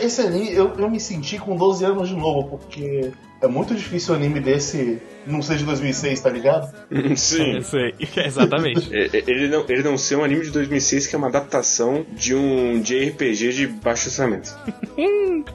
Esse 0.01 0.21
anime, 0.21 0.53
eu, 0.53 0.73
eu 0.77 0.89
me 0.89 0.99
senti 0.99 1.37
com 1.37 1.55
12 1.55 1.83
anos 1.85 2.07
de 2.09 2.15
novo, 2.15 2.57
porque 2.57 3.11
é 3.45 3.49
muito 3.49 3.73
difícil 3.75 4.13
o 4.13 4.17
anime 4.17 4.39
desse 4.39 5.01
não 5.25 5.41
ser 5.41 5.57
de 5.57 5.63
2006, 5.65 6.19
tá 6.21 6.29
ligado? 6.29 6.71
Sim. 7.15 7.61
Sei, 7.61 7.93
exatamente. 8.25 8.93
É, 8.95 9.05
é, 9.07 9.23
Ele 9.27 9.47
não, 9.47 9.65
ele 9.67 9.83
não 9.83 9.97
ser 9.97 10.15
um 10.17 10.23
anime 10.23 10.43
de 10.43 10.51
2006 10.51 11.07
que 11.07 11.15
é 11.15 11.17
uma 11.17 11.27
adaptação 11.27 12.05
de 12.13 12.35
um 12.35 12.81
JRPG 12.81 13.51
de 13.53 13.67
baixo 13.67 14.07
orçamento. 14.07 14.55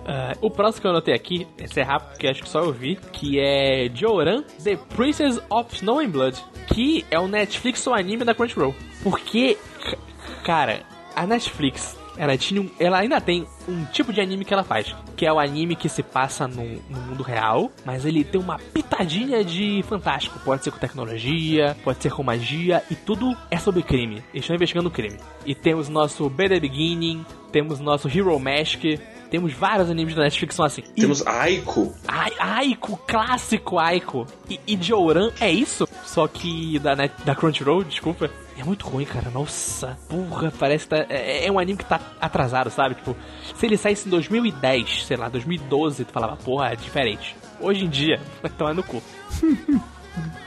Ah, 0.07 0.35
o 0.41 0.51
próximo 0.51 0.83
que 0.83 0.87
eu 0.87 0.91
anotei 0.91 1.15
aqui, 1.15 1.47
esse 1.59 1.81
é 1.81 1.83
rápido, 1.83 2.11
porque 2.11 2.27
acho 2.29 2.43
que 2.43 2.49
só 2.49 2.61
eu 2.61 2.73
vi, 2.73 2.97
que 3.13 3.41
é 3.41 3.91
Joran, 3.93 4.43
The 4.63 4.77
Princess 4.95 5.41
of 5.51 5.75
Snow 5.75 6.01
and 6.01 6.11
Blood, 6.11 6.37
que 6.67 7.05
é 7.11 7.19
o 7.19 7.27
Netflix 7.27 7.85
ou 7.87 7.95
anime 7.95 8.25
da 8.25 8.35
Crunchyroll. 8.35 8.75
Porque, 9.03 9.57
ca- 9.83 9.99
cara, 10.45 10.81
a 11.17 11.27
Netflix, 11.27 11.97
ela, 12.17 12.37
tinha 12.37 12.61
um- 12.61 12.71
ela 12.79 12.99
ainda 12.99 13.21
tem 13.21 13.47
um 13.69 13.85
tipo 13.87 14.13
de 14.13 14.21
anime 14.21 14.45
que 14.45 14.53
ela 14.53 14.65
faz, 14.65 14.95
que 15.17 15.25
é 15.27 15.33
o 15.33 15.39
anime 15.39 15.77
que 15.77 15.89
se 15.89 16.03
passa 16.03 16.47
no, 16.49 16.65
no 16.89 17.01
mundo 17.01 17.23
real, 17.23 17.71
mas 17.85 18.05
ele 18.05 18.25
tem 18.25 18.41
uma 18.41 18.59
pitadinha 18.59 19.45
de 19.45 19.83
fantástico. 19.89 20.39
Pode 20.41 20.65
ser 20.65 20.71
com 20.71 20.79
tecnologia, 20.79 21.77
pode 21.85 22.03
ser 22.03 22.11
com 22.13 22.23
magia, 22.23 22.83
e 22.91 22.95
tudo 22.95 23.37
é 23.51 23.57
sobre 23.59 23.83
crime. 23.83 24.17
Eles 24.33 24.45
estão 24.45 24.57
investigando 24.57 24.91
crime. 24.91 25.19
E 25.47 25.55
temos 25.55 25.89
nosso 25.89 26.29
Better 26.29 26.61
Beginning, 26.61 27.25
temos 27.53 27.81
nosso 27.81 28.09
Hero 28.09 28.39
Mask, 28.39 28.83
temos 29.31 29.53
vários 29.53 29.89
animes 29.89 30.15
da 30.15 30.23
Netflix 30.23 30.51
que 30.51 30.55
são 30.57 30.65
assim. 30.65 30.83
E 30.97 31.01
Temos 31.01 31.25
Aiko. 31.27 31.95
Ai, 32.07 32.33
Aiko, 32.39 32.97
clássico 33.07 33.79
Aiko. 33.79 34.27
E, 34.49 34.59
e 34.67 34.83
Joran 34.83 35.31
é 35.41 35.51
isso? 35.51 35.89
Só 36.05 36.27
que 36.27 36.79
da, 36.81 36.97
Net, 36.97 37.15
da 37.25 37.35
Crunchyroll, 37.35 37.85
desculpa. 37.85 38.29
É 38.59 38.65
muito 38.65 38.87
ruim, 38.87 39.05
cara. 39.05 39.31
Nossa, 39.31 39.97
porra, 40.09 40.53
parece 40.59 40.85
que 40.85 40.91
tá, 40.91 41.07
é, 41.09 41.47
é 41.47 41.53
um 41.53 41.59
anime 41.59 41.79
que 41.79 41.85
tá 41.85 42.01
atrasado, 42.21 42.69
sabe? 42.71 42.97
Tipo, 42.97 43.17
se 43.55 43.65
ele 43.65 43.77
saísse 43.77 44.09
em 44.09 44.11
2010, 44.11 45.07
sei 45.07 45.17
lá, 45.17 45.29
2012, 45.29 46.05
tu 46.05 46.13
falava, 46.13 46.37
porra, 46.37 46.73
é 46.73 46.77
diferente. 46.77 47.37
Hoje 47.61 47.85
em 47.85 47.89
dia, 47.89 48.21
vai 48.43 48.51
tomar 48.51 48.75
no 48.75 48.83
cu. 48.83 49.03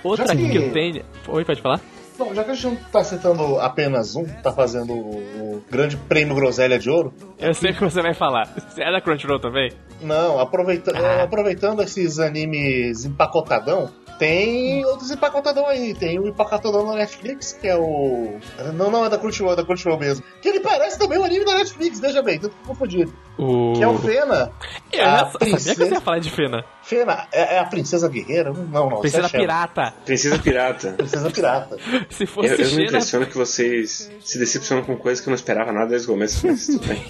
Outra 0.04 0.36
que 0.36 0.56
eu 0.56 0.74
tenho. 0.74 1.04
Oi, 1.28 1.46
pode 1.46 1.62
falar? 1.62 1.80
Bom, 2.18 2.34
já 2.34 2.44
que 2.44 2.52
a 2.52 2.54
gente 2.54 2.68
não 2.68 2.76
tá 2.92 3.04
citando 3.04 3.60
apenas 3.60 4.16
um, 4.16 4.24
tá 4.26 4.52
fazendo 4.52 4.94
o, 4.94 5.18
o 5.18 5.64
grande 5.70 5.98
prêmio 5.98 6.36
Groselha 6.36 6.78
de 6.78 6.90
Ouro, 6.90 7.14
Eu 7.40 7.54
sei 7.54 7.72
o 7.72 7.74
que 7.74 7.84
você 7.84 8.02
vai 8.02 8.14
falar. 8.14 8.48
Você 8.70 8.84
é 8.84 8.92
da 8.92 9.02
Crunchyroll 9.02 9.40
também? 9.40 9.72
não, 10.02 10.40
aproveita, 10.40 10.92
Ah. 10.96 11.24
aproveitando 11.24 11.82
esses 11.82 12.20
animes 12.20 13.04
empacotadão, 13.06 13.90
tem 14.24 14.86
outros 14.86 15.12
empacotadão 15.12 15.68
aí. 15.68 15.94
Tem 15.94 16.18
o 16.18 16.28
empacotadão 16.28 16.86
da 16.88 16.96
Netflix, 16.96 17.52
que 17.54 17.68
é 17.68 17.76
o. 17.76 18.38
Não, 18.74 18.90
não, 18.90 19.06
é 19.06 19.10
da 19.10 19.18
Crunchyroll, 19.18 19.54
é 19.54 19.56
da 19.58 19.66
Crunchyroll 19.66 20.00
mesmo. 20.00 20.24
Que 20.42 20.48
ele 20.48 20.62
parece 20.62 20.98
também 20.98 21.20
um 21.20 21.24
anime 21.26 21.44
da 21.44 21.56
Netflix, 21.58 22.00
veja 22.00 22.22
bem, 22.22 22.40
tô 22.40 22.50
confundido. 22.66 23.14
O... 23.38 23.74
Que 23.74 23.84
é 23.84 23.88
o 23.88 23.98
Fena. 23.98 24.52
Eu 24.92 25.00
já 25.04 25.22
a 25.22 25.26
sabia 25.32 25.40
que 25.40 25.60
você 25.60 25.70
ia 25.70 25.76
princesa, 25.76 26.02
falar 26.02 26.20
de 26.20 26.32
Fena. 26.32 26.64
Fena 26.84 27.28
é, 27.32 27.56
é 27.56 27.60
a 27.60 27.66
princesa 27.66 28.08
guerreira? 28.08 28.54
Não, 28.54 28.90
não. 28.90 29.00
Princesa 29.02 29.28
é. 29.28 29.30
Pirata. 29.40 29.94
Princesa 30.06 30.40
Pirata. 30.40 30.92
Princesa 30.98 31.30
pirata. 31.32 31.78
Se 32.10 32.24
Eu, 32.24 32.28
fosse 32.28 32.50
eu 32.54 32.58
me 32.60 32.66
Xena, 32.66 32.84
impressiono 32.84 33.26
que 33.26 33.38
vocês 33.38 34.10
se 34.22 34.40
decepcionam 34.40 34.84
com 34.86 34.96
coisas 34.96 35.20
que 35.22 35.28
eu 35.28 35.32
não 35.32 35.36
esperava 35.36 35.72
nada 35.74 35.88
desde 35.88 36.08
o 36.08 36.12
começo. 36.12 36.46
Mas 36.48 36.66
tudo 36.68 36.88
bem. 36.88 37.04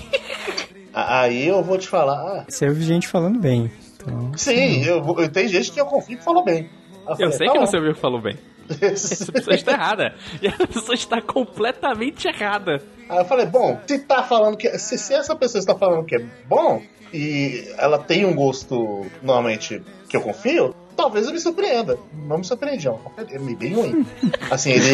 Aí 0.94 1.48
eu 1.48 1.64
vou 1.64 1.78
te 1.78 1.88
falar. 1.88 2.16
ah, 2.40 2.46
Você 2.48 2.68
ouve 2.68 2.84
gente 2.84 3.08
falando 3.08 3.40
bem. 3.40 3.72
Então, 3.96 4.32
sim, 4.36 4.84
eu, 4.84 5.02
vou- 5.02 5.20
eu, 5.22 5.30
tem 5.32 5.48
gente 5.48 5.72
que 5.72 5.80
eu 5.80 5.86
confio 5.86 6.18
que 6.18 6.24
falou 6.24 6.44
bem. 6.44 6.70
Eu 7.08 7.16
falei, 7.16 7.32
sei 7.34 7.48
tá 7.48 7.54
que 7.54 7.60
bom. 7.60 7.66
você 7.66 7.78
ouviu 7.78 7.92
o 7.92 7.96
que 7.96 8.02
falou 8.02 8.22
bem. 8.22 8.38
Essa 8.82 9.32
pessoa 9.32 9.56
está 9.56 9.72
errada. 9.74 10.16
E 10.42 10.48
a 10.48 10.68
pessoa 10.68 10.96
está 10.96 11.22
completamente 11.22 12.28
errada. 12.28 12.82
Aí 13.10 13.18
eu 13.18 13.26
falei, 13.26 13.46
bom, 13.46 13.80
se 13.86 14.00
tá 14.00 14.24
falando 14.24 14.58
que. 14.58 14.70
Se, 14.80 14.98
se 14.98 15.14
essa 15.14 15.36
pessoa 15.36 15.60
está 15.60 15.76
falando 15.76 16.06
que 16.06 16.16
é 16.16 16.26
bom 16.48 16.82
e 17.14 17.68
ela 17.78 18.00
tem 18.00 18.26
um 18.26 18.34
gosto 18.34 19.06
normalmente 19.22 19.84
que 20.08 20.16
eu 20.16 20.22
confio, 20.22 20.74
talvez 20.96 21.28
eu 21.28 21.34
me 21.34 21.40
surpreenda. 21.40 22.00
Não 22.14 22.38
me 22.38 22.46
surpreendi, 22.46 22.86
não. 22.88 23.00
Ele 23.18 23.52
é 23.52 23.56
bem 23.56 23.74
ruim. 23.74 24.06
Assim, 24.50 24.72
ele, 24.72 24.90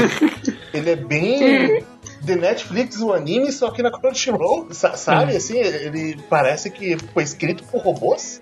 ele 0.74 0.90
é 0.90 0.96
bem. 0.96 1.84
The 2.26 2.36
Netflix, 2.36 3.00
o 3.02 3.14
anime, 3.14 3.52
só 3.52 3.72
que 3.72 3.82
na 3.82 3.92
Crunchyroll, 3.92 4.68
sa- 4.72 4.96
sabe? 4.98 5.36
Assim, 5.36 5.58
ele 5.58 6.18
parece 6.30 6.70
que 6.70 6.98
foi 7.14 7.24
escrito 7.24 7.64
por 7.64 7.82
robôs. 7.82 8.42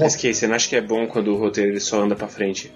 Mas 0.00 0.16
que 0.16 0.32
você 0.32 0.46
não 0.46 0.54
acha 0.56 0.68
que 0.68 0.76
é 0.76 0.80
bom 0.80 1.06
quando 1.06 1.28
o 1.34 1.38
roteiro 1.38 1.70
ele 1.70 1.80
só 1.80 2.02
anda 2.02 2.14
pra 2.16 2.28
frente? 2.28 2.72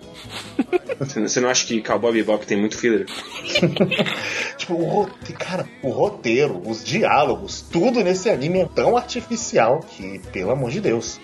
Você 0.98 1.40
não- 1.40 1.50
acha 1.50 1.66
que 1.66 1.82
Cowboy 1.82 2.10
Bebop 2.12 2.46
tem 2.46 2.58
muito 2.58 2.78
filler? 2.78 3.04
Tipo, 4.56 4.74
o 4.74 4.84
roteiro, 4.88 5.38
cara, 5.38 5.68
o 5.82 5.90
roteiro, 5.90 6.62
os 6.64 6.82
diálogos, 6.82 7.60
tudo 7.60 8.02
nesse 8.02 8.30
anime 8.30 8.60
é 8.60 8.64
tão 8.74 8.96
artificial 8.96 9.80
que, 9.80 10.18
pelo 10.32 10.50
amor 10.52 10.70
de 10.70 10.80
Deus. 10.80 11.20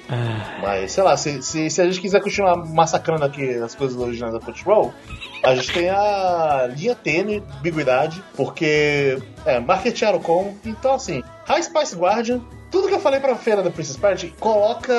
Mas, 0.61 0.93
sei 0.93 1.03
lá, 1.03 1.17
se, 1.17 1.43
se, 1.43 1.71
se 1.71 1.81
a 1.81 1.87
gente 1.87 2.01
quiser 2.01 2.21
continuar 2.21 2.57
massacrando 2.57 3.25
aqui 3.25 3.43
as 3.55 3.75
coisas 3.75 3.97
originais 3.99 4.35
da 4.35 4.41
Crunchyroll, 4.41 4.93
a 5.43 5.55
gente 5.55 5.73
tem 5.73 5.91
a 5.91 6.69
linha 6.75 6.95
tênue 6.95 7.41
de 7.41 7.59
ambiguidade, 7.59 8.23
porque 8.37 9.19
é, 9.45 9.59
marketearam 9.59 10.21
como. 10.21 10.59
Então, 10.65 10.95
assim, 10.95 11.23
High 11.47 11.63
Spice 11.63 11.97
Guardian, 11.97 12.41
tudo 12.73 12.89
que 12.89 12.95
eu 12.95 13.01
falei 13.01 13.21
pra 13.21 13.37
feira 13.37 13.63
da 13.63 13.71
Princess 13.71 13.99
Party, 13.99 14.35
coloca 14.41 14.95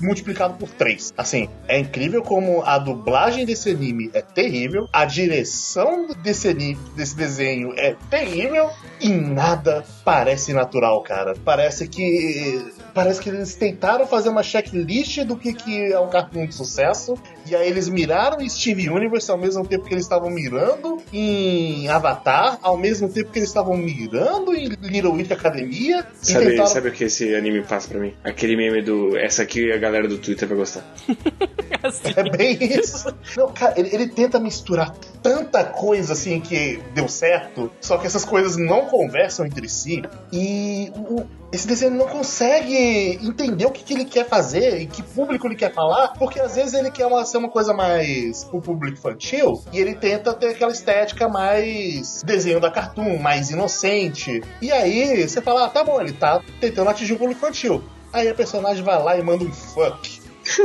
multiplicado 0.00 0.54
por 0.54 0.68
3. 0.68 1.12
Assim, 1.18 1.50
é 1.66 1.78
incrível 1.78 2.22
como 2.22 2.62
a 2.62 2.78
dublagem 2.78 3.44
desse 3.44 3.70
anime 3.70 4.08
é 4.14 4.22
terrível, 4.22 4.86
a 4.92 5.04
direção 5.04 6.06
desse 6.22 6.48
anime, 6.48 6.78
desse 6.94 7.16
desenho 7.16 7.74
é 7.76 7.96
terrível 8.08 8.70
e 9.00 9.08
nada 9.08 9.84
parece 10.04 10.52
natural, 10.52 11.02
cara. 11.02 11.34
Parece 11.44 11.88
que 11.88 12.72
parece 12.94 13.20
que 13.20 13.28
eles 13.28 13.54
tentaram 13.54 14.06
fazer 14.06 14.28
uma 14.28 14.42
checklist 14.42 15.18
do 15.24 15.36
que, 15.36 15.52
que 15.52 15.92
é 15.92 16.00
um 16.00 16.08
cartoon 16.08 16.46
de 16.46 16.54
sucesso 16.54 17.18
e 17.44 17.54
aí 17.54 17.68
eles 17.68 17.88
miraram 17.88 18.40
em 18.40 18.48
Steve 18.48 18.88
Universe 18.88 19.30
ao 19.30 19.36
mesmo 19.36 19.66
tempo 19.66 19.84
que 19.84 19.92
eles 19.92 20.04
estavam 20.04 20.30
mirando 20.30 20.98
em 21.12 21.88
Avatar, 21.88 22.58
ao 22.62 22.78
mesmo 22.78 23.08
tempo 23.08 23.30
que 23.30 23.38
eles 23.40 23.48
estavam 23.48 23.76
mirando 23.76 24.54
em 24.54 24.68
Little 24.68 25.12
Witch 25.12 25.30
Academia 25.30 26.06
e 26.22 26.32
tentaram 26.32 26.75
sabe 26.76 26.88
o 26.90 26.92
que 26.92 27.04
esse 27.04 27.34
anime 27.34 27.62
passa 27.62 27.88
pra 27.88 27.98
mim? 27.98 28.12
Aquele 28.22 28.56
meme 28.56 28.82
do. 28.82 29.16
Essa 29.16 29.42
aqui 29.42 29.72
a 29.72 29.78
galera 29.78 30.06
do 30.06 30.18
Twitter 30.18 30.46
vai 30.46 30.56
gostar. 30.58 30.84
Assim. 31.82 32.12
É 32.16 32.22
bem 32.36 32.58
isso. 32.60 33.14
Não, 33.36 33.52
cara, 33.52 33.74
ele, 33.78 33.88
ele 33.94 34.08
tenta 34.08 34.38
misturar 34.40 34.92
tanta 35.22 35.62
coisa 35.64 36.14
assim 36.14 36.40
que 36.40 36.80
deu 36.94 37.06
certo, 37.08 37.70
só 37.80 37.96
que 37.96 38.06
essas 38.06 38.24
coisas 38.24 38.56
não 38.56 38.86
conversam 38.86 39.46
entre 39.46 39.68
si. 39.68 40.02
E 40.32 40.90
o- 40.96 41.24
esse 41.56 41.66
desenho 41.66 41.94
não 41.94 42.06
consegue 42.06 43.18
entender 43.26 43.64
o 43.64 43.70
que, 43.70 43.82
que 43.82 43.94
ele 43.94 44.04
quer 44.04 44.28
fazer 44.28 44.78
e 44.78 44.86
que 44.86 45.02
público 45.02 45.46
ele 45.46 45.56
quer 45.56 45.72
falar, 45.72 46.08
porque 46.08 46.38
às 46.38 46.54
vezes 46.54 46.74
ele 46.74 46.90
quer 46.90 47.06
uma, 47.06 47.24
ser 47.24 47.38
uma 47.38 47.48
coisa 47.48 47.72
mais 47.72 48.44
pro 48.44 48.60
público 48.60 48.98
infantil 48.98 49.62
e 49.72 49.78
ele 49.78 49.94
tenta 49.94 50.34
ter 50.34 50.48
aquela 50.48 50.70
estética 50.70 51.28
mais 51.28 52.22
desenho 52.22 52.60
da 52.60 52.70
cartoon, 52.70 53.18
mais 53.18 53.50
inocente. 53.50 54.42
E 54.60 54.70
aí 54.70 55.26
você 55.26 55.40
fala, 55.40 55.64
ah, 55.64 55.68
tá 55.70 55.82
bom, 55.82 55.98
ele 55.98 56.12
tá 56.12 56.42
tentando 56.60 56.90
atingir 56.90 57.14
o 57.14 57.18
público 57.18 57.38
infantil. 57.40 57.82
Aí 58.12 58.28
a 58.28 58.34
personagem 58.34 58.84
vai 58.84 59.02
lá 59.02 59.16
e 59.16 59.22
manda 59.22 59.44
um 59.44 59.52
fuck. 59.52 60.20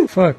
fuck. 0.08 0.38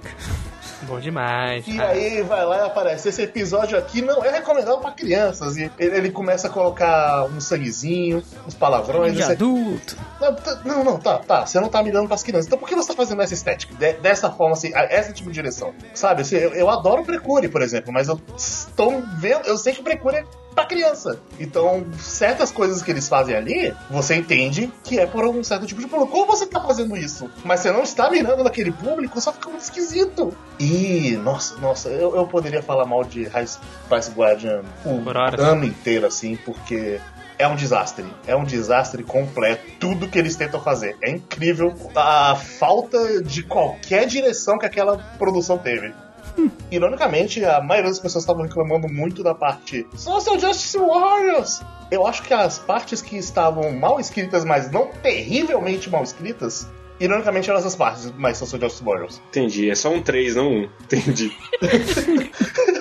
Bom 0.92 1.00
demais. 1.00 1.66
E 1.66 1.80
Ah, 1.80 1.88
aí 1.88 2.20
vai 2.22 2.44
lá 2.44 2.58
e 2.58 2.66
aparece. 2.66 3.08
Esse 3.08 3.22
episódio 3.22 3.78
aqui 3.78 4.02
não 4.02 4.22
é 4.22 4.30
recomendado 4.30 4.78
pra 4.78 4.90
crianças. 4.90 5.56
E 5.56 5.70
ele, 5.78 5.96
ele 5.96 6.10
começa 6.10 6.48
a 6.48 6.50
colocar 6.50 7.24
um 7.24 7.40
sanguezinho, 7.40 8.22
uns 8.46 8.52
palavrões. 8.54 9.14
De 9.16 9.22
adulto. 9.22 9.96
Não, 10.20 10.34
tá- 10.34 10.60
não, 10.66 10.84
não, 10.84 10.98
tá, 10.98 11.18
tá. 11.18 11.46
Você 11.46 11.58
não 11.58 11.68
tá 11.70 11.82
mirando 11.82 12.06
pras 12.08 12.22
crianças. 12.22 12.46
Então 12.46 12.58
por 12.58 12.68
que 12.68 12.74
você 12.74 12.88
tá 12.88 12.94
fazendo 12.94 13.22
essa 13.22 13.32
estética? 13.32 13.74
De- 13.74 13.94
dessa 13.94 14.30
forma, 14.30 14.52
assim, 14.52 14.70
essa 14.74 15.12
tipo 15.14 15.30
de 15.30 15.34
direção? 15.34 15.72
Sabe, 15.94 16.22
assim, 16.22 16.36
eu, 16.36 16.52
eu 16.52 16.68
adoro 16.68 17.04
Precure, 17.04 17.48
por 17.48 17.62
exemplo, 17.62 17.90
mas 17.90 18.08
eu 18.08 18.20
estou 18.36 19.02
vendo. 19.16 19.46
Eu 19.46 19.56
sei 19.56 19.72
que 19.72 19.82
Precure 19.82 20.16
é 20.16 20.24
pra 20.54 20.64
criança. 20.64 21.18
Então, 21.38 21.84
certas 21.98 22.50
coisas 22.50 22.82
que 22.82 22.90
eles 22.90 23.08
fazem 23.08 23.34
ali, 23.34 23.74
você 23.90 24.14
entende 24.14 24.72
que 24.84 24.98
é 24.98 25.06
por 25.06 25.24
um 25.26 25.42
certo 25.42 25.66
tipo 25.66 25.80
de 25.80 25.86
público. 25.86 26.12
Como 26.12 26.26
você 26.26 26.46
tá 26.46 26.60
fazendo 26.60 26.96
isso? 26.96 27.30
Mas 27.44 27.60
você 27.60 27.72
não 27.72 27.82
está 27.82 28.10
mirando 28.10 28.44
naquele 28.44 28.72
público, 28.72 29.20
só 29.20 29.32
fica 29.32 29.48
muito 29.48 29.62
esquisito. 29.62 30.36
E, 30.58 31.18
nossa, 31.22 31.56
nossa, 31.58 31.88
eu, 31.88 32.14
eu 32.14 32.26
poderia 32.26 32.62
falar 32.62 32.86
mal 32.86 33.04
de 33.04 33.24
Spice 33.24 34.10
Guardian 34.14 34.62
o 34.84 35.02
ano 35.40 35.64
inteiro, 35.64 36.06
assim, 36.06 36.36
porque 36.36 37.00
é 37.38 37.48
um 37.48 37.56
desastre. 37.56 38.04
É 38.26 38.36
um 38.36 38.44
desastre 38.44 39.02
completo. 39.02 39.64
Tudo 39.80 40.08
que 40.08 40.18
eles 40.18 40.36
tentam 40.36 40.60
fazer. 40.60 40.96
É 41.02 41.10
incrível 41.10 41.74
a 41.94 42.36
falta 42.36 43.22
de 43.22 43.42
qualquer 43.42 44.06
direção 44.06 44.58
que 44.58 44.66
aquela 44.66 44.96
produção 45.18 45.58
teve. 45.58 45.92
Ironicamente, 46.70 47.44
a 47.44 47.60
maioria 47.60 47.90
das 47.90 48.00
pessoas 48.00 48.24
estavam 48.24 48.42
reclamando 48.42 48.88
muito 48.88 49.22
da 49.22 49.34
parte 49.34 49.86
Social 49.94 50.38
Justice 50.38 50.78
Warriors. 50.78 51.60
Eu 51.90 52.06
acho 52.06 52.22
que 52.22 52.32
as 52.32 52.58
partes 52.58 53.02
que 53.02 53.16
estavam 53.16 53.72
mal 53.72 54.00
escritas, 54.00 54.44
mas 54.44 54.70
não 54.70 54.88
terrivelmente 55.02 55.90
mal 55.90 56.02
escritas, 56.02 56.66
ironicamente 56.98 57.50
eram 57.50 57.58
essas 57.58 57.76
partes 57.76 58.10
mais 58.12 58.38
Social 58.38 58.60
Justice 58.60 58.84
Warriors. 58.84 59.20
Entendi. 59.28 59.70
É 59.70 59.74
só 59.74 59.92
um 59.92 60.02
3, 60.02 60.36
não 60.36 60.48
um. 60.50 60.68
Entendi. 60.84 61.32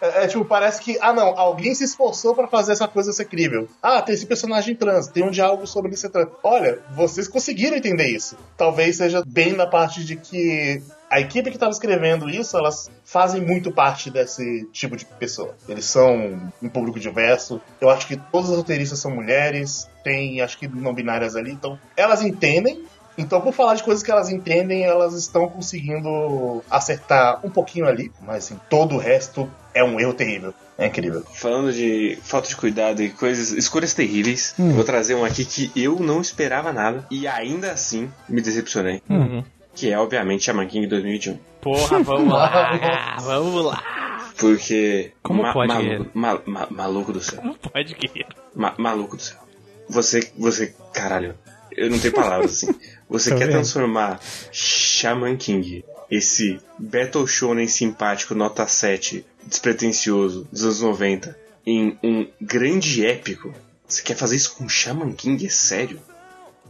É, 0.00 0.24
é, 0.24 0.26
tipo, 0.26 0.44
parece 0.44 0.80
que, 0.80 0.96
ah 1.00 1.12
não, 1.12 1.38
alguém 1.38 1.74
se 1.74 1.84
esforçou 1.84 2.34
pra 2.34 2.48
fazer 2.48 2.72
essa 2.72 2.88
coisa 2.88 3.12
ser 3.12 3.26
crível. 3.26 3.68
Ah, 3.82 4.00
tem 4.00 4.14
esse 4.14 4.24
personagem 4.24 4.74
trans, 4.74 5.08
tem 5.08 5.22
um 5.22 5.30
diálogo 5.30 5.66
sobre 5.66 5.90
ele 5.90 5.96
ser 5.96 6.08
trans. 6.08 6.28
Olha, 6.42 6.78
vocês 6.94 7.28
conseguiram 7.28 7.76
entender 7.76 8.06
isso. 8.06 8.36
Talvez 8.56 8.96
seja 8.96 9.22
bem 9.26 9.52
na 9.52 9.66
parte 9.66 10.02
de 10.02 10.16
que 10.16 10.82
a 11.10 11.20
equipe 11.20 11.50
que 11.50 11.56
estava 11.56 11.72
escrevendo 11.72 12.30
isso, 12.30 12.56
elas 12.56 12.88
fazem 13.04 13.44
muito 13.44 13.72
parte 13.72 14.10
desse 14.10 14.64
tipo 14.72 14.96
de 14.96 15.04
pessoa. 15.04 15.56
Eles 15.68 15.84
são 15.84 16.52
um 16.62 16.68
público 16.68 17.00
diverso. 17.00 17.60
Eu 17.80 17.90
acho 17.90 18.06
que 18.06 18.16
todas 18.16 18.50
as 18.50 18.56
roteiristas 18.56 19.00
são 19.00 19.10
mulheres, 19.10 19.88
tem 20.04 20.40
acho 20.40 20.56
que 20.56 20.68
não 20.68 20.94
binárias 20.94 21.34
ali, 21.34 21.50
então 21.50 21.76
elas 21.96 22.22
entendem. 22.22 22.84
Então, 23.18 23.40
por 23.40 23.52
falar 23.52 23.74
de 23.74 23.82
coisas 23.82 24.04
que 24.04 24.10
elas 24.10 24.30
entendem, 24.30 24.84
elas 24.84 25.14
estão 25.14 25.48
conseguindo 25.48 26.62
acertar 26.70 27.44
um 27.44 27.50
pouquinho 27.50 27.86
ali, 27.86 28.10
mas 28.22 28.44
assim, 28.44 28.58
todo 28.70 28.94
o 28.94 28.98
resto 28.98 29.50
é 29.74 29.82
um 29.82 29.98
erro 29.98 30.14
terrível. 30.14 30.54
É 30.78 30.86
incrível. 30.86 31.22
Falando 31.34 31.72
de 31.72 32.16
falta 32.22 32.48
de 32.48 32.56
cuidado 32.56 33.02
e 33.02 33.10
coisas, 33.10 33.50
escolhas 33.50 33.92
terríveis, 33.92 34.54
eu 34.58 34.70
vou 34.70 34.84
trazer 34.84 35.14
um 35.14 35.24
aqui 35.24 35.44
que 35.44 35.70
eu 35.76 35.98
não 36.00 36.20
esperava 36.22 36.72
nada 36.72 37.04
e 37.10 37.26
ainda 37.26 37.72
assim 37.72 38.10
me 38.26 38.40
decepcionei. 38.40 39.02
Uhum. 39.10 39.44
Que 39.74 39.90
é, 39.92 39.98
obviamente, 39.98 40.44
Shaman 40.44 40.66
King 40.66 40.86
2021. 40.86 41.38
Porra, 41.60 42.00
vamos 42.04 42.32
lá, 42.32 43.16
vamos 43.20 43.64
lá. 43.64 44.30
Porque. 44.38 45.12
Como 45.22 45.42
pode, 45.52 45.68
maluco, 45.72 46.10
ma- 46.14 46.40
ma- 46.46 46.68
maluco 46.70 47.12
do 47.12 47.20
céu. 47.20 47.40
Não 47.44 47.54
pode, 47.54 47.94
guerreiro. 47.94 48.28
Ma- 48.54 48.74
maluco 48.78 49.16
do 49.16 49.22
céu. 49.22 49.36
Você. 49.88 50.30
Você. 50.36 50.74
Caralho. 50.92 51.34
Eu 51.76 51.88
não 51.90 51.98
tenho 51.98 52.12
palavras 52.14 52.52
assim. 52.52 52.74
Você 53.08 53.30
quer 53.30 53.44
vendo. 53.46 53.50
transformar 53.52 54.18
Shaman 54.52 55.36
King, 55.36 55.84
esse 56.10 56.58
Battle 56.78 57.26
Shonen 57.26 57.68
simpático, 57.68 58.34
nota 58.34 58.66
7, 58.66 59.24
despretensioso, 59.44 60.46
dos 60.50 60.64
anos 60.64 60.80
90, 60.80 61.38
em 61.66 61.96
um 62.02 62.26
grande 62.40 63.06
épico? 63.06 63.52
Você 63.86 64.02
quer 64.02 64.16
fazer 64.16 64.36
isso 64.36 64.54
com 64.56 64.68
Shaman 64.68 65.12
King? 65.12 65.46
É 65.46 65.48
sério? 65.48 66.00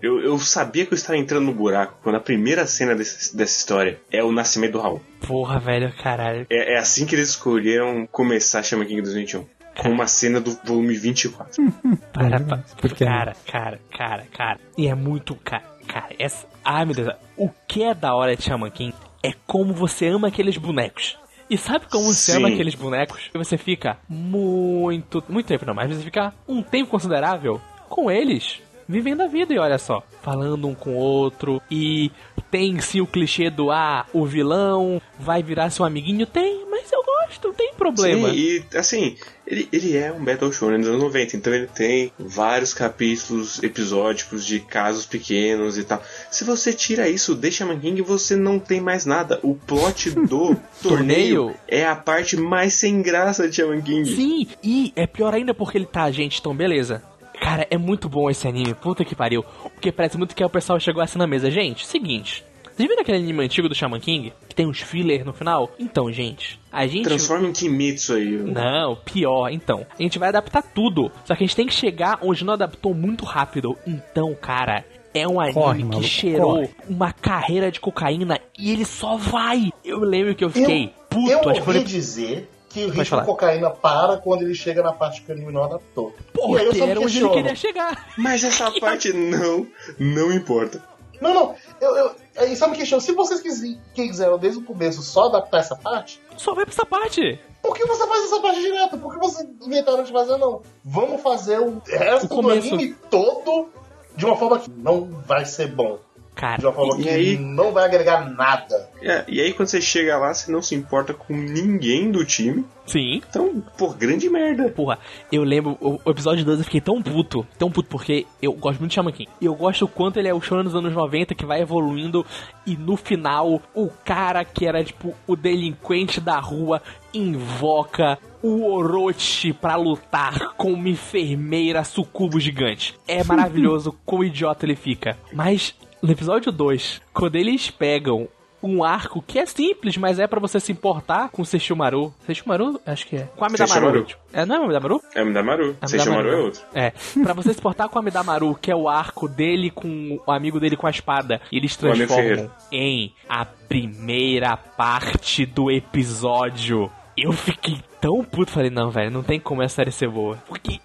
Eu, 0.03 0.21
eu 0.21 0.39
sabia 0.39 0.87
que 0.87 0.93
eu 0.93 0.97
estava 0.97 1.19
entrando 1.19 1.45
no 1.45 1.53
buraco 1.55 1.99
quando 2.03 2.17
a 2.17 2.21
primeira 2.21 2.67
cena 2.67 2.95
desse- 2.95 3.37
dessa 3.37 3.59
história 3.59 4.01
é 4.11 4.23
o 4.25 4.33
nascimento 4.33 4.73
do 4.73 4.81
Raul. 4.81 5.01
Porra, 5.27 5.59
velho, 5.59 5.93
caralho. 6.03 6.47
É, 6.51 6.75
é 6.75 6.79
assim 6.79 7.05
que 7.07 7.15
eles 7.15 7.29
escolheram 7.31 8.07
começar 8.11 8.63
Shaman 8.63 8.87
King 8.87 9.03
2021. 9.03 9.47
Com 9.77 9.89
uma 9.91 10.07
cena 10.07 10.41
do 10.41 10.59
volume 10.65 10.95
24. 10.95 11.63
Para, 12.13 12.39
Bom 12.39 12.47
pa- 12.49 12.57
demais. 12.57 12.75
Por 12.75 12.93
que 12.95 13.05
não? 13.05 13.13
cara, 13.13 13.37
cara, 13.47 13.81
cara, 13.97 14.27
cara. 14.37 14.61
E 14.77 14.89
é 14.89 14.95
muito. 14.95 15.35
Cara, 15.37 15.63
cara, 15.87 16.15
essa. 16.19 16.47
Ai 16.65 16.85
meu 16.85 16.95
Deus. 16.95 17.09
O 17.37 17.49
que 17.69 17.83
é 17.83 17.95
da 17.95 18.15
hora 18.15 18.35
de 18.37 18.43
Shaman 18.43 18.71
King 18.71 18.95
é 19.23 19.33
como 19.47 19.73
você 19.73 20.09
ama 20.09 20.29
aqueles 20.29 20.57
bonecos. 20.57 21.17
E 21.49 21.57
sabe 21.59 21.87
como 21.91 22.05
você 22.05 22.33
Sim. 22.33 22.39
ama 22.39 22.49
aqueles 22.49 22.75
bonecos? 22.75 23.31
E 23.35 23.39
você 23.39 23.57
fica 23.59 23.97
muito. 24.09 25.23
Muito 25.29 25.47
tempo 25.47 25.65
não, 25.67 25.75
mas 25.75 25.95
você 25.95 26.03
fica 26.03 26.33
um 26.49 26.63
tempo 26.63 26.91
considerável 26.91 27.61
com 27.89 28.11
eles. 28.11 28.61
Vivendo 28.91 29.21
a 29.21 29.29
vida 29.29 29.55
e 29.55 29.59
olha 29.59 29.79
só, 29.79 30.03
falando 30.21 30.67
um 30.67 30.75
com 30.75 30.95
o 30.95 30.97
outro 30.97 31.63
e 31.71 32.11
tem 32.51 32.81
sim 32.81 33.01
o 33.01 33.07
clichê 33.07 33.49
do 33.49 33.71
ah, 33.71 34.05
o 34.13 34.27
vilão 34.27 35.01
vai 35.17 35.45
virar 35.45 35.71
seu 35.71 35.85
amiguinho, 35.85 36.27
tem, 36.27 36.67
mas 36.69 36.91
eu 36.91 37.01
gosto, 37.05 37.49
não 37.49 37.55
tem 37.55 37.73
problema. 37.75 38.31
Sim, 38.31 38.35
e 38.35 38.77
assim, 38.77 39.17
ele, 39.47 39.69
ele 39.73 39.97
é 39.97 40.13
um 40.13 40.25
Battle 40.25 40.53
Shonen 40.53 40.81
dos 40.81 40.89
anos 40.89 41.03
90, 41.03 41.37
então 41.37 41.55
ele 41.55 41.69
tem 41.69 42.11
vários 42.19 42.75
capítulos 42.75 43.63
episódicos 43.63 44.45
de 44.45 44.59
casos 44.59 45.07
pequenos 45.07 45.79
e 45.79 45.85
tal. 45.85 46.03
Se 46.29 46.43
você 46.43 46.73
tira 46.73 47.09
isso, 47.09 47.37
deixa 47.37 47.59
Shaman 47.59 47.79
King, 47.79 48.03
você 48.03 48.35
não 48.35 48.59
tem 48.59 48.81
mais 48.81 49.07
nada. 49.07 49.39
O 49.41 49.55
plot 49.55 50.11
do 50.27 50.57
torneio 50.83 51.37
Torneio? 51.43 51.55
é 51.69 51.87
a 51.87 51.95
parte 51.95 52.37
mais 52.37 52.75
sem 52.75 53.03
graça 53.03 53.49
de 53.49 53.55
Shaman 53.55 53.83
King. 53.83 54.17
Sim, 54.17 54.49
e 54.65 54.93
é 54.97 55.07
pior 55.07 55.33
ainda 55.33 55.55
porque 55.55 55.79
ele 55.79 55.87
tá, 55.87 56.11
gente, 56.11 56.41
então 56.41 56.57
beleza. 56.57 57.03
Cara, 57.41 57.67
é 57.71 57.79
muito 57.79 58.09
bom 58.09 58.31
esse 58.31 58.47
anime, 58.47 58.75
puta 58.75 59.05
que 59.05 59.15
pariu. 59.15 59.43
Porque 59.75 59.91
parece 59.91 60.19
muito 60.19 60.37
que 60.37 60.45
o 60.45 60.51
pessoal 60.51 60.79
chegou 60.79 61.03
assim 61.03 61.19
na 61.19 61.27
mesa. 61.27 61.51
Gente, 61.51 61.87
seguinte. 61.87 62.45
Vocês 62.81 62.89
viram 62.89 63.03
aquele 63.03 63.19
anime 63.19 63.45
antigo 63.45 63.69
do 63.69 63.75
Shaman 63.75 64.01
King? 64.01 64.33
Que 64.49 64.55
tem 64.55 64.67
uns 64.67 64.81
filler 64.81 65.25
no 65.25 65.33
final? 65.33 65.71
Então, 65.79 66.11
gente, 66.13 66.59
a 66.73 66.87
gente. 66.87 67.05
Transforma 67.05 67.49
em 67.49 67.53
Kimetsu 67.53 68.15
aí. 68.15 68.31
Não, 68.31 68.97
pior, 68.97 69.51
então. 69.51 69.87
A 69.99 70.03
gente 70.03 70.19
vai 70.19 70.29
adaptar 70.29 70.63
tudo. 70.63 71.11
Só 71.25 71.35
que 71.35 71.45
a 71.45 71.47
gente 71.47 71.57
tem 71.57 71.67
que 71.67 71.75
chegar 71.75 72.19
onde 72.23 72.45
não 72.45 72.55
adaptou 72.55 72.95
muito 72.95 73.25
rápido. 73.25 73.77
Então, 73.87 74.35
cara. 74.35 74.85
É 75.13 75.27
um 75.27 75.41
anime 75.41 75.55
Corre, 75.55 75.79
que 75.79 75.85
maluco, 75.87 76.05
cheirou 76.05 76.55
corre. 76.55 76.71
uma 76.89 77.13
carreira 77.13 77.69
de 77.69 77.81
cocaína 77.81 78.39
e 78.57 78.71
ele 78.71 78.85
só 78.85 79.17
vai. 79.17 79.73
Eu 79.85 79.99
lembro 79.99 80.37
que 80.37 80.45
eu 80.45 80.51
fiquei 80.51 80.93
puto. 81.11 81.33
eu 81.33 81.51
acho 81.51 81.59
que 81.59 81.67
foi 81.67 81.79
ouvi 81.79 81.89
dizer 81.89 82.49
que 82.71 82.85
o 82.85 82.89
ritmo 82.89 83.05
falar. 83.05 83.23
de 83.23 83.29
cocaína 83.29 83.71
para 83.71 84.17
quando 84.17 84.43
ele 84.43 84.55
chega 84.55 84.83
na 84.83 84.93
parte 84.93 85.21
que 85.23 85.31
o 85.31 85.35
anime 85.35 85.53
não 85.53 85.65
adaptou. 85.65 86.15
Pô, 86.33 86.57
e 86.57 86.61
aí 86.61 86.67
eu 86.67 86.73
que 86.73 86.79
só 86.79 86.85
me 86.87 86.91
era 86.93 87.01
onde 87.01 87.19
ele 87.19 87.29
queria 87.31 87.55
chegar. 87.55 88.13
Mas 88.17 88.43
essa 88.43 88.71
parte 88.81 89.13
não, 89.13 89.67
não 89.99 90.33
importa. 90.33 90.83
Não, 91.21 91.35
não. 91.35 91.55
Eu, 91.81 91.97
eu, 91.97 92.15
aí 92.39 92.57
só 92.57 92.67
me 92.69 92.77
questiono. 92.79 93.03
Se 93.03 93.13
vocês 93.13 93.41
quis- 93.43 93.77
quiseram 93.95 94.39
desde 94.39 94.59
o 94.61 94.63
começo 94.65 95.03
só 95.03 95.27
adaptar 95.27 95.59
essa 95.59 95.77
parte, 95.77 96.19
Só 96.39 96.55
vai 96.55 96.65
pra 96.65 96.73
essa 96.73 96.87
parte. 96.87 97.39
por 97.61 97.77
que 97.77 97.85
você 97.85 98.07
faz 98.07 98.25
essa 98.25 98.41
parte 98.41 98.61
direto? 98.61 98.97
Por 98.97 99.13
que 99.13 99.19
vocês 99.21 99.47
inventaram 99.61 100.03
de 100.03 100.11
fazer 100.13 100.39
não? 100.39 100.63
Vamos 100.83 101.21
fazer 101.21 101.61
o 101.61 101.83
resto 101.87 102.33
O 102.39 102.41
do 102.41 102.51
anime 102.51 102.95
todo 103.11 103.69
de 104.17 104.25
uma 104.25 104.37
forma 104.37 104.59
que 104.61 104.71
não 104.71 105.07
vai 105.27 105.45
ser 105.45 105.67
bom. 105.69 105.99
De 106.41 106.63
Cara, 106.63 106.69
uma 106.69 106.73
forma 106.73 107.01
E 107.01 107.03
que 107.03 107.09
aí? 107.11 107.37
não 107.39 107.73
vai 107.73 107.85
agregar 107.85 108.31
nada. 108.31 108.89
É, 109.03 109.25
e 109.29 109.41
aí 109.41 109.53
quando 109.53 109.69
você 109.69 109.81
chega 109.81 110.17
lá, 110.17 110.33
você 110.33 110.51
não 110.51 110.63
se 110.63 110.75
importa 110.75 111.13
com 111.13 111.35
ninguém 111.35 112.11
do 112.11 112.25
time. 112.25 112.65
sim. 112.87 113.21
Então, 113.29 113.63
pô, 113.77 113.91
grande 113.91 114.29
merda. 114.31 114.69
Porra, 114.71 114.99
eu 115.31 115.45
lembro, 115.45 115.77
o, 115.81 116.01
o 116.05 116.11
episódio 116.11 116.45
12 116.45 116.61
eu 116.61 116.65
fiquei 116.65 116.81
tão 116.81 117.03
puto, 117.03 117.47
tão 117.59 117.71
puto, 117.71 117.89
porque 117.89 118.27
eu 118.41 118.53
gosto 118.55 118.79
muito 118.81 118.91
de 118.91 118.95
Shaman 118.95 119.13
King. 119.13 119.29
E 119.41 119.45
eu 119.47 119.55
gosto 119.55 119.85
o 119.85 119.89
quanto 119.89 120.19
ele 120.19 120.29
é 120.29 120.35
o 120.35 120.41
shonen 120.41 120.65
dos 120.65 120.75
anos 120.75 120.93
90 120.95 121.35
que 121.35 121.45
vai 121.47 121.61
evoluindo 121.61 122.25
e 122.67 122.77
no 122.77 122.97
final 122.97 123.61
o 123.75 123.89
cara 124.05 124.45
que 124.45 124.67
era 124.67 124.83
tipo 124.83 125.15
o 125.27 125.37
delinquente 125.37 126.21
da 126.21 126.39
rua 126.41 126.81
invoca 127.13 128.19
o 128.43 128.65
Orochi 128.73 129.53
pra 129.53 129.77
lutar 129.77 130.55
com 130.57 130.73
uma 130.73 130.89
enfermeira 130.89 131.85
sucubo 131.85 132.41
gigante. 132.41 132.95
É 133.07 133.23
maravilhoso 133.23 133.95
como 134.07 134.25
idiota 134.25 134.65
ele 134.65 134.75
fica. 134.77 135.17
Mas 135.33 135.75
no 136.03 136.11
episódio 136.11 136.51
2, 136.51 137.03
quando 137.13 137.37
eles 137.37 137.71
pegam 137.71 138.29
um 138.63 138.85
arco 138.85 139.23
que 139.23 139.39
é 139.39 139.47
simples, 139.47 139.97
mas 139.97 140.19
é 140.19 140.27
pra 140.27 140.41
você 140.41 140.61
se 140.61 140.71
importar 140.71 141.31
com 141.31 141.43
o 141.43 141.47
Sesshomaru. 141.47 142.13
Sesshomaru? 142.27 142.81
Acho 142.85 143.07
que 143.07 143.17
é. 143.17 143.29
Com 143.37 143.45
a 143.45 143.47
Amidamaru. 143.49 144.05
Tipo. 144.05 144.21
É, 144.33 144.45
não 144.45 144.57
é 144.57 144.61
o 144.61 144.65
Amidamaru? 144.65 145.01
É 145.15 145.25
Midamaru. 145.25 145.77
Você 145.81 145.99
chamaram 145.99 146.31
é 146.31 146.37
outro. 146.37 146.61
É. 146.75 146.93
Pra 147.23 147.33
você 147.33 147.55
se 147.55 147.61
portar 147.61 147.89
com 147.89 147.99
a 147.99 148.03
Amidamaru, 148.03 148.55
que 148.55 148.71
é 148.71 148.77
o 148.77 148.89
arco 148.89 149.29
dele 149.29 149.71
com 149.71 150.21
o 150.27 150.31
amigo 150.31 150.61
dele 150.61 150.77
com 150.77 150.87
a 150.87 150.91
espada, 150.91 151.41
e 151.51 151.57
eles 151.57 151.77
transformam 151.77 152.51
em 152.71 153.15
a 153.29 153.45
primeira 153.45 154.57
parte 154.57 155.47
do 155.47 155.71
episódio. 155.71 156.91
Eu 157.17 157.33
fiquei 157.33 157.79
tão 158.01 158.25
puto, 158.25 158.53
falei, 158.53 158.71
não, 158.71 158.91
velho, 158.91 159.11
não 159.11 159.23
tem 159.23 159.39
como 159.41 159.63
essa 159.63 159.77
série 159.77 159.93
ser 159.93 160.09
boa. 160.09 160.37
Porque 160.47 160.81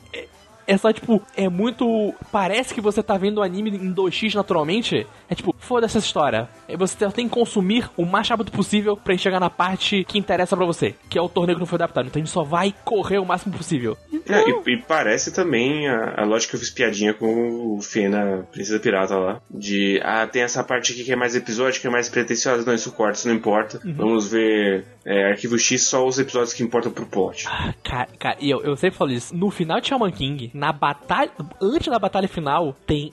é, 0.67 0.73
é 0.73 0.77
só, 0.77 0.91
tipo, 0.91 1.21
é 1.35 1.49
muito. 1.49 2.13
Parece 2.31 2.73
que 2.73 2.81
você 2.81 3.01
tá 3.01 3.17
vendo 3.17 3.39
o 3.39 3.43
anime 3.43 3.71
em 3.71 3.93
2x 3.93 4.35
naturalmente. 4.35 5.05
É 5.29 5.35
tipo, 5.35 5.55
foda-se 5.59 5.97
essa 5.97 6.05
história. 6.05 6.49
E 6.67 6.75
Você 6.77 6.95
tem 7.11 7.27
que 7.27 7.33
consumir 7.33 7.89
o 7.97 8.05
mais 8.05 8.27
rápido 8.27 8.51
possível 8.51 8.95
pra 8.97 9.17
chegar 9.17 9.39
na 9.39 9.49
parte 9.49 10.03
que 10.05 10.17
interessa 10.17 10.55
pra 10.55 10.65
você, 10.65 10.95
que 11.09 11.17
é 11.17 11.21
o 11.21 11.29
torneio 11.29 11.57
que 11.57 11.61
não 11.61 11.67
foi 11.67 11.77
adaptado. 11.77 12.07
Então 12.07 12.21
a 12.21 12.25
gente 12.25 12.33
só 12.33 12.43
vai 12.43 12.73
correr 12.83 13.17
o 13.19 13.25
máximo 13.25 13.55
possível. 13.55 13.97
É, 14.27 14.49
e, 14.49 14.73
e 14.73 14.77
parece 14.81 15.33
também 15.33 15.87
a, 15.87 16.21
a 16.21 16.25
lógica 16.25 16.51
que 16.51 16.55
eu 16.55 16.59
fiz 16.59 16.69
piadinha 16.69 17.13
com 17.13 17.75
o 17.75 17.81
Fena, 17.81 18.47
Princesa 18.51 18.79
Pirata 18.79 19.15
lá. 19.15 19.41
De, 19.49 19.99
ah, 20.03 20.27
tem 20.27 20.41
essa 20.43 20.63
parte 20.63 20.93
aqui 20.93 21.03
que 21.03 21.11
é 21.11 21.15
mais 21.15 21.35
episódio, 21.35 21.79
que 21.79 21.87
é 21.87 21.89
mais 21.89 22.09
pretensiosa. 22.09 22.65
Não, 22.65 22.73
isso 22.73 22.91
corta, 22.91 23.17
isso 23.17 23.27
não 23.27 23.35
importa. 23.35 23.79
Vamos 23.83 24.27
ver 24.29 24.85
é, 25.05 25.29
Arquivo 25.31 25.57
X, 25.57 25.83
só 25.83 26.05
os 26.05 26.17
episódios 26.17 26.53
que 26.53 26.63
importam 26.63 26.91
pro 26.91 27.05
plot. 27.05 27.45
Ah, 27.47 27.73
Cara, 27.83 28.07
cara, 28.19 28.37
e 28.39 28.49
eu, 28.49 28.61
eu 28.61 28.75
sempre 28.75 28.97
falo 28.97 29.11
isso. 29.11 29.35
No 29.35 29.49
final 29.51 29.79
de 29.79 29.87
Shaman 29.87 30.11
King, 30.11 30.51
na 30.55 30.71
batalha. 30.71 31.29
Antes 31.61 31.89
da 31.89 31.99
batalha 31.99 32.29
final, 32.29 32.73
tem 32.87 33.11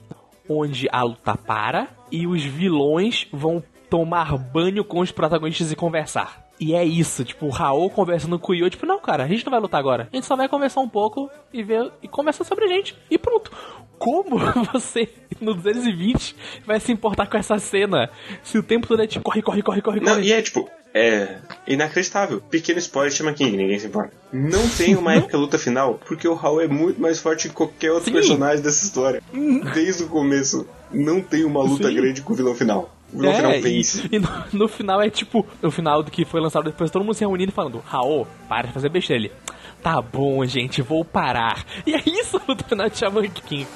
onde 0.48 0.88
a 0.92 1.02
luta 1.02 1.36
para 1.36 1.88
e 2.10 2.24
os 2.26 2.44
vilões 2.44 3.26
vão 3.32 3.62
tomar 3.90 4.38
banho 4.38 4.84
com 4.84 5.00
os 5.00 5.10
protagonistas 5.10 5.72
e 5.72 5.76
conversar. 5.76 6.40
E 6.60 6.74
é 6.74 6.84
isso, 6.84 7.24
tipo, 7.24 7.46
o 7.46 7.50
Raul 7.50 7.90
conversando 7.90 8.38
com 8.38 8.52
o 8.52 8.54
Yo, 8.54 8.70
tipo, 8.70 8.86
não, 8.86 9.00
cara, 9.00 9.24
a 9.24 9.28
gente 9.28 9.44
não 9.44 9.50
vai 9.50 9.58
lutar 9.60 9.80
agora. 9.80 10.08
A 10.12 10.16
gente 10.16 10.26
só 10.26 10.36
vai 10.36 10.48
conversar 10.48 10.80
um 10.80 10.88
pouco 10.88 11.28
e 11.52 11.62
ver 11.62 11.90
e 12.00 12.06
conversar 12.06 12.44
sobre 12.44 12.66
a 12.66 12.68
gente. 12.68 12.96
E 13.10 13.18
pronto. 13.18 13.50
Como 13.98 14.38
você, 14.72 15.08
no 15.40 15.54
220, 15.54 16.36
vai 16.64 16.78
se 16.78 16.92
importar 16.92 17.26
com 17.26 17.36
essa 17.36 17.58
cena? 17.58 18.08
Se 18.44 18.56
o 18.56 18.62
tempo 18.62 18.86
todo 18.86 19.02
é 19.02 19.06
tipo, 19.06 19.24
corre, 19.24 19.42
corre, 19.42 19.62
corre, 19.62 19.80
corre, 19.80 20.00
Não, 20.00 20.14
corre. 20.14 20.26
e 20.28 20.32
é 20.32 20.40
tipo, 20.40 20.68
é 20.94 21.36
inacreditável. 21.66 22.40
Pequeno 22.40 22.78
spoiler 22.78 23.12
chama 23.12 23.32
King, 23.32 23.56
ninguém 23.56 23.78
se 23.78 23.86
importa. 23.86 24.12
Não 24.32 24.68
tem 24.68 24.94
uma 24.96 25.14
épica 25.16 25.36
luta 25.36 25.58
final, 25.58 26.00
porque 26.06 26.26
o 26.28 26.34
Raul 26.34 26.60
é 26.60 26.68
muito 26.68 27.00
mais 27.00 27.18
forte 27.20 27.48
que 27.48 27.54
qualquer 27.54 27.90
outro 27.92 28.06
Sim. 28.06 28.12
personagem 28.12 28.62
dessa 28.62 28.84
história. 28.84 29.22
Desde 29.74 30.04
o 30.04 30.08
começo, 30.08 30.66
não 30.90 31.20
tem 31.20 31.44
uma 31.44 31.62
luta 31.62 31.88
Sim. 31.88 31.94
grande 31.94 32.22
com 32.22 32.32
o 32.32 32.36
vilão 32.36 32.54
final. 32.54 32.94
O 33.12 33.18
vilão 33.18 33.34
final 33.34 33.52
É, 33.52 33.58
e, 33.58 33.62
vence. 33.62 34.08
e 34.10 34.18
no, 34.18 34.28
no 34.52 34.68
final 34.68 35.00
é 35.02 35.10
tipo, 35.10 35.46
no 35.60 35.70
final 35.70 36.02
do 36.02 36.10
que 36.10 36.24
foi 36.24 36.40
lançado 36.40 36.64
depois, 36.64 36.90
todo 36.90 37.04
mundo 37.04 37.14
se 37.14 37.20
reunindo 37.24 37.50
e 37.52 37.54
falando, 37.54 37.78
Raul, 37.86 38.26
para 38.48 38.68
de 38.68 38.72
fazer 38.74 38.88
besteira 38.88 39.22
ele. 39.24 39.32
Tá 39.82 40.00
bom, 40.00 40.44
gente, 40.46 40.80
vou 40.80 41.04
parar. 41.04 41.64
E 41.86 41.94
é 41.94 42.02
isso 42.06 42.40
no 42.46 42.56
final 42.56 42.88
de 42.88 42.98
Shaman 42.98 43.28
King. 43.28 43.66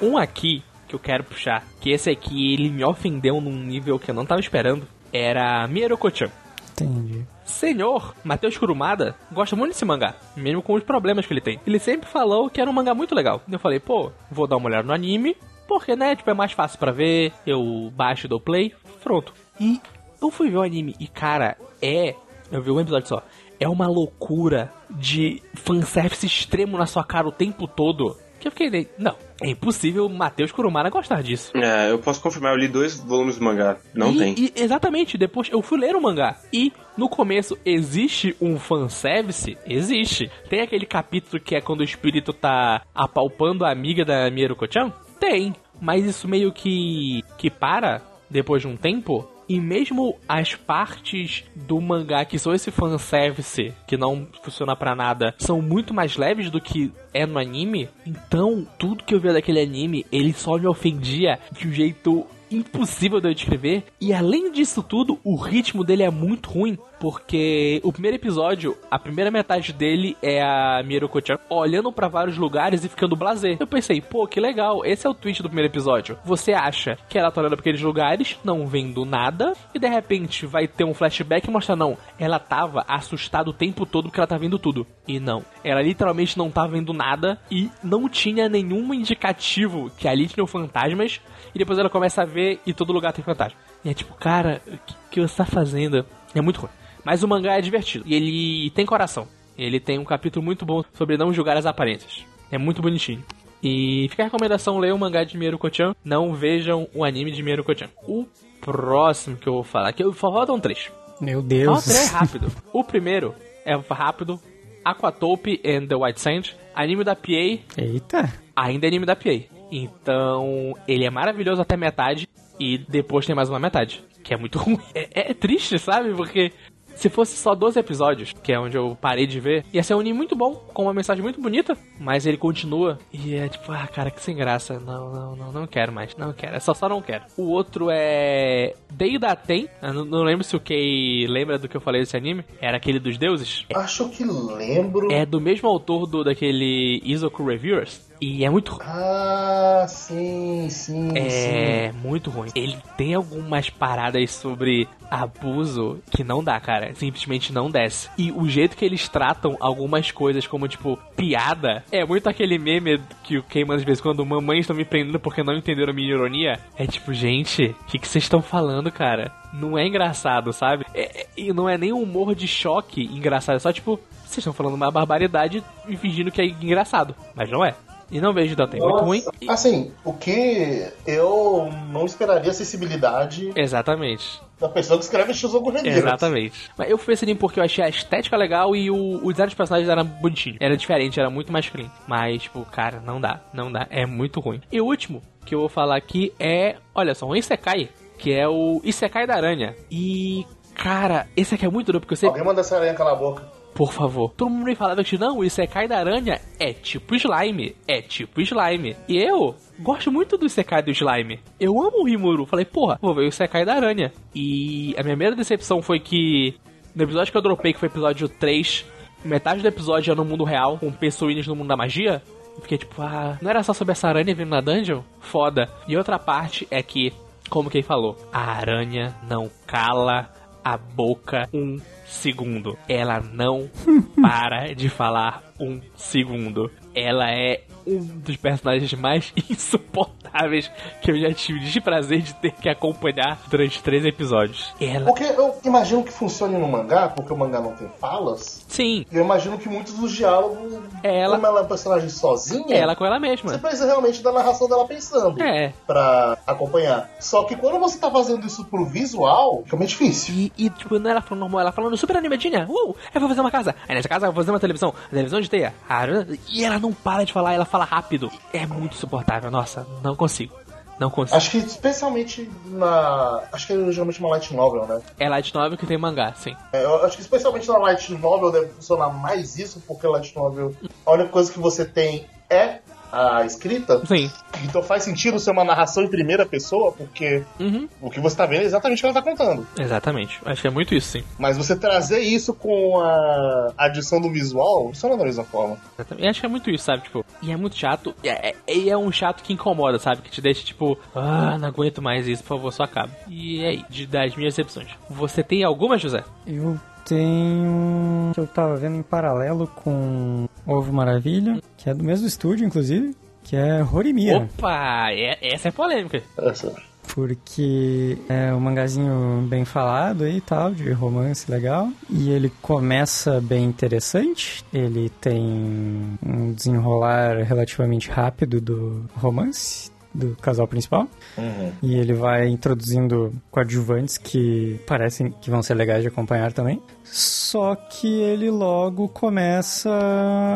Um 0.00 0.16
aqui 0.16 0.62
que 0.88 0.94
eu 0.94 0.98
quero 0.98 1.24
puxar, 1.24 1.64
que 1.80 1.90
esse 1.90 2.08
aqui 2.08 2.54
ele 2.54 2.70
me 2.70 2.84
ofendeu 2.84 3.40
num 3.40 3.52
nível 3.52 3.98
que 3.98 4.10
eu 4.10 4.14
não 4.14 4.24
tava 4.24 4.40
esperando, 4.40 4.86
era 5.12 5.66
Mieroko-chan. 5.68 6.30
Entendi. 6.72 7.26
Senhor 7.44 8.14
Matheus 8.22 8.58
Kurumada 8.58 9.14
gosta 9.32 9.56
muito 9.56 9.72
desse 9.72 9.84
mangá, 9.84 10.14
mesmo 10.36 10.62
com 10.62 10.74
os 10.74 10.82
problemas 10.82 11.24
que 11.24 11.32
ele 11.32 11.40
tem. 11.40 11.60
Ele 11.66 11.78
sempre 11.78 12.08
falou 12.08 12.50
que 12.50 12.60
era 12.60 12.68
um 12.68 12.72
mangá 12.72 12.94
muito 12.94 13.14
legal. 13.14 13.40
Eu 13.50 13.58
falei, 13.58 13.80
pô, 13.80 14.12
vou 14.30 14.46
dar 14.46 14.56
uma 14.56 14.66
olhada 14.68 14.86
no 14.86 14.92
anime, 14.92 15.36
porque, 15.66 15.96
né, 15.96 16.14
tipo, 16.14 16.28
é 16.30 16.34
mais 16.34 16.52
fácil 16.52 16.78
pra 16.78 16.92
ver, 16.92 17.32
eu 17.46 17.90
baixo, 17.94 18.28
dou 18.28 18.40
play, 18.40 18.74
pronto. 19.02 19.32
E 19.58 19.80
eu 20.20 20.30
fui 20.30 20.50
ver 20.50 20.58
o 20.58 20.62
anime 20.62 20.94
e, 21.00 21.06
cara, 21.06 21.56
é... 21.80 22.14
Eu 22.50 22.62
vi 22.62 22.70
um 22.70 22.80
episódio 22.80 23.08
só. 23.08 23.22
É 23.58 23.68
uma 23.68 23.88
loucura 23.88 24.72
de 24.88 25.42
fanservice 25.54 26.26
extremo 26.26 26.78
na 26.78 26.86
sua 26.86 27.02
cara 27.02 27.26
o 27.26 27.32
tempo 27.32 27.66
todo. 27.66 28.16
Que 28.38 28.46
eu 28.46 28.52
fiquei, 28.52 28.88
não, 28.98 29.16
é 29.42 29.50
impossível 29.50 30.08
Matheus 30.08 30.50
Kurumada 30.52 30.88
gostar 30.90 31.22
disso. 31.22 31.52
É, 31.56 31.90
eu 31.90 31.98
posso 31.98 32.20
confirmar, 32.22 32.52
eu 32.52 32.58
li 32.58 32.68
dois 32.68 32.98
volumes 32.98 33.38
do 33.38 33.44
mangá. 33.44 33.76
Não 33.94 34.12
E- 34.12 34.18
tem. 34.18 34.34
e- 34.38 34.52
exatamente, 34.56 35.18
depois 35.18 35.48
eu 35.50 35.60
fui 35.62 35.78
ler 35.78 35.94
o 35.94 36.00
mangá. 36.00 36.36
E 36.52 36.72
no 36.96 37.08
começo 37.08 37.58
existe 37.64 38.34
um 38.40 38.58
fanservice? 38.58 39.56
Existe. 39.66 40.30
Tem 40.48 40.60
aquele 40.60 40.86
capítulo 40.86 41.42
que 41.42 41.54
é 41.54 41.60
quando 41.60 41.80
o 41.80 41.84
espírito 41.84 42.32
tá 42.32 42.82
apalpando 42.94 43.64
a 43.64 43.70
amiga 43.70 44.04
da 44.04 44.30
Mieruko-chan? 44.30 44.92
Tem. 45.20 45.54
Mas 45.80 46.04
isso 46.04 46.26
meio 46.26 46.50
que. 46.52 47.22
que 47.36 47.50
para 47.50 48.00
depois 48.30 48.62
de 48.62 48.68
um 48.68 48.76
tempo. 48.76 49.28
E 49.48 49.60
mesmo 49.60 50.16
as 50.28 50.54
partes 50.54 51.44
do 51.54 51.80
mangá 51.80 52.24
que 52.24 52.38
são 52.38 52.54
esse 52.54 52.70
fanservice, 52.70 53.72
que 53.86 53.96
não 53.96 54.26
funciona 54.42 54.74
pra 54.74 54.94
nada, 54.94 55.34
são 55.38 55.62
muito 55.62 55.94
mais 55.94 56.16
leves 56.16 56.50
do 56.50 56.60
que 56.60 56.92
é 57.14 57.24
no 57.24 57.38
anime. 57.38 57.88
Então, 58.04 58.66
tudo 58.78 59.04
que 59.04 59.14
eu 59.14 59.20
via 59.20 59.32
daquele 59.32 59.60
anime, 59.60 60.04
ele 60.10 60.32
só 60.32 60.58
me 60.58 60.66
ofendia 60.66 61.38
de 61.52 61.68
um 61.68 61.72
jeito 61.72 62.26
impossível 62.50 63.20
de 63.20 63.28
eu 63.28 63.34
descrever. 63.34 63.84
E 64.00 64.12
além 64.12 64.50
disso 64.52 64.82
tudo, 64.82 65.18
o 65.24 65.36
ritmo 65.36 65.84
dele 65.84 66.02
é 66.02 66.10
muito 66.10 66.50
ruim. 66.50 66.78
Porque 66.98 67.80
o 67.84 67.92
primeiro 67.92 68.16
episódio, 68.16 68.76
a 68.90 68.98
primeira 68.98 69.30
metade 69.30 69.72
dele 69.72 70.16
é 70.22 70.42
a 70.42 70.82
Mieroko-chan 70.84 71.38
olhando 71.48 71.92
pra 71.92 72.08
vários 72.08 72.36
lugares 72.36 72.84
e 72.84 72.88
ficando 72.88 73.16
blasé. 73.16 73.56
Eu 73.60 73.66
pensei, 73.66 74.00
pô, 74.00 74.26
que 74.26 74.40
legal, 74.40 74.84
esse 74.84 75.06
é 75.06 75.10
o 75.10 75.14
tweet 75.14 75.42
do 75.42 75.48
primeiro 75.48 75.70
episódio. 75.70 76.18
Você 76.24 76.52
acha 76.52 76.98
que 77.08 77.18
ela 77.18 77.30
tá 77.30 77.40
olhando 77.40 77.56
pra 77.56 77.60
aqueles 77.60 77.82
lugares, 77.82 78.38
não 78.42 78.66
vendo 78.66 79.04
nada, 79.04 79.52
e 79.74 79.78
de 79.78 79.88
repente 79.88 80.46
vai 80.46 80.66
ter 80.66 80.84
um 80.84 80.94
flashback 80.94 81.48
e 81.48 81.50
mostra, 81.50 81.76
não, 81.76 81.96
ela 82.18 82.38
tava 82.38 82.84
assustada 82.88 83.50
o 83.50 83.52
tempo 83.52 83.84
todo 83.84 84.04
porque 84.04 84.20
ela 84.20 84.26
tá 84.26 84.38
vendo 84.38 84.58
tudo. 84.58 84.86
E 85.06 85.20
não, 85.20 85.44
ela 85.62 85.82
literalmente 85.82 86.38
não 86.38 86.50
tá 86.50 86.66
vendo 86.66 86.92
nada 86.92 87.38
e 87.50 87.70
não 87.82 88.08
tinha 88.08 88.48
nenhum 88.48 88.92
indicativo 88.94 89.90
que 89.98 90.08
ali 90.08 90.26
tinham 90.26 90.46
fantasmas, 90.46 91.20
e 91.54 91.58
depois 91.58 91.78
ela 91.78 91.90
começa 91.90 92.22
a 92.22 92.26
ver 92.26 92.60
e 92.66 92.72
todo 92.72 92.92
lugar 92.92 93.12
tem 93.12 93.24
fantasma. 93.24 93.58
E 93.84 93.90
é 93.90 93.94
tipo, 93.94 94.14
cara, 94.14 94.60
o 94.66 94.78
que, 94.78 94.94
que 95.10 95.20
você 95.20 95.36
tá 95.36 95.44
fazendo? 95.44 96.04
É 96.34 96.40
muito 96.40 96.60
ruim. 96.60 96.70
Mas 97.06 97.22
o 97.22 97.28
mangá 97.28 97.56
é 97.56 97.60
divertido. 97.60 98.04
E 98.04 98.16
ele 98.16 98.68
tem 98.70 98.84
coração. 98.84 99.28
Ele 99.56 99.78
tem 99.78 99.96
um 99.96 100.04
capítulo 100.04 100.44
muito 100.44 100.66
bom 100.66 100.82
sobre 100.92 101.16
não 101.16 101.32
julgar 101.32 101.56
as 101.56 101.64
aparências. 101.64 102.24
É 102.50 102.58
muito 102.58 102.82
bonitinho. 102.82 103.22
E 103.62 104.08
fica 104.10 104.24
a 104.24 104.26
recomendação, 104.26 104.76
leiam 104.80 104.96
o 104.96 104.98
mangá 105.00 105.22
de 105.22 105.38
Mieruko-chan. 105.38 105.94
Não 106.04 106.34
vejam 106.34 106.88
o 106.92 107.04
anime 107.04 107.30
de 107.30 107.44
Mieruko-chan. 107.44 107.88
O 108.08 108.26
próximo 108.60 109.36
que 109.36 109.48
eu 109.48 109.52
vou 109.52 109.62
falar, 109.62 109.92
que 109.92 110.02
eu 110.02 110.12
faltam 110.12 110.58
três. 110.58 110.90
Meu 111.20 111.40
Deus. 111.40 111.84
três 111.84 112.10
rápido. 112.10 112.50
o 112.72 112.82
primeiro 112.82 113.36
é 113.64 113.76
rápido. 113.88 114.40
Aquatope 114.84 115.60
and 115.64 115.86
the 115.86 115.94
White 115.94 116.20
Sand. 116.20 116.56
Anime 116.74 117.04
da 117.04 117.14
PA 117.14 117.30
Eita. 117.78 118.32
ainda 118.56 118.84
é 118.84 118.88
anime 118.88 119.06
da 119.06 119.14
PA. 119.14 119.30
Então, 119.70 120.74
ele 120.88 121.04
é 121.04 121.10
maravilhoso 121.10 121.62
até 121.62 121.76
metade 121.76 122.28
e 122.58 122.78
depois 122.78 123.26
tem 123.26 123.34
mais 123.34 123.48
uma 123.48 123.60
metade, 123.60 124.02
que 124.24 124.34
é 124.34 124.36
muito 124.36 124.58
ruim. 124.60 124.78
É, 124.92 125.30
é 125.30 125.34
triste, 125.34 125.78
sabe? 125.78 126.12
Porque 126.14 126.52
se 126.96 127.08
fosse 127.08 127.36
só 127.36 127.54
12 127.54 127.78
episódios, 127.78 128.32
que 128.42 128.52
é 128.52 128.58
onde 128.58 128.76
eu 128.76 128.96
parei 129.00 129.26
de 129.26 129.38
ver, 129.38 129.64
ia 129.72 129.82
ser 129.82 129.94
um 129.94 130.00
anime 130.00 130.16
muito 130.16 130.34
bom, 130.34 130.54
com 130.72 130.82
uma 130.82 130.94
mensagem 130.94 131.22
muito 131.22 131.40
bonita, 131.40 131.76
mas 132.00 132.26
ele 132.26 132.36
continua 132.36 132.98
e 133.12 133.34
é 133.34 133.48
tipo, 133.48 133.70
ah, 133.70 133.86
cara, 133.86 134.10
que 134.10 134.20
sem 134.20 134.34
graça. 134.34 134.80
Não, 134.80 135.12
não, 135.12 135.36
não, 135.36 135.52
não 135.52 135.66
quero 135.66 135.92
mais. 135.92 136.16
Não 136.16 136.32
quero. 136.32 136.56
É 136.56 136.60
só, 136.60 136.74
só 136.74 136.88
não 136.88 137.00
quero. 137.00 137.24
O 137.36 137.50
outro 137.50 137.88
é 137.90 138.74
Deidaten. 138.90 139.68
Eu 139.82 139.92
não, 139.92 140.04
não 140.04 140.22
lembro 140.22 140.44
se 140.44 140.56
o 140.56 140.60
Kei 140.60 141.26
lembra 141.26 141.58
do 141.58 141.68
que 141.68 141.76
eu 141.76 141.80
falei 141.80 142.00
desse 142.00 142.16
anime. 142.16 142.44
Era 142.60 142.76
aquele 142.76 142.98
dos 142.98 143.18
deuses. 143.18 143.66
Acho 143.74 144.08
que 144.08 144.24
lembro. 144.24 145.12
É 145.12 145.26
do 145.26 145.40
mesmo 145.40 145.68
autor 145.68 146.06
do 146.06 146.24
daquele 146.24 147.00
Isoku 147.04 147.44
Reviewers. 147.44 148.06
E 148.20 148.44
é 148.44 148.50
muito 148.50 148.72
ruim. 148.72 148.86
Ah, 148.86 149.84
sim, 149.88 150.68
sim, 150.70 151.10
sim. 151.10 151.18
É 151.18 151.92
muito 151.92 152.30
ruim. 152.30 152.48
Ele 152.54 152.76
tem 152.96 153.14
algumas 153.14 153.68
paradas 153.68 154.30
sobre 154.30 154.88
abuso 155.10 156.00
que 156.10 156.24
não 156.24 156.42
dá, 156.42 156.58
cara. 156.58 156.85
Simplesmente 156.94 157.52
não 157.52 157.70
desce. 157.70 158.08
E 158.16 158.30
o 158.32 158.48
jeito 158.48 158.76
que 158.76 158.84
eles 158.84 159.08
tratam 159.08 159.56
algumas 159.60 160.10
coisas 160.10 160.46
como, 160.46 160.68
tipo, 160.68 160.98
piada, 161.16 161.84
é 161.90 162.04
muito 162.04 162.28
aquele 162.28 162.58
meme 162.58 163.00
que 163.24 163.38
o 163.38 163.42
Kei 163.42 163.64
manda 163.64 163.80
de 163.80 163.86
vez 163.86 163.98
em 163.98 164.02
quando, 164.02 164.24
mamães 164.24 164.60
estão 164.60 164.76
me 164.76 164.84
prendendo 164.84 165.18
porque 165.20 165.42
não 165.42 165.54
entenderam 165.54 165.90
a 165.90 165.94
minha 165.94 166.10
ironia. 166.12 166.60
É 166.76 166.86
tipo, 166.86 167.12
gente, 167.12 167.74
o 167.82 167.84
que, 167.84 167.98
que 167.98 168.08
vocês 168.08 168.24
estão 168.24 168.42
falando, 168.42 168.90
cara? 168.90 169.32
Não 169.52 169.78
é 169.78 169.86
engraçado, 169.86 170.52
sabe? 170.52 170.84
É- 170.94 171.22
é- 171.22 171.26
e 171.36 171.52
não 171.52 171.68
é 171.68 171.78
nem 171.78 171.92
um 171.92 172.02
humor 172.02 172.34
de 172.34 172.46
choque 172.46 173.04
engraçado, 173.04 173.56
é 173.56 173.58
só 173.60 173.72
tipo, 173.72 173.98
vocês 174.24 174.38
estão 174.38 174.52
falando 174.52 174.74
uma 174.74 174.90
barbaridade 174.90 175.62
e 175.88 175.96
fingindo 175.96 176.30
que 176.30 176.40
é 176.40 176.46
engraçado. 176.46 177.14
Mas 177.34 177.50
não 177.50 177.64
é. 177.64 177.74
E 178.10 178.20
não 178.20 178.32
vejo 178.32 178.54
Dante, 178.54 178.76
é 178.76 178.80
muito 178.80 179.04
ruim. 179.04 179.24
Assim, 179.48 179.90
o 180.04 180.12
que 180.12 180.86
eu 181.06 181.68
não 181.90 182.06
esperaria 182.06 182.48
a 182.48 182.52
acessibilidade 182.52 183.50
Exatamente. 183.56 184.40
Da 184.58 184.68
pessoa 184.68 184.98
que 184.98 185.04
escreve 185.04 185.34
Shizuku 185.34 185.70
Reviewers. 185.70 185.98
Exatamente. 185.98 186.70
Mas 186.76 186.90
eu 186.90 186.96
fui 186.96 187.14
esse 187.14 187.24
anime 187.24 187.38
porque 187.38 187.60
eu 187.60 187.64
achei 187.64 187.84
a 187.84 187.88
estética 187.88 188.36
legal 188.36 188.74
e 188.74 188.90
o, 188.90 189.24
o 189.24 189.30
design 189.30 189.48
dos 189.48 189.54
personagens 189.54 189.88
era 189.88 190.02
bonitinho. 190.02 190.56
Era 190.60 190.76
diferente, 190.76 191.20
era 191.20 191.30
muito 191.30 191.52
mais 191.52 191.68
clean. 191.68 191.90
Mas, 192.06 192.42
tipo, 192.42 192.64
cara, 192.64 193.00
não 193.00 193.20
dá, 193.20 193.40
não 193.52 193.70
dá. 193.70 193.86
É 193.90 194.06
muito 194.06 194.40
ruim. 194.40 194.60
E 194.72 194.80
o 194.80 194.86
último 194.86 195.22
que 195.44 195.54
eu 195.54 195.60
vou 195.60 195.68
falar 195.68 195.96
aqui 195.96 196.32
é, 196.38 196.76
olha 196.94 197.14
só, 197.14 197.26
um 197.26 197.36
Isekai, 197.36 197.90
que 198.18 198.32
é 198.32 198.48
o 198.48 198.80
Isekai 198.82 199.26
da 199.26 199.34
Aranha. 199.34 199.74
E, 199.90 200.46
cara, 200.74 201.26
esse 201.36 201.54
aqui 201.54 201.66
é 201.66 201.70
muito 201.70 201.86
duro 201.86 202.00
porque 202.00 202.14
eu 202.14 202.18
sei. 202.18 202.28
Alguém 202.28 202.44
manda 202.44 202.60
essa 202.60 202.76
aranha 202.76 202.94
calar 202.94 203.12
a 203.12 203.16
boca. 203.16 203.55
Por 203.76 203.92
favor. 203.92 204.32
Todo 204.34 204.50
mundo 204.50 204.64
me 204.64 204.74
falava 204.74 205.04
que 205.04 205.18
não, 205.18 205.36
o 205.36 205.44
Isekai 205.44 205.86
da 205.86 205.98
aranha 205.98 206.40
é 206.58 206.72
tipo 206.72 207.14
slime. 207.14 207.76
É 207.86 208.00
tipo 208.00 208.40
slime. 208.40 208.96
E 209.06 209.18
eu 209.18 209.54
gosto 209.78 210.10
muito 210.10 210.38
do 210.38 210.46
Isekai 210.46 210.82
do 210.82 210.90
slime. 210.90 211.38
Eu 211.60 211.72
amo 211.78 212.00
o 212.00 212.06
Rimuru. 212.06 212.46
Falei, 212.46 212.64
porra, 212.64 212.98
vou 213.02 213.14
ver 213.14 213.26
o 213.26 213.28
Isekai 213.28 213.66
da 213.66 213.74
aranha. 213.74 214.10
E 214.34 214.94
a 214.96 215.02
minha 215.02 215.14
primeira 215.14 215.36
decepção 215.36 215.82
foi 215.82 216.00
que 216.00 216.54
no 216.94 217.02
episódio 217.04 217.30
que 217.30 217.36
eu 217.36 217.42
dropei, 217.42 217.74
que 217.74 217.78
foi 217.78 217.90
episódio 217.90 218.26
3, 218.30 218.86
metade 219.22 219.60
do 219.60 219.68
episódio 219.68 220.10
é 220.10 220.14
no 220.14 220.24
mundo 220.24 220.44
real, 220.44 220.78
com 220.78 220.90
pessoinhas 220.90 221.46
no 221.46 221.54
mundo 221.54 221.68
da 221.68 221.76
magia. 221.76 222.22
Fiquei 222.62 222.78
tipo, 222.78 223.02
ah, 223.02 223.36
não 223.42 223.50
era 223.50 223.62
só 223.62 223.74
sobre 223.74 223.92
essa 223.92 224.08
aranha 224.08 224.34
vindo 224.34 224.48
na 224.48 224.62
dungeon? 224.62 225.02
Foda. 225.20 225.68
E 225.86 225.94
outra 225.98 226.18
parte 226.18 226.66
é 226.70 226.82
que, 226.82 227.12
como 227.50 227.68
quem 227.68 227.82
falou, 227.82 228.16
a 228.32 228.52
aranha 228.52 229.14
não 229.28 229.50
cala 229.66 230.32
a 230.64 230.78
boca 230.78 231.46
um 231.52 231.78
segundo. 232.06 232.78
Ela 232.88 233.20
não 233.20 233.70
para 234.20 234.74
de 234.74 234.88
falar 234.88 235.52
um 235.60 235.80
segundo. 235.94 236.70
Ela 236.96 237.30
é 237.30 237.60
um 237.86 237.98
dos 237.98 238.36
personagens 238.36 238.92
mais 238.94 239.32
insuportáveis 239.50 240.70
que 241.00 241.10
eu 241.10 241.18
já 241.20 241.32
tive 241.32 241.60
de 241.60 241.80
prazer 241.80 242.20
de 242.22 242.34
ter 242.34 242.52
que 242.52 242.68
acompanhar 242.68 243.38
durante 243.48 243.82
três 243.82 244.04
episódios. 244.04 244.72
Ela. 244.80 245.04
Porque 245.04 245.22
eu 245.24 245.54
imagino 245.64 246.02
que 246.02 246.10
funcione 246.12 246.56
no 246.58 246.66
mangá, 246.66 247.08
porque 247.08 247.32
o 247.32 247.36
mangá 247.36 247.60
não 247.60 247.72
tem 247.76 247.88
falas. 248.00 248.64
Sim, 248.68 249.04
eu 249.12 249.22
imagino 249.22 249.56
que 249.58 249.68
muitos 249.68 249.92
dos 249.94 250.12
diálogos, 250.12 250.80
É 251.02 251.20
ela. 251.20 251.36
como 251.36 251.46
ela 251.46 251.60
é 251.60 251.62
um 251.62 251.66
personagem 251.66 252.08
sozinha, 252.08 252.76
ela 252.76 252.96
com 252.96 253.04
ela 253.04 253.16
você 253.20 253.28
mesma. 253.28 253.58
precisa 253.58 253.86
realmente 253.86 254.22
da 254.22 254.32
narração 254.32 254.68
dela 254.68 254.86
pensando 254.86 255.40
É. 255.42 255.72
pra 255.86 256.38
acompanhar. 256.46 257.10
Só 257.20 257.44
que 257.44 257.54
quando 257.56 257.78
você 257.78 257.98
tá 257.98 258.10
fazendo 258.10 258.44
isso 258.46 258.64
pro 258.64 258.84
visual, 258.86 259.62
fica 259.64 259.76
meio 259.76 259.88
difícil. 259.88 260.34
E, 260.34 260.52
e, 260.58 260.70
tipo, 260.70 260.98
não 260.98 261.10
era 261.10 261.20
falando 261.20 261.40
normal, 261.42 261.60
ela 261.60 261.72
falando 261.72 261.96
super 261.96 262.16
animadinha. 262.16 262.66
Uh, 262.68 262.94
eu 263.14 263.20
vou 263.20 263.28
fazer 263.28 263.40
uma 263.40 263.50
casa. 263.50 263.74
Aí 263.88 263.94
nessa 263.94 264.08
casa 264.08 264.26
eu 264.26 264.32
vou 264.32 264.42
fazer 264.42 264.50
uma 264.50 264.60
televisão. 264.60 264.92
A 265.06 265.10
televisão 265.10 265.40
de 265.40 265.48
teia. 265.50 265.72
Ah, 265.88 266.06
E 266.48 266.64
ela 266.64 266.78
não 266.78 266.85
para 266.92 267.24
de 267.24 267.32
falar, 267.32 267.54
ela 267.54 267.64
fala 267.64 267.84
rápido. 267.84 268.30
É 268.52 268.66
muito 268.66 268.94
insuportável. 268.94 269.50
Nossa, 269.50 269.86
não 270.02 270.14
consigo. 270.16 270.54
Não 270.98 271.10
consigo. 271.10 271.36
Acho 271.36 271.50
que 271.50 271.58
especialmente 271.58 272.50
na. 272.66 273.42
Acho 273.52 273.66
que 273.66 273.72
é 273.74 273.92
geralmente 273.92 274.18
uma 274.18 274.30
light 274.30 274.54
novel, 274.54 274.86
né? 274.86 275.02
É 275.18 275.28
Light 275.28 275.54
Novel 275.54 275.76
que 275.76 275.86
tem 275.86 275.98
mangá, 275.98 276.32
sim. 276.34 276.56
É, 276.72 276.84
eu 276.84 277.04
acho 277.04 277.16
que 277.16 277.22
especialmente 277.22 277.68
na 277.68 277.76
light 277.76 278.10
novel 278.14 278.50
deve 278.50 278.68
funcionar 278.68 279.10
mais 279.10 279.58
isso, 279.58 279.82
porque 279.86 280.06
light 280.06 280.34
novel, 280.34 280.74
a 281.04 281.12
única 281.12 281.28
coisa 281.28 281.52
que 281.52 281.58
você 281.58 281.84
tem 281.84 282.26
é 282.48 282.78
a 283.16 283.44
escrita. 283.44 284.04
Sim. 284.06 284.30
Então 284.64 284.82
faz 284.82 285.02
sentido 285.02 285.38
ser 285.38 285.50
uma 285.50 285.64
narração 285.64 286.02
em 286.04 286.08
primeira 286.08 286.44
pessoa, 286.46 286.92
porque 286.92 287.42
Uhum. 287.58 287.88
o 288.00 288.10
que 288.10 288.20
você 288.20 288.36
tá 288.36 288.46
vendo 288.46 288.62
é 288.62 288.64
exatamente 288.64 288.98
o 288.98 289.00
que 289.00 289.06
ela 289.06 289.14
tá 289.14 289.22
contando. 289.22 289.66
Exatamente. 289.78 290.40
Acho 290.44 290.62
que 290.62 290.68
é 290.68 290.70
muito 290.70 290.94
isso, 290.94 291.08
sim. 291.08 291.24
Mas 291.38 291.56
você 291.56 291.76
trazer 291.76 292.20
isso 292.20 292.52
com 292.54 293.00
a 293.00 293.72
adição 293.78 294.20
do 294.20 294.30
visual, 294.30 294.86
funciona 294.88 295.16
da 295.16 295.24
mesma 295.24 295.44
forma. 295.44 295.76
Exatamente. 295.94 296.28
Acho 296.28 296.40
que 296.40 296.46
é 296.46 296.48
muito 296.48 296.70
isso, 296.70 296.84
sabe? 296.84 297.02
Tipo, 297.02 297.24
e 297.42 297.50
é 297.52 297.56
muito 297.56 297.76
chato. 297.76 298.14
E 298.22 298.28
é, 298.28 298.54
é- 298.66 298.74
e 298.74 298.90
é 298.90 298.96
um 298.96 299.10
chato 299.12 299.42
que 299.42 299.52
incomoda, 299.52 299.98
sabe? 299.98 300.22
Que 300.22 300.30
te 300.30 300.40
deixa, 300.40 300.64
tipo, 300.64 300.98
ah, 301.14 301.56
não 301.58 301.68
aguento 301.68 302.02
mais 302.02 302.26
isso, 302.26 302.42
por 302.42 302.56
favor, 302.56 302.72
só 302.72 302.84
acabe. 302.84 303.12
E 303.28 303.62
é 303.64 303.68
aí, 303.68 303.84
de, 303.88 304.06
das 304.06 304.34
minhas 304.36 304.56
opções. 304.58 304.88
Você 305.08 305.42
tem 305.42 305.64
alguma, 305.64 305.96
José? 305.98 306.24
Eu 306.46 306.78
tenho. 307.06 308.32
que 308.34 308.40
eu 308.40 308.46
tava 308.46 308.76
vendo 308.76 308.96
em 308.96 309.02
paralelo 309.02 309.66
com 309.68 310.48
Ovo 310.66 310.92
Maravilha, 310.92 311.60
que 311.76 311.88
é 311.88 311.94
do 311.94 312.04
mesmo 312.04 312.26
estúdio, 312.26 312.66
inclusive, 312.66 313.14
que 313.42 313.56
é 313.56 313.82
Horimiya. 313.82 314.38
Opa! 314.38 315.10
é- 315.12 315.38
essa 315.40 315.68
é 315.68 315.70
polêmica. 315.70 316.22
Essa. 316.38 316.74
Porque 317.14 318.18
é 318.28 318.52
um 318.52 318.58
mangazinho 318.58 319.46
bem 319.48 319.64
falado 319.64 320.24
aí 320.24 320.38
e 320.38 320.40
tal, 320.40 320.74
de 320.74 320.90
romance 320.90 321.48
legal. 321.50 321.88
E 322.10 322.30
ele 322.30 322.52
começa 322.60 323.40
bem 323.40 323.64
interessante. 323.64 324.64
Ele 324.72 325.08
tem 325.20 326.18
um 326.20 326.52
desenrolar 326.52 327.44
relativamente 327.44 328.10
rápido 328.10 328.60
do 328.60 329.04
romance 329.14 329.90
do 330.16 330.36
casal 330.36 330.66
principal. 330.66 331.06
Uhum. 331.36 331.72
E 331.82 331.96
ele 331.96 332.14
vai 332.14 332.48
introduzindo 332.48 333.32
coadjuvantes 333.50 334.18
que 334.18 334.80
parecem 334.86 335.30
que 335.40 335.50
vão 335.50 335.62
ser 335.62 335.74
legais 335.74 336.02
de 336.02 336.08
acompanhar 336.08 336.52
também. 336.52 336.80
Só 337.04 337.74
que 337.74 338.08
ele 338.08 338.50
logo 338.50 339.08
começa 339.08 339.90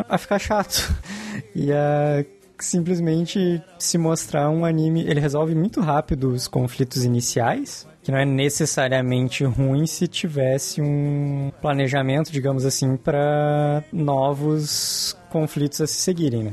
a 0.09 0.19
ficar 0.19 0.39
chato. 0.39 0.93
E 1.55 1.73
a 1.73 2.25
simplesmente 2.65 3.63
se 3.79 3.99
mostrar 3.99 4.51
um 4.51 4.65
anime. 4.65 5.03
Ele 5.09 5.21
resolve 5.21 5.55
muito 5.55 5.81
rápido 5.81 6.33
os 6.33 6.47
conflitos 6.47 7.05
iniciais. 7.05 7.87
Que 8.03 8.11
não 8.11 8.19
é 8.19 8.25
necessariamente 8.25 9.45
ruim 9.45 9.87
se 9.87 10.07
tivesse 10.07 10.81
um 10.81 11.53
planejamento, 11.61 12.33
digamos 12.33 12.65
assim, 12.65 12.97
para 12.97 13.85
novos 13.93 15.17
conflitos 15.31 15.81
a 15.83 15.87
se 15.87 15.95
seguirem, 15.95 16.45
né? 16.45 16.53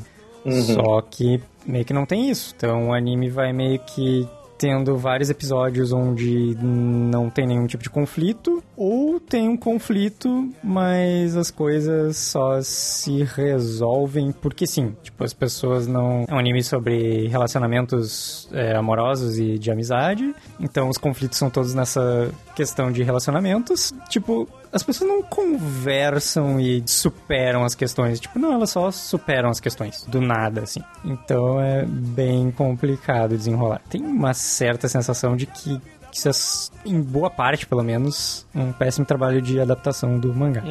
Só 0.76 1.02
que 1.02 1.42
meio 1.68 1.86
que 1.86 1.94
não 1.94 2.06
tem 2.06 2.30
isso. 2.30 2.54
Então 2.56 2.90
o 2.90 2.94
anime 2.94 3.30
vai 3.30 3.52
meio 3.52 3.80
que 3.80 4.28
tendo 4.58 4.98
vários 4.98 5.30
episódios 5.30 5.94
onde 5.94 6.56
não 6.60 7.30
tem 7.30 7.46
nenhum 7.46 7.68
tipo 7.68 7.84
de 7.84 7.90
conflito, 7.90 8.64
ou 8.76 9.20
tem 9.20 9.48
um 9.48 9.56
conflito, 9.56 10.50
mas 10.64 11.38
as 11.38 11.52
coisas 11.52 12.18
só 12.18 12.62
se 12.62 13.24
resolvem 13.24 14.32
porque 14.32 14.66
sim. 14.66 14.96
Tipo, 15.04 15.24
as 15.24 15.34
pessoas 15.34 15.88
não. 15.88 16.26
É 16.28 16.34
um 16.34 16.40
anime 16.40 16.64
sobre 16.64 17.28
relacionamentos 17.28 18.50
é, 18.52 18.76
amorosos 18.76 19.38
e 19.38 19.58
de 19.60 19.72
amizade, 19.72 20.34
então 20.60 20.90
os 20.90 20.98
conflitos 20.98 21.38
são 21.38 21.50
todos 21.50 21.74
nessa 21.74 22.32
questão 22.56 22.92
de 22.92 23.04
relacionamentos. 23.04 23.94
Tipo, 24.10 24.48
as 24.72 24.84
pessoas 24.84 25.10
não 25.10 25.22
conversam 25.24 26.60
e 26.60 26.84
superam 26.86 27.64
as 27.64 27.76
questões. 27.76 28.20
Tipo, 28.20 28.40
não, 28.40 28.54
elas 28.54 28.70
só 28.70 28.90
superam 28.92 29.50
as 29.50 29.60
questões. 29.60 30.04
Do 30.08 30.22
nada, 30.22 30.62
assim. 30.64 30.82
Então 31.04 31.60
é 31.62 31.86
bem 31.86 32.52
complicado 32.52 33.38
desenrolar. 33.38 33.82
Tem 33.90 34.02
uma 34.02 34.34
certa 34.34 34.88
sensação 34.88 35.36
de 35.36 35.46
que 35.46 35.80
isso 36.12 36.30
é, 36.30 36.90
em 36.90 37.00
boa 37.02 37.30
parte, 37.30 37.68
pelo 37.68 37.84
menos, 37.84 38.46
um 38.56 38.72
péssimo 38.72 39.06
trabalho 39.06 39.42
de 39.42 39.60
adaptação 39.60 40.18
do 40.18 40.34
mangá. 40.34 40.64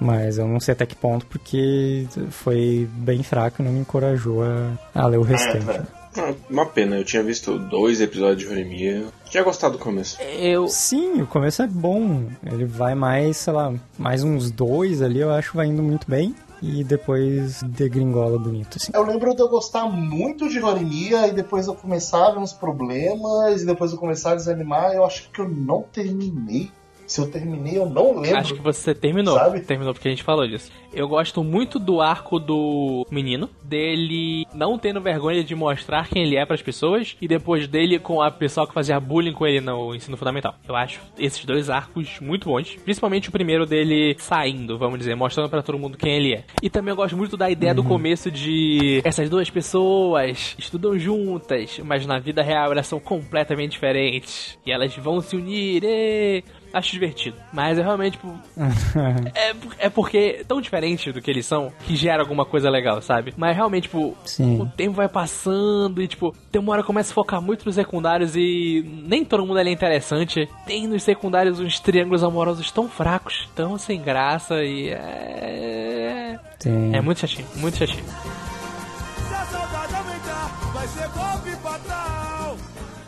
Mas 0.00 0.38
eu 0.38 0.46
não 0.48 0.58
sei 0.58 0.72
até 0.72 0.86
que 0.86 0.94
ponto, 0.96 1.24
porque 1.26 2.06
foi 2.30 2.88
bem 2.94 3.22
fraco 3.22 3.62
e 3.62 3.64
não 3.64 3.72
me 3.72 3.80
encorajou 3.80 4.42
a, 4.42 4.72
a 4.94 5.06
ler 5.06 5.18
o 5.18 5.22
restante. 5.22 5.70
É, 5.70 5.82
Ah, 6.20 6.34
Uma 6.50 6.66
pena, 6.66 6.96
eu 6.96 7.04
tinha 7.04 7.22
visto 7.22 7.58
dois 7.58 8.00
episódios 8.00 8.48
de 8.48 8.48
Horimiya. 8.48 9.04
Tinha 9.28 9.42
gostado 9.42 9.76
do 9.76 9.78
começo. 9.78 10.20
Eu. 10.22 10.68
Sim, 10.68 11.20
o 11.22 11.26
começo 11.26 11.62
é 11.62 11.66
bom. 11.66 12.24
Ele 12.44 12.64
vai 12.64 12.94
mais, 12.94 13.36
sei 13.36 13.52
lá, 13.52 13.74
mais 13.98 14.24
uns 14.24 14.50
dois 14.50 15.02
ali, 15.02 15.20
eu 15.20 15.30
acho, 15.30 15.56
vai 15.56 15.66
indo 15.66 15.82
muito 15.82 16.08
bem. 16.08 16.34
E 16.60 16.82
depois 16.82 17.62
degringola 17.62 18.36
bonito, 18.36 18.78
assim. 18.78 18.90
Eu 18.92 19.04
lembro 19.04 19.32
de 19.32 19.40
eu 19.40 19.48
gostar 19.48 19.86
muito 19.86 20.48
de 20.48 20.60
Horimiya 20.60 21.28
e 21.28 21.32
depois 21.32 21.68
eu 21.68 21.74
começar 21.74 22.26
a 22.26 22.30
ver 22.32 22.38
uns 22.38 22.52
problemas 22.52 23.62
e 23.62 23.66
depois 23.66 23.92
eu 23.92 23.98
começar 23.98 24.32
a 24.32 24.34
desanimar. 24.34 24.92
Eu 24.92 25.04
acho 25.04 25.30
que 25.30 25.40
eu 25.40 25.48
não 25.48 25.82
terminei. 25.82 26.72
Se 27.08 27.22
eu 27.22 27.30
terminei, 27.30 27.78
eu 27.78 27.88
não 27.88 28.20
lembro. 28.20 28.36
Acho 28.36 28.54
que 28.54 28.60
você 28.60 28.94
terminou. 28.94 29.34
Sabe? 29.34 29.60
Terminou 29.62 29.94
porque 29.94 30.08
a 30.08 30.10
gente 30.10 30.22
falou 30.22 30.46
disso. 30.46 30.70
Eu 30.92 31.08
gosto 31.08 31.42
muito 31.42 31.78
do 31.78 32.02
arco 32.02 32.38
do 32.38 33.06
menino, 33.10 33.48
dele 33.62 34.46
não 34.54 34.78
tendo 34.78 35.00
vergonha 35.00 35.42
de 35.42 35.54
mostrar 35.54 36.08
quem 36.08 36.22
ele 36.22 36.36
é 36.36 36.44
pras 36.44 36.60
pessoas 36.60 37.16
e 37.20 37.26
depois 37.26 37.66
dele 37.66 37.98
com 37.98 38.20
a 38.20 38.30
pessoa 38.30 38.66
que 38.66 38.74
fazia 38.74 39.00
bullying 39.00 39.32
com 39.32 39.46
ele 39.46 39.60
no 39.60 39.94
ensino 39.94 40.18
fundamental. 40.18 40.54
Eu 40.68 40.76
acho 40.76 41.00
esses 41.18 41.42
dois 41.46 41.70
arcos 41.70 42.20
muito 42.20 42.48
bons, 42.48 42.76
principalmente 42.84 43.30
o 43.30 43.32
primeiro 43.32 43.64
dele 43.64 44.14
saindo, 44.18 44.76
vamos 44.76 44.98
dizer, 44.98 45.14
mostrando 45.14 45.48
pra 45.48 45.62
todo 45.62 45.78
mundo 45.78 45.96
quem 45.96 46.12
ele 46.12 46.34
é. 46.34 46.44
E 46.62 46.68
também 46.68 46.90
eu 46.90 46.96
gosto 46.96 47.16
muito 47.16 47.36
da 47.36 47.50
ideia 47.50 47.74
do 47.74 47.84
começo 47.84 48.30
de 48.30 49.00
essas 49.02 49.30
duas 49.30 49.48
pessoas 49.48 50.54
estudam 50.58 50.98
juntas, 50.98 51.80
mas 51.82 52.04
na 52.04 52.18
vida 52.18 52.42
real 52.42 52.70
elas 52.70 52.86
são 52.86 53.00
completamente 53.00 53.72
diferentes 53.72 54.58
e 54.66 54.70
elas 54.70 54.94
vão 54.96 55.22
se 55.22 55.36
unir. 55.36 55.82
E... 55.84 56.44
Acho 56.72 56.92
divertido. 56.92 57.36
Mas 57.52 57.78
é 57.78 57.82
realmente, 57.82 58.12
tipo, 58.12 58.38
é, 59.34 59.54
é 59.86 59.88
porque 59.88 60.44
tão 60.46 60.60
diferente 60.60 61.10
do 61.12 61.20
que 61.20 61.30
eles 61.30 61.46
são 61.46 61.72
que 61.86 61.96
gera 61.96 62.22
alguma 62.22 62.44
coisa 62.44 62.70
legal, 62.70 63.00
sabe? 63.00 63.32
Mas 63.36 63.56
realmente, 63.56 63.84
tipo, 63.84 64.16
Sim. 64.24 64.60
o 64.60 64.66
tempo 64.66 64.94
vai 64.94 65.08
passando 65.08 66.02
e, 66.02 66.08
tipo, 66.08 66.34
tem 66.52 66.60
uma 66.60 66.72
hora 66.72 66.82
que 66.82 66.86
começa 66.86 67.10
a 67.10 67.14
focar 67.14 67.40
muito 67.40 67.64
nos 67.64 67.74
secundários 67.74 68.36
e 68.36 68.84
nem 69.06 69.24
todo 69.24 69.46
mundo 69.46 69.58
ali 69.58 69.70
é 69.70 69.72
interessante. 69.72 70.48
Tem 70.66 70.86
nos 70.86 71.02
secundários 71.02 71.58
uns 71.60 71.80
triângulos 71.80 72.22
amorosos 72.22 72.70
tão 72.70 72.88
fracos, 72.88 73.48
tão 73.54 73.78
sem 73.78 74.02
graça 74.02 74.62
e 74.62 74.90
é. 74.90 76.38
Tem. 76.58 76.96
É 76.96 77.00
muito 77.00 77.20
chatinho, 77.20 77.46
muito 77.56 77.78
chatinho. 77.78 78.04
Se 78.04 79.34
a 79.34 79.44
saudade 79.46 79.94
aumentar, 79.94 80.48
vai 80.72 80.86
ser 80.88 81.08
golpe 81.08 81.50
fatal. 81.62 81.87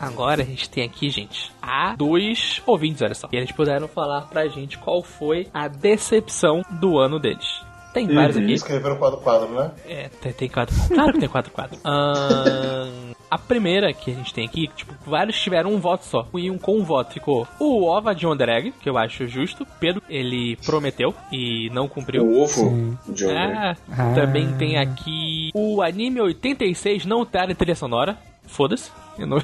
Agora 0.01 0.41
a 0.41 0.45
gente 0.45 0.69
tem 0.69 0.83
aqui, 0.83 1.09
gente, 1.09 1.51
a 1.61 1.95
dois 1.95 2.61
ouvintes, 2.65 3.01
olha 3.01 3.13
só. 3.15 3.29
E 3.31 3.37
eles 3.37 3.51
puderam 3.51 3.87
falar 3.87 4.21
pra 4.21 4.47
gente 4.47 4.77
qual 4.77 5.03
foi 5.03 5.47
a 5.53 5.67
decepção 5.67 6.63
do 6.71 6.97
ano 6.97 7.19
deles. 7.19 7.61
Tem 7.93 8.07
vários 8.07 8.37
aqui. 8.37 8.53
Escreveram 8.53 8.95
quadro 8.95 9.19
quadro, 9.19 9.49
né? 9.49 9.71
É, 9.85 10.07
tem, 10.21 10.31
tem 10.31 10.47
quatro. 10.49 10.73
Claro 10.87 11.11
que 11.11 11.19
tem 11.19 11.27
quatro 11.27 11.51
quadros. 11.51 11.77
Ahn, 11.83 13.11
a 13.29 13.37
primeira 13.37 13.91
que 13.93 14.11
a 14.11 14.13
gente 14.13 14.33
tem 14.33 14.45
aqui, 14.45 14.69
tipo, 14.69 14.93
vários 15.05 15.37
tiveram 15.41 15.73
um 15.73 15.77
voto 15.77 16.05
só. 16.05 16.25
E 16.33 16.49
um 16.49 16.57
com 16.57 16.77
um 16.77 16.83
voto 16.85 17.11
ficou 17.13 17.45
o 17.59 17.83
Ova 17.83 18.15
de 18.15 18.25
Ondereg, 18.25 18.71
que 18.81 18.89
eu 18.89 18.97
acho 18.97 19.27
justo. 19.27 19.67
Pedro, 19.77 20.01
ele 20.09 20.55
prometeu 20.65 21.13
e 21.33 21.69
não 21.73 21.89
cumpriu. 21.89 22.23
O 22.25 22.41
ovo 22.41 22.97
de. 23.09 23.25
Ah, 23.29 23.75
Ah. 23.91 24.13
também 24.15 24.53
tem 24.53 24.77
aqui 24.77 25.51
o 25.53 25.81
anime 25.81 26.21
86 26.21 27.05
não 27.05 27.25
tá 27.25 27.45
em 27.45 27.53
trilha 27.55 27.75
sonora. 27.75 28.17
Foda-se. 28.47 28.89
Eu 29.19 29.27
não- 29.27 29.41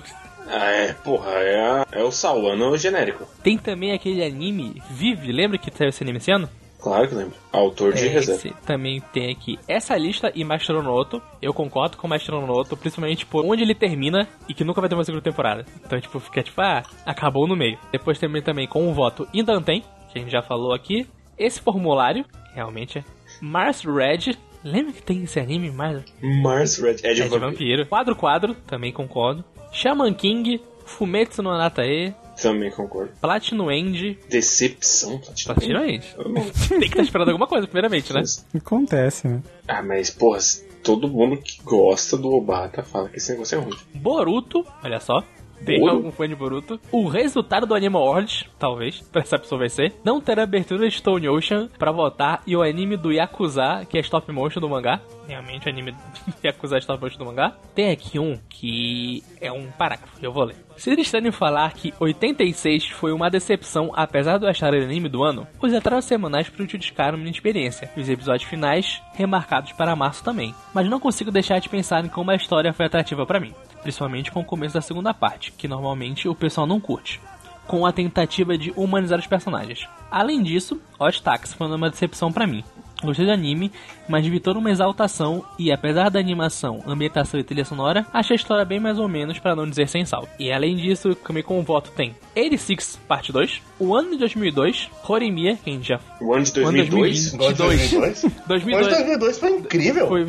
Ah, 0.50 0.72
é, 0.72 0.94
porra, 0.94 1.32
é, 1.32 1.60
a- 1.62 1.88
é 1.92 2.04
o 2.04 2.12
Sawano 2.12 2.78
genérico. 2.78 3.26
Tem 3.44 3.58
também 3.58 3.92
aquele 3.94 4.24
anime 4.24 4.82
Vive, 4.90 5.32
lembra 5.32 5.58
que 5.58 5.70
teve 5.72 5.90
esse 5.90 6.04
anime 6.04 6.18
esse 6.18 6.32
ano? 6.32 6.50
Claro 6.80 7.08
que 7.10 7.16
lembro. 7.16 7.34
Autor 7.52 7.92
de 7.94 8.06
É, 8.06 8.10
reserva. 8.10 8.56
também 8.66 9.02
tem 9.12 9.32
aqui 9.32 9.60
essa 9.68 9.98
lista 9.98 10.32
e 10.36 10.44
Maestro 10.44 10.82
no 10.84 10.94
Oto. 10.94 11.22
Eu 11.42 11.54
concordo 11.54 11.98
com 11.98 12.08
Maestro 12.08 12.40
no 12.40 12.54
Oto, 12.54 12.78
principalmente 12.78 13.26
por 13.26 13.44
onde 13.44 13.64
ele 13.64 13.74
termina 13.76 14.28
e 14.48 14.54
que 14.54 14.64
nunca 14.64 14.80
vai 14.80 14.88
ter 14.90 14.96
uma 14.96 15.04
segunda 15.04 15.24
temporada. 15.24 15.66
Então, 15.86 16.00
tipo, 16.00 16.20
fica 16.20 16.44
tipo, 16.44 16.62
ah, 16.62 16.84
acabou 17.06 17.48
no 17.48 17.56
meio. 17.56 17.78
Depois 17.92 18.20
também 18.20 18.42
também 18.44 18.68
com 18.68 18.88
um 18.88 18.94
voto 18.94 19.28
Indantem, 19.34 19.84
que 20.14 20.20
a 20.20 20.22
gente 20.22 20.32
já 20.32 20.42
falou 20.44 20.72
aqui. 20.74 21.08
Esse 21.38 21.60
formulário, 21.60 22.24
realmente 22.54 23.00
é 23.00 23.04
Mars 23.42 23.82
Red. 23.84 24.38
Lembra 24.64 24.94
que 24.94 25.02
tem 25.02 25.24
esse 25.24 25.40
anime, 25.40 25.70
Mars 25.72 26.04
Mars 26.22 26.78
Red 26.78 26.92
é 26.92 26.94
de 26.96 27.08
é 27.08 27.14
de 27.14 27.22
vampiro. 27.24 27.40
vampiro. 27.52 27.86
Quadro 27.86 28.16
Quadro, 28.16 28.54
também 28.68 28.92
concordo. 28.92 29.44
Shaman 29.72 30.14
King, 30.14 30.62
Fumetsu 30.86 31.42
no 31.44 31.50
Anatae, 31.50 32.14
Também 32.42 32.70
concordo. 32.72 33.12
Platinum 33.22 33.72
End. 33.72 34.18
Decepção, 34.30 35.18
Platinum. 35.20 35.54
Platinum 35.56 35.84
End. 35.86 36.06
Não- 36.18 36.34
Tem 36.70 36.80
que 36.80 36.86
estar 36.88 37.02
esperando 37.04 37.30
alguma 37.30 37.48
coisa, 37.48 37.66
primeiramente, 37.68 38.14
né? 38.14 38.22
Acontece, 38.56 39.28
né? 39.28 39.42
Ah, 39.68 39.82
mas, 39.82 40.10
porra, 40.10 40.40
todo 40.84 41.08
mundo 41.08 41.38
que 41.38 41.62
gosta 41.64 42.16
do 42.18 42.30
Obata 42.32 42.84
fala 42.84 43.10
que 43.10 43.18
esse 43.18 43.32
negócio 43.32 43.58
é 43.58 43.62
ruim. 43.62 43.76
Boruto, 43.96 44.66
olha 44.84 45.00
só. 45.00 45.24
Tem 45.66 45.82
Ouro? 45.82 45.96
algum 45.96 46.12
fã 46.12 46.28
de 46.28 46.36
Boruto. 46.36 46.80
O 46.92 47.08
resultado 47.08 47.66
do 47.66 47.76
Animal 47.76 48.04
World, 48.04 48.50
talvez, 48.58 49.02
pra 49.02 49.22
essa 49.22 49.38
pessoa 49.40 49.60
vai 49.60 49.70
ser, 49.70 49.94
não 50.04 50.22
ter 50.22 50.40
abertura 50.40 50.88
de 50.88 50.96
Stone 50.96 51.28
Ocean 51.28 51.68
pra 51.78 51.92
votar 51.92 52.42
e 52.46 52.56
o 52.56 52.62
anime 52.62 52.96
do 52.96 53.12
Yakuza, 53.12 53.86
que 53.90 53.98
é 53.98 54.02
stop 54.02 54.32
motion 54.32 54.60
do 54.60 54.70
mangá. 54.70 55.02
Realmente 55.28 55.68
o 55.68 55.70
anime 55.70 55.92
do 55.92 55.98
Yakuza 56.44 56.78
é 56.78 56.80
stop 56.80 57.02
motion 57.02 57.18
do 57.18 57.26
mangá. 57.26 57.54
Tem 57.76 57.92
aqui 57.92 58.18
um 58.18 58.40
que 58.50 59.24
é 59.42 59.52
um 59.52 59.70
parágrafo, 59.72 60.18
eu 60.22 60.32
vou 60.32 60.46
ler. 60.46 60.56
Seria 60.78 61.02
estranho 61.02 61.34
falar 61.34 61.74
que 61.74 61.94
86 62.00 62.88
foi 62.90 63.12
uma 63.12 63.30
decepção, 63.30 63.92
apesar 63.94 64.38
de 64.38 64.46
eu 64.46 64.50
achar 64.50 64.74
ele 64.74 64.86
anime 64.86 65.10
do 65.10 65.24
ano, 65.24 65.48
os 65.62 65.74
atrasos 65.74 66.06
semanais 66.06 66.50
prejudicaram 66.50 67.18
minha 67.18 67.32
experiência, 67.32 67.92
e 67.96 68.00
os 68.00 68.10
episódios 68.10 68.50
finais 68.50 69.02
remarcados 69.14 69.74
para 69.74 69.96
março 69.96 70.24
também. 70.24 70.56
Mas 70.74 70.90
não 70.90 71.00
consigo 71.00 71.32
deixar 71.32 71.60
de 71.60 71.68
pensar 71.68 72.06
em 72.06 72.10
como 72.10 72.32
a 72.32 72.36
história 72.36 72.74
foi 72.74 72.86
atrativa 72.86 73.26
pra 73.26 73.40
mim, 73.40 73.54
principalmente 73.82 74.32
com 74.32 74.40
o 74.40 74.46
começo 74.46 74.76
da 74.76 74.82
segunda 74.82 75.14
parte, 75.14 75.52
que 75.52 75.68
normalmente 75.68 76.30
o 76.30 76.36
pessoal 76.36 76.66
não 76.66 76.80
curte 76.80 77.20
com 77.68 77.86
a 77.86 77.92
tentativa 77.92 78.58
de 78.58 78.72
humanizar 78.76 79.20
os 79.20 79.28
personagens. 79.28 79.88
Além 80.10 80.42
disso, 80.42 80.82
Odd 80.98 81.22
Taxi 81.22 81.54
foi 81.56 81.68
uma 81.68 81.90
decepção 81.90 82.32
pra 82.32 82.48
mim. 82.48 82.64
Gostei 83.04 83.26
do 83.28 83.32
anime, 83.32 83.72
mas 84.10 84.26
vi 84.26 84.40
toda 84.40 84.58
uma 84.58 84.72
exaltação 84.72 85.44
e 85.60 85.72
apesar 85.72 86.10
da 86.10 86.20
animação, 86.20 86.82
ambientação 86.88 87.40
e 87.40 87.44
trilha 87.44 87.64
sonora, 87.64 88.06
achei 88.12 88.34
a 88.34 88.40
história 88.40 88.66
bem 88.66 88.80
mais 88.80 88.98
ou 88.98 89.08
menos 89.08 89.38
para 89.38 89.56
não 89.56 89.70
dizer 89.70 89.88
sem 89.88 90.04
sal. 90.04 90.28
E 90.40 90.52
além 90.52 90.76
disso, 90.76 91.14
também 91.14 91.44
com 91.44 91.60
o 91.60 91.64
voto 91.64 91.92
tem 91.92 92.16
86 92.36 93.00
parte 93.08 93.32
2, 93.32 93.62
o 93.80 93.96
ano 93.96 94.12
de 94.12 94.18
2002, 94.18 94.90
Horimiya, 95.08 95.58
que 95.64 95.70
a 95.70 95.74
gente 95.74 95.88
já 95.90 96.00
O 96.20 96.34
ano 96.34 96.44
de 96.44 96.60
O 96.60 96.68
ano 96.68 96.84
de 96.84 96.90
2002? 96.90 97.32
2020. 97.32 97.34
Igual 97.34 97.52
de 97.52 97.58
2002. 97.58 98.22
2002 98.48 98.86
Mas 98.88 98.96
2002 98.98 99.40
foi 99.40 99.50
incrível. 99.52 100.08
foi 100.08 100.28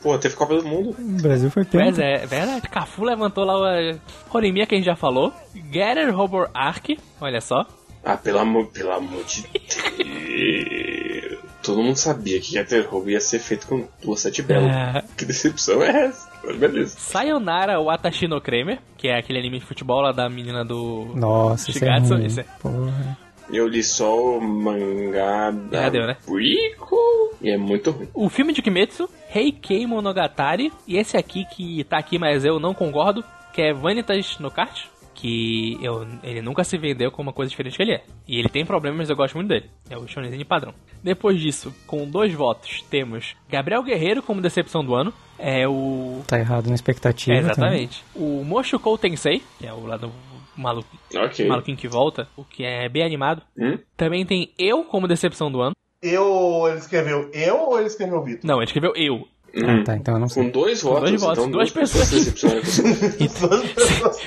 Pô, 0.00 0.18
teve 0.18 0.36
Copa 0.36 0.54
do 0.56 0.68
Mundo. 0.68 0.90
O 0.98 1.22
Brasil 1.22 1.50
foi 1.50 1.66
Mas 1.72 1.96
tempo. 1.96 2.00
é, 2.00 2.26
verdade, 2.26 2.68
Cafu 2.68 3.02
levantou 3.04 3.42
lá 3.42 3.56
o 3.56 3.98
Horimiya 4.36 4.66
que 4.66 4.74
a 4.74 4.78
gente 4.78 4.84
já 4.86 4.94
falou, 4.94 5.32
Getter 5.72 6.14
Robor 6.14 6.48
Arc, 6.52 6.90
olha 7.20 7.40
só, 7.40 7.66
Ah, 8.04 8.16
pelo 8.16 8.38
amor, 8.38 8.66
pelo 8.66 8.92
amor 8.92 9.24
de 9.24 9.42
Deus. 9.42 10.93
Todo 11.64 11.82
mundo 11.82 11.96
sabia 11.96 12.38
que 12.40 12.52
Getter 12.52 12.86
Roubo 12.88 13.08
ia 13.10 13.20
ser 13.20 13.38
feito 13.38 13.66
com 13.66 13.88
duas 14.02 14.20
sete 14.20 14.42
belas. 14.42 14.70
É. 14.96 15.02
Que 15.16 15.24
decepção 15.24 15.82
é 15.82 16.06
essa? 16.06 16.28
Mas 16.44 16.56
beleza. 16.56 16.96
Sayonara 16.98 17.80
Watashi 17.80 18.28
no 18.28 18.40
Kramer, 18.40 18.78
que 18.98 19.08
é 19.08 19.18
aquele 19.18 19.38
anime 19.38 19.58
de 19.60 19.64
futebol 19.64 20.00
lá 20.02 20.12
da 20.12 20.28
menina 20.28 20.64
do 20.64 21.06
Nossa, 21.14 21.70
isso 21.70 21.78
é 21.78 21.80
Shigatsu, 21.80 22.14
ruim. 22.14 22.26
isso 22.26 22.40
é- 22.40 22.46
Porra. 22.60 23.18
Eu 23.52 23.68
li 23.68 23.82
só 23.82 24.38
o 24.38 24.40
mangá 24.40 25.50
da 25.50 25.82
Já 25.82 25.88
deu, 25.90 26.06
né? 26.06 26.16
Rico 26.26 26.96
e 27.42 27.50
é 27.50 27.56
muito 27.58 27.90
ruim. 27.90 28.08
O 28.14 28.28
filme 28.28 28.52
de 28.52 28.62
Kimetsu, 28.62 29.08
Heikei 29.34 29.86
Monogatari, 29.86 30.72
e 30.86 30.96
esse 30.96 31.16
aqui 31.16 31.44
que 31.46 31.84
tá 31.84 31.98
aqui, 31.98 32.18
mas 32.18 32.44
eu 32.44 32.58
não 32.58 32.72
concordo, 32.74 33.22
que 33.52 33.60
é 33.62 33.72
Vanitas 33.72 34.38
no 34.38 34.50
Kart, 34.50 34.86
que 35.14 35.78
eu, 35.80 36.06
ele 36.22 36.42
nunca 36.42 36.64
se 36.64 36.76
vendeu 36.76 37.10
como 37.10 37.28
uma 37.28 37.32
coisa 37.32 37.48
diferente 37.50 37.76
que 37.76 37.82
ele 37.82 37.92
é. 37.92 38.02
E 38.26 38.38
ele 38.38 38.48
tem 38.48 38.66
problemas, 38.66 38.98
mas 38.98 39.10
eu 39.10 39.16
gosto 39.16 39.34
muito 39.34 39.48
dele. 39.48 39.70
É 39.88 39.96
o 39.96 40.06
shonenzinho 40.06 40.44
padrão. 40.44 40.74
Depois 41.02 41.40
disso, 41.40 41.74
com 41.86 42.08
dois 42.08 42.32
votos, 42.34 42.82
temos 42.90 43.34
Gabriel 43.48 43.82
Guerreiro 43.82 44.22
como 44.22 44.40
decepção 44.42 44.84
do 44.84 44.94
ano. 44.94 45.12
É 45.38 45.66
o... 45.66 46.22
Tá 46.26 46.38
errado 46.38 46.68
na 46.68 46.74
expectativa. 46.74 47.36
É, 47.36 47.40
exatamente. 47.40 48.04
O 48.14 48.44
Moshukou 48.44 48.98
Tensei, 48.98 49.42
que 49.58 49.66
é 49.66 49.72
o 49.72 49.86
lado 49.86 50.12
maluco, 50.56 50.88
Ok. 51.16 51.46
maluquinho 51.46 51.76
que 51.76 51.88
volta, 51.88 52.28
o 52.36 52.44
que 52.44 52.64
é 52.64 52.88
bem 52.88 53.02
animado. 53.02 53.42
Hum? 53.58 53.78
Também 53.96 54.24
tem 54.24 54.52
Eu 54.58 54.84
como 54.84 55.08
decepção 55.08 55.50
do 55.50 55.60
ano. 55.60 55.74
Eu, 56.02 56.66
ele 56.68 56.78
escreveu 56.78 57.30
eu 57.32 57.56
ou 57.60 57.78
ele 57.78 57.86
escreveu 57.86 58.18
o 58.18 58.22
Vitor? 58.24 58.44
Não, 58.44 58.56
ele 58.56 58.66
escreveu 58.66 58.92
Eu. 58.94 59.26
Hum. 59.56 59.80
Ah, 59.80 59.84
tá, 59.84 59.96
então 59.96 60.14
eu 60.14 60.20
não 60.20 60.28
sei. 60.28 60.42
Com 60.44 60.50
dois 60.50 60.82
votos, 60.82 61.10
dois 61.10 61.20
votos, 61.22 61.38
então 61.38 61.50
duas 61.50 61.70
pessoas. 61.70 62.10
com 62.10 62.18
você. 62.18 63.28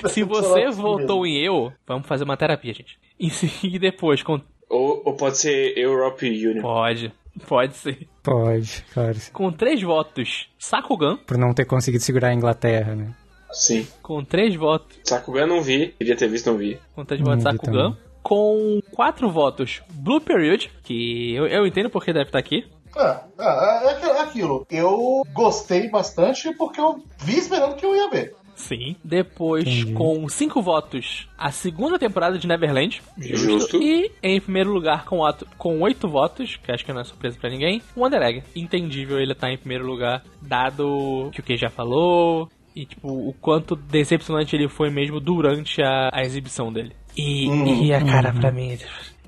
Se 0.09 0.23
você 0.23 0.69
votou 0.71 1.25
em 1.25 1.37
eu, 1.43 1.71
vamos 1.85 2.07
fazer 2.07 2.23
uma 2.23 2.37
terapia, 2.37 2.73
gente. 2.73 2.97
E, 3.19 3.29
se- 3.29 3.51
e 3.67 3.79
depois, 3.79 4.23
com... 4.23 4.39
ou, 4.69 5.01
ou 5.05 5.13
pode 5.15 5.37
ser 5.37 5.77
Europe 5.77 6.25
Union. 6.27 6.61
pode, 6.61 7.11
pode 7.47 7.75
ser. 7.75 8.07
Pode, 8.23 8.85
claro. 8.93 9.17
Com 9.33 9.51
três 9.51 9.81
votos, 9.81 10.49
Sakugan. 10.57 11.17
Por 11.17 11.37
não 11.37 11.53
ter 11.53 11.65
conseguido 11.65 12.03
segurar 12.03 12.29
a 12.29 12.33
Inglaterra, 12.33 12.95
né? 12.95 13.13
Sim. 13.51 13.87
Com 14.01 14.23
três 14.23 14.55
votos, 14.55 14.97
Sakugan 15.03 15.47
não 15.47 15.61
vi. 15.61 15.93
Queria 15.97 16.15
ter 16.15 16.27
visto, 16.29 16.49
não 16.51 16.57
vi. 16.57 16.77
com 16.95 17.03
três 17.05 17.21
Não 17.21 17.31
votos, 17.31 17.43
Sakugan. 17.43 17.91
também. 17.91 18.07
Com 18.21 18.81
quatro 18.91 19.31
votos, 19.31 19.81
Blue 19.89 20.19
Period, 20.19 20.69
que 20.83 21.33
eu, 21.33 21.47
eu 21.47 21.65
entendo 21.65 21.89
porque 21.89 22.11
deve 22.11 22.25
estar 22.27 22.39
aqui. 22.39 22.65
Ah, 22.97 23.23
ah, 23.37 23.81
é 23.83 23.89
aqu- 23.91 24.05
é 24.17 24.21
aquilo. 24.21 24.65
Eu 24.69 25.23
gostei 25.33 25.89
bastante 25.89 26.53
porque 26.55 26.79
eu 26.81 27.03
vi 27.19 27.37
esperando 27.37 27.75
que 27.75 27.85
eu 27.85 27.95
ia 27.95 28.09
ver. 28.09 28.35
Sim. 28.55 28.95
Depois, 29.03 29.67
Entendi. 29.67 29.93
com 29.93 30.27
cinco 30.27 30.63
votos, 30.63 31.29
a 31.37 31.51
segunda 31.51 31.99
temporada 31.99 32.39
de 32.39 32.47
Neverland. 32.47 33.03
Justo. 33.19 33.77
E 33.79 34.11
em 34.23 34.41
primeiro 34.41 34.71
lugar, 34.73 35.05
com, 35.05 35.19
oito- 35.19 35.47
com 35.59 35.79
oito 35.81 36.09
votos, 36.09 36.57
que 36.63 36.71
acho 36.71 36.83
que 36.83 36.91
não 36.91 37.01
é 37.01 37.03
surpresa 37.03 37.37
pra 37.39 37.51
ninguém, 37.51 37.83
Wonder 37.95 38.19
Egg. 38.23 38.43
Entendível 38.55 39.19
ele 39.19 39.33
estar 39.33 39.51
em 39.51 39.57
primeiro 39.59 39.85
lugar, 39.85 40.23
dado 40.41 41.29
que 41.33 41.39
o 41.39 41.43
que 41.43 41.55
já 41.55 41.69
falou. 41.69 42.49
E, 42.75 42.85
tipo, 42.85 43.07
o 43.07 43.33
quanto 43.41 43.75
decepcionante 43.75 44.55
ele 44.55 44.67
foi 44.67 44.89
mesmo 44.89 45.19
durante 45.19 45.81
a, 45.81 46.09
a 46.13 46.21
exibição 46.23 46.71
dele. 46.73 46.93
E, 47.15 47.47
e 47.87 47.93
a 47.93 48.03
cara, 48.03 48.31
pra 48.31 48.51
mim. 48.51 48.77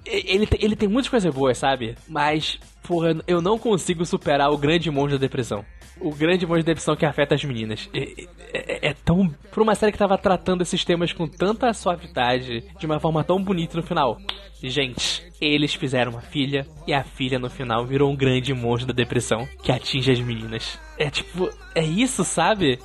Ele, 0.10 0.48
tem- 0.48 0.60
ele 0.64 0.76
tem 0.76 0.90
muitas 0.90 1.10
coisas 1.10 1.34
boas, 1.34 1.57
sabe? 1.57 1.95
Mas, 2.07 2.60
porra, 2.84 3.15
eu 3.27 3.41
não 3.41 3.57
consigo 3.60 4.06
superar 4.06 4.52
o 4.52 4.57
grande 4.57 4.90
monstro 4.90 5.18
da 5.19 5.22
depressão. 5.26 5.64
O 6.02 6.11
grande 6.15 6.45
monstro 6.45 6.64
da 6.64 6.72
depressão 6.72 6.95
que 6.95 7.06
afeta 7.06 7.36
as 7.36 7.44
meninas. 7.44 7.90
É, 7.94 8.23
é- 8.53 8.90
é 8.90 8.94
tão. 8.94 9.30
Por 9.52 9.61
uma 9.61 9.76
série 9.76 9.91
que 9.91 9.98
tava 9.98 10.18
tratando 10.18 10.61
esses 10.61 10.84
temas 10.86 11.11
com 11.14 11.27
tanta 11.27 11.73
suavidade, 11.73 12.64
de 12.80 12.86
uma 12.86 12.99
forma 12.99 13.23
tão 13.23 13.41
bonita 13.44 13.77
no 13.77 13.84
final. 13.84 14.18
Gente, 14.64 15.23
eles 15.40 15.73
fizeram 15.73 16.11
uma 16.14 16.22
filha, 16.22 16.65
e 16.88 16.94
a 16.94 17.03
filha 17.03 17.38
no 17.40 17.49
final 17.49 17.86
virou 17.86 18.10
um 18.11 18.15
grande 18.15 18.53
monstro 18.53 18.88
da 18.88 18.94
depressão 18.94 19.48
que 19.64 19.72
atinge 19.72 20.11
as 20.11 20.19
meninas. 20.19 20.80
É 20.98 21.10
tipo, 21.10 21.49
é 21.76 21.84
isso, 21.84 22.23
sabe? 22.23 22.80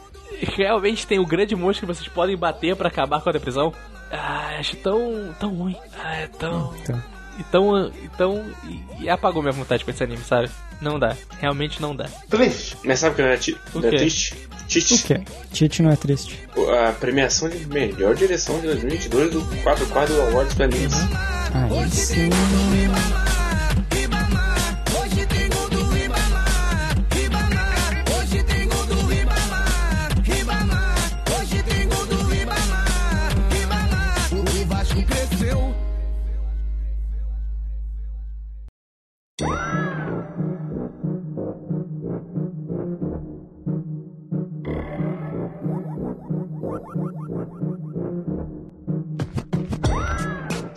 Realmente 0.57 1.07
tem 1.07 1.19
o 1.19 1.27
grande 1.27 1.55
monstro 1.57 1.87
que 1.87 1.95
vocês 1.95 2.09
podem 2.09 2.37
bater 2.37 2.75
pra 2.77 2.89
acabar 2.89 3.21
com 3.21 3.29
a 3.29 3.33
depressão. 3.33 3.73
Ah, 4.11 4.57
acho 4.59 4.77
tão. 4.77 5.35
tão 5.41 5.55
ruim. 5.55 5.77
Ah, 5.99 6.17
é 6.17 6.27
tão. 6.29 6.75
Então, 6.83 7.03
Então, 7.39 7.91
então, 8.03 8.45
e, 8.65 9.05
e 9.05 9.09
apagou 9.11 9.43
minha 9.43 9.53
vontade 9.53 9.85
com 9.85 9.91
esse 9.91 10.03
anime, 10.03 10.23
sabe? 10.25 10.49
Não 10.81 10.99
dá, 10.99 11.17
realmente 11.41 11.81
não 11.83 11.95
dá. 11.95 12.05
Triste. 12.29 12.77
Mas 12.85 13.01
sabe 13.01 13.13
o 13.13 13.17
que 13.17 13.23
não 13.23 13.29
é, 13.29 13.37
ti- 13.37 13.57
O 13.75 13.81
não 13.81 13.89
é 13.89 13.97
triste? 13.97 14.35
o 14.35 14.67
Tite. 14.67 15.03
quê? 15.05 15.21
Tite 15.53 15.83
não 15.83 15.91
é 15.91 15.97
triste. 15.97 16.41
A 16.89 16.93
premiação 16.93 17.49
de 17.49 17.67
melhor 17.67 18.15
direção 18.15 18.57
de 18.61 18.67
2022 18.69 19.33
do 19.33 19.43
4 19.63 19.87
Quadro 19.87 20.21
Awards 20.23 20.55
pra 20.55 20.65
animes. 20.67 20.95
Aí 21.53 21.91
sim. 21.91 22.31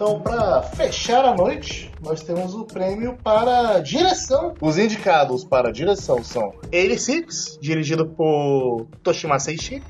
Então, 0.08 0.22
para 0.22 0.64
fechar 0.64 1.26
a 1.26 1.36
noite, 1.36 1.92
nós 2.02 2.24
temos 2.24 2.56
o 2.56 2.64
prêmio 2.64 3.18
para 3.22 3.80
direção. 3.80 4.54
Os 4.62 4.78
indicados 4.78 5.44
para 5.44 5.70
direção 5.70 6.24
são 6.24 6.54
86, 6.72 7.60
dirigido 7.62 8.08
por 8.08 8.88
Toshimasa 9.04 9.52
Ishii, 9.52 9.84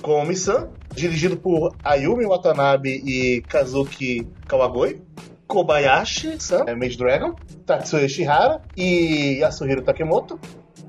Komi-san, 0.00 0.68
dirigido 0.94 1.36
por 1.36 1.74
Ayumi 1.82 2.24
Watanabe 2.24 3.02
e 3.04 3.42
Kazuki 3.48 4.28
Kawagoi, 4.46 5.02
Kobayashi-san, 5.48 6.66
é 6.68 6.74
Mage 6.76 6.96
Dragon, 6.96 7.34
Tatsuya 7.66 8.08
Shihara 8.08 8.62
e 8.76 9.38
Yasuhiro 9.40 9.82
Takemoto, 9.82 10.38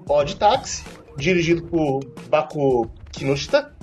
Odd 0.08 0.36
Taxi, 0.36 0.84
dirigido 1.18 1.64
por 1.64 2.02
Baku 2.30 2.88
Kinoshita, 3.12 3.75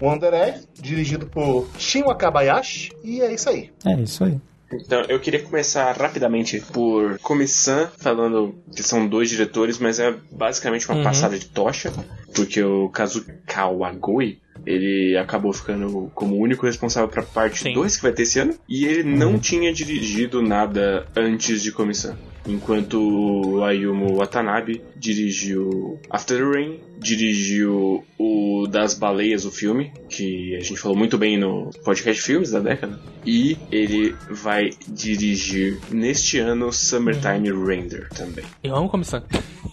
Wonder 0.00 0.32
Egg, 0.34 0.60
dirigido 0.74 1.26
por 1.26 1.68
Shin 1.78 2.02
Wakabayashi, 2.02 2.92
e 3.04 3.20
é 3.20 3.32
isso 3.32 3.48
aí. 3.48 3.70
É 3.84 3.94
isso 4.00 4.24
aí. 4.24 4.36
Então, 4.70 5.00
eu 5.08 5.18
queria 5.18 5.42
começar 5.42 5.90
rapidamente 5.92 6.60
por 6.60 7.18
Comissão, 7.20 7.88
falando 7.96 8.54
que 8.76 8.82
são 8.82 9.06
dois 9.06 9.30
diretores, 9.30 9.78
mas 9.78 9.98
é 9.98 10.14
basicamente 10.30 10.86
uma 10.88 10.98
Uhum. 10.98 11.04
passada 11.04 11.38
de 11.38 11.46
tocha, 11.46 11.90
porque 12.34 12.62
o 12.62 12.90
Kazuki 12.90 13.32
Kawagoi, 13.46 14.38
ele 14.66 15.16
acabou 15.16 15.54
ficando 15.54 16.10
como 16.14 16.34
o 16.36 16.40
único 16.40 16.66
responsável 16.66 17.08
pra 17.08 17.22
parte 17.22 17.62
Sim. 17.62 17.72
2 17.72 17.96
que 17.96 18.02
vai 18.02 18.12
ter 18.12 18.22
esse 18.24 18.38
ano, 18.40 18.54
e 18.68 18.84
ele 18.84 19.04
não 19.04 19.38
tinha 19.38 19.72
dirigido 19.72 20.42
nada 20.42 21.06
antes 21.16 21.62
de 21.62 21.72
Comissão. 21.72 22.14
Enquanto 22.48 23.62
Ayumu 23.62 24.16
Watanabe 24.16 24.82
dirigiu 24.96 26.00
After 26.10 26.50
Rain, 26.50 26.80
dirigiu 26.98 28.04
o 28.18 28.66
Das 28.66 28.94
Baleias, 28.94 29.44
o 29.44 29.50
filme, 29.50 29.92
que 30.08 30.56
a 30.56 30.60
gente 30.60 30.80
falou 30.80 30.96
muito 30.96 31.16
bem 31.16 31.38
no 31.38 31.70
podcast 31.84 32.22
filmes 32.22 32.50
da 32.50 32.60
década, 32.60 32.98
e 33.24 33.56
ele 33.70 34.14
vai 34.30 34.70
dirigir 34.88 35.78
neste 35.90 36.38
ano 36.38 36.72
Summertime 36.72 37.50
Render 37.50 38.08
também. 38.10 38.44
Eu 38.62 38.74
amo 38.74 38.88
comissão. 38.88 39.22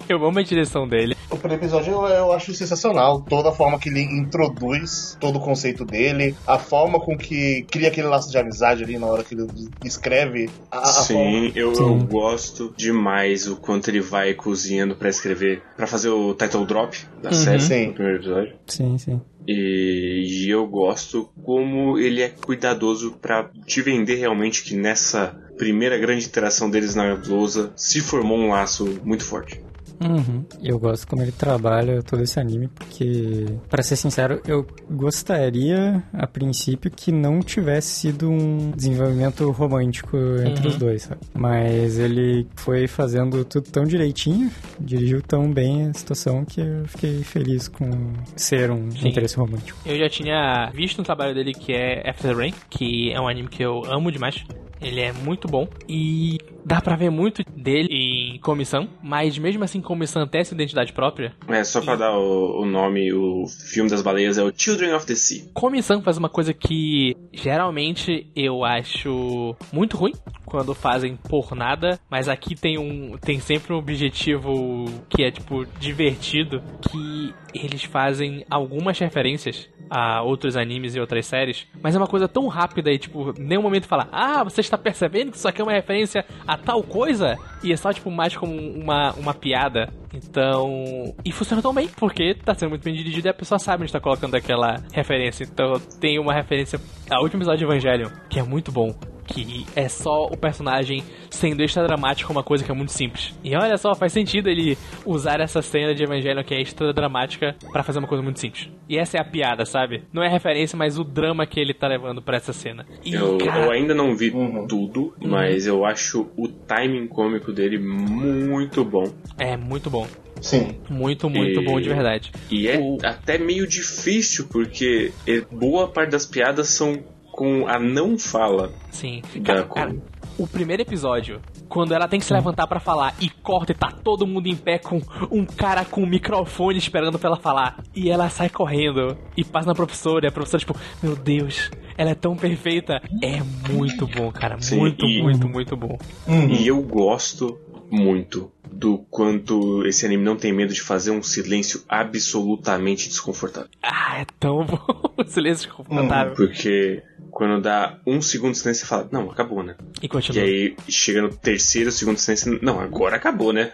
Eu 0.08 0.24
amo 0.26 0.38
a 0.38 0.44
direção 0.44 0.88
dele. 0.88 1.15
O 1.30 1.38
primeiro 1.38 1.64
episódio 1.64 1.92
eu, 1.94 2.06
eu 2.08 2.32
acho 2.34 2.54
sensacional. 2.54 3.22
Toda 3.22 3.50
a 3.50 3.52
forma 3.52 3.80
que 3.80 3.90
ele 3.90 4.02
introduz 4.02 5.18
todo 5.20 5.38
o 5.38 5.42
conceito 5.42 5.84
dele, 5.84 6.36
a 6.48 6.58
forma 6.60 7.00
com 7.00 7.18
que 7.18 7.64
cria 7.70 7.88
aquele 7.88 8.08
laço 8.08 8.30
de 8.32 8.38
amizade 8.38 8.84
ali 8.84 8.98
na 8.98 9.08
hora 9.08 9.24
que 9.24 9.34
ele 9.34 9.48
escreve. 9.84 10.50
A, 10.72 10.80
a 10.80 10.86
Sim, 10.86 11.14
forma- 11.14 11.52
eu, 11.56 11.70
eu 11.70 11.76
Sim. 11.76 12.06
gosto 12.06 12.74
demais 12.78 13.48
o 13.48 13.56
quanto 13.56 13.90
ele 13.90 14.02
vai 14.02 14.34
cozinhando 14.34 14.96
pra 14.96 15.10
escrever, 15.10 15.62
pra 15.76 15.88
fazer 15.88 16.10
o 16.10 16.34
title 16.34 16.66
drop 16.66 16.98
da 17.22 17.32
série 17.32 17.60
Sim. 17.62 17.88
no 17.88 17.94
primeiro 17.94 18.20
episódio. 18.20 18.56
Sim, 18.68 18.98
sim. 18.98 19.22
E, 19.48 20.46
e 20.46 20.50
eu 20.50 20.66
gosto 20.66 21.30
como 21.44 21.98
ele 22.00 22.22
é 22.22 22.30
cuidadoso 22.30 23.12
pra 23.22 23.50
te 23.66 23.82
vender 23.82 24.16
realmente 24.16 24.64
que 24.64 24.76
nessa 24.76 25.36
primeira 25.58 25.98
grande 25.98 26.26
interação 26.26 26.70
deles 26.70 26.96
na 26.96 27.14
lousa 27.28 27.72
se 27.76 28.00
formou 28.02 28.38
um 28.38 28.50
laço 28.50 29.00
muito 29.04 29.24
forte. 29.24 29.62
Uhum. 30.02 30.44
Eu 30.62 30.78
gosto 30.80 31.08
como 31.08 31.22
ele 31.22 31.32
trabalha 31.32 32.02
todo 32.04 32.22
esse 32.24 32.40
anime, 32.40 32.68
porque, 32.68 33.46
pra 33.70 33.82
ser 33.84 33.96
sincero, 33.96 34.42
eu 34.48 34.66
gostaria, 34.90 36.04
a 36.14 36.28
princípio, 36.28 36.92
que 36.92 37.12
não 37.12 37.40
tivesse 37.40 37.88
sido 38.00 38.30
um 38.30 38.72
desenvolvimento 38.72 39.50
romântico 39.52 40.18
entre 40.46 40.64
Uhum. 40.68 40.72
os 40.74 40.78
dois, 40.78 41.02
sabe? 41.04 41.22
Mas 41.34 41.98
ele 42.00 42.48
foi 42.56 42.88
fazendo 42.88 43.46
tudo 43.46 43.70
tão 43.72 43.84
direitinho, 43.84 44.50
dirigiu 44.80 45.22
tão 45.22 45.52
bem 45.52 45.88
a 45.88 45.94
situação 45.94 46.44
que 46.44 46.60
eu 46.62 46.86
fiquei 46.88 47.24
feliz 47.24 47.68
com 47.68 47.90
ser 48.36 48.72
um 48.72 48.90
Sim. 48.92 49.10
interesse 49.10 49.38
romântico. 49.38 49.78
Eu 49.86 49.98
já 49.98 50.10
tinha 50.10 50.70
visto 50.74 51.00
um 51.00 51.04
trabalho 51.04 51.34
dele 51.34 51.54
que 51.54 51.74
é 51.74 52.10
After 52.10 52.36
Rain, 52.36 52.54
que 52.70 53.12
é 53.12 53.20
um 53.22 53.28
anime 53.28 53.48
que 53.48 53.64
eu 53.64 53.84
amo 53.86 54.12
demais. 54.12 54.44
Ele 54.82 55.00
é 55.00 55.12
muito 55.14 55.48
bom 55.48 55.68
e 55.88 56.38
dá 56.66 56.82
pra 56.82 56.96
ver 56.98 57.10
muito 57.10 57.44
dele 57.56 57.88
em 58.36 58.40
comissão, 58.40 58.90
mas 59.02 59.38
mesmo 59.38 59.64
assim 59.64 59.82
comissão 59.82 60.28
tem 60.28 60.42
essa 60.42 60.54
identidade 60.54 60.92
própria. 60.92 61.34
É, 61.48 61.64
só 61.64 61.82
pra 61.82 61.96
dar 61.96 62.18
o, 62.18 62.62
o 62.62 62.66
nome, 62.66 63.14
o 63.14 63.46
filme 63.48 63.90
das 63.90 64.02
baleias 64.02 64.38
é 64.38 64.44
o 64.44 64.52
Children 64.56 64.94
of 64.94 65.06
the 65.06 65.16
Sea. 65.16 65.44
Comissão 65.54 66.02
faz 66.02 66.18
uma 66.18 66.30
coisa 66.30 66.54
que 66.54 67.16
geralmente 67.32 68.28
eu 68.36 68.64
acho 68.64 69.56
muito 69.72 69.96
ruim 69.96 70.14
quando 70.46 70.76
fazem 70.76 71.16
por 71.16 71.56
nada, 71.56 72.00
mas 72.10 72.30
aqui 72.30 72.56
tem 72.56 72.78
um 72.78 73.18
tem 73.18 73.40
sempre 73.40 73.74
um 73.74 73.78
objetivo 73.78 74.86
que 75.10 75.24
é 75.24 75.32
tipo 75.32 75.66
divertido, 75.80 76.62
que 76.82 77.34
eles 77.54 77.84
fazem 77.84 78.46
algumas 78.50 79.00
referências 79.00 79.68
a 79.90 80.22
outros 80.22 80.56
animes 80.56 80.96
e 80.96 81.00
outras 81.00 81.26
séries, 81.26 81.68
mas 81.82 81.96
é 81.96 81.98
uma 81.98 82.08
coisa 82.08 82.28
tão 82.28 82.48
rápida 82.48 82.92
e 82.92 82.98
tipo, 82.98 83.34
nenhum 83.40 83.62
momento 83.62 83.88
fala: 83.88 84.08
"Ah, 84.12 84.44
você 84.44 84.62
está 84.62 84.78
percebendo 84.78 85.32
que 85.32 85.38
isso 85.38 85.48
aqui 85.48 85.62
é 85.62 85.64
uma 85.64 85.74
referência 85.74 86.26
a 86.48 86.58
tal 86.58 86.84
coisa?" 86.84 87.38
E 87.64 87.72
é 87.72 87.78
só 87.78 87.92
tipo 87.92 88.12
mais 88.12 88.36
como 88.36 88.54
uma 88.56 89.14
uma 89.14 89.34
piada. 89.34 89.90
Então, 90.14 91.14
e 91.26 91.32
funciona 91.32 91.62
tão 91.62 91.74
bem, 91.74 91.90
porque 91.90 92.34
tá 92.36 92.54
sendo 92.56 92.70
muito 92.70 92.84
bem 92.84 92.94
dirigido 92.94 93.28
e 93.28 93.30
a 93.30 93.34
pessoa 93.34 93.60
sabe 93.60 93.84
onde 93.84 93.92
tá 93.92 94.00
colocando 94.00 94.36
aquela 94.36 94.82
referência. 94.94 95.44
Então, 95.44 95.74
tem 96.00 96.18
uma 96.20 96.34
referência 96.34 96.80
ao 97.10 97.24
último 97.24 97.40
episódio 97.42 97.60
de 97.60 97.66
Evangelion, 97.66 98.10
que 98.30 98.40
é 98.40 98.44
muito 98.44 98.72
bom. 98.72 98.96
Que 99.28 99.66
é 99.76 99.90
só 99.90 100.26
o 100.28 100.38
personagem 100.38 101.04
sendo 101.30 101.62
extra 101.64 101.86
dramático, 101.86 102.32
uma 102.32 102.44
coisa 102.44 102.64
que 102.64 102.72
é 102.72 102.74
muito 102.74 102.92
simples. 102.92 103.34
E 103.44 103.56
olha 103.56 103.78
só, 103.78 103.94
faz 103.96 104.14
sentido 104.14 104.48
ele 104.50 104.78
usar 105.06 105.40
essa 105.40 105.62
cena 105.62 105.94
de 105.96 106.04
Evangelion 106.04 106.44
que 106.44 106.54
é 106.54 106.62
extra 106.62 106.94
dramática 106.94 107.56
pra 107.72 107.84
fazer 107.84 108.00
uma 108.00 108.08
coisa 108.08 108.24
muito 108.24 108.40
simples. 108.40 108.70
E 108.88 108.98
essa 108.98 109.18
é 109.18 109.22
a 109.22 109.26
piada, 109.26 109.66
sabe? 109.66 110.04
Não 110.14 110.22
é 110.24 110.28
a 110.28 110.32
referência, 110.32 110.78
mas 110.78 110.98
o 111.00 111.04
drama 111.04 111.46
que 111.46 111.60
ele 111.60 111.74
tá 111.74 111.88
levando 111.88 112.22
pra 112.22 112.38
essa 112.38 112.54
cena. 112.54 112.86
E, 113.04 113.14
Eu, 113.14 113.38
cara, 113.40 113.66
eu 113.66 113.72
ainda 113.72 113.94
não 113.96 114.16
vi 114.16 114.30
Uhum. 114.30 114.68
tudo, 114.68 115.16
mas 115.20 115.66
eu 115.66 115.84
acho 115.86 116.28
o 116.38 116.48
timing 116.48 117.08
cômico 117.08 117.52
dele 117.52 117.78
muito 117.80 118.84
bom. 118.86 119.06
é 119.38 119.58
muito 119.58 119.90
bom. 119.90 120.08
Sim. 120.42 120.76
Muito, 120.90 121.30
muito 121.30 121.62
E- 121.62 121.66
bom 121.66 121.80
de 121.82 121.90
verdade. 121.90 122.32
E 122.52 122.68
é 122.68 122.78
O- 122.78 122.98
até 123.04 123.38
meio 123.38 123.66
difícil, 123.68 124.48
porque 124.52 125.12
é- 125.26 125.42
boa 125.52 125.88
parte 125.88 126.12
das 126.12 126.26
piadas 126.26 126.68
são 126.70 127.04
com 127.36 127.68
a 127.68 127.78
não 127.78 128.18
fala 128.18 128.72
Sim. 128.92 129.22
da 129.36 129.42
Cara, 129.42 129.64
cara, 129.66 129.96
o 130.38 130.48
primeiro 130.48 130.82
episódio, 130.84 131.42
quando 131.68 131.94
ela 131.94 132.08
tem 132.08 132.18
que 132.18 132.26
se 132.26 132.34
levantar 132.34 132.66
pra 132.66 132.80
falar 132.80 133.14
e 133.20 133.30
corta 133.30 133.74
e 133.74 133.76
tá 133.76 133.92
todo 133.92 134.26
mundo 134.26 134.48
em 134.48 134.56
pé 134.56 134.78
com 134.80 135.02
um 135.30 135.46
cara 135.46 135.84
com 135.84 136.02
um 136.04 136.06
microfone 136.08 136.78
esperando 136.78 137.20
pra 137.20 137.28
ela 137.30 137.38
falar. 137.38 137.84
E 137.94 138.10
ela 138.10 138.30
sai 138.30 138.50
correndo 138.50 139.18
e 139.36 139.44
passa 139.44 139.68
na 139.68 139.76
professora 139.76 140.26
e 140.26 140.30
a 140.30 140.32
professora, 140.32 140.60
tipo, 140.62 140.76
meu 141.04 141.16
Deus, 141.18 141.70
ela 141.98 142.12
é 142.12 142.16
tão 142.16 142.38
perfeita. 142.38 143.02
É 143.22 143.42
muito 143.70 144.08
bom, 144.08 144.32
cara. 144.32 144.60
Sim, 144.62 144.78
muito, 144.80 145.06
e- 145.06 145.22
muito, 145.22 145.50
muito 145.50 145.76
bom. 145.76 145.98
Uhum. 146.28 146.50
E 146.50 146.66
eu 146.68 146.82
gosto 146.82 147.60
muito 147.92 148.50
do 148.72 148.98
quanto 149.10 149.86
esse 149.86 150.06
anime 150.06 150.24
não 150.24 150.36
tem 150.36 150.52
medo 150.52 150.74
de 150.74 150.82
fazer 150.82 151.12
um 151.12 151.22
silêncio 151.24 151.84
absolutamente 151.88 153.08
desconfortável. 153.08 153.70
Ah, 153.82 154.20
é 154.20 154.26
tão 154.40 154.64
bom. 154.66 155.14
O 155.18 155.24
silêncio 155.24 155.68
desconfortável. 155.68 156.34
Porque 156.36 157.02
quando 157.36 157.62
dá 157.62 157.98
um 158.08 158.22
segundo 158.22 158.54
de 158.54 158.60
silêncio, 158.60 158.86
você 158.86 158.90
fala, 158.90 159.10
não, 159.12 159.30
acabou, 159.30 159.62
né? 159.62 159.76
E 160.02 160.06
E 160.06 160.08
continua. 160.08 160.42
aí 160.42 160.74
chega 160.88 161.22
no 161.22 161.28
terceiro 161.36 161.92
segundo 161.92 162.16
de 162.16 162.22
silêncio, 162.22 162.58
não, 162.62 162.80
agora 162.80 163.18
acabou, 163.18 163.52
né? 163.52 163.74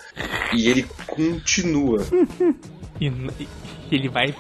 E 0.54 0.68
ele 0.68 0.84
continua. 1.08 2.00
E, 3.00 3.08
e 3.08 3.48
ele 3.96 4.08
vai 4.10 4.32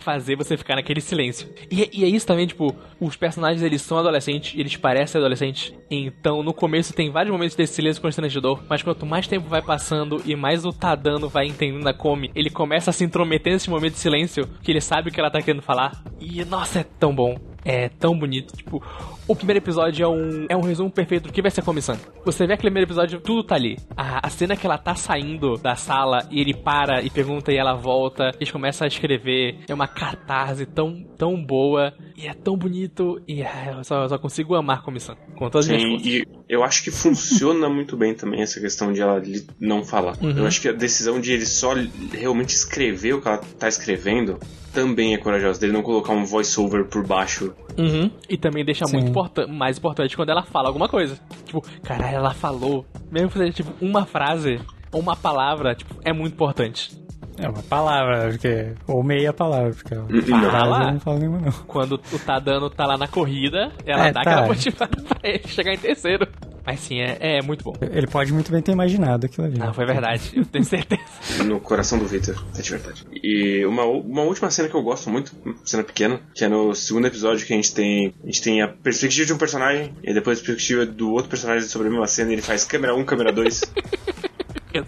fazer 0.00 0.36
você 0.36 0.56
ficar 0.56 0.76
naquele 0.76 1.02
silêncio. 1.02 1.46
E, 1.70 1.82
é- 1.82 1.90
e 1.92 2.02
é 2.02 2.08
isso 2.08 2.26
também, 2.26 2.46
tipo, 2.46 2.74
os 2.98 3.14
personagens 3.14 3.62
eles 3.62 3.82
são 3.82 3.98
adolescentes, 3.98 4.58
eles 4.58 4.74
parecem 4.76 5.18
adolescentes. 5.20 5.74
Então 5.90 6.42
no 6.42 6.54
começo 6.54 6.94
tem 6.94 7.10
vários 7.10 7.30
momentos 7.30 7.54
desse 7.56 7.74
silêncio 7.74 8.00
constrangedor, 8.00 8.62
mas 8.70 8.82
quanto 8.82 9.04
mais 9.04 9.26
tempo 9.28 9.46
vai 9.48 9.60
passando 9.60 10.22
e 10.24 10.34
mais 10.34 10.64
o 10.64 10.72
Tadano 10.72 11.28
vai 11.28 11.46
entendendo 11.46 11.86
a 11.86 11.92
Komi, 11.92 12.30
ele 12.34 12.48
começa 12.48 12.88
a 12.88 12.92
se 12.92 13.04
intrometer 13.04 13.52
nesse 13.52 13.68
momento 13.68 13.92
de 13.92 13.98
silêncio, 13.98 14.48
que 14.62 14.72
ele 14.72 14.80
sabe 14.80 15.10
o 15.10 15.12
que 15.12 15.20
ela 15.20 15.30
tá 15.30 15.42
querendo 15.42 15.60
falar. 15.62 16.02
E 16.18 16.42
nossa, 16.46 16.78
é 16.80 16.84
tão 16.84 17.14
bom. 17.14 17.36
É 17.64 17.88
tão 17.88 18.18
bonito. 18.18 18.56
Tipo, 18.56 18.82
o 19.26 19.34
primeiro 19.34 19.58
episódio 19.58 20.04
é 20.04 20.08
um, 20.08 20.46
é 20.50 20.56
um 20.56 20.60
resumo 20.60 20.90
perfeito 20.90 21.28
do 21.28 21.32
que 21.32 21.40
vai 21.40 21.50
ser 21.50 21.60
a 21.60 21.64
comissão. 21.64 21.96
Você 22.24 22.46
vê 22.46 22.52
aquele 22.52 22.70
primeiro 22.70 22.88
episódio, 22.88 23.20
tudo 23.20 23.42
tá 23.42 23.54
ali. 23.54 23.78
A, 23.96 24.26
a 24.26 24.30
cena 24.30 24.56
que 24.56 24.66
ela 24.66 24.76
tá 24.76 24.94
saindo 24.94 25.56
da 25.56 25.74
sala 25.74 26.26
e 26.30 26.40
ele 26.40 26.54
para 26.54 27.02
e 27.02 27.08
pergunta 27.08 27.52
e 27.52 27.56
ela 27.56 27.74
volta. 27.74 28.30
Eles 28.36 28.50
começam 28.50 28.84
a 28.84 28.88
escrever. 28.88 29.60
É 29.68 29.74
uma 29.74 29.88
catarse 29.88 30.66
tão, 30.66 31.02
tão 31.16 31.42
boa. 31.42 31.94
E 32.16 32.26
é 32.26 32.34
tão 32.34 32.56
bonito. 32.56 33.20
E 33.26 33.42
ah, 33.42 33.74
eu 33.78 33.84
só, 33.84 34.02
eu 34.02 34.08
só 34.08 34.18
consigo 34.18 34.54
amar 34.54 34.78
a 34.78 34.82
comissão. 34.82 35.16
Com 35.36 35.48
todas 35.48 35.68
as 35.68 35.76
minhas 35.76 35.90
forças. 35.90 36.06
e 36.06 36.26
eu 36.54 36.62
acho 36.62 36.82
que 36.82 36.90
funciona 36.90 37.68
muito 37.68 37.96
bem 37.96 38.14
também 38.14 38.40
essa 38.40 38.60
questão 38.60 38.92
de 38.92 39.00
ela 39.00 39.20
não 39.58 39.84
falar. 39.84 40.16
Uhum. 40.22 40.38
Eu 40.38 40.46
acho 40.46 40.60
que 40.60 40.68
a 40.68 40.72
decisão 40.72 41.20
de 41.20 41.32
ele 41.32 41.46
só 41.46 41.74
realmente 42.12 42.54
escrever 42.54 43.14
o 43.14 43.20
que 43.20 43.28
ela 43.28 43.38
tá 43.38 43.68
escrevendo 43.68 44.38
também 44.72 45.14
é 45.14 45.18
corajosa, 45.18 45.60
dele 45.60 45.72
não 45.72 45.82
colocar 45.82 46.12
um 46.12 46.24
voice-over 46.24 46.84
por 46.86 47.06
baixo. 47.06 47.54
Uhum. 47.78 48.10
E 48.28 48.36
também 48.36 48.64
deixa 48.64 48.84
Sim. 48.86 48.96
muito 48.96 49.10
importa 49.10 49.46
mais 49.46 49.78
importante 49.78 50.16
quando 50.16 50.30
ela 50.30 50.42
fala 50.42 50.68
alguma 50.68 50.88
coisa. 50.88 51.18
Tipo, 51.44 51.62
caralho, 51.82 52.16
ela 52.16 52.34
falou. 52.34 52.84
Mesmo 53.10 53.28
que 53.30 53.38
seja 53.38 53.52
tipo 53.52 53.72
uma 53.80 54.04
frase 54.04 54.60
ou 54.92 55.00
uma 55.00 55.16
palavra, 55.16 55.74
tipo, 55.74 55.94
é 56.04 56.12
muito 56.12 56.34
importante. 56.34 57.03
É 57.38 57.48
uma 57.48 57.62
palavra, 57.62 58.28
porque. 58.30 58.72
Ou 58.86 59.02
meia 59.02 59.32
palavra, 59.32 59.70
porque 59.72 59.94
ela 59.94 60.06
Não. 60.08 60.50
frase 60.50 60.84
eu 60.86 60.92
não 60.92 61.00
falo 61.00 61.18
nenhuma, 61.18 61.40
não. 61.40 61.52
Quando 61.66 62.00
o 62.12 62.18
Tadano 62.18 62.70
tá 62.70 62.86
lá 62.86 62.96
na 62.96 63.08
corrida, 63.08 63.72
ela 63.84 64.08
É, 64.08 64.12
dá 64.12 64.22
tá. 64.22 64.30
aquela 64.30 64.46
motivada 64.46 64.96
pra 65.02 65.28
ele 65.28 65.46
chegar 65.48 65.72
em 65.74 65.78
terceiro. 65.78 66.26
Mas 66.66 66.80
sim, 66.80 66.98
é, 66.98 67.18
é 67.20 67.42
muito 67.42 67.62
bom. 67.62 67.74
Ele 67.78 68.06
pode 68.06 68.32
muito 68.32 68.50
bem 68.50 68.62
ter 68.62 68.72
imaginado 68.72 69.26
aquilo 69.26 69.46
ali. 69.46 69.58
Não, 69.58 69.74
foi 69.74 69.84
verdade, 69.84 70.32
eu 70.34 70.46
tenho 70.46 70.64
certeza. 70.64 71.02
No 71.44 71.60
coração 71.60 71.98
do 71.98 72.06
Victor, 72.06 72.42
é 72.56 72.62
de 72.62 72.70
verdade. 72.70 73.04
E 73.22 73.66
uma, 73.66 73.84
uma 73.84 74.22
última 74.22 74.50
cena 74.50 74.66
que 74.68 74.74
eu 74.74 74.82
gosto 74.82 75.10
muito, 75.10 75.32
cena 75.62 75.82
pequena, 75.84 76.20
que 76.34 76.42
é 76.42 76.48
no 76.48 76.74
segundo 76.74 77.06
episódio 77.06 77.46
que 77.46 77.52
a 77.52 77.56
gente 77.56 77.74
tem. 77.74 78.14
A 78.22 78.26
gente 78.26 78.40
tem 78.42 78.62
a 78.62 78.68
perspectiva 78.68 79.26
de 79.26 79.32
um 79.34 79.38
personagem, 79.38 79.92
e 80.02 80.14
depois 80.14 80.38
a 80.40 80.42
perspectiva 80.42 80.86
do 80.86 81.10
outro 81.10 81.28
personagem 81.28 81.68
sobre 81.68 81.88
a 81.88 81.90
mesma 81.90 82.06
cena, 82.06 82.30
e 82.30 82.34
ele 82.34 82.42
faz 82.42 82.64
câmera 82.64 82.94
1, 82.94 83.04
câmera 83.04 83.30
2. 83.32 83.60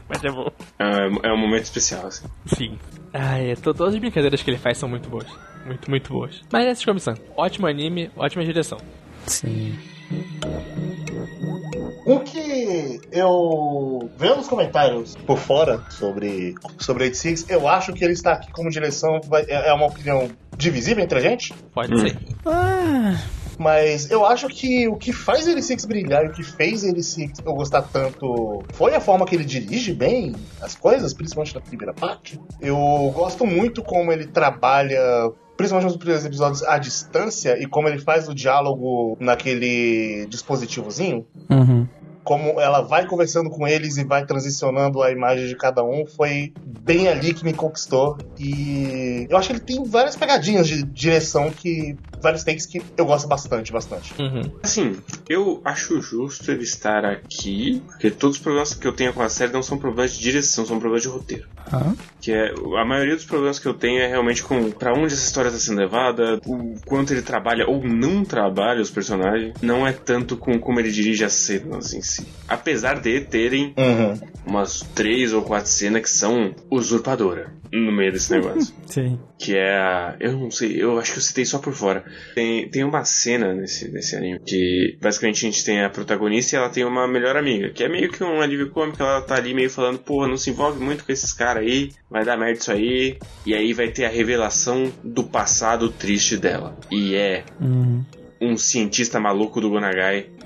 Mas 0.08 0.24
é 0.24 0.30
bom. 0.30 0.48
é, 0.78 1.28
é 1.28 1.32
um 1.32 1.36
momento 1.38 1.64
especial, 1.64 2.06
assim. 2.06 2.26
Sim. 2.46 2.78
Ah, 3.12 3.38
é, 3.38 3.54
to- 3.54 3.72
todas 3.74 3.94
as 3.94 4.00
brincadeiras 4.00 4.42
que 4.42 4.50
ele 4.50 4.58
faz 4.58 4.78
são 4.78 4.88
muito 4.88 5.08
boas. 5.08 5.26
Muito, 5.64 5.90
muito 5.90 6.12
boas. 6.12 6.40
Mas 6.52 6.66
essa 6.66 6.84
comissão. 6.84 7.14
Ótimo 7.36 7.66
anime, 7.66 8.10
ótima 8.16 8.44
direção. 8.44 8.78
Sim. 9.26 9.76
Um 12.06 12.20
que 12.20 13.00
eu 13.10 14.08
vendo 14.16 14.38
os 14.40 14.46
comentários 14.46 15.16
por 15.26 15.36
fora 15.38 15.82
sobre 15.90 16.54
sobre 16.78 17.04
86, 17.04 17.50
eu 17.50 17.66
acho 17.66 17.92
que 17.92 18.04
ele 18.04 18.12
está 18.12 18.34
aqui 18.34 18.50
como 18.52 18.70
direção 18.70 19.20
é 19.48 19.70
é 19.70 19.72
uma 19.72 19.86
opinião 19.86 20.30
divisível 20.56 21.02
entre 21.02 21.18
a 21.18 21.22
gente. 21.22 21.52
Pode 21.74 21.92
Hum. 21.92 21.98
ser. 21.98 22.16
Ah, 22.44 23.16
Mas 23.58 24.10
eu 24.10 24.24
acho 24.26 24.48
que 24.48 24.86
o 24.88 24.96
que 24.96 25.12
faz 25.12 25.46
ele 25.46 25.62
Six 25.62 25.84
brilhar 25.84 26.24
e 26.24 26.28
o 26.28 26.32
que 26.32 26.42
fez 26.42 26.84
ele 26.84 27.02
Six 27.02 27.40
eu 27.44 27.54
gostar 27.54 27.82
tanto 27.82 28.62
foi 28.74 28.94
a 28.94 29.00
forma 29.00 29.24
que 29.24 29.34
ele 29.34 29.44
dirige 29.44 29.92
bem 29.92 30.34
as 30.60 30.74
coisas, 30.74 31.14
principalmente 31.14 31.54
na 31.54 31.60
primeira 31.60 31.94
parte. 31.94 32.40
Eu 32.60 32.76
gosto 33.14 33.46
muito 33.46 33.82
como 33.82 34.12
ele 34.12 34.26
trabalha 34.26 35.00
principalmente 35.56 35.88
nos 35.88 35.96
primeiros 35.96 36.24
episódios, 36.24 36.62
à 36.62 36.78
distância 36.78 37.60
e 37.60 37.66
como 37.66 37.88
ele 37.88 37.98
faz 37.98 38.28
o 38.28 38.34
diálogo 38.34 39.16
naquele 39.18 40.26
dispositivozinho. 40.26 41.26
Uhum. 41.50 41.86
Como 42.22 42.60
ela 42.60 42.80
vai 42.80 43.06
conversando 43.06 43.48
com 43.48 43.68
eles 43.68 43.96
e 43.96 44.04
vai 44.04 44.26
transicionando 44.26 45.00
a 45.00 45.12
imagem 45.12 45.46
de 45.46 45.54
cada 45.54 45.84
um, 45.84 46.04
foi 46.04 46.52
bem 46.82 47.06
ali 47.06 47.32
que 47.32 47.44
me 47.44 47.52
conquistou. 47.52 48.18
E 48.36 49.28
eu 49.30 49.36
acho 49.36 49.48
que 49.48 49.52
ele 49.54 49.60
tem 49.60 49.84
várias 49.84 50.16
pegadinhas 50.16 50.66
de 50.66 50.82
direção 50.82 51.50
que. 51.50 51.96
Vários 52.26 52.44
takes 52.44 52.66
que 52.66 52.82
eu 52.96 53.06
gosto 53.06 53.28
bastante, 53.28 53.72
bastante. 53.72 54.12
Uhum. 54.20 54.42
Assim, 54.62 54.96
eu 55.28 55.60
acho 55.64 56.00
justo 56.00 56.50
ele 56.50 56.62
estar 56.64 57.04
aqui, 57.04 57.80
porque 57.86 58.10
todos 58.10 58.36
os 58.36 58.42
problemas 58.42 58.74
que 58.74 58.86
eu 58.86 58.92
tenho 58.92 59.12
com 59.12 59.22
a 59.22 59.28
série 59.28 59.52
não 59.52 59.62
são 59.62 59.78
problemas 59.78 60.12
de 60.12 60.20
direção, 60.22 60.66
são 60.66 60.78
problemas 60.78 61.02
de 61.02 61.08
roteiro. 61.08 61.46
Ah, 61.72 61.92
Que 62.20 62.32
é, 62.32 62.52
a 62.80 62.84
maioria 62.84 63.14
dos 63.16 63.24
problemas 63.24 63.58
que 63.58 63.66
eu 63.66 63.74
tenho 63.74 64.00
é 64.00 64.06
realmente 64.08 64.42
com 64.42 64.70
pra 64.70 64.92
onde 64.92 65.06
essa 65.14 65.24
história 65.26 65.48
está 65.48 65.58
sendo 65.60 65.78
levada, 65.78 66.40
o 66.46 66.74
quanto 66.84 67.12
ele 67.12 67.22
trabalha 67.22 67.66
ou 67.68 67.82
não 67.86 68.24
trabalha 68.24 68.80
os 68.80 68.90
personagens, 68.90 69.54
não 69.62 69.86
é 69.86 69.92
tanto 69.92 70.36
com 70.36 70.58
como 70.58 70.78
ele 70.80 70.90
dirige 70.90 71.24
as 71.24 71.32
cenas 71.32 71.92
em 71.92 72.02
si. 72.02 72.26
Apesar 72.48 73.00
de 73.00 73.20
terem 73.20 73.74
Uhum. 73.76 74.18
umas 74.46 74.80
três 74.94 75.32
ou 75.32 75.42
quatro 75.42 75.70
cenas 75.70 76.02
que 76.02 76.10
são 76.10 76.54
usurpadora 76.70 77.52
no 77.72 77.90
meio 77.92 78.12
desse 78.12 78.30
negócio. 78.32 78.72
sim. 78.86 79.18
Que 79.38 79.54
é 79.54 79.76
a. 79.76 80.16
Eu 80.18 80.32
não 80.32 80.50
sei, 80.50 80.82
eu 80.82 80.98
acho 80.98 81.12
que 81.12 81.18
eu 81.18 81.22
citei 81.22 81.44
só 81.44 81.58
por 81.58 81.74
fora. 81.74 82.02
Tem, 82.34 82.66
tem 82.70 82.82
uma 82.84 83.04
cena 83.04 83.52
nesse, 83.52 83.86
nesse 83.90 84.16
anime 84.16 84.40
que 84.40 84.96
basicamente 85.00 85.46
a 85.46 85.50
gente 85.50 85.62
tem 85.64 85.82
a 85.84 85.90
protagonista 85.90 86.56
e 86.56 86.58
ela 86.58 86.70
tem 86.70 86.84
uma 86.84 87.06
melhor 87.06 87.36
amiga, 87.36 87.68
que 87.68 87.84
é 87.84 87.88
meio 87.88 88.10
que 88.10 88.24
um 88.24 88.40
alívio 88.40 88.70
cômico, 88.70 89.02
ela 89.02 89.20
tá 89.20 89.34
ali 89.36 89.52
meio 89.52 89.68
falando, 89.68 89.98
porra, 89.98 90.26
não 90.26 90.38
se 90.38 90.48
envolve 90.48 90.82
muito 90.82 91.04
com 91.04 91.12
esses 91.12 91.34
caras 91.34 91.64
aí, 91.64 91.92
vai 92.10 92.24
dar 92.24 92.38
merda 92.38 92.58
isso 92.58 92.72
aí. 92.72 93.18
E 93.44 93.54
aí 93.54 93.74
vai 93.74 93.88
ter 93.88 94.06
a 94.06 94.08
revelação 94.08 94.90
do 95.04 95.22
passado 95.24 95.90
triste 95.90 96.38
dela. 96.38 96.74
E 96.90 97.14
é 97.14 97.44
Uhum. 97.60 98.02
um 98.40 98.56
cientista 98.56 99.20
maluco 99.20 99.60
do 99.60 99.68
Gonagai. 99.68 100.30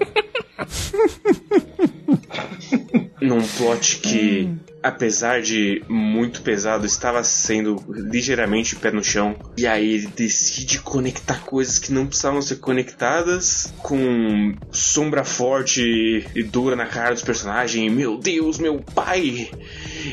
Num 3.21 3.43
plot 3.47 3.99
que, 3.99 4.49
apesar 4.83 5.43
de 5.43 5.83
muito 5.89 6.43
pesado, 6.43 6.87
estava 6.87 7.23
sendo 7.23 7.83
ligeiramente 7.89 8.77
pé 8.77 8.91
no 8.91 9.03
chão. 9.03 9.37
E 9.57 9.67
aí 9.67 9.95
ele 9.95 10.07
decide 10.09 10.81
conectar 10.81 11.45
coisas 11.45 11.79
que 11.79 11.93
não 11.93 12.07
precisavam 12.07 12.41
ser 12.41 12.57
conectadas 12.57 13.73
com 13.79 14.55
sombra 14.71 15.25
forte 15.25 16.27
e 16.35 16.43
dura 16.43 16.77
na 16.77 16.87
cara 16.87 17.15
dos 17.15 17.23
personagens. 17.23 17.93
Meu 17.93 18.17
Deus, 18.17 18.59
meu 18.59 18.81
pai! 18.81 19.51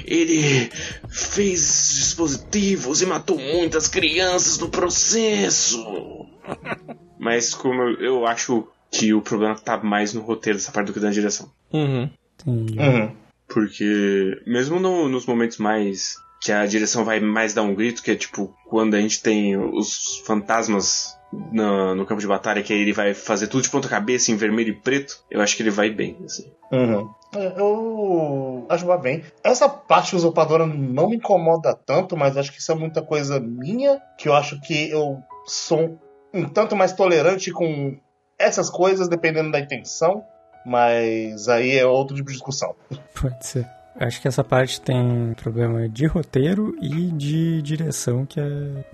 Ele 0.05 0.69
fez 1.09 1.93
dispositivos 1.95 3.01
e 3.01 3.05
matou 3.05 3.37
muitas 3.37 3.87
crianças 3.87 4.57
no 4.57 4.69
processo. 4.69 6.25
Mas 7.19 7.53
como 7.53 7.81
eu, 7.81 7.99
eu 7.99 8.27
acho 8.27 8.67
que 8.91 9.13
o 9.13 9.21
problema 9.21 9.55
tá 9.55 9.77
mais 9.77 10.13
no 10.13 10.21
roteiro 10.21 10.57
dessa 10.57 10.71
parte 10.71 10.87
do 10.87 10.93
que 10.93 10.99
na 10.99 11.09
direção. 11.09 11.51
Uhum. 11.73 12.09
Entendi. 12.39 12.79
Uhum. 12.79 13.26
Porque 13.47 14.41
mesmo 14.45 14.79
no- 14.79 15.07
nos 15.09 15.25
momentos 15.25 15.57
mais 15.57 16.15
que 16.41 16.51
a 16.51 16.65
direção 16.65 17.03
vai 17.03 17.19
mais 17.19 17.53
dar 17.53 17.63
um 17.63 17.73
grito, 17.73 18.03
que 18.03 18.11
é 18.11 18.15
tipo 18.15 18.55
quando 18.67 18.93
a 18.95 18.99
gente 19.01 19.21
tem 19.23 19.57
os 19.57 20.19
fantasmas 20.25 21.17
na- 21.51 21.95
no 21.95 22.05
campo 22.05 22.21
de 22.21 22.27
batalha, 22.27 22.61
que 22.61 22.71
aí 22.71 22.79
ele 22.79 22.93
vai 22.93 23.13
fazer 23.13 23.47
tudo 23.47 23.63
de 23.63 23.69
ponta 23.69 23.87
cabeça 23.89 24.31
em 24.31 24.35
vermelho 24.37 24.69
e 24.69 24.79
preto, 24.81 25.17
eu 25.31 25.41
acho 25.41 25.55
que 25.57 25.63
ele 25.63 25.69
vai 25.71 25.89
bem, 25.89 26.17
assim. 26.23 26.51
Uhum. 26.71 27.09
É, 27.35 27.53
Eu 27.59 28.65
acho 28.69 28.83
que 28.83 28.87
vai 28.87 28.99
bem. 29.01 29.23
Essa 29.43 29.67
parte 29.67 30.15
usurpadora 30.15 30.65
não 30.65 31.09
me 31.09 31.17
incomoda 31.17 31.73
tanto, 31.73 32.15
mas 32.15 32.37
acho 32.37 32.51
que 32.51 32.59
isso 32.59 32.71
é 32.71 32.75
muita 32.75 33.01
coisa 33.01 33.39
minha, 33.39 33.99
que 34.17 34.29
eu 34.29 34.33
acho 34.33 34.59
que 34.61 34.89
eu 34.89 35.17
sou 35.45 35.99
um 36.33 36.47
tanto 36.47 36.75
mais 36.75 36.93
tolerante 36.93 37.51
com 37.51 37.97
essas 38.39 38.69
coisas, 38.69 39.07
dependendo 39.09 39.51
da 39.51 39.59
intenção, 39.59 40.23
mas 40.67 41.47
aí 41.47 41.77
é 41.77 41.85
outro 41.85 42.15
tipo 42.15 42.27
de 42.27 42.33
discussão. 42.33 42.75
Pode 43.19 43.45
ser. 43.45 43.65
Acho 43.99 44.21
que 44.21 44.27
essa 44.27 44.43
parte 44.43 44.79
tem 44.79 45.33
problema 45.41 45.89
de 45.89 46.05
roteiro 46.05 46.75
e 46.79 47.09
de 47.11 47.63
direção, 47.63 48.27
que 48.27 48.39
é. 48.39 48.43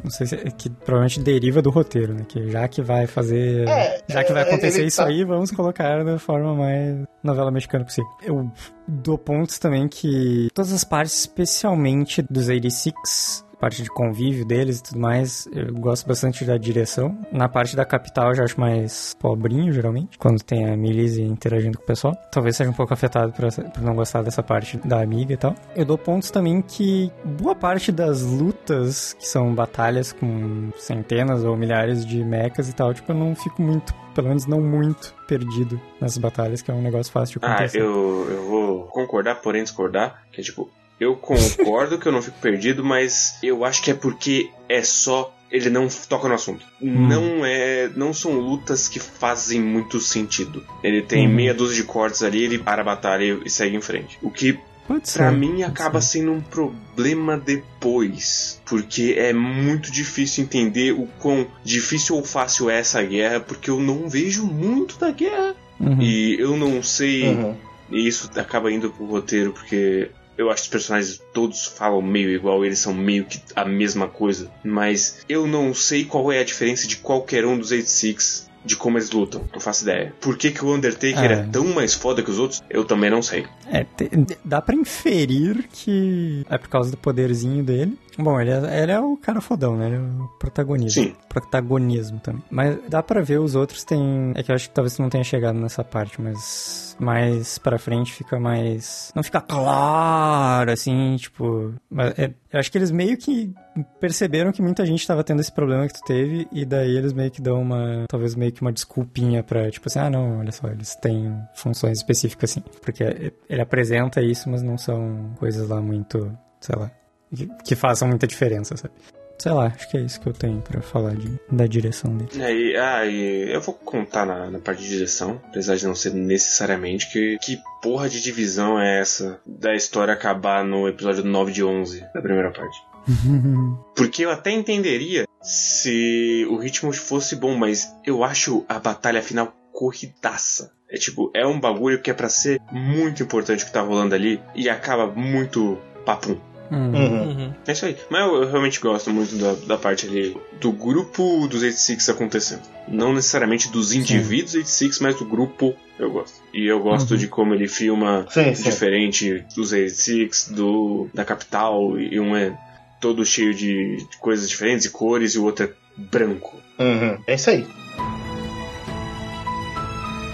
Não 0.02 0.10
sei 0.10 0.26
se 0.28 0.36
é 0.36 0.50
que 0.50 0.70
provavelmente 0.70 1.20
deriva 1.20 1.62
do 1.62 1.70
roteiro, 1.70 2.14
né? 2.14 2.26
Que 2.26 2.50
já 2.50 2.66
que 2.70 2.82
vai 2.82 3.06
fazer. 3.06 3.68
É, 3.68 4.02
já 4.08 4.24
que 4.24 4.32
vai 4.32 4.44
é, 4.44 4.48
acontecer 4.48 4.80
ele 4.80 4.88
isso 4.88 4.98
tá- 4.98 5.08
aí, 5.08 5.26
vamos 5.26 5.52
colocar 5.52 6.06
da 6.06 6.18
forma 6.18 6.56
mais 6.56 7.06
novela 7.22 7.52
mexicana 7.52 7.84
possível. 7.84 8.10
Eu 8.22 8.50
dou 8.88 9.18
pontos 9.18 9.60
também 9.60 9.90
que 9.90 10.48
todas 10.54 10.72
as 10.72 10.86
partes, 10.86 11.20
especialmente 11.20 12.22
dos 12.22 12.48
86, 12.48 13.44
parte 13.64 13.82
de 13.82 13.90
convívio 13.90 14.44
deles 14.46 14.80
e 14.80 14.84
tudo 14.84 15.00
mais, 15.00 15.48
eu 15.54 15.74
gosto 15.76 16.06
bastante 16.06 16.44
da 16.44 16.58
direção. 16.58 17.18
Na 17.32 17.48
parte 17.48 17.78
da 17.78 17.86
capital 17.86 18.28
eu 18.30 18.36
já 18.36 18.44
acho 18.44 18.60
mais 18.60 19.16
pobrinho, 19.22 19.72
geralmente, 19.72 20.18
quando 20.18 20.44
tem 20.44 20.66
a 20.70 20.76
Milise 20.76 21.22
interagindo 21.22 21.78
com 21.78 21.84
o 21.86 21.88
pessoal. 21.88 22.14
Talvez 22.30 22.58
seja 22.58 22.70
um 22.70 22.74
pouco 22.74 22.94
afetado 22.94 23.32
por, 23.32 23.46
essa- 23.46 23.64
por 23.64 23.82
não 23.82 23.96
gostar 23.96 24.22
dessa 24.22 24.44
parte 24.44 24.78
da 24.86 25.02
amiga 25.02 25.32
e 25.34 25.38
tal. 25.38 25.56
Eu 25.78 25.86
dou 25.86 25.98
pontos 25.98 26.30
também 26.30 26.62
que 26.62 27.10
boa 27.24 27.56
parte 27.56 27.90
das 27.90 28.22
lutas, 28.22 29.14
que 29.14 29.26
são 29.26 29.56
batalhas 29.56 30.12
com 30.12 30.70
centenas 30.76 31.46
ou 31.46 31.56
milhares 31.56 32.06
de 32.06 32.22
mechas 32.22 32.68
e 32.68 32.74
tal, 32.76 32.94
tipo, 32.94 33.14
eu 33.14 33.16
não 33.16 33.34
fico 33.34 33.62
muito, 33.62 33.94
pelo 34.14 34.28
menos 34.28 34.46
não 34.46 34.60
muito 34.60 35.16
perdido 35.26 35.80
nessas 36.02 36.18
batalhas, 36.18 36.62
que 36.62 36.70
é 36.70 36.74
um 36.74 36.82
negócio 36.82 37.14
fácil 37.14 37.40
de 37.40 37.46
Ah, 37.46 37.54
acontecer. 37.54 37.80
eu, 37.80 38.28
eu 38.30 38.46
vou 38.46 38.84
concordar, 38.88 39.36
porém 39.36 39.64
discordar, 39.64 40.24
que 40.34 40.42
é 40.42 40.44
tipo, 40.44 40.70
eu 41.04 41.16
concordo 41.16 41.98
que 41.98 42.06
eu 42.08 42.12
não 42.12 42.22
fico 42.22 42.38
perdido, 42.40 42.84
mas 42.84 43.36
eu 43.44 43.64
acho 43.66 43.82
que 43.82 43.92
é 43.92 43.94
porque 43.94 44.50
é 44.70 44.82
só 44.84 45.34
ele 45.52 45.70
não 45.70 45.88
toca 46.10 46.28
no 46.28 46.34
assunto. 46.34 46.66
Não 46.82 47.46
é, 47.46 47.88
não 47.96 48.12
são 48.12 48.32
lutas 48.40 48.88
que 48.88 49.00
fazem 49.00 49.62
muito 49.62 50.00
sentido. 50.00 50.66
Ele 50.84 51.04
tem 51.04 51.28
Uhum. 51.28 51.34
meia 51.34 51.54
dúzia 51.54 51.76
de 51.76 51.84
cortes 51.84 52.24
ali, 52.24 52.44
ele 52.44 52.58
para 52.58 52.82
a 52.82 52.86
batalha 52.86 53.40
e, 53.46 53.50
segue 53.52 53.76
em 53.76 53.82
frente. 53.82 54.18
O 54.24 54.32
que 54.32 54.58
Pode 54.88 55.08
ser. 55.08 55.20
Pra 55.20 55.32
mim 55.32 55.64
acaba 55.64 56.02
ser. 56.02 56.20
sendo 56.20 56.32
um 56.34 56.42
problema 56.42 57.38
depois, 57.38 58.60
porque 58.66 59.16
é 59.18 59.32
muito 59.32 59.92
difícil 59.92 60.44
entender 60.44 60.92
o 60.92 61.08
quão 61.20 61.48
difícil 61.64 62.16
ou 62.16 62.24
fácil 62.24 62.70
é 62.70 62.80
essa 62.80 63.02
guerra, 63.04 63.40
porque 63.40 63.70
eu 63.70 63.80
não 63.80 64.10
vejo 64.10 64.46
muito 64.46 64.98
da 64.98 65.12
guerra 65.12 65.56
Uhum. 65.80 66.02
e 66.02 66.36
eu 66.40 66.58
não 66.58 66.82
sei. 66.84 67.28
Uhum. 67.30 67.56
E 67.92 68.08
isso 68.08 68.30
acaba 68.36 68.72
indo 68.72 68.90
pro 68.90 69.06
roteiro, 69.06 69.54
porque 69.54 70.10
eu 70.38 70.50
acho 70.50 70.64
que 70.64 70.68
os 70.68 70.72
personagens 70.72 71.22
todos 71.34 71.66
falam 71.66 72.02
meio 72.02 72.30
igual, 72.30 72.64
eles 72.66 72.80
são 72.80 72.94
meio 72.94 73.26
que 73.26 73.40
a 73.56 73.66
mesma 73.66 74.08
coisa, 74.08 74.50
mas 74.64 75.24
eu 75.30 75.46
não 75.48 75.74
sei 75.74 76.06
qual 76.06 76.32
é 76.32 76.40
a 76.40 76.44
diferença 76.44 76.88
de 76.88 76.98
qualquer 76.98 77.46
um 77.46 77.58
dos 77.58 77.72
86 77.72 78.52
de 78.66 78.78
como 78.78 78.98
eles 78.98 79.12
lutam. 79.12 79.44
Não 79.52 79.60
faço 79.60 79.84
ideia. 79.84 80.14
Por 80.22 80.38
que, 80.38 80.50
que 80.50 80.64
o 80.64 80.74
Undertaker 80.74 81.32
É. 81.32 81.34
é 81.34 81.44
tão 81.52 81.66
mais 81.66 81.94
foda 81.94 82.24
que 82.24 82.32
os 82.32 82.40
outros? 82.40 82.64
Eu 82.70 82.86
também 82.86 83.10
não 83.10 83.22
sei. 83.22 83.46
É, 83.70 83.84
te- 83.84 84.10
dá 84.46 84.62
pra 84.62 84.74
inferir 84.74 85.66
que 85.70 86.46
é 86.50 86.58
por 86.58 86.70
causa 86.70 86.90
do 86.90 86.96
poderzinho 86.96 87.62
dele. 87.62 87.98
Bom, 88.18 88.40
ele 88.40 88.52
é, 88.52 88.84
ele 88.84 88.92
é 88.92 89.00
o 89.00 89.18
cara 89.18 89.42
fodão, 89.42 89.76
né? 89.76 89.88
Ele 89.88 89.96
é 89.96 90.00
o 90.00 90.28
protagonista. 90.40 91.02
Sim. 91.02 91.16
Protagonismo 91.30 92.20
também. 92.20 92.44
Mas 92.50 92.78
dá 92.88 93.02
pra 93.02 93.22
ver 93.22 93.40
os 93.40 93.56
outros 93.56 93.84
tem. 93.84 94.32
É 94.36 94.44
que 94.44 94.52
eu 94.52 94.56
acho 94.56 94.70
que 94.70 94.76
talvez 94.76 94.98
não 95.00 95.10
tenha 95.10 95.24
chegado 95.24 95.58
nessa 95.60 95.84
parte, 95.84 96.22
mas 96.22 96.96
mais 97.00 97.58
pra 97.58 97.78
frente 97.80 98.14
fica 98.14 98.40
mais. 98.40 99.12
Não 99.16 99.24
fica 99.24 99.42
claro, 99.42 100.72
assim, 100.72 101.16
tipo. 101.18 101.74
Mas 101.90 102.18
é- 102.18 102.34
eu 102.52 102.60
acho 102.60 102.72
que 102.72 102.78
eles 102.78 102.92
meio 102.92 103.18
que 103.18 103.52
perceberam 104.00 104.52
que 104.52 104.62
muita 104.62 104.86
gente 104.86 105.06
tava 105.08 105.24
tendo 105.24 105.40
esse 105.40 105.52
problema 105.52 105.88
que 105.88 105.94
tu 105.94 106.04
teve, 106.06 106.48
e 106.52 106.64
daí 106.66 106.96
eles 106.96 107.14
meio 107.14 107.32
que 107.32 107.42
dão 107.42 107.62
uma. 107.62 108.06
Talvez 108.08 108.36
meio 108.36 108.52
que 108.52 108.62
uma 108.62 108.72
desculpinha 108.72 109.44
pra, 109.44 109.70
tipo 109.72 109.88
assim, 109.90 110.00
ah, 110.00 110.10
não, 110.10 110.40
olha 110.40 110.52
só, 110.52 110.68
eles 110.68 110.96
têm 110.96 111.36
funções 111.56 111.98
específicas 111.98 112.52
assim. 112.52 112.64
Porque 112.84 113.04
ele 113.50 113.62
apresenta 113.62 114.22
isso, 114.22 114.50
mas 114.50 114.62
não 114.62 114.78
são 114.78 115.32
coisas 115.40 115.68
lá 115.68 115.82
muito, 115.82 116.32
sei 116.60 116.76
lá, 116.78 116.92
que, 117.36 117.48
que 117.64 117.76
façam 117.76 118.08
muita 118.08 118.28
diferença, 118.28 118.76
sabe? 118.78 118.94
Sei 119.38 119.52
lá, 119.52 119.66
acho 119.66 119.90
que 119.90 119.98
é 119.98 120.02
isso 120.02 120.22
que 120.22 120.28
eu 120.28 120.34
tenho 120.34 120.62
pra 120.62 120.82
falar 120.82 121.16
de, 121.16 121.38
da 121.52 121.66
direção 121.66 122.16
dele. 122.16 122.30
E 122.34 122.42
aí, 122.42 122.78
ah, 122.78 123.06
e 123.06 123.52
eu 123.52 123.60
vou 123.60 123.74
contar 123.74 124.26
na, 124.26 124.50
na 124.50 124.60
parte 124.60 124.84
de 124.84 124.88
direção, 124.88 125.42
apesar 125.50 125.76
de 125.76 125.86
não 125.86 125.96
ser 125.96 126.14
necessariamente, 126.14 127.12
que, 127.12 127.38
que 127.40 127.60
porra 127.82 128.08
de 128.08 128.22
divisão 128.22 128.80
é 128.80 129.02
essa 129.02 129.42
da 129.46 129.76
história 129.76 130.14
acabar 130.14 130.64
no 130.64 130.88
episódio 130.88 131.26
9 131.26 131.52
de 131.52 131.64
11 131.64 132.06
da 132.14 132.22
primeira 132.22 132.52
parte. 132.52 132.78
Porque 133.96 134.24
eu 134.24 134.32
até 134.32 134.52
entenderia 134.52 135.26
se 135.42 136.48
o 136.50 136.56
ritmo 136.56 136.94
fosse 136.94 137.36
bom, 137.36 137.56
mas 137.58 137.94
eu 138.06 138.24
acho 138.24 138.64
a 138.70 138.80
batalha 138.80 139.22
final 139.22 139.54
corridaça. 139.74 140.72
É 140.90 140.96
tipo, 140.96 141.32
é 141.34 141.46
um 141.46 141.60
bagulho 141.60 142.02
que 142.02 142.12
é 142.12 142.14
pra 142.14 142.30
ser 142.30 142.62
muito 142.72 143.24
importante 143.24 143.64
o 143.64 143.66
que 143.66 143.74
tá 143.74 143.82
rolando 143.82 144.14
ali 144.14 144.40
e 144.56 144.70
acaba 144.70 145.08
muito 145.08 145.78
papum. 146.06 146.40
Hum. 146.74 146.92
Uhum. 146.92 147.28
Uhum. 147.28 147.54
É 147.68 147.72
isso 147.72 147.86
aí. 147.86 147.96
Mas 148.10 148.22
eu, 148.22 148.42
eu 148.42 148.50
realmente 148.50 148.80
gosto 148.80 149.12
muito 149.12 149.36
da, 149.36 149.54
da 149.68 149.78
parte 149.78 150.08
ali 150.08 150.36
do 150.60 150.72
grupo 150.72 151.48
dos 151.48 151.62
86 151.62 152.10
acontecendo. 152.10 152.64
Não 152.88 153.14
necessariamente 153.14 153.70
dos 153.70 153.94
indivíduos 153.94 154.56
86, 154.56 155.00
mas 155.00 155.16
do 155.16 155.26
grupo 155.26 155.76
eu 156.00 156.12
gosto. 156.12 156.42
E 156.54 156.66
eu 156.66 156.80
gosto 156.80 157.16
de 157.18 157.28
como 157.28 157.54
ele 157.54 157.68
filma 157.68 158.26
Sim, 158.30 158.56
sim. 158.56 158.64
diferente 158.64 159.46
dos 159.56 159.72
86, 159.72 160.50
do, 160.50 161.08
da 161.14 161.24
capital, 161.24 161.98
e 162.00 162.20
um 162.20 162.36
é 162.36 162.58
todo 163.00 163.24
cheio 163.24 163.54
de 163.54 164.06
coisas 164.20 164.50
diferentes 164.50 164.86
e 164.86 164.90
cores, 164.90 165.36
e 165.36 165.40
o 165.40 165.44
outro 165.44 165.66
é 165.66 165.70
branco. 165.96 166.58
Uhum. 166.80 167.20
É 167.28 167.36
isso 167.36 167.50
aí. 167.52 167.68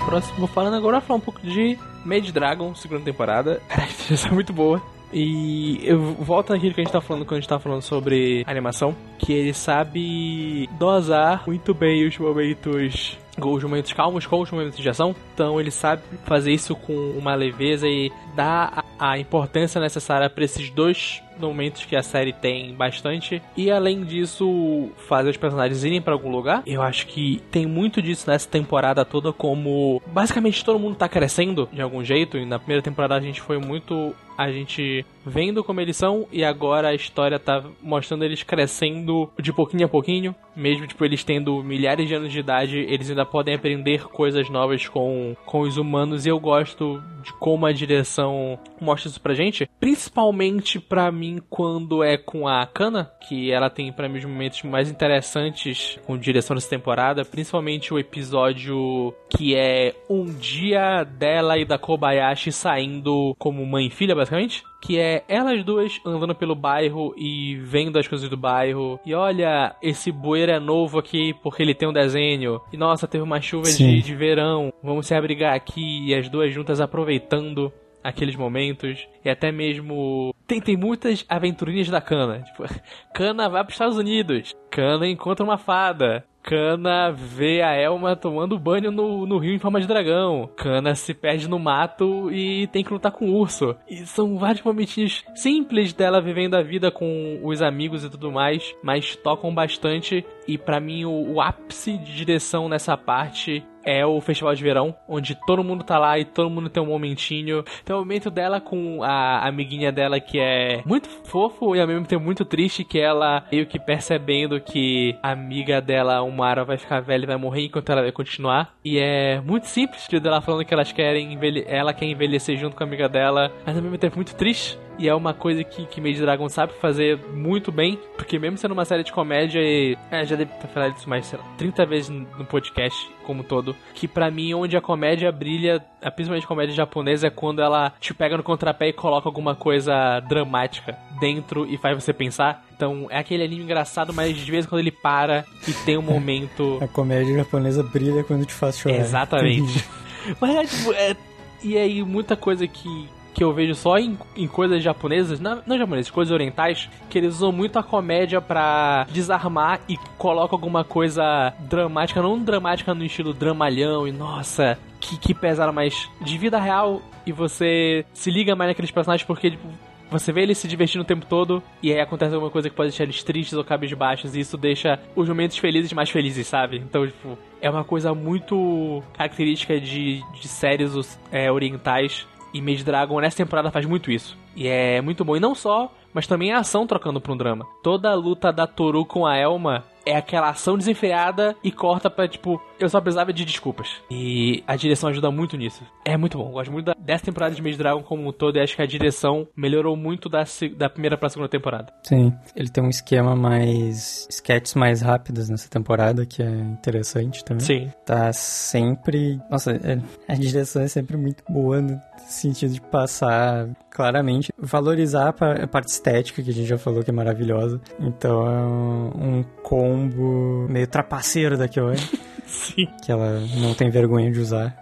Próximo, 0.06 0.48
falando 0.48 0.76
agora, 0.76 1.00
vou 1.00 1.08
falar 1.08 1.18
um 1.18 1.22
pouco 1.22 1.42
de 1.42 1.78
Made 2.06 2.32
Dragon, 2.32 2.74
segunda 2.74 3.04
temporada. 3.04 3.62
Caraca, 3.68 3.94
essa 4.12 4.28
é 4.28 4.32
muito 4.32 4.54
boa. 4.54 4.82
E 5.12 5.80
eu 5.84 6.00
volto 6.00 6.52
naquilo 6.52 6.74
que 6.74 6.82
a 6.82 6.84
gente 6.84 6.94
tá 6.94 7.02
falando 7.02 7.26
quando 7.26 7.38
a 7.38 7.42
gente 7.42 7.50
tá 7.50 7.60
falando 7.60 7.82
sobre 7.82 8.44
animação, 8.48 8.96
que 9.18 9.34
ele 9.34 9.54
sabe 9.54 10.70
dosar 10.78 11.44
muito 11.48 11.74
bem 11.74 12.08
os 12.08 12.18
momentos 12.18 13.18
os 13.42 13.64
momentos 13.64 13.94
calmos 13.94 14.26
com 14.26 14.42
os 14.42 14.52
momentos 14.52 14.80
de 14.80 14.90
ação. 14.90 15.16
Então 15.34 15.60
ele 15.60 15.72
sabe 15.72 16.02
fazer 16.26 16.52
isso 16.52 16.76
com 16.76 16.94
uma 16.94 17.36
leveza 17.36 17.88
e 17.88 18.12
dar 18.36 18.84
a, 19.00 19.12
a 19.12 19.20
importância 19.20 19.80
necessária 19.80 20.30
para 20.30 20.44
esses 20.44 20.70
dois 20.70 21.22
momentos 21.40 21.86
que 21.86 21.96
a 21.96 22.04
série 22.04 22.34
tem 22.34 22.74
bastante. 22.74 23.42
E 23.56 23.72
além 23.72 24.04
disso, 24.04 24.90
fazer 25.08 25.30
os 25.30 25.38
personagens 25.38 25.84
irem 25.84 26.02
para 26.02 26.14
algum 26.14 26.30
lugar. 26.30 26.62
Eu 26.66 26.82
acho 26.82 27.08
que 27.08 27.42
tem 27.50 27.66
muito 27.66 28.02
disso 28.02 28.30
nessa 28.30 28.50
temporada 28.50 29.06
toda, 29.06 29.32
como 29.32 30.02
basicamente 30.08 30.66
todo 30.66 30.80
mundo 30.80 30.96
tá 30.96 31.08
crescendo 31.08 31.70
de 31.72 31.82
algum 31.82 32.04
jeito. 32.04 32.38
E 32.38 32.46
na 32.46 32.60
primeira 32.60 32.82
temporada 32.82 33.16
a 33.16 33.22
gente 33.22 33.40
foi 33.40 33.58
muito 33.58 34.14
a 34.40 34.50
gente 34.54 35.06
vendo 35.26 35.62
como 35.66 35.82
eles 35.82 35.98
são 35.98 36.26
e 36.32 36.46
agora 36.46 36.88
a 36.88 36.96
história 36.96 37.38
tá 37.38 37.62
mostrando 37.82 38.24
eles 38.24 38.42
crescendo 38.42 39.30
de 39.38 39.52
pouquinho 39.52 39.86
a 39.86 39.90
pouquinho, 39.90 40.34
mesmo 40.56 40.88
tipo 40.88 41.04
eles 41.04 41.26
tendo 41.26 41.62
milhares 41.62 42.08
de 42.08 42.16
anos 42.16 42.32
de 42.32 42.40
idade, 42.40 42.80
eles 42.80 43.10
ainda 43.10 43.26
podem 43.26 43.56
aprender 43.56 44.08
coisas 44.08 44.50
novas 44.50 44.88
com, 44.88 45.36
com 45.46 45.60
os 45.60 45.76
humanos. 45.76 46.26
E 46.26 46.30
eu 46.30 46.40
gosto 46.40 47.04
de 47.22 47.34
como 47.34 47.66
a 47.66 47.72
direção 47.74 48.58
mostra 48.80 49.10
isso 49.10 49.20
pra 49.20 49.34
gente, 49.34 49.70
principalmente 49.78 50.80
pra 50.80 51.12
mim 51.12 51.42
quando 51.50 52.02
é 52.02 52.18
com 52.18 52.48
a 52.48 52.66
Kana, 52.66 53.12
que 53.28 53.52
ela 53.52 53.70
tem 53.70 53.92
pra 53.92 54.08
mim 54.08 54.20
os 54.20 54.26
momentos 54.26 54.64
mais 54.64 54.90
interessantes 54.90 56.00
com 56.08 56.18
direção 56.18 56.56
dessa 56.56 56.70
temporada, 56.70 57.26
principalmente 57.26 57.94
o 57.94 58.00
episódio 58.00 59.14
que 59.30 59.54
é 59.54 59.94
um 60.10 60.26
dia 60.26 61.04
dela 61.04 61.58
e 61.58 61.66
da 61.66 61.78
Kobayashi 61.78 62.52
saindo 62.52 63.36
como 63.38 63.66
mãe 63.66 63.88
e 63.88 63.90
filha, 63.90 64.16
basicamente. 64.30 64.64
Que 64.82 64.98
é 64.98 65.24
elas 65.28 65.64
duas 65.64 66.00
andando 66.06 66.34
pelo 66.34 66.56
bairro 66.56 67.14
e 67.18 67.58
vendo 67.58 68.00
as 68.00 68.08
coisas 68.08 68.30
do 68.30 68.38
bairro. 68.38 69.00
E 69.06 69.14
olha, 69.14 69.76
esse 69.82 70.12
bueiro 70.12 70.52
é 70.52 70.60
novo 70.60 71.00
aqui 71.00 71.34
porque 71.44 71.62
ele 71.62 71.76
tem 71.76 71.90
um 71.90 71.94
desenho. 71.94 72.62
E 72.72 72.78
nossa, 72.78 73.08
teve 73.08 73.24
uma 73.24 73.42
chuva 73.42 73.70
de, 73.70 74.02
de 74.02 74.16
verão. 74.16 74.72
Vamos 74.82 75.08
se 75.08 75.14
abrigar 75.14 75.54
aqui. 75.54 76.08
E 76.08 76.16
as 76.16 76.30
duas 76.30 76.54
juntas 76.54 76.80
aproveitando 76.80 77.74
aqueles 78.02 78.36
momentos. 78.36 79.06
E 79.24 79.30
até 79.30 79.52
mesmo. 79.52 80.34
Tem, 80.48 80.62
tem 80.62 80.78
muitas 80.78 81.26
aventurinhas 81.28 81.90
da 81.90 82.00
Kana. 82.00 82.40
Tipo, 82.40 82.64
Kana 83.14 83.50
vai 83.50 83.62
para 83.64 83.70
os 83.70 83.76
Estados 83.76 83.98
Unidos. 83.98 84.56
Kana 84.72 85.08
encontra 85.08 85.44
uma 85.44 85.58
fada. 85.58 86.24
Kana 86.42 87.12
vê 87.12 87.62
a 87.62 87.74
Elma 87.76 88.16
tomando 88.16 88.58
banho 88.58 88.92
no, 88.92 89.26
no 89.26 89.38
rio 89.38 89.54
em 89.54 89.60
forma 89.60 89.80
de 89.80 89.88
dragão. 89.88 90.50
Kana 90.56 90.96
se 90.96 91.14
perde 91.14 91.48
no 91.48 91.60
mato 91.60 92.32
e 92.32 92.68
tem 92.68 92.84
que 92.84 92.94
lutar 92.94 93.12
com 93.12 93.30
o 93.30 93.36
urso. 93.36 93.76
E 93.88 93.98
são 94.06 94.38
vários 94.38 94.64
momentinhos 94.64 95.24
simples 95.36 95.94
dela 95.94 96.22
vivendo 96.22 96.56
a 96.56 96.62
vida 96.62 96.90
com 96.90 97.40
os 97.44 97.62
amigos 97.62 98.04
e 98.04 98.10
tudo 98.10 98.32
mais, 98.32 98.74
mas 98.84 99.16
tocam 99.16 99.54
bastante. 99.54 100.26
E 100.48 100.58
pra 100.58 100.80
mim, 100.80 101.06
o, 101.06 101.34
o 101.34 101.42
ápice 101.42 101.98
de 101.98 102.16
direção 102.16 102.68
nessa 102.68 102.98
parte 102.98 103.64
é 103.90 104.06
o 104.06 104.22
Festival 104.22 104.54
de 104.54 104.64
Verão, 104.64 104.96
onde 105.08 105.36
todo 105.48 105.64
mundo 105.64 105.84
tá 105.84 105.98
lá 105.98 106.20
e 106.20 106.26
todo 106.26 106.50
mundo 106.50 106.70
tem 106.70 106.82
um 106.82 106.88
momentinho. 106.88 107.64
Tem 107.84 107.96
o 107.96 108.00
momento 108.00 108.30
dela 108.30 108.62
com 108.62 109.04
a 109.04 109.48
amiguinha 109.48 109.92
dela 109.92 110.20
que 110.20 110.40
é 110.40 110.82
muito 110.86 111.10
fofo 111.26 111.76
e 111.76 111.82
ao 111.82 111.88
mesmo 111.88 112.06
tempo 112.06 112.24
muito 112.24 112.46
triste, 112.46 112.84
que 112.84 113.00
ela 113.00 113.44
meio 113.52 113.66
que 113.66 113.80
percebendo 113.80 114.60
que 114.62 115.18
a 115.24 115.32
amiga 115.32 115.82
dela, 115.82 116.22
uma 116.22 116.46
hora, 116.46 116.64
vai 116.64 116.78
ficar 116.78 117.00
velha 117.00 117.24
e 117.24 117.28
vai 117.28 117.38
morrer 117.38 117.66
enquanto 117.66 117.92
ela 117.92 118.02
vai 118.02 118.12
continuar. 118.12 118.76
E 118.84 119.00
é 119.00 119.42
muito 119.42 119.68
simples, 119.68 120.08
de 120.08 120.20
dela 120.20 120.42
falando 120.42 120.66
que 120.66 120.74
elas 120.74 120.92
querem 120.92 121.38
ela 121.68 121.94
quer 121.94 122.06
envelhecer 122.06 122.58
junto 122.58 122.76
com 122.76 122.84
a 122.84 122.88
amiga 122.88 123.08
dela, 123.10 123.52
mas 123.66 123.76
ao 123.76 123.82
mesmo 123.82 123.98
tempo 123.98 124.16
muito 124.18 124.36
triste. 124.36 124.78
E 125.00 125.08
é 125.08 125.16
uma 125.16 125.34
coisa 125.34 125.64
que, 125.64 125.86
que 125.86 126.02
Made 126.02 126.20
Dragon 126.20 126.50
sabe 126.50 126.74
fazer 126.74 127.18
muito 127.34 127.72
bem, 127.72 127.98
porque 128.18 128.38
mesmo 128.38 128.58
sendo 128.58 128.74
uma 128.74 128.84
série 128.84 129.02
de 129.02 129.14
comédia, 129.14 129.62
e 129.62 129.98
é, 130.12 130.26
já 130.26 130.36
deve 130.36 130.52
ter 130.52 130.68
falado 130.68 130.96
isso 130.98 131.10
mais, 131.10 131.26
sei 131.26 131.40
lá, 131.40 131.46
30 131.58 131.86
vezes 131.86 132.10
no 132.10 132.46
podcast 132.46 133.10
como 133.24 133.40
um 133.42 133.44
todo, 133.44 133.76
que 133.94 134.08
pra 134.08 134.30
mim 134.30 134.54
onde 134.54 134.76
a 134.76 134.82
comédia 134.82 135.32
brilha, 135.32 135.82
a 136.02 136.12
principalmente 136.12 136.46
comédia 136.46 136.76
japonesa, 136.76 137.28
é 137.28 137.30
quando 137.30 137.62
ela 137.62 137.94
te 138.00 138.14
pega 138.14 138.36
no 138.36 138.44
contrapé 138.44 138.90
e 138.90 138.94
coloca 138.94 139.30
alguma 139.30 139.56
coisa 139.56 140.20
dramática 140.22 140.98
dentro 141.20 141.66
e 141.66 141.78
faz 141.78 142.04
você 142.04 142.12
pensar. 142.12 142.66
Então 142.76 143.08
é 143.10 143.20
aquele 143.20 143.44
anime 143.44 143.64
engraçado, 143.64 144.14
mas 144.14 144.36
de 144.36 144.52
vez 144.52 144.66
em 144.66 144.68
quando 144.68 144.82
ele 144.82 144.92
para 144.92 145.46
e 145.68 145.74
tem 145.86 145.98
um 145.98 146.02
momento. 146.02 146.78
A 146.84 146.88
comédia 146.88 147.38
japonesa 147.38 147.84
brilha 147.84 148.24
quando 148.24 148.46
te 148.46 148.54
faz 148.54 148.78
chorar. 148.78 148.98
Exatamente. 148.98 149.86
Mas 150.40 150.56
é 150.56 150.64
tipo. 150.66 150.94
É, 150.94 151.16
e 151.64 151.78
aí, 151.78 152.04
muita 152.04 152.36
coisa 152.38 152.66
que, 152.68 153.10
que 153.40 153.44
eu 153.46 153.54
vejo 153.54 153.74
só 153.74 153.98
em, 153.98 154.20
em 154.36 154.50
coisas 154.50 154.84
japonesas, 154.84 155.40
não, 155.40 155.64
não 155.66 155.78
japonesas, 155.78 156.12
coisas 156.12 156.34
orientais, 156.34 156.90
que 157.10 157.18
eles 157.18 157.36
usam 157.36 157.54
muito 157.54 157.80
a 157.80 157.84
comédia 157.84 158.42
pra 158.42 159.08
desarmar 159.14 159.80
e 159.88 159.96
colocam 160.18 160.58
alguma 160.58 160.84
coisa 160.84 161.54
dramática, 161.58 162.22
não 162.22 162.38
dramática 162.38 162.94
no 162.94 163.06
estilo 163.06 163.34
dramalhão 163.34 164.06
e 164.06 164.12
nossa, 164.12 164.78
que, 165.00 165.18
que 165.18 165.34
pesada, 165.34 165.72
mas 165.72 166.10
de 166.20 166.38
vida 166.38 166.60
real 166.60 167.02
e 167.26 167.32
você 167.32 168.04
se 168.14 168.30
liga 168.30 168.58
mais 168.58 168.72
naqueles 168.72 168.92
personagens 168.92 169.26
porque, 169.26 169.52
tipo, 169.52 169.70
você 170.12 170.34
vê 170.34 170.42
eles 170.42 170.58
se 170.58 170.68
divertindo 170.68 171.04
o 171.04 171.08
tempo 171.08 171.26
todo 171.26 171.64
e 171.82 171.94
aí 171.94 172.02
acontece 172.02 172.34
alguma 172.34 172.52
coisa 172.52 172.70
que 172.70 172.76
pode 172.76 172.90
deixar 172.90 173.06
eles 173.06 173.24
tristes 173.24 173.58
ou 173.58 173.64
cabisbaixos 173.64 174.36
e 174.36 174.42
isso 174.42 174.58
deixa 174.58 175.00
os 175.16 175.30
momentos 175.30 175.58
felizes 175.58 175.94
mais 175.94 176.10
felizes, 176.10 176.46
sabe? 176.46 176.76
Então, 176.76 177.08
tipo, 177.08 177.38
é 177.62 177.70
uma 177.70 177.86
coisa 177.86 178.14
muito 178.14 179.02
característica 179.14 179.80
de, 179.80 180.22
de 180.42 180.48
séries 180.50 181.18
é, 181.32 181.50
orientais 181.50 182.28
e 182.54 182.62
Mage 182.62 182.84
Dragon 182.84 183.20
nessa 183.20 183.38
temporada 183.38 183.72
faz 183.72 183.86
muito 183.86 184.12
isso. 184.12 184.38
E 184.56 184.68
é 184.68 185.02
muito 185.02 185.24
bom. 185.24 185.36
E 185.36 185.40
não 185.40 185.54
só, 185.54 185.92
mas 186.14 186.28
também 186.28 186.52
a 186.52 186.60
ação 186.60 186.88
trocando 186.88 187.22
pra 187.22 187.34
um 187.34 187.38
drama. 187.38 187.66
Toda 187.84 188.10
a 188.10 188.16
luta 188.16 188.52
da 188.52 188.66
Toru 188.66 189.06
com 189.06 189.26
a 189.26 189.36
Elma 189.36 189.84
é 190.10 190.16
aquela 190.18 190.50
ação 190.50 190.78
desenfreada 190.78 191.56
e 191.64 191.72
corta 191.72 192.10
pra, 192.10 192.28
tipo, 192.28 192.62
eu 192.80 192.90
só 192.90 193.00
precisava 193.02 193.32
de 193.34 193.46
desculpas. 193.46 193.88
E 194.10 194.64
a 194.68 194.76
direção 194.76 195.10
ajuda 195.10 195.30
muito 195.32 195.56
nisso. 195.58 195.84
É 196.06 196.18
muito 196.18 196.38
bom. 196.38 196.48
Eu 196.48 196.52
gosto 196.54 196.72
muito 196.72 196.86
da- 196.88 196.96
dessa 197.00 197.26
temporada 197.26 197.54
de 197.56 197.62
Mage 197.62 197.78
Dragon 197.78 198.02
como 198.04 198.28
um 198.28 198.32
todo 198.32 198.58
e 198.58 198.62
acho 198.62 198.76
que 198.76 198.82
a 198.82 198.86
direção 198.86 199.48
melhorou 199.56 199.96
muito 199.96 200.28
da, 200.30 200.44
da 200.78 200.90
primeira 200.90 201.18
pra 201.18 201.30
segunda 201.30 201.50
temporada. 201.50 201.94
Sim, 202.04 202.34
ele 202.56 202.70
tem 202.70 202.84
um 202.84 202.90
esquema 202.90 203.36
mais. 203.36 204.28
sketches 204.30 204.74
mais 204.76 205.02
rápidos 205.02 205.50
nessa 205.50 205.70
temporada, 205.70 206.26
que 206.26 206.42
é 206.42 206.50
interessante 206.50 207.44
também. 207.44 207.66
Sim. 207.66 207.92
Tá 208.06 208.32
sempre. 208.34 209.40
Nossa, 209.50 209.72
é- 209.72 210.00
a 210.28 210.36
direção 210.36 210.82
é 210.82 210.88
sempre 210.88 211.18
muito 211.18 211.44
boa 211.50 211.82
no 211.82 212.02
sentido 212.28 212.74
de 212.74 212.82
passar 212.82 213.68
claramente, 214.00 214.54
valorizar 214.58 215.28
a 215.28 215.34
pa- 215.34 215.52
a 215.64 215.68
parte 215.68 215.90
estética, 215.90 216.42
que 216.42 216.50
a 216.50 216.54
gente 216.54 216.68
já 216.68 216.78
falou 216.78 217.04
que 217.04 217.10
é 217.10 217.14
maravilhosa. 217.14 217.82
Então 218.00 218.48
é 218.48 218.64
um, 218.66 219.44
combo 219.62 220.66
meio 220.70 220.88
trapaceiro 220.88 221.58
da 221.58 221.68
Kyoane, 221.68 222.00
Sim. 222.48 222.88
que 223.04 223.12
ela 223.12 223.42
não 223.60 223.74
tem 223.74 223.90
vergonha 223.90 224.32
de 224.32 224.40
usar, 224.40 224.74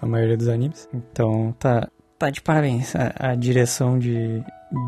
a 0.00 0.06
maioria 0.06 0.36
dos 0.36 0.46
animes. 0.46 0.88
Então 0.94 1.52
tá, 1.58 1.88
tá 2.16 2.30
de 2.30 2.40
parabéns. 2.40 2.94
A, 2.94 3.12
a 3.18 3.34
direção 3.34 3.98
de, 3.98 4.40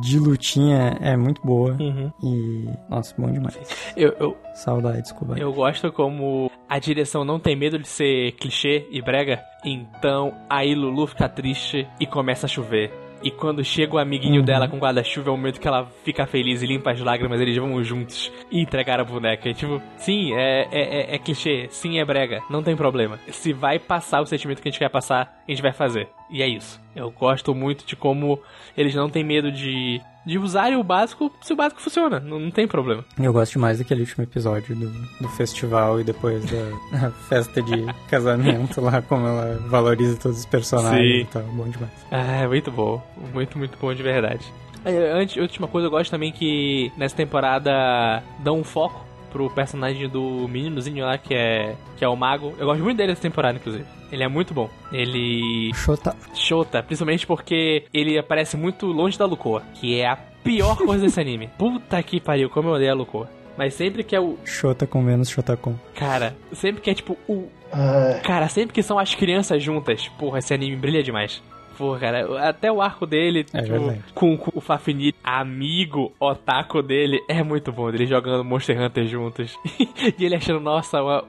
de 0.03 0.17
lutinha 0.17 0.97
é 1.01 1.17
muito 1.17 1.43
boa. 1.45 1.73
Uhum. 1.81 2.13
E. 2.23 2.69
Nossa, 2.89 3.13
bom 3.19 3.33
demais. 3.33 3.59
Eu, 3.97 4.13
eu, 4.21 4.37
Saudades, 4.55 5.11
Kubai. 5.11 5.43
Eu 5.43 5.53
gosto 5.53 5.91
como 5.91 6.49
a 6.69 6.79
direção 6.79 7.25
não 7.25 7.41
tem 7.41 7.57
medo 7.57 7.81
de 7.81 7.89
ser 7.89 8.31
clichê 8.37 8.87
e 8.93 9.03
brega. 9.03 9.41
Então 9.65 10.33
aí 10.49 10.73
Lulu 10.73 11.09
fica 11.09 11.29
triste 11.29 11.85
e 11.99 12.07
começa 12.07 12.47
a 12.47 12.49
chover. 12.49 12.93
E 13.23 13.31
quando 13.31 13.65
chega 13.65 13.95
o 13.95 13.99
amiguinho 13.99 14.41
Uhum. 14.41 14.45
dela 14.45 14.69
com 14.69 14.79
guarda-chuva, 14.79 15.31
é 15.31 15.33
o 15.33 15.37
momento 15.37 15.61
que 15.61 15.69
ela 15.69 15.87
fica 16.05 16.27
feliz 16.27 16.63
e 16.63 16.67
limpa 16.67 16.91
as 16.91 17.01
lágrimas, 17.01 17.41
eles 17.41 17.57
vão 17.57 17.83
juntos 17.83 18.33
e 18.51 18.61
entregar 18.61 18.99
a 19.01 19.05
boneca. 19.05 19.49
E, 19.49 19.55
tipo, 19.55 19.81
sim, 19.97 20.33
é, 20.35 20.69
é, 20.73 21.13
é, 21.13 21.15
é 21.15 21.19
clichê, 21.19 21.67
sim, 21.71 21.99
é 21.99 22.05
brega, 22.05 22.43
não 22.51 22.63
tem 22.63 22.77
problema. 22.77 23.19
Se 23.29 23.53
vai 23.53 23.79
passar 23.79 24.21
o 24.21 24.27
sentimento 24.27 24.61
que 24.61 24.69
a 24.69 24.71
gente 24.71 24.79
quer 24.79 24.89
passar, 24.89 25.43
a 25.47 25.51
gente 25.51 25.63
vai 25.63 25.73
fazer. 25.73 26.09
E 26.31 26.43
é 26.43 26.49
isso. 26.49 26.81
Eu 26.97 27.11
gosto 27.11 27.55
muito 27.55 27.87
de 27.87 27.95
como 27.95 28.41
eles 28.77 28.95
não 28.95 29.09
têm 29.09 29.23
medo 29.25 29.53
de, 29.53 30.01
de 30.25 30.39
usarem 30.39 30.77
o 30.77 30.83
básico 30.83 31.33
se 31.41 31.53
o 31.53 31.57
básico 31.57 31.81
funciona. 31.81 32.21
Não, 32.21 32.39
não 32.39 32.51
tem 32.51 32.67
problema. 32.67 33.05
Eu 33.21 33.33
gosto 33.33 33.53
demais 33.53 33.79
daquele 33.79 34.01
último 34.03 34.25
episódio 34.25 34.75
do, 34.77 34.91
do 35.21 35.29
festival 35.31 36.01
e 36.01 36.05
depois 36.05 36.45
da 36.45 37.11
festa 37.29 37.63
de 37.63 37.85
casamento 38.09 38.81
lá, 38.81 39.03
como 39.03 39.27
ela 39.27 39.59
valoriza 39.69 40.17
todos 40.17 40.39
os 40.39 40.47
personagens 40.47 41.01
Sim. 41.01 41.21
e 41.23 41.25
tal. 41.27 41.43
Bom 41.43 41.69
demais. 41.69 41.93
Ah, 42.11 42.43
é 42.43 42.47
muito 42.47 42.71
bom. 42.71 43.03
Muito, 43.33 43.59
muito 43.59 43.77
bom 43.79 43.95
de 43.95 44.03
verdade. 44.03 44.45
É, 44.85 45.13
Antes, 45.13 45.37
última 45.37 45.69
coisa, 45.69 45.87
eu 45.87 45.91
gosto 45.91 46.11
também 46.11 46.33
que 46.33 46.93
nessa 46.97 47.15
temporada 47.15 48.23
dão 48.41 48.59
um 48.59 48.65
foco 48.65 49.12
pro 49.33 49.51
personagem 49.51 50.09
do 50.09 50.47
meninozinho 50.47 51.05
lá, 51.05 51.17
que 51.17 51.35
é, 51.35 51.75
que 51.97 52.05
é 52.05 52.09
o 52.09 52.15
mago. 52.15 52.55
Eu 52.59 52.67
gosto 52.67 52.83
muito 52.83 52.97
dele 52.97 53.11
nessa 53.11 53.23
temporada, 53.23 53.59
inclusive. 53.59 53.85
Ele 54.13 54.23
é 54.23 54.29
muito 54.29 54.53
bom. 54.53 54.69
Ele 54.93 55.73
Shota. 55.75 56.15
Shota, 56.35 56.83
principalmente 56.83 57.27
porque 57.27 57.85
ele 57.93 58.19
aparece 58.19 58.57
muito 58.57 58.87
longe 58.87 59.19
da 59.19 59.25
Lucoa, 59.25 59.63
que 59.75 59.99
é 59.99 60.07
a 60.07 60.17
pior 60.17 60.77
coisa 60.77 61.05
desse 61.05 61.19
anime. 61.19 61.49
Puta 61.57 62.03
que 62.03 62.21
pariu, 62.21 62.51
como 62.51 62.69
eu 62.69 62.75
odeio 62.75 62.93
a 62.93 62.95
Lucoa. 62.95 63.29
Mas 63.57 63.75
sempre 63.75 64.03
que 64.05 64.15
é 64.15 64.21
o. 64.21 64.39
Shota 64.45 64.87
com 64.87 65.03
menos 65.03 65.29
Shotacon. 65.29 65.75
Cara, 65.95 66.35
sempre 66.53 66.81
que 66.81 66.91
é 66.91 66.95
tipo 66.95 67.17
o. 67.29 67.49
Cara, 68.23 68.49
sempre 68.49 68.75
que 68.75 68.83
são 68.83 68.99
as 68.99 69.15
crianças 69.15 69.63
juntas, 69.63 70.09
porra, 70.19 70.39
esse 70.39 70.53
anime 70.53 70.77
brilha 70.77 71.03
demais. 71.03 71.43
Porra, 71.77 71.99
cara, 72.01 72.49
até 72.49 72.71
o 72.71 72.81
arco 72.83 73.07
dele, 73.07 73.47
É 73.53 73.63
tipo, 73.63 74.13
com, 74.15 74.37
com 74.37 74.59
o 74.59 74.61
Fafnir, 74.61 75.15
amigo 75.25 76.13
otaku 76.21 76.83
dele, 76.83 77.21
é 77.29 77.43
muito 77.43 77.73
bom. 77.73 77.89
Ele 77.89 78.07
jogando 78.07 78.45
Monster 78.45 78.81
Hunter 78.81 79.07
juntos. 79.07 79.59
e 80.19 80.25
ele 80.25 80.35
achando, 80.37 80.61
nossa, 80.61 81.03
uma- 81.03 81.25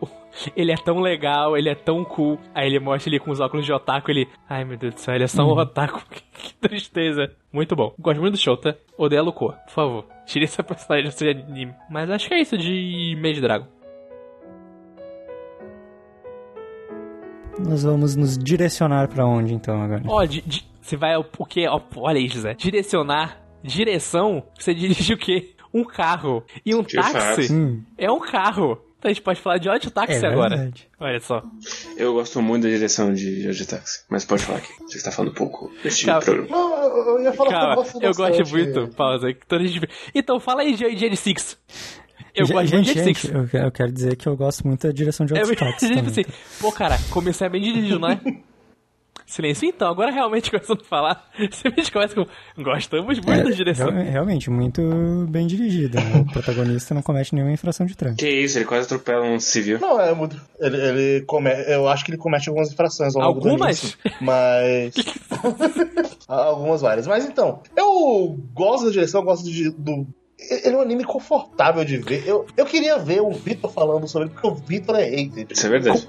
ele 0.55 0.71
é 0.71 0.75
tão 0.75 0.99
legal, 0.99 1.55
ele 1.57 1.69
é 1.69 1.75
tão 1.75 2.03
cool. 2.03 2.39
Aí 2.55 2.67
ele 2.67 2.79
mostra 2.79 3.09
ele 3.09 3.19
com 3.19 3.31
os 3.31 3.39
óculos 3.39 3.65
de 3.65 3.71
otaku, 3.73 4.09
ele. 4.11 4.27
Ai 4.49 4.63
meu 4.65 4.77
Deus 4.77 4.95
do 4.95 4.99
céu, 4.99 5.15
ele 5.15 5.23
é 5.23 5.27
só 5.27 5.43
um 5.43 5.51
otaku. 5.57 6.01
que 6.33 6.53
tristeza. 6.55 7.31
Muito 7.51 7.75
bom. 7.75 7.93
Gosto 7.99 8.19
muito 8.19 8.33
do 8.33 8.39
Shota. 8.39 8.77
Odeio 8.97 9.21
a 9.21 9.25
Lucoa, 9.25 9.53
por 9.65 9.71
favor. 9.71 10.05
Tire 10.25 10.45
essa 10.45 10.63
personagem 10.63 11.05
desse 11.05 11.27
anime. 11.29 11.73
Mas 11.89 12.09
acho 12.09 12.27
que 12.27 12.33
é 12.33 12.39
isso 12.41 12.57
de 12.57 13.17
Mage 13.21 13.41
Dragon. 13.41 13.67
Nós 17.59 17.83
vamos 17.83 18.15
nos 18.15 18.37
direcionar 18.37 19.07
pra 19.07 19.25
onde 19.25 19.53
então 19.53 19.81
agora? 19.81 20.01
Ó, 20.07 20.23
di- 20.25 20.41
di- 20.45 20.65
você 20.81 20.97
vai 20.97 21.13
ao- 21.13 21.25
o 21.37 21.45
quê? 21.45 21.67
Ó, 21.67 21.79
olha 21.97 22.17
aí, 22.19 22.27
José. 22.27 22.53
Direcionar, 22.55 23.41
direção, 23.63 24.43
você 24.57 24.73
dirige 24.73 25.13
o 25.13 25.17
quê? 25.17 25.51
Um 25.73 25.83
carro. 25.83 26.43
E 26.65 26.75
um 26.75 26.83
De 26.83 26.95
táxi 26.95 27.13
fato. 27.47 27.53
Hum, 27.53 27.81
é 27.97 28.11
um 28.11 28.19
carro. 28.19 28.77
Então 28.99 29.09
a 29.09 29.13
gente 29.13 29.23
pode 29.23 29.41
falar 29.41 29.57
de 29.57 29.67
ódio 29.67 29.91
táxi 29.91 30.23
é 30.25 30.29
agora. 30.29 30.55
verdade. 30.55 30.87
Olha 30.99 31.19
só. 31.19 31.43
Eu 31.97 32.13
gosto 32.13 32.41
muito 32.41 32.63
da 32.63 32.69
direção 32.69 33.13
de 33.13 33.47
Yoji 33.47 33.65
Taxi, 33.65 34.05
mas 34.09 34.23
pode 34.23 34.43
falar 34.43 34.59
aqui. 34.59 34.71
Você 34.81 34.97
está 34.97 35.11
falando 35.11 35.33
pouco 35.33 35.69
Calma. 36.05 36.21
programa. 36.21 36.47
não, 36.49 36.83
eu, 36.83 37.17
eu 37.17 37.23
ia 37.23 37.33
falar 37.33 37.49
que 37.49 37.55
eu 37.55 37.59
Calma, 37.59 37.75
gosto 37.75 38.01
eu 38.01 38.13
gosto 38.13 38.49
muito. 38.51 38.95
Pausa. 38.95 39.33
que 39.33 39.45
toda 39.45 39.65
gente- 39.67 39.89
Então 40.15 40.39
fala 40.39 40.61
aí 40.61 40.73
de 40.75 40.95
J 40.95 41.15
Six. 41.17 41.57
Eu 42.35 42.47
gosto 42.47 42.65
de 42.65 42.83
gente, 42.93 43.03
Six. 43.03 43.23
eu, 43.25 43.47
que- 43.47 43.57
eu 43.57 43.71
quero 43.71 43.91
dizer 43.91 44.15
que 44.15 44.27
eu 44.27 44.35
gosto 44.35 44.65
muito 44.67 44.87
da 44.87 44.93
direção 44.93 45.25
de 45.25 45.35
É, 45.37 45.39
outros 45.41 45.57
táxis 45.59 45.89
tipo 45.89 46.01
também. 46.07 46.11
assim, 46.11 46.33
pô, 46.59 46.71
cara, 46.71 46.97
começar 47.11 47.49
bem 47.49 47.61
dirigido, 47.61 47.99
não 47.99 48.09
é? 48.09 48.19
Silêncio, 49.25 49.67
então, 49.67 49.87
agora 49.89 50.11
realmente 50.11 50.51
começando 50.51 50.81
a 50.81 50.83
falar, 50.83 51.29
você 51.49 51.69
me 51.69 51.89
começa 51.89 52.13
com. 52.13 52.25
Gostamos 52.61 53.19
muito 53.19 53.43
da 53.45 53.49
direção. 53.51 53.89
Real- 53.89 54.03
realmente, 54.11 54.49
muito 54.49 54.81
bem 55.29 55.47
dirigida. 55.47 55.99
né? 56.01 56.19
O 56.21 56.25
protagonista 56.33 56.93
não 56.93 57.01
comete 57.01 57.33
nenhuma 57.33 57.53
infração 57.53 57.85
de 57.85 57.95
trânsito. 57.95 58.19
Que 58.23 58.29
isso, 58.29 58.57
ele 58.57 58.65
quase 58.65 58.85
atropela 58.85 59.25
um 59.25 59.39
civil. 59.39 59.79
Não, 59.79 59.99
é 59.99 60.13
muito. 60.13 60.39
Ele, 60.59 60.77
ele 60.77 61.21
come... 61.25 61.49
Eu 61.67 61.87
acho 61.87 62.03
que 62.03 62.11
ele 62.11 62.17
comete 62.17 62.49
algumas 62.49 62.71
infrações 62.71 63.15
ao 63.15 63.21
longo 63.29 63.39
do 63.39 63.49
Algumas? 63.49 63.81
início, 63.81 63.97
Mas. 64.19 64.93
algumas 66.27 66.81
várias. 66.81 67.07
Mas 67.07 67.25
então, 67.25 67.61
eu 67.77 68.37
gosto 68.53 68.85
da 68.87 68.91
direção, 68.91 69.21
eu 69.21 69.25
gosto 69.25 69.45
de- 69.49 69.71
do. 69.71 70.05
Ele 70.49 70.75
é 70.75 70.77
um 70.77 70.81
anime 70.81 71.03
confortável 71.03 71.83
de 71.85 71.97
ver. 71.97 72.23
Eu, 72.27 72.45
eu 72.57 72.65
queria 72.65 72.97
ver 72.99 73.21
o 73.21 73.31
Vitor 73.31 73.71
falando 73.71 74.07
sobre 74.07 74.27
ele, 74.27 74.33
porque 74.35 74.47
o 74.47 74.55
Vitor 74.55 74.95
é 74.95 75.03
hater. 75.05 75.47
Isso 75.49 75.65
é 75.65 75.69
verdade. 75.69 76.07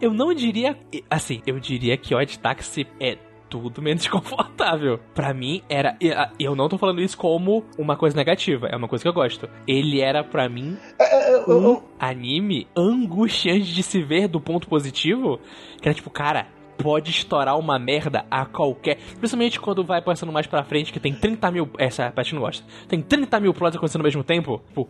Eu 0.00 0.12
não 0.12 0.32
diria. 0.34 0.76
Assim, 1.08 1.40
eu 1.46 1.58
diria 1.60 1.96
que 1.96 2.14
Odd 2.14 2.38
Taxi 2.38 2.86
é 3.00 3.16
tudo 3.48 3.82
menos 3.82 4.06
confortável. 4.08 4.98
Pra 5.14 5.34
mim, 5.34 5.62
era. 5.68 5.96
Eu 6.38 6.54
não 6.54 6.68
tô 6.68 6.78
falando 6.78 7.00
isso 7.00 7.16
como 7.18 7.64
uma 7.76 7.96
coisa 7.96 8.16
negativa, 8.16 8.68
é 8.68 8.76
uma 8.76 8.86
coisa 8.88 9.02
que 9.02 9.08
eu 9.08 9.12
gosto. 9.12 9.48
Ele 9.66 10.00
era, 10.00 10.22
pra 10.22 10.48
mim, 10.48 10.76
É, 10.98 11.04
é, 11.30 11.34
eu- 11.34 11.44
eu- 11.48 11.72
um 11.72 11.82
anime 11.98 12.66
angustiante 12.76 13.72
de 13.74 13.82
se 13.82 14.02
ver 14.02 14.28
do 14.28 14.40
ponto 14.40 14.68
positivo. 14.68 15.40
Que 15.80 15.88
era 15.88 15.94
tipo, 15.94 16.10
cara, 16.10 16.46
pode 16.82 17.10
estourar 17.10 17.58
uma 17.58 17.78
merda 17.78 18.24
a 18.30 18.44
qualquer. 18.44 18.96
Principalmente 19.18 19.60
quando 19.60 19.84
vai 19.84 20.00
passando 20.00 20.32
mais 20.32 20.46
pra 20.46 20.64
frente, 20.64 20.92
que 20.92 21.00
tem 21.00 21.14
30 21.14 21.50
mil. 21.50 21.70
Essa 21.78 22.10
parte 22.10 22.34
não 22.34 22.42
gosta. 22.42 22.64
Tem 22.88 23.00
30 23.00 23.40
mil 23.40 23.54
plots 23.54 23.76
acontecendo 23.76 24.00
ao 24.00 24.06
mesmo 24.06 24.24
tempo. 24.24 24.62
Tipo, 24.68 24.88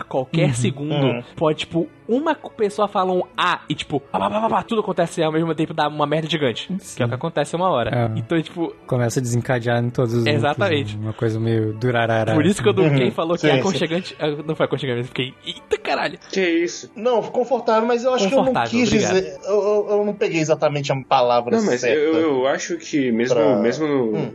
a 0.00 0.04
qualquer 0.04 0.54
segundo, 0.54 0.94
Uhum. 0.94 1.22
pode, 1.36 1.58
tipo, 1.60 1.88
uma 2.08 2.34
pessoa 2.34 2.86
fala 2.88 3.12
um 3.12 3.22
A 3.36 3.60
e, 3.68 3.74
tipo, 3.74 3.98
pá, 4.00 4.18
pá, 4.30 4.48
pá, 4.48 4.62
tudo 4.62 4.80
acontece 4.80 5.22
ao 5.22 5.32
mesmo 5.32 5.54
tempo 5.54 5.72
dá 5.72 5.88
uma 5.88 6.06
merda 6.06 6.28
gigante. 6.28 6.68
Que 6.96 7.02
é 7.02 7.06
o 7.06 7.08
que 7.08 7.14
acontece 7.14 7.54
uma 7.56 7.70
hora. 7.70 8.10
É. 8.14 8.18
Então, 8.18 8.40
tipo, 8.42 8.74
Começa 8.86 9.20
a 9.20 9.22
desencadear 9.22 9.82
em 9.82 9.90
todos 9.90 10.12
os 10.14 10.26
Exatamente. 10.26 10.96
Uma 10.96 11.12
coisa 11.12 11.38
meio 11.40 11.72
durarara. 11.74 12.34
por 12.34 12.44
isso 12.44 12.62
que 12.62 12.68
quando 12.68 12.82
Uhum. 12.82 12.96
quem 12.96 13.10
falou 13.10 13.34
que 13.34 13.42
Sim, 13.42 13.48
é 13.48 13.52
sim. 13.54 13.60
aconchegante. 13.60 14.16
ah, 14.20 14.28
Não 14.46 14.54
foi 14.54 14.66
aconchegante, 14.66 14.98
eu 15.00 15.04
fiquei. 15.04 15.34
Eita 15.46 15.78
caralho. 15.78 16.18
Que 16.30 16.40
isso? 16.40 16.90
Não, 16.96 17.22
confortável, 17.22 17.86
mas 17.86 18.04
eu 18.04 18.12
acho 18.14 18.28
que 18.28 18.34
eu 18.34 18.42
não 18.44 18.52
quis 18.64 18.88
obrigado. 18.88 19.14
dizer. 19.14 19.38
Eu, 19.44 19.54
eu- 19.62 19.86
eu 19.90 20.04
não 20.04 20.14
peguei 20.14 20.40
exatamente 20.40 20.92
a 20.92 20.96
palavra 21.02 21.56
Não, 21.56 21.64
mas 21.64 21.80
certa. 21.80 21.96
eu, 21.98 22.14
eu 22.14 22.46
acho 22.46 22.76
que 22.76 23.10
mesmo, 23.12 23.34
Pra- 23.36 23.56
mesmo 23.56 23.86
no. 23.86 24.16
Hum. 24.16 24.32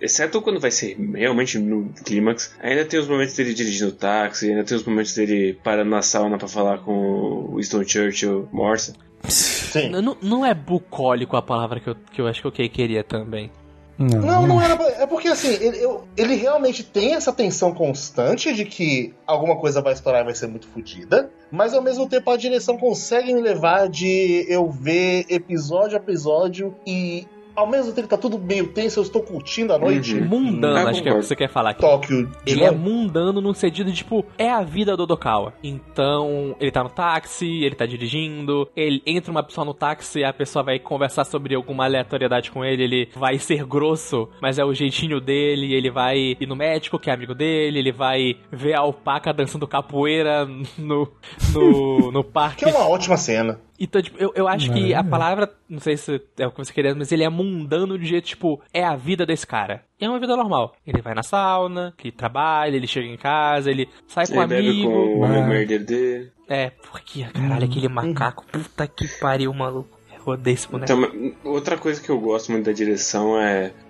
Exceto 0.00 0.40
quando 0.40 0.58
vai 0.58 0.70
ser 0.70 0.96
realmente 1.14 1.58
no 1.58 1.90
clímax, 2.04 2.54
ainda 2.62 2.84
tem 2.84 2.98
os 2.98 3.06
momentos 3.08 3.34
dele 3.34 3.52
dirigindo 3.54 3.90
o 3.90 3.94
táxi, 3.94 4.48
ainda 4.50 4.64
tem 4.64 4.76
os 4.76 4.84
momentos 4.84 5.14
dele 5.14 5.58
parando 5.62 5.90
na 5.90 6.00
sauna 6.02 6.38
pra 6.38 6.48
falar 6.48 6.78
com 6.78 6.92
o 6.92 7.56
Winston 7.56 7.84
Churchill, 7.84 8.48
Morsa. 8.52 8.94
Sim. 9.28 9.90
Não, 9.90 10.16
não 10.22 10.46
é 10.46 10.54
bucólico 10.54 11.36
a 11.36 11.42
palavra 11.42 11.78
que 11.80 11.88
eu, 11.90 11.96
que 12.12 12.20
eu 12.20 12.26
acho 12.26 12.40
que 12.40 12.48
o 12.48 12.52
Kay 12.52 12.68
queria 12.68 13.04
também. 13.04 13.50
Não, 13.98 14.18
Não, 14.22 14.46
não 14.46 14.62
era. 14.62 14.72
É 15.02 15.06
porque 15.06 15.28
assim, 15.28 15.48
ele, 15.62 15.76
eu- 15.84 16.04
ele 16.16 16.34
realmente 16.34 16.82
tem 16.82 17.12
essa 17.14 17.30
tensão 17.34 17.74
constante 17.74 18.54
de 18.54 18.64
que 18.64 19.12
alguma 19.26 19.56
coisa 19.56 19.82
vai 19.82 19.92
estourar 19.92 20.22
e 20.22 20.24
vai 20.24 20.34
ser 20.34 20.46
muito 20.46 20.66
fodida, 20.68 21.30
mas 21.52 21.74
ao 21.74 21.82
mesmo 21.82 22.08
tempo 22.08 22.30
a 22.30 22.36
direção 22.38 22.78
consegue 22.78 23.34
me 23.34 23.42
levar 23.42 23.90
de 23.90 24.46
eu 24.48 24.70
ver 24.70 25.26
episódio 25.28 25.98
a 25.98 26.00
episódio 26.00 26.74
e 26.86 27.26
ao 27.60 27.66
mesmo 27.66 27.92
tempo 27.92 28.08
tá 28.08 28.16
tudo 28.16 28.38
meio 28.38 28.68
tenso, 28.68 28.98
eu 28.98 29.02
estou 29.02 29.22
curtindo 29.22 29.72
a 29.72 29.78
noite. 29.78 30.14
Uhum. 30.14 30.24
Mundano, 30.26 30.78
Ah, 30.78 30.90
acho 30.90 31.02
que 31.02 31.08
é 31.08 31.12
o 31.12 31.16
que 31.16 31.26
você 31.26 31.36
quer 31.36 31.48
falar 31.48 31.70
aqui. 31.70 31.80
Tóquio 31.82 32.30
Ele 32.46 32.64
é 32.64 32.70
mundano 32.70 33.40
no 33.40 33.54
sentido 33.54 33.90
de, 33.90 33.98
tipo, 33.98 34.24
é 34.38 34.50
a 34.50 34.62
vida 34.62 34.96
do 34.96 35.02
Odokawa. 35.02 35.52
Então, 35.62 36.56
ele 36.58 36.70
tá 36.70 36.82
no 36.82 36.88
táxi, 36.88 37.62
ele 37.62 37.74
tá 37.74 37.84
dirigindo, 37.86 38.68
ele 38.74 39.02
entra 39.06 39.30
uma 39.30 39.42
pessoa 39.42 39.64
no 39.64 39.74
táxi, 39.74 40.24
a 40.24 40.32
pessoa 40.32 40.62
vai 40.62 40.78
conversar 40.78 41.24
sobre 41.24 41.54
alguma 41.54 41.84
aleatoriedade 41.84 42.50
com 42.50 42.64
ele, 42.64 42.82
ele 42.82 43.08
vai 43.14 43.38
ser 43.38 43.64
grosso, 43.64 44.28
mas 44.40 44.58
é 44.58 44.64
o 44.64 44.72
jeitinho 44.72 45.20
dele, 45.20 45.74
ele 45.74 45.90
vai 45.90 46.36
ir 46.40 46.46
no 46.46 46.56
médico, 46.56 46.98
que 46.98 47.10
é 47.10 47.12
amigo 47.12 47.34
dele, 47.34 47.78
ele 47.78 47.92
vai 47.92 48.36
ver 48.50 48.74
a 48.74 48.80
alpaca 48.80 49.32
dançando 49.32 49.68
capoeira 49.68 50.46
no, 50.78 51.08
no, 51.52 52.10
no 52.10 52.24
parque. 52.24 52.64
Que 52.64 52.70
é 52.70 52.74
uma 52.74 52.88
ótima 52.88 53.16
cena. 53.16 53.60
Então, 53.80 54.02
tipo, 54.02 54.18
eu, 54.22 54.30
eu 54.36 54.46
acho 54.46 54.70
que 54.72 54.92
a 54.92 55.02
palavra, 55.02 55.50
não 55.68 55.80
sei 55.80 55.96
se 55.96 56.20
é 56.38 56.46
o 56.46 56.50
que 56.50 56.58
você 56.58 56.70
queria, 56.72 56.94
mas 56.94 57.10
ele 57.10 57.24
é 57.24 57.28
mundano 57.30 57.98
de 57.98 58.04
jeito, 58.04 58.26
tipo, 58.26 58.60
é 58.74 58.84
a 58.84 58.94
vida 58.94 59.24
desse 59.24 59.46
cara. 59.46 59.82
E 59.98 60.04
é 60.04 60.08
uma 60.08 60.18
vida 60.20 60.36
normal. 60.36 60.74
Ele 60.86 61.00
vai 61.00 61.14
na 61.14 61.22
sauna, 61.22 61.94
ele 62.02 62.12
trabalha, 62.12 62.76
ele 62.76 62.86
chega 62.86 63.06
em 63.08 63.16
casa, 63.16 63.70
ele 63.70 63.88
sai 64.06 64.26
com 64.26 64.34
um 64.38 64.42
Ele 64.42 64.54
amigo. 64.68 64.90
com 64.90 65.18
o 65.20 65.24
Ah. 65.24 65.28
amigo 65.28 65.46
merdeiro 65.48 65.84
dele. 65.86 66.30
É, 66.46 66.70
porque, 66.90 67.24
caralho, 67.24 67.64
aquele 67.64 67.88
macaco, 67.88 68.44
puta 68.52 68.86
que 68.86 69.08
pariu, 69.18 69.52
maluco. 69.54 69.98
Eu 70.14 70.34
odeio 70.34 70.54
esse 70.54 70.68
boneco. 70.68 70.92
Então, 70.92 71.32
outra 71.50 71.78
coisa 71.78 72.02
que 72.02 72.10
eu 72.10 72.20
gosto 72.20 72.52
muito 72.52 72.66
da 72.66 72.72
direção 72.72 73.40
é 73.40 73.72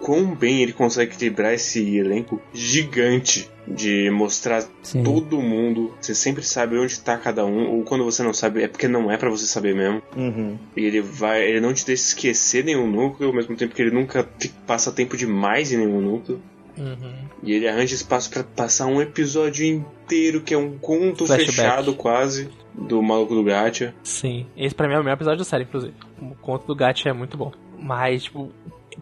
quão 0.00 0.34
bem 0.34 0.62
ele 0.62 0.72
consegue 0.72 1.12
equilibrar 1.12 1.52
esse 1.54 1.96
elenco 1.96 2.40
gigante 2.52 3.50
de 3.66 4.10
mostrar 4.10 4.64
Sim. 4.82 5.02
todo 5.02 5.40
mundo. 5.40 5.94
Você 6.00 6.14
sempre 6.14 6.42
sabe 6.42 6.78
onde 6.78 7.00
tá 7.00 7.16
cada 7.16 7.44
um, 7.44 7.70
ou 7.70 7.82
quando 7.82 8.04
você 8.04 8.22
não 8.22 8.32
sabe, 8.32 8.62
é 8.62 8.68
porque 8.68 8.88
não 8.88 9.10
é 9.10 9.16
pra 9.16 9.28
você 9.28 9.46
saber 9.46 9.74
mesmo. 9.74 10.02
Uhum. 10.16 10.56
E 10.76 10.84
ele 10.84 11.00
vai, 11.00 11.42
ele 11.42 11.60
não 11.60 11.74
te 11.74 11.84
deixa 11.84 12.04
esquecer 12.04 12.64
nenhum 12.64 12.90
núcleo, 12.90 13.28
ao 13.28 13.34
mesmo 13.34 13.56
tempo 13.56 13.74
que 13.74 13.82
ele 13.82 13.90
nunca 13.90 14.26
passa 14.66 14.90
tempo 14.90 15.16
demais 15.16 15.72
em 15.72 15.78
nenhum 15.78 16.00
núcleo. 16.00 16.40
Uhum. 16.78 17.28
E 17.42 17.52
ele 17.52 17.68
arranja 17.68 17.94
espaço 17.94 18.30
pra 18.30 18.44
passar 18.44 18.86
um 18.86 19.02
episódio 19.02 19.66
inteiro, 19.66 20.40
que 20.40 20.54
é 20.54 20.58
um 20.58 20.78
conto 20.78 21.26
Flashback. 21.26 21.56
fechado 21.56 21.94
quase, 21.94 22.48
do 22.72 23.02
maluco 23.02 23.34
do 23.34 23.42
Gacha. 23.42 23.94
Sim, 24.02 24.46
esse 24.56 24.74
pra 24.74 24.86
mim 24.86 24.94
é 24.94 24.98
o 24.98 25.02
melhor 25.02 25.16
episódio 25.16 25.38
da 25.38 25.44
série, 25.44 25.64
inclusive. 25.64 25.94
O 26.22 26.34
conto 26.36 26.66
do 26.66 26.74
Gacha 26.74 27.08
é 27.08 27.12
muito 27.12 27.36
bom. 27.36 27.52
Mas, 27.78 28.24
tipo, 28.24 28.50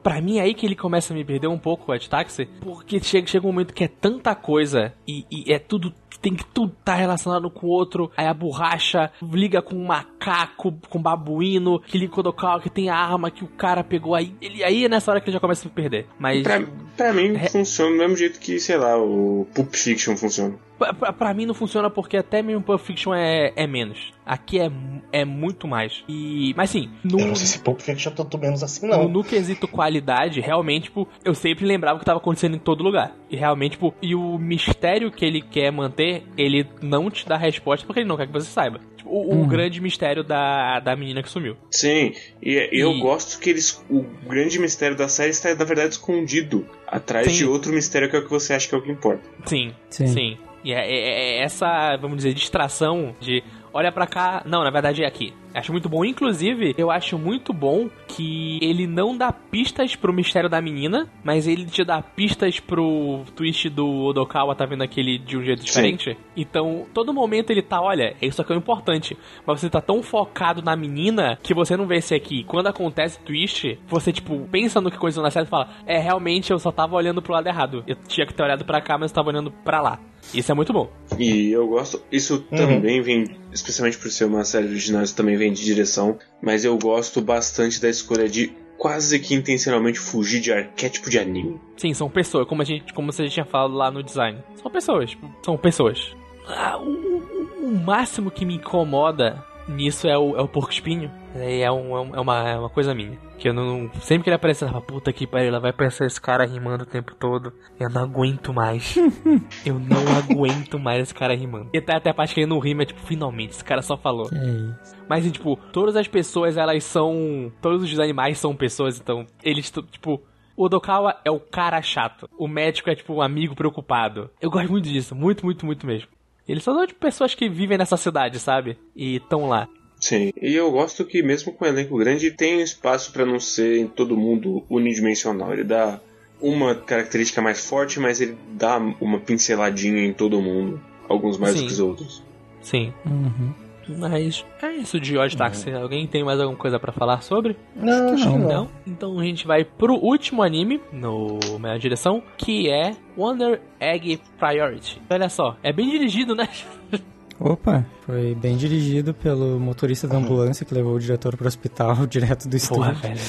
pra 0.03 0.21
mim 0.21 0.39
é 0.39 0.43
aí 0.43 0.55
que 0.55 0.67
ele 0.67 0.77
começa 0.77 1.13
a 1.13 1.17
me 1.17 1.25
perder 1.25 1.49
um 1.49 1.59
pouco, 1.59 1.91
o 1.91 1.95
Ed 1.95 2.09
Taxi, 2.09 2.47
porque 2.61 3.01
chega, 3.01 3.27
chega 3.27 3.47
um 3.47 3.53
momento 3.53 3.75
que 3.75 3.85
é 3.85 3.89
tanta 3.89 4.35
coisa 4.35 4.93
e, 5.07 5.25
e 5.31 5.53
é 5.53 5.59
tudo. 5.59 5.93
Tem 6.23 6.35
que 6.35 6.47
tudo 6.47 6.73
estar 6.79 6.95
relacionado 6.95 7.49
com 7.51 7.67
o 7.67 7.71
outro. 7.71 8.11
Aí 8.17 8.27
a 8.27 8.33
borracha 8.35 9.13
liga 9.23 9.61
com 9.61 9.77
um 9.77 9.85
macaco 9.87 10.73
com 10.89 11.01
babuíno, 11.01 11.77
aquele 11.77 12.09
Kodokawa 12.09 12.59
que 12.61 12.71
tem 12.71 12.89
a 12.89 12.97
arma 12.97 13.31
que 13.31 13.45
o 13.45 13.49
cara 13.49 13.85
pegou 13.85 14.15
aí. 14.15 14.35
Ele, 14.41 14.65
aí 14.65 14.87
é 14.87 14.89
nessa 14.89 15.11
hora 15.11 15.21
que 15.21 15.29
ele 15.29 15.35
já 15.35 15.41
começa 15.41 15.61
a 15.61 15.69
se 15.69 15.75
perder. 15.75 16.07
Mas. 16.19 16.43
Pra, 16.43 16.63
pra 16.97 17.13
mim, 17.13 17.37
É. 17.37 17.49
funciona 17.49 17.91
do 17.93 17.99
mesmo 17.99 18.17
jeito 18.17 18.41
que, 18.41 18.59
sei 18.59 18.77
lá, 18.79 18.97
o 18.99 19.47
Pulp 19.55 19.75
Fiction 19.75 20.17
funciona. 20.17 20.55
Pra, 20.79 20.93
pra- 20.93 21.13
pra 21.13 21.33
mim 21.35 21.47
não 21.47 21.55
funciona 21.55 21.89
porque 21.89 22.17
até 22.17 22.43
mesmo 22.43 22.63
Pulp 22.63 22.81
Fiction 22.81 23.15
é, 23.15 23.53
é 23.57 23.67
menos. 23.67 24.13
Aqui 24.27 24.59
é, 24.61 24.71
é 25.13 25.25
muito 25.25 25.67
mais. 25.67 26.05
E. 26.09 26.53
Mas 26.57 26.71
sim, 26.71 26.91
no, 27.05 27.19
Eu 27.21 27.27
não 27.29 27.35
sei 27.35 27.47
se 27.47 27.59
Pulp 27.61 27.81
Fiction 27.81 28.13
é 28.13 28.15
tanto 28.15 28.37
menos 28.39 28.63
assim, 28.63 28.87
no, 28.87 28.93
não. 28.97 29.09
no 29.09 29.25
quesito 29.25 29.67
qualidade, 29.67 30.41
realmente, 30.41 30.85
tipo, 30.85 31.09
eu 31.25 31.35
sempre 31.35 31.65
lembrava 31.65 31.97
o 31.97 31.99
que 32.01 32.05
tava 32.05 32.19
acontecendo 32.19 32.57
em 32.57 32.59
todo 32.59 32.83
lugar. 32.85 33.17
E 33.31 33.37
realmente, 33.37 33.73
tipo, 33.73 33.95
e 34.03 34.15
o 34.15 34.37
mistério 34.39 35.11
que 35.11 35.25
ele 35.25 35.41
quer 35.41 35.71
manter, 35.73 36.25
ele 36.37 36.67
não 36.83 37.11
te 37.11 37.27
dá 37.27 37.37
resposta 37.37 37.87
porque 37.87 38.01
ele 38.01 38.09
não 38.09 38.17
quer 38.17 38.27
que 38.27 38.33
você 38.33 38.51
saiba. 38.51 38.81
Tipo, 38.97 39.09
o, 39.11 39.43
o 39.43 39.47
grande 39.47 39.81
mistério 39.81 40.23
da, 40.25 40.81
da 40.81 40.95
menina 40.97 41.23
que 41.23 41.29
sumiu. 41.31 41.57
Sim, 41.71 42.13
e 42.43 42.69
eu 42.73 42.93
E- 42.93 43.01
gosto 43.01 43.39
que 43.41 43.49
eles. 43.49 43.83
O 43.89 44.03
grande 44.29 44.59
mistério 44.59 44.97
da 44.97 45.09
série 45.09 45.31
está, 45.31 45.55
na 45.55 45.65
verdade, 45.65 45.91
escondido 45.95 46.67
atrás 46.87 47.27
Sim. 47.29 47.33
de 47.39 47.45
outro 47.47 47.73
mistério 47.73 48.11
que 48.11 48.17
é 48.17 48.19
o 48.19 48.25
que 48.25 48.31
você 48.31 48.53
acha 48.53 48.69
que 48.69 48.75
é 48.75 48.79
o 48.79 48.83
que 48.83 48.91
importa. 48.91 49.23
Sim, 49.47 49.73
Sim. 49.89 50.07
sim. 50.09 50.39
E 50.67 50.73
é, 50.73 50.79
é- 50.79 51.39
é 51.39 51.43
essa, 51.45 51.97
vamos 51.97 52.17
dizer, 52.17 52.35
distração 52.35 53.15
de 53.21 53.43
olha 53.73 53.93
pra 53.93 54.07
cá. 54.07 54.43
Não, 54.47 54.65
na 54.65 54.71
verdade 54.71 55.05
é 55.05 55.07
aqui. 55.07 55.33
Acho 55.55 55.71
muito 55.71 55.89
bom. 55.89 56.05
Inclusive, 56.05 56.75
eu 56.77 56.91
acho 56.91 57.17
muito 57.19 57.53
bom 57.53 57.89
que 58.09 58.59
ele 58.63 58.87
não 58.87 59.17
dá 59.17 59.31
pistas 59.33 59.95
pro 59.95 60.13
mistério 60.13 60.49
da 60.51 60.61
menina, 60.61 61.07
mas 61.23 61.47
ele 61.47 61.65
te 61.67 61.85
dá 61.85 62.03
pistas 62.03 62.59
pro 62.59 63.23
twist 63.37 63.69
do 63.71 63.87
Odokawa 64.07 64.55
tá 64.55 64.67
vendo 64.67 64.83
aquele 64.83 65.19
de 65.19 65.37
um 65.37 65.43
jeito 65.43 65.65
diferente. 65.65 66.17
Então, 66.37 66.87
todo 66.93 67.13
momento 67.15 67.51
ele 67.51 67.63
tá, 67.63 67.81
olha, 67.81 68.15
isso 68.21 68.41
aqui 68.43 68.53
é 68.53 68.57
o 68.57 68.59
importante. 68.59 69.17
Mas 69.47 69.61
você 69.61 69.71
tá 69.71 69.81
tão 69.81 70.03
focado 70.03 70.63
na 70.63 70.75
menina 70.75 71.39
que 71.43 71.55
você 71.55 71.77
não 71.77 71.87
vê 71.87 71.99
esse 71.99 72.15
aqui. 72.15 72.45
Quando 72.45 72.67
acontece 72.67 73.21
twist, 73.21 73.79
você, 73.87 74.13
tipo, 74.13 74.49
pensa 74.51 74.81
no 74.81 74.91
que 74.91 74.99
coisa 74.99 75.23
na 75.23 75.31
série 75.31 75.47
e 75.47 75.51
fala: 75.51 75.69
É, 75.87 75.99
realmente 75.99 76.51
eu 76.51 76.59
só 76.59 76.73
tava 76.73 76.97
olhando 76.97 77.23
pro 77.23 77.33
lado 77.33 77.47
errado. 77.47 77.85
Eu 77.87 77.97
tinha 78.09 78.27
que 78.27 78.35
ter 78.35 78.43
olhado 78.43 78.65
pra 78.65 78.81
cá, 78.81 78.99
mas 78.99 79.11
eu 79.11 79.15
tava 79.15 79.29
olhando 79.31 79.51
pra 79.51 79.81
lá. 79.81 79.99
Isso 80.35 80.51
é 80.51 80.55
muito 80.55 80.73
bom. 80.73 80.89
E 81.19 81.51
eu 81.51 81.67
gosto. 81.69 82.03
Isso 82.11 82.45
Uhum. 82.51 82.57
também 82.59 83.01
vem, 83.01 83.25
especialmente 83.53 83.97
por 83.99 84.11
ser 84.11 84.25
uma 84.25 84.45
série 84.45 84.67
original, 84.67 85.03
isso 85.03 85.17
também 85.17 85.37
vem 85.37 85.53
de 85.53 85.65
direção. 85.65 86.19
Mas 86.43 86.65
eu 86.65 86.77
gosto 86.79 87.21
bastante 87.21 87.81
da 87.81 87.89
escolha 87.89 88.29
de 88.29 88.53
quase 88.77 89.19
que 89.19 89.35
intencionalmente 89.35 89.99
fugir 89.99 90.41
de 90.41 90.53
arquétipo 90.53 91.09
de 91.09 91.19
anime. 91.19 91.59
Sim, 91.77 91.95
são 91.95 92.11
pessoas, 92.11 92.47
como 92.47 92.61
a 92.61 92.65
gente, 92.65 92.93
como 92.93 93.11
você 93.11 93.27
tinha 93.29 93.47
falado 93.47 93.73
lá 93.75 93.91
no 93.91 94.03
design. 94.03 94.39
São 94.61 94.71
pessoas, 94.71 95.17
são 95.43 95.57
pessoas. 95.57 96.15
Ah, 96.47 96.77
o, 96.79 96.83
o- 96.91 97.67
o 97.69 97.85
máximo 97.85 98.31
que 98.31 98.45
me 98.45 98.55
incomoda 98.57 99.43
nisso 99.69 100.07
é 100.07 100.17
o, 100.17 100.37
é 100.37 100.41
o 100.43 100.47
porco 100.49 100.71
espinho. 100.73 101.11
É, 101.35 101.71
um- 101.73 101.97
é 101.97 102.01
um- 102.01 102.15
é 102.17 102.21
uma, 102.21 102.49
é 102.51 102.57
uma 102.59 102.71
coisa 102.71 102.95
minha. 102.95 103.19
Que 103.39 103.49
eu 103.49 103.55
não. 103.55 103.91
Sempre 104.01 104.25
que 104.25 104.31
ele 104.31 104.37
aparece, 104.37 104.65
eu 104.65 104.69
falo, 104.69 104.83
puta 104.83 105.13
que 105.13 105.27
pariu, 105.27 105.49
ela 105.49 105.61
vai 105.61 105.71
aparecer 105.71 106.07
esse 106.07 106.21
cara 106.21 106.47
rimando 106.47 106.85
o 106.85 106.87
tempo 106.87 107.15
todo. 107.15 107.53
Eu 107.79 107.91
não 107.91 108.03
aguento 108.03 108.53
mais. 108.53 108.97
eu 109.65 109.79
não 109.79 110.17
aguento 110.17 110.79
mais 110.79 111.03
esse 111.03 111.15
cara 111.15 111.35
rimando. 111.35 111.69
E 111.73 111.79
até, 111.79 111.97
até 111.97 112.11
a 112.11 112.15
parte 112.15 112.35
que 112.35 112.41
ele 112.41 112.51
não 112.51 112.59
rima, 112.59 112.83
é 112.83 112.87
tipo, 112.87 113.01
finalmente, 113.01 113.51
esse 113.51 113.65
cara 113.65 113.83
só 113.83 113.97
falou. 113.97 114.29
Que 114.29 114.37
isso. 114.37 114.97
Mas, 115.09 115.31
tipo, 115.31 115.57
todas 115.73 115.97
as 115.97 116.09
pessoas, 116.09 116.57
elas 116.57 116.83
são. 116.85 117.53
Todos 117.61 117.83
os 117.83 118.01
animais 118.01 118.39
são 118.39 118.57
pessoas, 118.57 118.99
então, 118.99 119.27
eles, 119.43 119.71
tipo. 119.71 120.23
O 120.57 120.65
Odokawa 120.65 121.21
é 121.23 121.31
o 121.31 121.39
cara 121.39 121.83
chato. 121.83 122.27
O 122.39 122.49
médico 122.49 122.89
é, 122.89 122.95
tipo, 122.95 123.13
um 123.13 123.21
amigo 123.21 123.55
preocupado. 123.55 124.31
Eu 124.41 124.51
gosto 124.51 124.71
muito 124.73 124.89
disso. 124.89 125.15
Muito, 125.15 125.45
muito, 125.45 125.67
muito 125.67 125.87
mesmo. 125.87 126.09
Eles 126.49 126.63
são, 126.63 126.87
tipo, 126.87 126.99
pessoas 126.99 127.35
que 127.35 127.49
vivem 127.49 127.77
nessa 127.77 127.97
cidade, 127.99 128.39
sabe? 128.39 128.79
E 128.95 129.17
estão 129.17 129.49
lá. 129.49 129.69
Sim, 130.07 130.33
e 130.41 130.55
eu 130.55 130.71
gosto 130.71 131.05
que 131.05 131.21
mesmo 131.21 131.53
com 131.53 131.65
um 131.65 131.69
elenco 131.69 131.99
grande 131.99 132.31
tem 132.31 132.63
espaço 132.63 133.13
pra 133.13 133.27
não 133.27 133.41
ser 133.41 133.79
em 133.79 133.89
todo 133.89 134.17
mundo 134.17 134.65
unidimensional. 134.71 135.53
Ele 135.53 135.65
dá 135.65 136.01
uma 136.41 136.77
característica 136.77 137.43
mais 137.43 137.67
forte, 137.67 137.99
mas 137.99 138.21
ele 138.21 138.39
dá 138.53 138.79
uma 139.01 139.19
pinceladinha 139.19 140.07
em 140.07 140.13
todo 140.13 140.41
mundo, 140.41 140.81
alguns 141.09 141.37
mais 141.37 141.55
Sim. 141.55 141.63
do 141.63 141.67
que 141.67 141.73
os 141.73 141.81
outros. 141.81 142.23
Sim. 142.61 142.93
Uhum. 143.05 143.53
Mas 143.99 144.45
é 144.63 144.75
isso 144.77 145.01
de 145.01 145.19
Odd 145.19 145.37
Taxi. 145.37 145.73
Alguém 145.73 146.07
tem 146.07 146.23
mais 146.23 146.39
alguma 146.39 146.59
coisa 146.59 146.79
pra 146.79 146.93
falar 146.93 147.21
sobre? 147.23 147.57
Não, 147.75 148.15
acho 148.15 148.31
que 148.31 148.39
não. 148.39 148.49
Não? 148.49 148.71
Então 148.87 149.19
a 149.19 149.25
gente 149.25 149.45
vai 149.45 149.65
pro 149.65 149.95
último 149.95 150.41
anime, 150.41 150.81
no 150.93 151.41
minha 151.59 151.79
direção, 151.79 152.23
que 152.37 152.71
é 152.71 152.95
Wonder 153.19 153.61
Egg 153.81 154.21
Priority. 154.39 155.03
Olha 155.11 155.29
só, 155.29 155.57
é 155.65 155.73
bem 155.73 155.91
dirigido, 155.91 156.37
né? 156.37 156.49
Opa, 157.39 157.85
foi 158.07 158.35
bem 158.35 158.57
dirigido 158.57 159.13
pelo 159.13 159.61
motorista 159.61 160.09
da 160.09 160.17
ambulância 160.17 160.65
que 160.65 160.73
levou 160.75 160.95
o 160.95 161.01
diretor 161.01 161.37
pro 161.37 161.47
hospital 161.47 162.05
direto 162.09 162.49
do 162.49 162.59
Porra, 162.69 162.93
estúdio. 162.93 163.03
velho. 163.03 163.21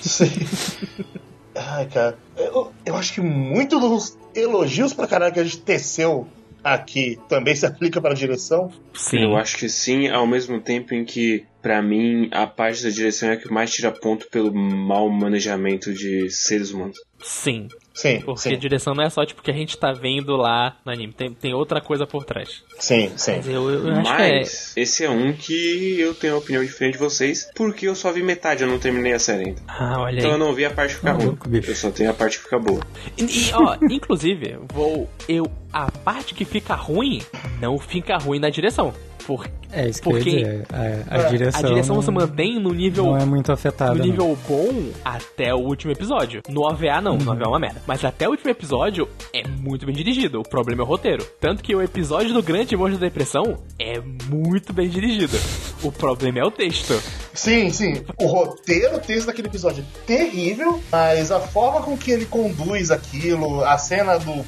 Sim. 0.00 1.06
Ai, 1.54 1.86
cara. 1.86 2.18
Eu, 2.36 2.72
eu 2.86 2.96
acho 2.96 3.12
que 3.12 3.20
muito 3.20 3.78
dos 3.78 4.16
elogios 4.34 4.94
pra 4.94 5.06
caralho 5.06 5.34
que 5.34 5.40
a 5.40 5.44
gente 5.44 5.58
teceu 5.58 6.26
aqui 6.64 7.18
também 7.28 7.54
se 7.54 7.66
aplica 7.66 8.00
pra 8.00 8.14
direção. 8.14 8.70
Sim. 8.94 9.24
Eu 9.24 9.36
acho 9.36 9.56
que 9.58 9.68
sim, 9.68 10.08
ao 10.08 10.26
mesmo 10.26 10.60
tempo 10.60 10.94
em 10.94 11.04
que, 11.04 11.44
pra 11.60 11.82
mim, 11.82 12.28
a 12.32 12.46
parte 12.46 12.82
da 12.84 12.88
direção 12.90 13.28
é 13.28 13.32
a 13.32 13.36
que 13.36 13.52
mais 13.52 13.70
tira 13.72 13.90
ponto 13.90 14.28
pelo 14.30 14.54
mau 14.54 15.10
manejamento 15.10 15.92
de 15.92 16.30
seres 16.30 16.70
humanos. 16.70 16.98
Sim. 17.20 17.68
Sim, 17.94 18.20
Porque 18.22 18.40
sim, 18.40 18.54
a 18.54 18.56
direção 18.58 18.94
não 18.94 19.04
é 19.04 19.10
só 19.10 19.24
tipo 19.26 19.42
que 19.42 19.50
a 19.50 19.54
gente 19.54 19.76
tá 19.76 19.92
vendo 19.92 20.34
lá 20.36 20.76
no 20.84 20.90
anime, 20.92 21.12
tem, 21.12 21.30
tem 21.32 21.52
outra 21.54 21.80
coisa 21.80 22.06
por 22.06 22.24
trás. 22.24 22.62
sim, 22.78 23.10
sim. 23.16 23.36
Mas 23.36 23.48
eu, 23.48 23.70
eu 23.70 23.92
acho 23.94 24.16
que 24.16 24.22
é. 24.22 24.38
Mas 24.40 24.72
esse 24.76 25.04
é 25.04 25.10
um 25.10 25.32
que 25.32 26.00
eu 26.00 26.14
tenho 26.14 26.32
uma 26.34 26.38
opinião 26.40 26.64
diferente 26.64 26.94
de 26.94 26.98
vocês, 26.98 27.50
porque 27.54 27.86
eu 27.86 27.94
só 27.94 28.10
vi 28.12 28.22
metade, 28.22 28.62
eu 28.62 28.68
não 28.68 28.78
terminei 28.78 29.12
a 29.12 29.18
série 29.18 29.48
ainda. 29.48 29.62
Ah, 29.68 30.00
olha 30.00 30.18
Então 30.18 30.30
eu 30.30 30.34
aí. 30.36 30.40
não 30.40 30.54
vi 30.54 30.64
a 30.64 30.70
parte 30.70 30.94
que 30.94 31.00
fica 31.00 31.10
Ah, 31.10 31.14
ruim. 31.14 31.38
Eu 31.66 31.74
só 31.74 31.90
tenho 31.90 32.10
a 32.10 32.14
parte 32.14 32.38
que 32.38 32.44
fica 32.44 32.58
boa. 32.58 32.80
E, 33.18 33.24
e, 33.24 33.52
ó, 33.52 33.76
inclusive, 33.90 34.58
vou. 34.72 35.08
Eu. 35.28 35.46
A 35.72 35.90
parte 35.90 36.34
que 36.34 36.44
fica 36.44 36.74
ruim, 36.74 37.22
não 37.60 37.78
fica 37.78 38.16
ruim 38.18 38.38
na 38.38 38.50
direção. 38.50 38.92
Por, 39.26 39.48
É, 39.72 39.88
isso 39.88 40.02
que 40.02 40.08
eu 40.08 40.12
Porque 40.12 40.30
ia 40.30 40.44
dizer. 40.44 40.66
A, 40.72 41.14
a 41.14 41.22
direção, 41.28 41.60
a 41.60 41.68
direção 41.68 41.94
não, 41.96 42.02
se 42.02 42.10
mantém 42.10 42.60
no 42.60 42.72
nível. 42.72 43.06
não 43.06 43.16
é 43.16 43.24
muito 43.24 43.50
afetada. 43.52 43.92
no 43.92 43.98
não. 43.98 44.04
nível 44.04 44.38
bom 44.48 44.90
até 45.04 45.54
o 45.54 45.58
último 45.58 45.92
episódio. 45.92 46.42
No 46.48 46.62
OVA 46.62 47.00
não, 47.00 47.16
no 47.16 47.30
OVA 47.30 47.44
é 47.44 47.48
uma 47.48 47.58
merda. 47.58 47.82
Mas 47.86 48.04
até 48.04 48.26
o 48.26 48.32
último 48.32 48.50
episódio 48.50 49.08
é 49.32 49.46
muito 49.46 49.86
bem 49.86 49.94
dirigido. 49.94 50.40
O 50.40 50.42
problema 50.42 50.82
é 50.82 50.84
o 50.84 50.88
roteiro. 50.88 51.24
Tanto 51.40 51.62
que 51.62 51.74
o 51.74 51.82
episódio 51.82 52.34
do 52.34 52.42
Grande 52.42 52.76
Monstro 52.76 52.98
da 52.98 53.06
Depressão 53.06 53.58
é 53.78 54.00
muito 54.28 54.72
bem 54.72 54.88
dirigido. 54.88 55.36
O 55.82 55.90
problema 55.90 56.40
é 56.40 56.44
o 56.44 56.50
texto. 56.50 57.00
Sim, 57.34 57.70
sim. 57.70 58.04
O 58.20 58.26
roteiro, 58.26 58.96
o 58.96 59.00
texto 59.00 59.26
daquele 59.26 59.48
episódio 59.48 59.82
é 59.82 60.06
terrível, 60.06 60.80
mas 60.90 61.30
a 61.30 61.40
forma 61.40 61.82
com 61.82 61.96
que 61.96 62.10
ele 62.10 62.26
conduz 62.26 62.90
aquilo, 62.90 63.64
a 63.64 63.78
cena 63.78 64.18
do 64.18 64.44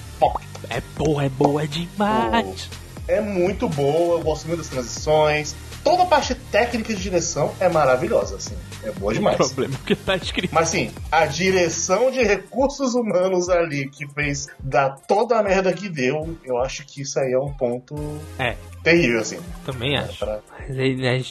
É 0.70 0.82
boa, 0.96 1.24
é 1.24 1.28
boa 1.28 1.66
demais. 1.66 2.68
É 3.08 3.20
muito 3.20 3.68
boa, 3.68 4.18
eu 4.18 4.22
gosto 4.24 4.46
muito 4.46 4.58
das 4.58 4.68
transições. 4.68 5.54
Toda 5.82 6.04
a 6.04 6.06
parte 6.06 6.34
técnica 6.34 6.94
de 6.94 7.02
direção 7.02 7.52
é 7.60 7.68
maravilhosa, 7.68 8.36
assim. 8.36 8.54
É 8.82 8.90
boa 8.92 9.10
O 9.12 9.14
demais. 9.14 9.36
problema 9.36 9.74
é 9.74 9.86
que 9.86 9.94
tá 9.94 10.16
escrito. 10.16 10.54
Mas 10.54 10.70
sim, 10.70 10.90
a 11.12 11.26
direção 11.26 12.10
de 12.10 12.22
recursos 12.22 12.94
humanos 12.94 13.48
ali 13.50 13.88
que 13.90 14.06
fez 14.08 14.48
dar 14.58 14.96
toda 15.06 15.38
a 15.38 15.42
merda 15.42 15.72
que 15.72 15.88
deu, 15.88 16.38
eu 16.44 16.56
acho 16.58 16.86
que 16.86 17.02
isso 17.02 17.18
aí 17.18 17.32
é 17.32 17.38
um 17.38 17.52
ponto 17.52 17.94
É, 18.38 18.56
terrível, 18.82 19.20
assim. 19.20 19.38
também 19.66 19.96
acho. 19.98 20.18
Pra- 20.18 20.40
Mas 20.66 20.78
aí, 20.78 20.96
né, 20.96 21.22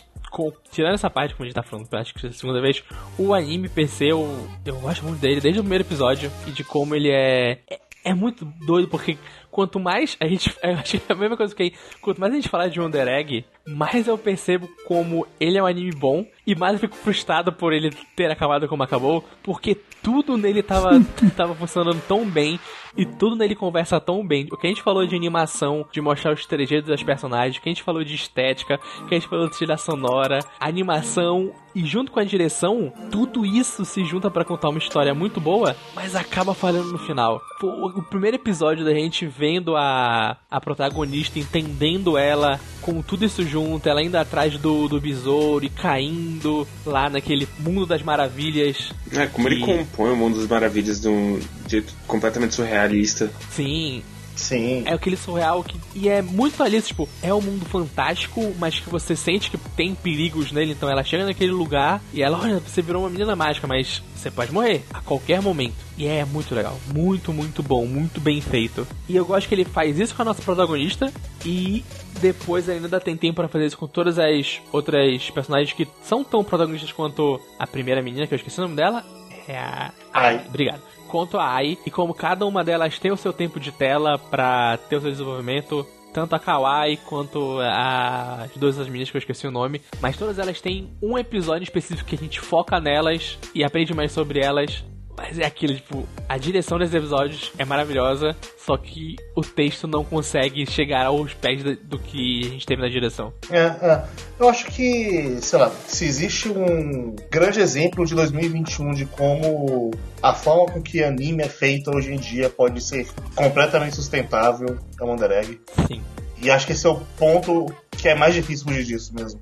tirando 0.72 0.94
essa 0.96 1.10
parte, 1.10 1.34
como 1.36 1.46
a 1.46 1.48
gente 1.48 1.56
tá 1.56 1.64
falando, 1.64 1.88
acho 1.94 2.14
que 2.14 2.26
é 2.26 2.30
a 2.30 2.34
segunda 2.34 2.62
vez, 2.62 2.84
o 3.18 3.34
anime 3.34 3.70
PC, 3.70 4.06
eu, 4.12 4.48
eu 4.66 4.76
gosto 4.80 5.04
muito 5.04 5.20
dele 5.20 5.42
desde 5.42 5.60
o 5.60 5.64
primeiro 5.64 5.84
episódio 5.84 6.32
e 6.48 6.52
de 6.52 6.64
como 6.64 6.94
ele 6.96 7.10
é. 7.12 7.60
É, 7.70 7.80
é 8.06 8.14
muito 8.14 8.44
doido, 8.44 8.88
porque 8.90 9.18
quanto 9.54 9.80
mais 9.80 10.18
a 10.20 10.28
gente. 10.28 10.54
Eu 10.62 10.74
acho 10.74 11.00
que 11.00 11.04
é 11.08 11.14
a 11.14 11.16
mesma 11.16 11.38
coisa 11.38 11.56
que 11.56 11.64
aí, 11.64 11.74
quanto 12.02 12.20
mais 12.20 12.34
a 12.34 12.36
gente 12.36 12.50
falar 12.50 12.68
de 12.68 12.82
Wonder 12.82 13.08
Egg, 13.08 13.46
mais 13.66 14.08
eu 14.08 14.18
percebo 14.18 14.68
como 14.86 15.26
ele 15.40 15.58
é 15.58 15.64
um 15.64 15.66
anime 15.66 15.92
bom 15.92 16.26
e 16.46 16.56
mais 16.56 16.74
eu 16.74 16.80
fico 16.80 16.96
frustrado 16.96 17.54
por 17.54 17.72
ele 17.72 17.92
ter 18.16 18.30
acabado 18.32 18.68
como 18.68 18.84
acabou, 18.84 19.24
porque 19.44 19.76
tudo 20.02 20.36
nele 20.38 20.64
tava, 20.64 21.00
tava 21.38 21.56
funcionando 21.56 22.02
tão 22.08 22.26
bem 22.26 22.60
e 22.96 23.06
tudo 23.06 23.36
nele 23.36 23.56
conversa 23.56 24.00
tão 24.00 24.26
bem. 24.26 24.48
O 24.52 24.58
que 24.58 24.68
a 24.68 24.70
gente 24.70 24.82
falou 24.84 25.06
de 25.06 25.16
animação, 25.16 25.86
de 25.92 26.02
mostrar 26.02 26.34
os 26.34 26.46
trejeitos 26.46 26.90
das 26.90 27.04
personagens, 27.04 27.58
o 27.58 27.62
que 27.62 27.70
a 27.70 27.72
gente 27.72 27.84
falou 27.84 28.04
de 28.04 28.14
estética, 28.16 28.80
o 29.02 29.06
que 29.08 29.16
a 29.16 29.20
gente 29.20 29.30
falou 29.30 29.50
de 29.50 29.58
trilha 29.58 29.78
sonora, 29.78 30.40
animação 30.60 31.52
e 31.76 31.84
junto 31.86 32.12
com 32.12 32.20
a 32.20 32.24
direção, 32.24 32.94
tudo 33.12 33.44
isso 33.46 33.84
se 33.84 34.06
junta 34.06 34.30
pra 34.30 34.46
contar 34.46 34.70
uma 34.70 34.78
história 34.78 35.12
muito 35.16 35.42
boa, 35.42 35.76
mas 35.96 36.16
acaba 36.16 36.54
falhando 36.54 36.92
no 36.92 37.00
final. 37.00 37.42
O 37.64 38.04
primeiro 38.04 38.36
episódio 38.38 38.86
da 38.86 38.94
gente 38.94 39.26
vendo 39.26 39.76
a, 39.76 40.38
a 40.52 40.62
protagonista, 40.62 41.40
entendendo 41.40 42.16
ela 42.16 42.60
com 42.82 43.02
tudo 43.02 43.26
isso 43.26 43.42
junto, 43.44 43.90
ela 43.90 44.04
indo 44.04 44.16
atrás 44.18 44.56
do, 44.60 44.88
do 44.88 45.02
besouro 45.02 45.66
e 45.66 45.70
caindo 45.70 46.68
lá 46.86 47.10
naquele 47.10 47.48
mundo 47.58 47.88
das 47.88 48.04
maravilhas. 48.04 48.92
É, 49.12 49.26
como 49.26 49.48
ele 49.48 49.56
Que- 49.62 49.66
compõe 49.66 50.12
o 50.12 50.16
mundo 50.16 50.38
das 50.38 50.48
maravilhas 50.48 51.00
de 51.02 51.08
um 51.08 51.40
jeito 51.68 51.92
completamente 52.06 52.54
surrealista. 52.84 53.32
Sim. 53.52 54.04
Sim. 54.36 54.84
É 54.86 54.94
aquele 54.94 55.16
surreal 55.16 55.64
que. 55.64 55.80
E 55.94 56.10
é 56.10 56.22
muito 56.22 56.62
ali, 56.64 56.82
tipo, 56.82 57.08
é 57.22 57.32
um 57.32 57.40
mundo 57.40 57.66
fantástico, 57.66 58.54
mas 58.58 58.80
que 58.80 58.90
você 58.90 59.16
sente 59.16 59.50
que 59.50 59.58
tem 59.58 59.94
perigos 59.94 60.52
nele. 60.52 60.72
Então 60.72 60.90
ela 60.90 61.04
chega 61.04 61.24
naquele 61.24 61.52
lugar 61.52 62.02
e 62.12 62.24
ela, 62.24 62.40
olha, 62.42 62.60
você 62.60 62.82
virou 62.82 63.04
uma 63.04 63.12
menina 63.12 63.36
mágica, 63.36 63.68
mas 63.68 64.02
você 64.16 64.32
pode 64.32 64.52
morrer 64.52 64.84
a 64.92 65.02
qualquer 65.02 65.40
momento. 65.40 65.76
E 65.98 66.08
é 66.08 66.26
muito 66.26 66.56
legal. 66.56 66.78
Muito, 66.94 67.32
muito 67.32 67.62
bom. 67.62 67.86
Muito 67.86 68.20
bem 68.20 68.42
feito. 68.42 68.88
E 69.08 69.16
eu 69.16 69.24
gosto 69.24 69.48
que 69.48 69.54
ele 69.54 69.66
faz 69.66 70.00
isso 70.00 70.16
com 70.16 70.24
a 70.24 70.26
nossa 70.26 70.42
protagonista. 70.42 71.14
E 71.46 71.86
depois 72.20 72.68
ainda 72.68 73.00
tem 73.00 73.16
tempo 73.16 73.36
para 73.36 73.48
fazer 73.48 73.68
isso 73.68 73.78
com 73.78 73.88
todas 73.88 74.18
as 74.18 74.60
outras 74.72 75.30
personagens 75.30 75.74
que 75.74 75.88
são 76.02 76.24
tão 76.24 76.44
protagonistas 76.44 76.92
quanto 76.92 77.40
a 77.60 77.68
primeira 77.68 78.02
menina, 78.02 78.26
que 78.26 78.34
eu 78.34 78.38
esqueci 78.38 78.58
o 78.60 78.64
nome 78.64 78.76
dela. 78.76 79.06
É 79.48 79.58
a. 79.58 79.92
Ai. 80.12 80.44
Obrigado 80.48 80.93
quanto 81.14 81.38
a 81.38 81.48
Ai 81.48 81.78
e 81.86 81.92
como 81.92 82.12
cada 82.12 82.44
uma 82.44 82.64
delas 82.64 82.98
tem 82.98 83.12
o 83.12 83.18
seu 83.18 83.32
tempo 83.32 83.60
de 83.60 83.72
tela 83.72 84.18
pra 84.18 84.78
ter 84.90 84.96
o 84.96 85.02
seu 85.02 85.12
desenvolvimento. 85.12 85.86
Tanto 86.12 86.36
a 86.36 86.40
Kawaii 86.40 86.98
quanto 86.98 87.60
as 87.60 88.52
duas 88.56 88.78
das 88.78 88.88
meninas 88.88 89.12
que 89.12 89.18
eu 89.18 89.20
esqueci 89.20 89.46
o 89.46 89.52
nome. 89.52 89.82
Mas 90.02 90.18
todas 90.18 90.40
elas 90.40 90.60
têm 90.60 90.90
um 91.02 91.16
episódio 91.16 91.64
específico 91.64 92.10
que 92.10 92.16
a 92.16 92.20
gente 92.20 92.40
foca 92.40 92.80
nelas 92.80 93.38
e 93.54 93.64
aprende 93.64 93.94
mais 93.94 94.12
sobre 94.12 94.40
elas. 94.40 94.84
Mas 95.16 95.38
é 95.38 95.46
aquilo, 95.46 95.76
tipo, 95.76 96.08
a 96.28 96.38
direção 96.38 96.78
desses 96.78 96.94
episódios 96.94 97.52
é 97.58 97.66
maravilhosa, 97.66 98.36
só 98.58 98.78
que 98.78 99.16
o 99.36 99.42
texto 99.42 99.88
não 99.88 100.04
consegue 100.04 100.66
chegar 100.66 101.06
aos 101.06 101.34
pés 101.34 101.64
do 101.64 102.00
que 102.00 102.46
a 102.46 102.50
gente 102.50 102.66
teve 102.66 102.82
na 102.82 102.90
direção. 102.90 103.32
É, 103.50 103.60
é. 103.60 104.04
Eu 104.40 104.50
acho 104.50 104.66
que, 104.66 105.38
sei 105.42 105.60
lá, 105.60 105.72
se 105.88 106.06
existe 106.06 106.50
um 106.50 107.16
grande 107.30 107.60
exemplo 107.60 108.06
de 108.06 108.16
2021 108.16 108.94
de 108.94 109.06
como 109.06 109.92
a 110.22 110.34
forma 110.34 110.74
com 110.74 110.82
que 110.82 111.04
anime 111.04 111.44
é 111.44 111.50
feito 111.50 111.92
hoje 111.92 112.12
em 112.12 112.18
dia 112.18 112.50
pode 112.50 112.82
ser 112.82 113.08
completamente 113.36 113.96
sustentável, 113.96 114.78
é 115.00 115.04
o 115.04 115.08
Wonder 115.08 115.32
Egg. 115.32 115.60
Sim. 115.88 116.02
E 116.42 116.52
acho 116.52 116.66
que 116.66 116.74
esse 116.74 116.86
é 116.86 116.90
o 116.90 117.00
ponto 117.18 117.74
que 118.04 118.10
é 118.10 118.16
mais 118.16 118.36
difícil 118.36 118.66
fugir 118.68 118.84
disso 118.84 119.14
mesmo. 119.16 119.40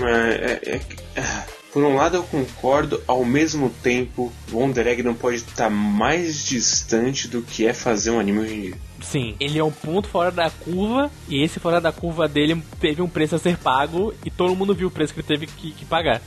Mas 0.00 0.34
é- 0.34 0.60
é 0.64 0.78
que- 0.78 0.96
ah, 1.14 1.44
por 1.72 1.84
um 1.84 1.94
lado 1.94 2.16
eu 2.16 2.22
concordo, 2.22 3.02
ao 3.06 3.22
mesmo 3.22 3.68
tempo, 3.82 4.32
Wonder 4.50 4.86
Egg 4.86 5.02
não 5.02 5.12
pode 5.14 5.36
estar 5.36 5.68
mais 5.68 6.42
distante 6.46 7.28
do 7.28 7.42
que 7.42 7.66
é 7.66 7.74
fazer 7.74 8.10
um 8.10 8.18
anime 8.18 8.38
hoje 8.38 8.54
em 8.54 8.60
dia. 8.62 8.74
Sim, 9.02 9.36
ele 9.38 9.58
é 9.58 9.62
um 9.62 9.70
ponto 9.70 10.08
fora 10.08 10.30
da 10.30 10.48
curva 10.50 11.10
e 11.28 11.42
esse 11.44 11.60
fora 11.60 11.82
da 11.82 11.92
curva 11.92 12.26
dele 12.26 12.62
teve 12.80 13.02
um 13.02 13.08
preço 13.08 13.34
a 13.36 13.38
ser 13.38 13.58
pago 13.58 14.14
e 14.24 14.30
todo 14.30 14.56
mundo 14.56 14.74
viu 14.74 14.88
o 14.88 14.90
preço 14.90 15.12
que 15.12 15.20
ele 15.20 15.26
teve 15.28 15.46
que, 15.46 15.70
que 15.72 15.84
pagar. 15.84 16.22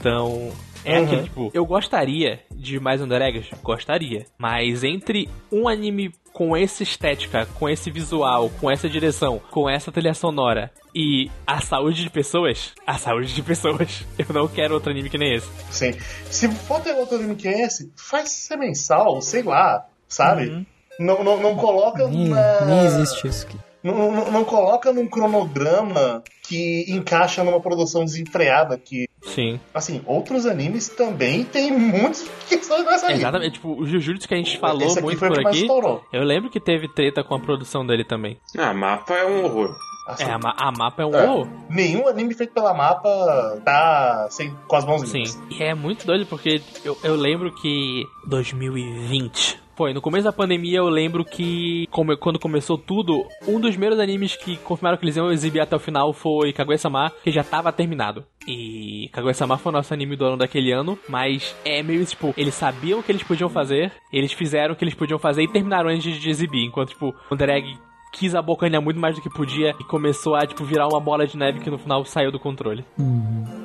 Então, 0.00 0.50
é 0.86 0.98
Uhum. 0.98 1.04
aquele 1.04 1.22
tipo, 1.24 1.50
eu 1.52 1.66
gostaria 1.66 2.40
de 2.50 2.80
mais 2.80 3.02
Under 3.02 3.20
Eggs? 3.20 3.50
Gostaria. 3.62 4.24
Mas 4.38 4.82
entre 4.82 5.28
um 5.52 5.68
anime 5.68 6.12
com 6.36 6.54
essa 6.54 6.82
estética, 6.82 7.48
com 7.54 7.66
esse 7.66 7.90
visual, 7.90 8.50
com 8.60 8.70
essa 8.70 8.90
direção, 8.90 9.40
com 9.50 9.70
essa 9.70 9.90
trilha 9.90 10.12
sonora 10.12 10.70
e 10.94 11.30
a 11.46 11.62
saúde 11.62 12.02
de 12.02 12.10
pessoas, 12.10 12.74
a 12.86 12.98
saúde 12.98 13.34
de 13.34 13.42
pessoas, 13.42 14.04
eu 14.18 14.26
não 14.34 14.46
quero 14.46 14.74
outro 14.74 14.90
anime 14.90 15.08
que 15.08 15.16
nem 15.16 15.34
esse. 15.34 15.48
Sim. 15.70 15.94
Se 16.30 16.46
for 16.50 16.82
ter 16.82 16.92
outro 16.92 17.16
anime 17.16 17.36
que 17.36 17.48
é 17.48 17.62
esse, 17.62 17.90
faz 17.96 18.32
ser 18.32 18.58
mensal, 18.58 19.22
sei 19.22 19.42
lá, 19.42 19.86
sabe? 20.06 20.66
Não, 21.00 21.24
não, 21.24 21.40
não 21.40 21.56
coloca 21.56 22.06
Nem, 22.06 22.28
na... 22.28 22.66
nem 22.66 22.84
existe 22.84 23.26
isso 23.26 23.46
aqui. 23.46 23.58
Não, 23.86 24.12
não, 24.12 24.30
não 24.32 24.44
coloca 24.44 24.92
num 24.92 25.06
cronograma 25.06 26.22
que 26.48 26.84
encaixa 26.88 27.42
numa 27.44 27.60
produção 27.60 28.04
desenfreada 28.04 28.76
que 28.78 29.06
Sim. 29.22 29.58
Assim, 29.74 30.02
outros 30.06 30.46
animes 30.46 30.88
também 30.88 31.44
tem 31.44 31.72
muitos 31.76 32.24
que 32.48 32.62
são 32.64 32.84
nessa 32.84 33.06
linha. 33.08 33.18
Exatamente, 33.18 33.54
tipo, 33.54 33.72
o 33.80 33.84
Jujutsu 33.86 34.28
que 34.28 34.34
a 34.34 34.36
gente 34.36 34.56
falou 34.58 34.86
Esse 34.86 35.00
muito 35.00 35.18
por 35.18 35.46
aqui, 35.46 35.66
eu 36.12 36.22
lembro 36.22 36.48
que 36.50 36.60
teve 36.60 36.86
treta 36.94 37.24
com 37.24 37.34
a 37.34 37.40
produção 37.40 37.84
dele 37.84 38.04
também. 38.04 38.38
Ah, 38.56 38.72
mapa 38.72 39.14
é 39.14 39.26
um 39.26 39.44
horror. 39.44 39.74
Assim, 40.06 40.22
É, 40.22 40.30
a, 40.30 40.38
ma- 40.38 40.54
a 40.56 40.70
mapa 40.70 41.02
é 41.02 41.06
um 41.06 41.14
É. 41.16 41.24
horror. 41.28 41.48
Nenhum 41.68 42.06
anime 42.06 42.32
feito 42.34 42.52
pela 42.54 42.72
mapa 42.72 43.60
tá 43.64 44.28
sem, 44.30 44.54
com 44.68 44.76
as 44.76 44.84
mãos 44.84 45.08
Sim. 45.08 45.24
E 45.50 45.60
é 45.60 45.74
muito 45.74 46.06
doido 46.06 46.24
porque 46.26 46.62
eu, 46.84 46.96
eu 47.02 47.16
lembro 47.16 47.52
que 47.52 48.04
2020. 48.28 49.65
Foi, 49.76 49.92
no 49.92 50.00
começo 50.00 50.24
da 50.24 50.32
pandemia 50.32 50.78
eu 50.78 50.88
lembro 50.88 51.22
que 51.22 51.86
como, 51.90 52.16
quando 52.16 52.38
começou 52.38 52.78
tudo, 52.78 53.26
um 53.46 53.60
dos 53.60 53.72
primeiros 53.72 54.00
animes 54.00 54.34
que 54.34 54.56
confirmaram 54.56 54.96
que 54.96 55.04
eles 55.04 55.16
iam 55.16 55.30
exibir 55.30 55.60
até 55.60 55.76
o 55.76 55.78
final 55.78 56.14
foi 56.14 56.50
Kaguya-sama, 56.50 57.12
que 57.22 57.30
já 57.30 57.44
tava 57.44 57.70
terminado. 57.70 58.24
E 58.48 59.10
Kaguya-sama 59.12 59.58
foi 59.58 59.70
o 59.70 59.74
nosso 59.74 59.92
anime 59.92 60.16
do 60.16 60.24
ano 60.24 60.38
daquele 60.38 60.72
ano, 60.72 60.98
mas 61.10 61.54
é 61.62 61.82
meio 61.82 62.02
tipo, 62.06 62.32
eles 62.38 62.54
sabiam 62.54 63.00
o 63.00 63.02
que 63.02 63.12
eles 63.12 63.22
podiam 63.22 63.50
fazer, 63.50 63.92
eles 64.10 64.32
fizeram 64.32 64.72
o 64.72 64.76
que 64.76 64.82
eles 64.82 64.94
podiam 64.94 65.18
fazer 65.18 65.42
e 65.42 65.48
terminaram 65.48 65.90
antes 65.90 66.18
de 66.18 66.30
exibir, 66.30 66.64
enquanto 66.64 66.88
tipo, 66.90 67.14
o 67.30 67.34
Egg 67.34 67.78
quis 68.14 68.34
abocanhar 68.34 68.80
muito 68.80 68.98
mais 68.98 69.14
do 69.14 69.20
que 69.20 69.28
podia 69.28 69.74
e 69.78 69.84
começou 69.84 70.34
a 70.34 70.46
tipo 70.46 70.64
virar 70.64 70.88
uma 70.88 71.00
bola 71.00 71.26
de 71.26 71.36
neve 71.36 71.60
que 71.60 71.70
no 71.70 71.76
final 71.76 72.02
saiu 72.06 72.32
do 72.32 72.40
controle. 72.40 72.82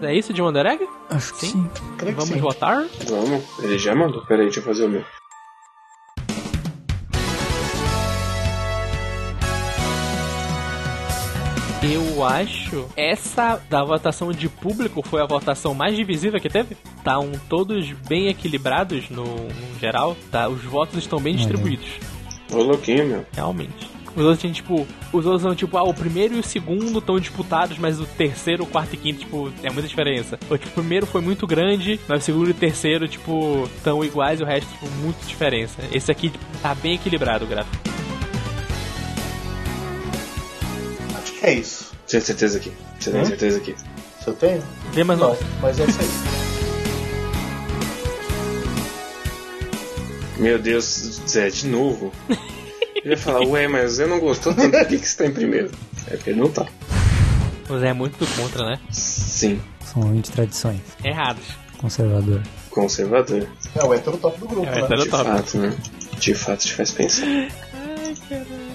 É 0.02 0.14
isso 0.14 0.34
de 0.34 0.42
Wonder 0.42 0.66
Egg? 0.66 0.86
Acho 1.10 1.32
que 1.36 1.40
Sim. 1.40 1.48
sim. 1.48 1.70
Creio 1.98 2.16
que 2.16 2.20
Vamos 2.22 2.36
sim. 2.36 2.42
votar? 2.42 2.86
Vamos, 3.08 3.60
ele 3.64 3.78
já 3.78 3.96
mandou. 3.96 4.26
Peraí, 4.26 4.48
deixa 4.48 4.60
eu 4.60 4.64
fazer 4.66 4.86
o 4.86 4.90
meu. 4.90 5.06
Eu 11.82 12.24
acho 12.24 12.86
essa 12.96 13.60
da 13.70 13.84
votação 13.84 14.32
de 14.32 14.48
público 14.48 15.02
foi 15.02 15.22
a 15.22 15.26
votação 15.26 15.74
mais 15.74 15.96
divisiva 15.96 16.40
que 16.40 16.48
teve. 16.48 16.78
Estão 16.98 17.32
todos 17.50 17.92
bem 18.08 18.28
equilibrados 18.28 19.10
no, 19.10 19.24
no 19.24 19.80
geral. 19.80 20.16
Tá? 20.32 20.48
Os 20.48 20.64
votos 20.64 21.00
estão 21.00 21.20
bem 21.20 21.36
distribuídos, 21.36 21.88
Ô, 22.52 22.58
louquinho, 22.58 23.08
meu. 23.08 23.26
realmente. 23.34 23.90
Os 24.16 24.24
outros 24.24 24.42
tem, 24.42 24.52
tipo, 24.52 24.86
os 25.14 25.26
outros 25.26 25.42
são 25.42 25.56
tipo, 25.56 25.78
ah, 25.78 25.84
o 25.84 25.94
primeiro 25.94 26.36
e 26.36 26.40
o 26.40 26.44
segundo 26.44 27.00
estão 27.00 27.18
disputados, 27.18 27.78
mas 27.78 28.00
o 28.00 28.06
terceiro, 28.06 28.64
o 28.64 28.68
quarto 28.68 28.94
e 28.94 28.98
quinto, 28.98 29.20
tipo, 29.22 29.52
é 29.64 29.72
muita 29.72 29.88
diferença. 29.88 30.38
Ou, 30.50 30.58
tipo, 30.58 30.70
o 30.72 30.84
primeiro 30.84 31.06
foi 31.06 31.22
muito 31.22 31.48
grande, 31.48 31.98
mas 32.10 32.22
o 32.22 32.26
segundo 32.26 32.50
e 32.50 32.52
o 32.52 32.54
terceiro, 32.54 33.08
tipo, 33.08 33.64
estão 33.78 34.04
iguais 34.04 34.42
e 34.42 34.44
o 34.44 34.46
resto, 34.46 34.70
tipo, 34.70 34.86
muita 34.98 35.26
diferença. 35.26 35.82
Esse 35.94 36.12
aqui, 36.12 36.30
tipo, 36.30 36.44
tá 36.62 36.76
bem 36.76 36.96
equilibrado 36.96 37.46
o 37.46 37.48
gráfico. 37.48 37.78
É 41.42 41.54
isso. 41.54 41.92
Você 42.06 42.18
tem 42.18 42.22
certeza 42.22 42.58
aqui? 42.58 42.72
Você 43.00 43.12
tem 43.12 43.26
certeza 43.26 43.58
aqui? 43.58 43.76
Se 44.22 44.28
eu 44.28 44.34
tenho? 44.34 44.64
Vê 44.94 45.04
mais 45.04 45.20
Não, 45.20 45.38
mas 45.62 45.80
é 45.80 45.86
isso 45.86 46.00
aí. 46.00 46.08
Meu 50.38 50.58
Deus, 50.58 51.22
Zé, 51.28 51.50
de 51.50 51.68
novo. 51.68 52.12
Eu 53.04 53.12
ia 53.12 53.18
falar, 53.18 53.42
ué, 53.48 53.68
mas 53.68 54.00
eu 54.00 54.08
não 54.08 54.20
gostou 54.20 54.54
tanto, 54.54 54.72
por 54.78 54.88
que, 54.88 54.98
que 55.00 55.08
você 55.08 55.18
tá 55.18 55.26
em 55.26 55.34
primeiro? 55.34 55.72
É 56.08 56.16
porque 56.16 56.32
ele 56.32 56.40
não 56.40 56.50
tá. 56.50 56.66
O 57.70 57.78
Zé 57.80 57.90
é 57.90 57.94
muito 57.94 58.26
contra, 58.36 58.66
né? 58.66 58.80
Sim, 58.92 59.60
São 59.86 60.04
um 60.04 60.20
de 60.20 60.30
tradições. 60.32 60.82
Errados. 61.04 61.44
Conservador. 61.78 62.42
conservador. 62.70 63.48
É 63.76 63.84
o 63.84 63.94
hétero 63.94 64.18
top 64.18 64.40
do 64.40 64.48
grupo, 64.48 64.68
É 64.68 64.84
o 64.84 64.88
né? 64.90 64.96
De 64.98 65.10
fato, 65.10 65.58
né? 65.58 65.76
De 66.20 66.34
fato, 66.36 66.60
te 66.66 66.74
faz 66.74 66.92
pensar. 66.92 67.26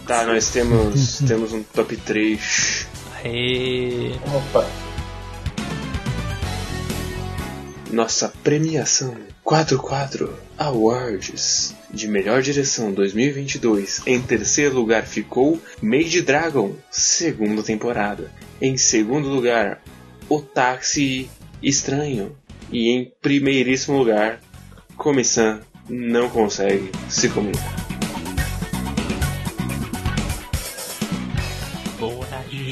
Tá, 0.06 0.24
nós 0.24 0.50
temos, 0.50 1.18
temos 1.26 1.52
um 1.52 1.62
top 1.62 1.96
3. 1.96 2.86
Aê. 3.24 4.12
Opa. 4.34 4.68
Nossa 7.90 8.32
premiação 8.42 9.16
44 9.44 10.36
Awards 10.58 11.74
de 11.90 12.08
melhor 12.08 12.42
direção 12.42 12.92
2022. 12.92 14.02
Em 14.06 14.20
terceiro 14.20 14.74
lugar 14.74 15.06
ficou 15.06 15.60
Made 15.80 16.20
Dragon, 16.22 16.74
segunda 16.90 17.62
temporada. 17.62 18.30
Em 18.60 18.76
segundo 18.76 19.28
lugar, 19.28 19.82
O 20.28 20.40
Táxi 20.40 21.30
Estranho. 21.62 22.36
E 22.72 22.90
em 22.90 23.12
primeiríssimo 23.22 23.96
lugar, 23.98 24.40
Comissão 24.96 25.60
não 25.88 26.28
consegue 26.28 26.90
se 27.08 27.28
comunicar. 27.28 27.85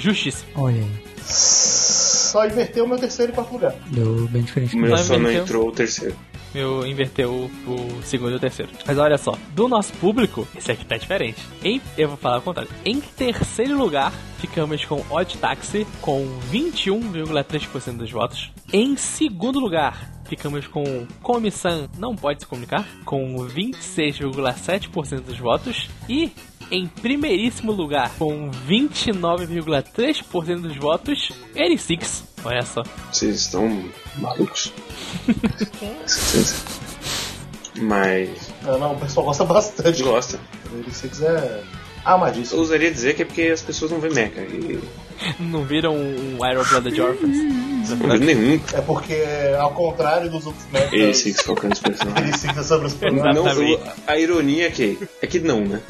Justiça. 0.04 0.44
Olha 0.54 0.82
aí. 0.82 1.04
Só 1.22 2.44
inverteu 2.44 2.84
o 2.84 2.88
meu 2.88 2.98
terceiro 2.98 3.32
e 3.32 3.34
quarto 3.34 3.54
lugar. 3.54 3.74
Deu 3.86 4.28
bem 4.28 4.42
diferente. 4.42 4.76
O 4.76 4.78
meu 4.78 4.98
só 4.98 5.18
não 5.18 5.32
entrou 5.32 5.68
o 5.68 5.72
terceiro. 5.72 6.14
Eu 6.54 6.86
inverteu 6.86 7.50
o, 7.66 7.70
o 7.70 8.02
segundo 8.02 8.32
e 8.32 8.36
o 8.36 8.38
terceiro. 8.38 8.70
Mas 8.86 8.98
olha 8.98 9.16
só, 9.16 9.34
do 9.54 9.66
nosso 9.66 9.94
público, 9.94 10.46
esse 10.54 10.70
aqui 10.70 10.84
tá 10.84 10.98
diferente. 10.98 11.40
Em, 11.64 11.80
eu 11.96 12.08
vou 12.08 12.16
falar 12.18 12.38
o 12.38 12.42
contrário. 12.42 12.70
Em 12.84 13.00
terceiro 13.00 13.78
lugar, 13.78 14.12
ficamos 14.38 14.84
com 14.84 15.02
Odd 15.08 15.38
Taxi, 15.38 15.86
com 16.02 16.28
21,3% 16.52 17.96
dos 17.96 18.10
votos. 18.10 18.52
Em 18.72 18.96
segundo 18.98 19.58
lugar, 19.58 20.12
ficamos 20.26 20.66
com 20.66 21.06
Comissão 21.22 21.88
Não 21.98 22.14
Pode 22.14 22.42
Se 22.42 22.46
Comunicar, 22.46 22.86
com 23.06 23.36
26,7% 23.36 25.20
dos 25.20 25.38
votos. 25.38 25.88
E 26.08 26.30
em 26.70 26.86
primeiríssimo 26.86 27.72
lugar, 27.72 28.10
com 28.18 28.50
29,3% 28.68 30.60
dos 30.60 30.76
votos, 30.76 31.30
Eri 31.54 31.78
Six. 31.78 32.24
Olha 32.44 32.62
só. 32.62 32.82
Vocês 33.12 33.36
estão 33.36 33.84
malucos? 34.18 34.72
Com 35.78 35.94
certeza. 36.06 36.54
Mas 37.80 38.30
Não, 38.62 38.78
não, 38.78 38.92
o 38.92 39.00
pessoal 39.00 39.26
gosta 39.26 39.44
bastante. 39.44 40.02
gosta. 40.02 40.38
Ele 40.72 40.90
se 40.92 41.08
quiser. 41.08 41.62
Eu 42.06 42.10
Amadíssimo. 42.12 42.60
ousaria 42.60 42.90
dizer 42.90 43.14
que 43.16 43.22
é 43.22 43.24
porque 43.24 43.42
as 43.42 43.62
pessoas 43.62 43.90
não 43.90 43.98
veem 43.98 44.12
mecha. 44.14 44.40
E 44.42 44.78
Não 45.40 45.64
viram 45.64 45.96
um 45.96 46.36
Iron 46.50 46.62
Blooded 46.64 47.00
Orphans? 47.00 47.36
não 47.98 48.16
nenhum. 48.18 48.60
É 48.74 48.80
porque, 48.82 49.16
ao 49.58 49.70
contrário 49.72 50.30
dos 50.30 50.44
outros 50.46 50.66
mechas, 50.70 50.92
Esse 50.92 51.32
que 51.32 51.42
focando 51.44 51.70
nos 51.70 51.80
personagens. 51.80 52.28
ele 52.28 52.36
cita 52.38 52.62
sobre 52.62 52.86
os 52.88 52.94
personagens. 52.94 53.42
Não, 53.56 53.78
a 54.06 54.18
ironia 54.18 54.66
é 54.66 54.70
que, 54.70 54.98
é 55.22 55.26
que 55.26 55.40
não, 55.40 55.62
né? 55.64 55.80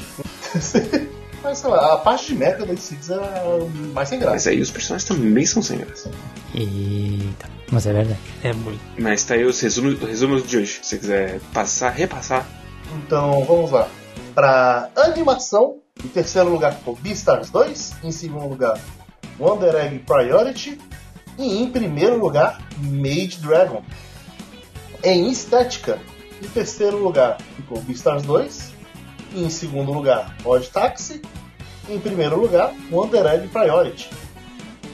Mas 1.43 1.59
sei 1.59 1.69
lá, 1.69 1.93
a 1.93 1.97
parte 1.97 2.27
de 2.27 2.35
mecha 2.35 2.65
da 2.65 2.75
Six 2.75 3.09
é 3.11 3.19
mais 3.93 4.09
sem 4.09 4.17
Mas 4.17 4.27
graça. 4.27 4.49
aí 4.49 4.59
os 4.61 4.71
personagens 4.71 5.07
também 5.07 5.45
são 5.45 5.61
sem 5.61 5.77
graça. 5.77 6.09
Eita. 6.55 7.47
Mas 7.71 7.85
é 7.85 7.93
verdade. 7.93 8.19
É 8.43 8.51
muito. 8.53 8.79
Mas 8.97 9.23
tá 9.23 9.35
aí 9.35 9.43
os 9.45 9.59
resumos, 9.59 9.99
resumos 9.99 10.47
de 10.47 10.57
hoje. 10.57 10.79
Se 10.81 10.89
você 10.89 10.97
quiser 10.97 11.39
passar, 11.53 11.91
repassar. 11.91 12.47
Então 12.97 13.43
vamos 13.45 13.69
lá. 13.71 13.87
Pra 14.33 14.89
animação, 14.97 15.77
em 16.03 16.07
terceiro 16.07 16.49
lugar 16.49 16.73
ficou 16.73 16.95
Beastars 16.95 17.49
2, 17.51 17.93
em 18.03 18.11
segundo 18.11 18.47
lugar 18.49 18.79
Wonder 19.39 19.75
Egg 19.75 19.99
Priority 19.99 20.79
e 21.37 21.61
em 21.61 21.69
primeiro 21.69 22.17
lugar 22.19 22.59
Mage 22.77 23.37
Dragon. 23.37 23.83
Em 25.03 25.29
estética, 25.29 25.99
em 26.41 26.47
terceiro 26.47 26.97
lugar 26.97 27.37
ficou 27.55 27.79
Beastars 27.81 28.23
2, 28.23 28.73
e 29.35 29.43
em 29.43 29.49
segundo 29.49 29.91
lugar 29.91 30.35
Odd 30.43 30.67
Taxi, 30.69 31.21
em 31.89 31.99
primeiro 31.99 32.39
lugar 32.39 32.73
Wonder 32.91 33.25
Egg 33.27 33.47
Priority. 33.49 34.09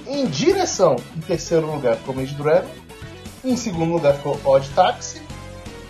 Em 0.08 0.26
direção, 0.26 0.98
em 1.16 1.22
terceiro 1.22 1.72
lugar 1.72 1.96
ficou 1.96 2.16
Mage 2.16 2.36
Dragon, 2.36 2.68
em 3.46 3.56
segundo 3.56 3.94
lugar 3.94 4.16
ficou 4.16 4.38
Odd 4.44 4.68
Taxi, 4.72 5.22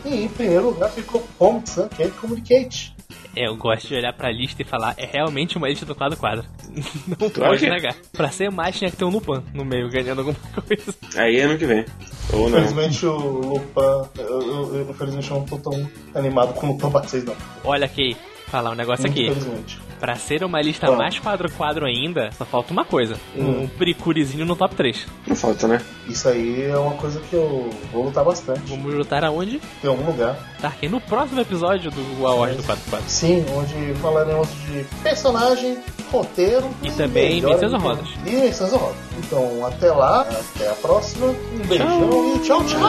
e 0.06 0.26
em 0.26 0.28
primeiro 0.28 0.66
lugar 0.66 0.90
ficou 0.92 1.26
Home 1.40 1.62
Sun 1.66 1.88
Can't 1.90 2.12
Communicate. 2.12 2.94
É, 3.34 3.48
eu 3.48 3.56
gosto 3.56 3.88
de 3.88 3.96
olhar 3.96 4.12
pra 4.12 4.30
lista 4.30 4.62
e 4.62 4.66
falar, 4.66 4.94
é 4.98 5.06
realmente 5.06 5.56
uma 5.56 5.70
lista 5.70 5.86
do 5.86 5.96
quadro 5.96 6.18
quadro. 6.18 6.46
Não 7.08 7.30
Claro 7.30 7.52
pode 7.52 7.64
que 7.64 7.70
negar. 7.70 7.96
Pra 8.12 8.30
ser 8.30 8.52
mais, 8.52 8.78
tinha 8.78 8.92
que 8.92 8.98
ter 8.98 9.06
um 9.06 9.10
Lupin 9.10 9.42
no 9.54 9.64
meio, 9.64 9.90
ganhando 9.90 10.20
alguma 10.20 10.38
coisa. 10.68 10.94
Aí 11.16 11.38
é 11.38 11.44
ano 11.44 11.58
que 11.58 11.66
vem. 11.66 11.86
Ou 12.34 12.50
não. 12.50 12.60
Infelizmente 12.60 13.06
o 13.06 13.18
Lupin. 13.18 14.20
Eu, 14.20 14.42
eu, 14.42 14.76
eu, 14.76 14.90
infelizmente 14.90 15.32
eu 15.32 15.38
não 15.38 15.46
tô 15.46 15.58
tão 15.58 15.90
animado 16.14 16.54
com 16.54 16.68
o 16.68 16.72
Lupin 16.74 16.90
Bat 16.90 17.10
6, 17.10 17.24
não. 17.24 17.36
Olha 17.64 17.86
aqui, 17.86 18.18
falar 18.52 18.72
um 18.72 18.76
negócio 18.76 19.06
aqui. 19.08 19.28
Infelizmente. 19.28 19.80
Pra 20.00 20.16
ser 20.16 20.44
uma 20.44 20.60
lista 20.62 20.88
Bom. 20.88 20.96
mais 20.98 21.18
quadro-quadro 21.20 21.86
ainda, 21.86 22.32
só 22.38 22.44
falta 22.44 22.74
uma 22.74 22.84
coisa. 22.84 23.16
Hum. 23.36 23.62
Um 23.62 23.68
pericurizinho 23.68 24.46
no 24.46 24.56
top 24.56 24.76
3. 24.76 25.06
Não 25.28 25.36
falta, 25.36 25.68
né? 25.68 25.80
Isso 26.08 26.28
aí 26.28 26.64
é 26.64 26.76
uma 26.78 26.94
coisa 26.96 27.20
que 27.22 27.34
eu 27.36 27.70
vou 27.94 28.06
lutar 28.06 28.26
bastante. 28.26 28.62
Vamos 28.68 28.94
lutar 28.94 29.24
aonde? 29.24 29.62
Em 29.84 29.88
algum 29.88 30.06
lugar. 30.06 30.38
Tá 30.60 30.68
aqui 30.70 30.90
no 30.90 31.00
próximo 31.00 31.40
episódio 31.40 31.92
do 31.92 32.28
Award 32.28 32.58
do 32.58 32.64
4x4. 32.64 33.02
Sim, 33.08 33.46
onde 33.56 33.94
falaremos 34.02 34.48
de 34.66 34.84
personagem, 35.04 35.78
roteiro 36.12 36.70
E 36.82 36.92
também 36.92 37.36
melhor 37.36 37.52
menções 37.54 37.74
amigo. 37.74 37.90
honrosas. 37.90 38.10
E 38.26 38.30
menções 38.32 38.74
honrosas. 38.74 38.98
Então, 39.20 39.66
até 39.68 39.92
lá, 39.92 40.22
até 40.22 40.68
a 40.70 40.74
próxima. 40.74 41.28
Um 41.28 41.68
beijão 41.68 42.36
e 42.36 42.40
tchau, 42.40 42.64
tchau. 42.66 42.80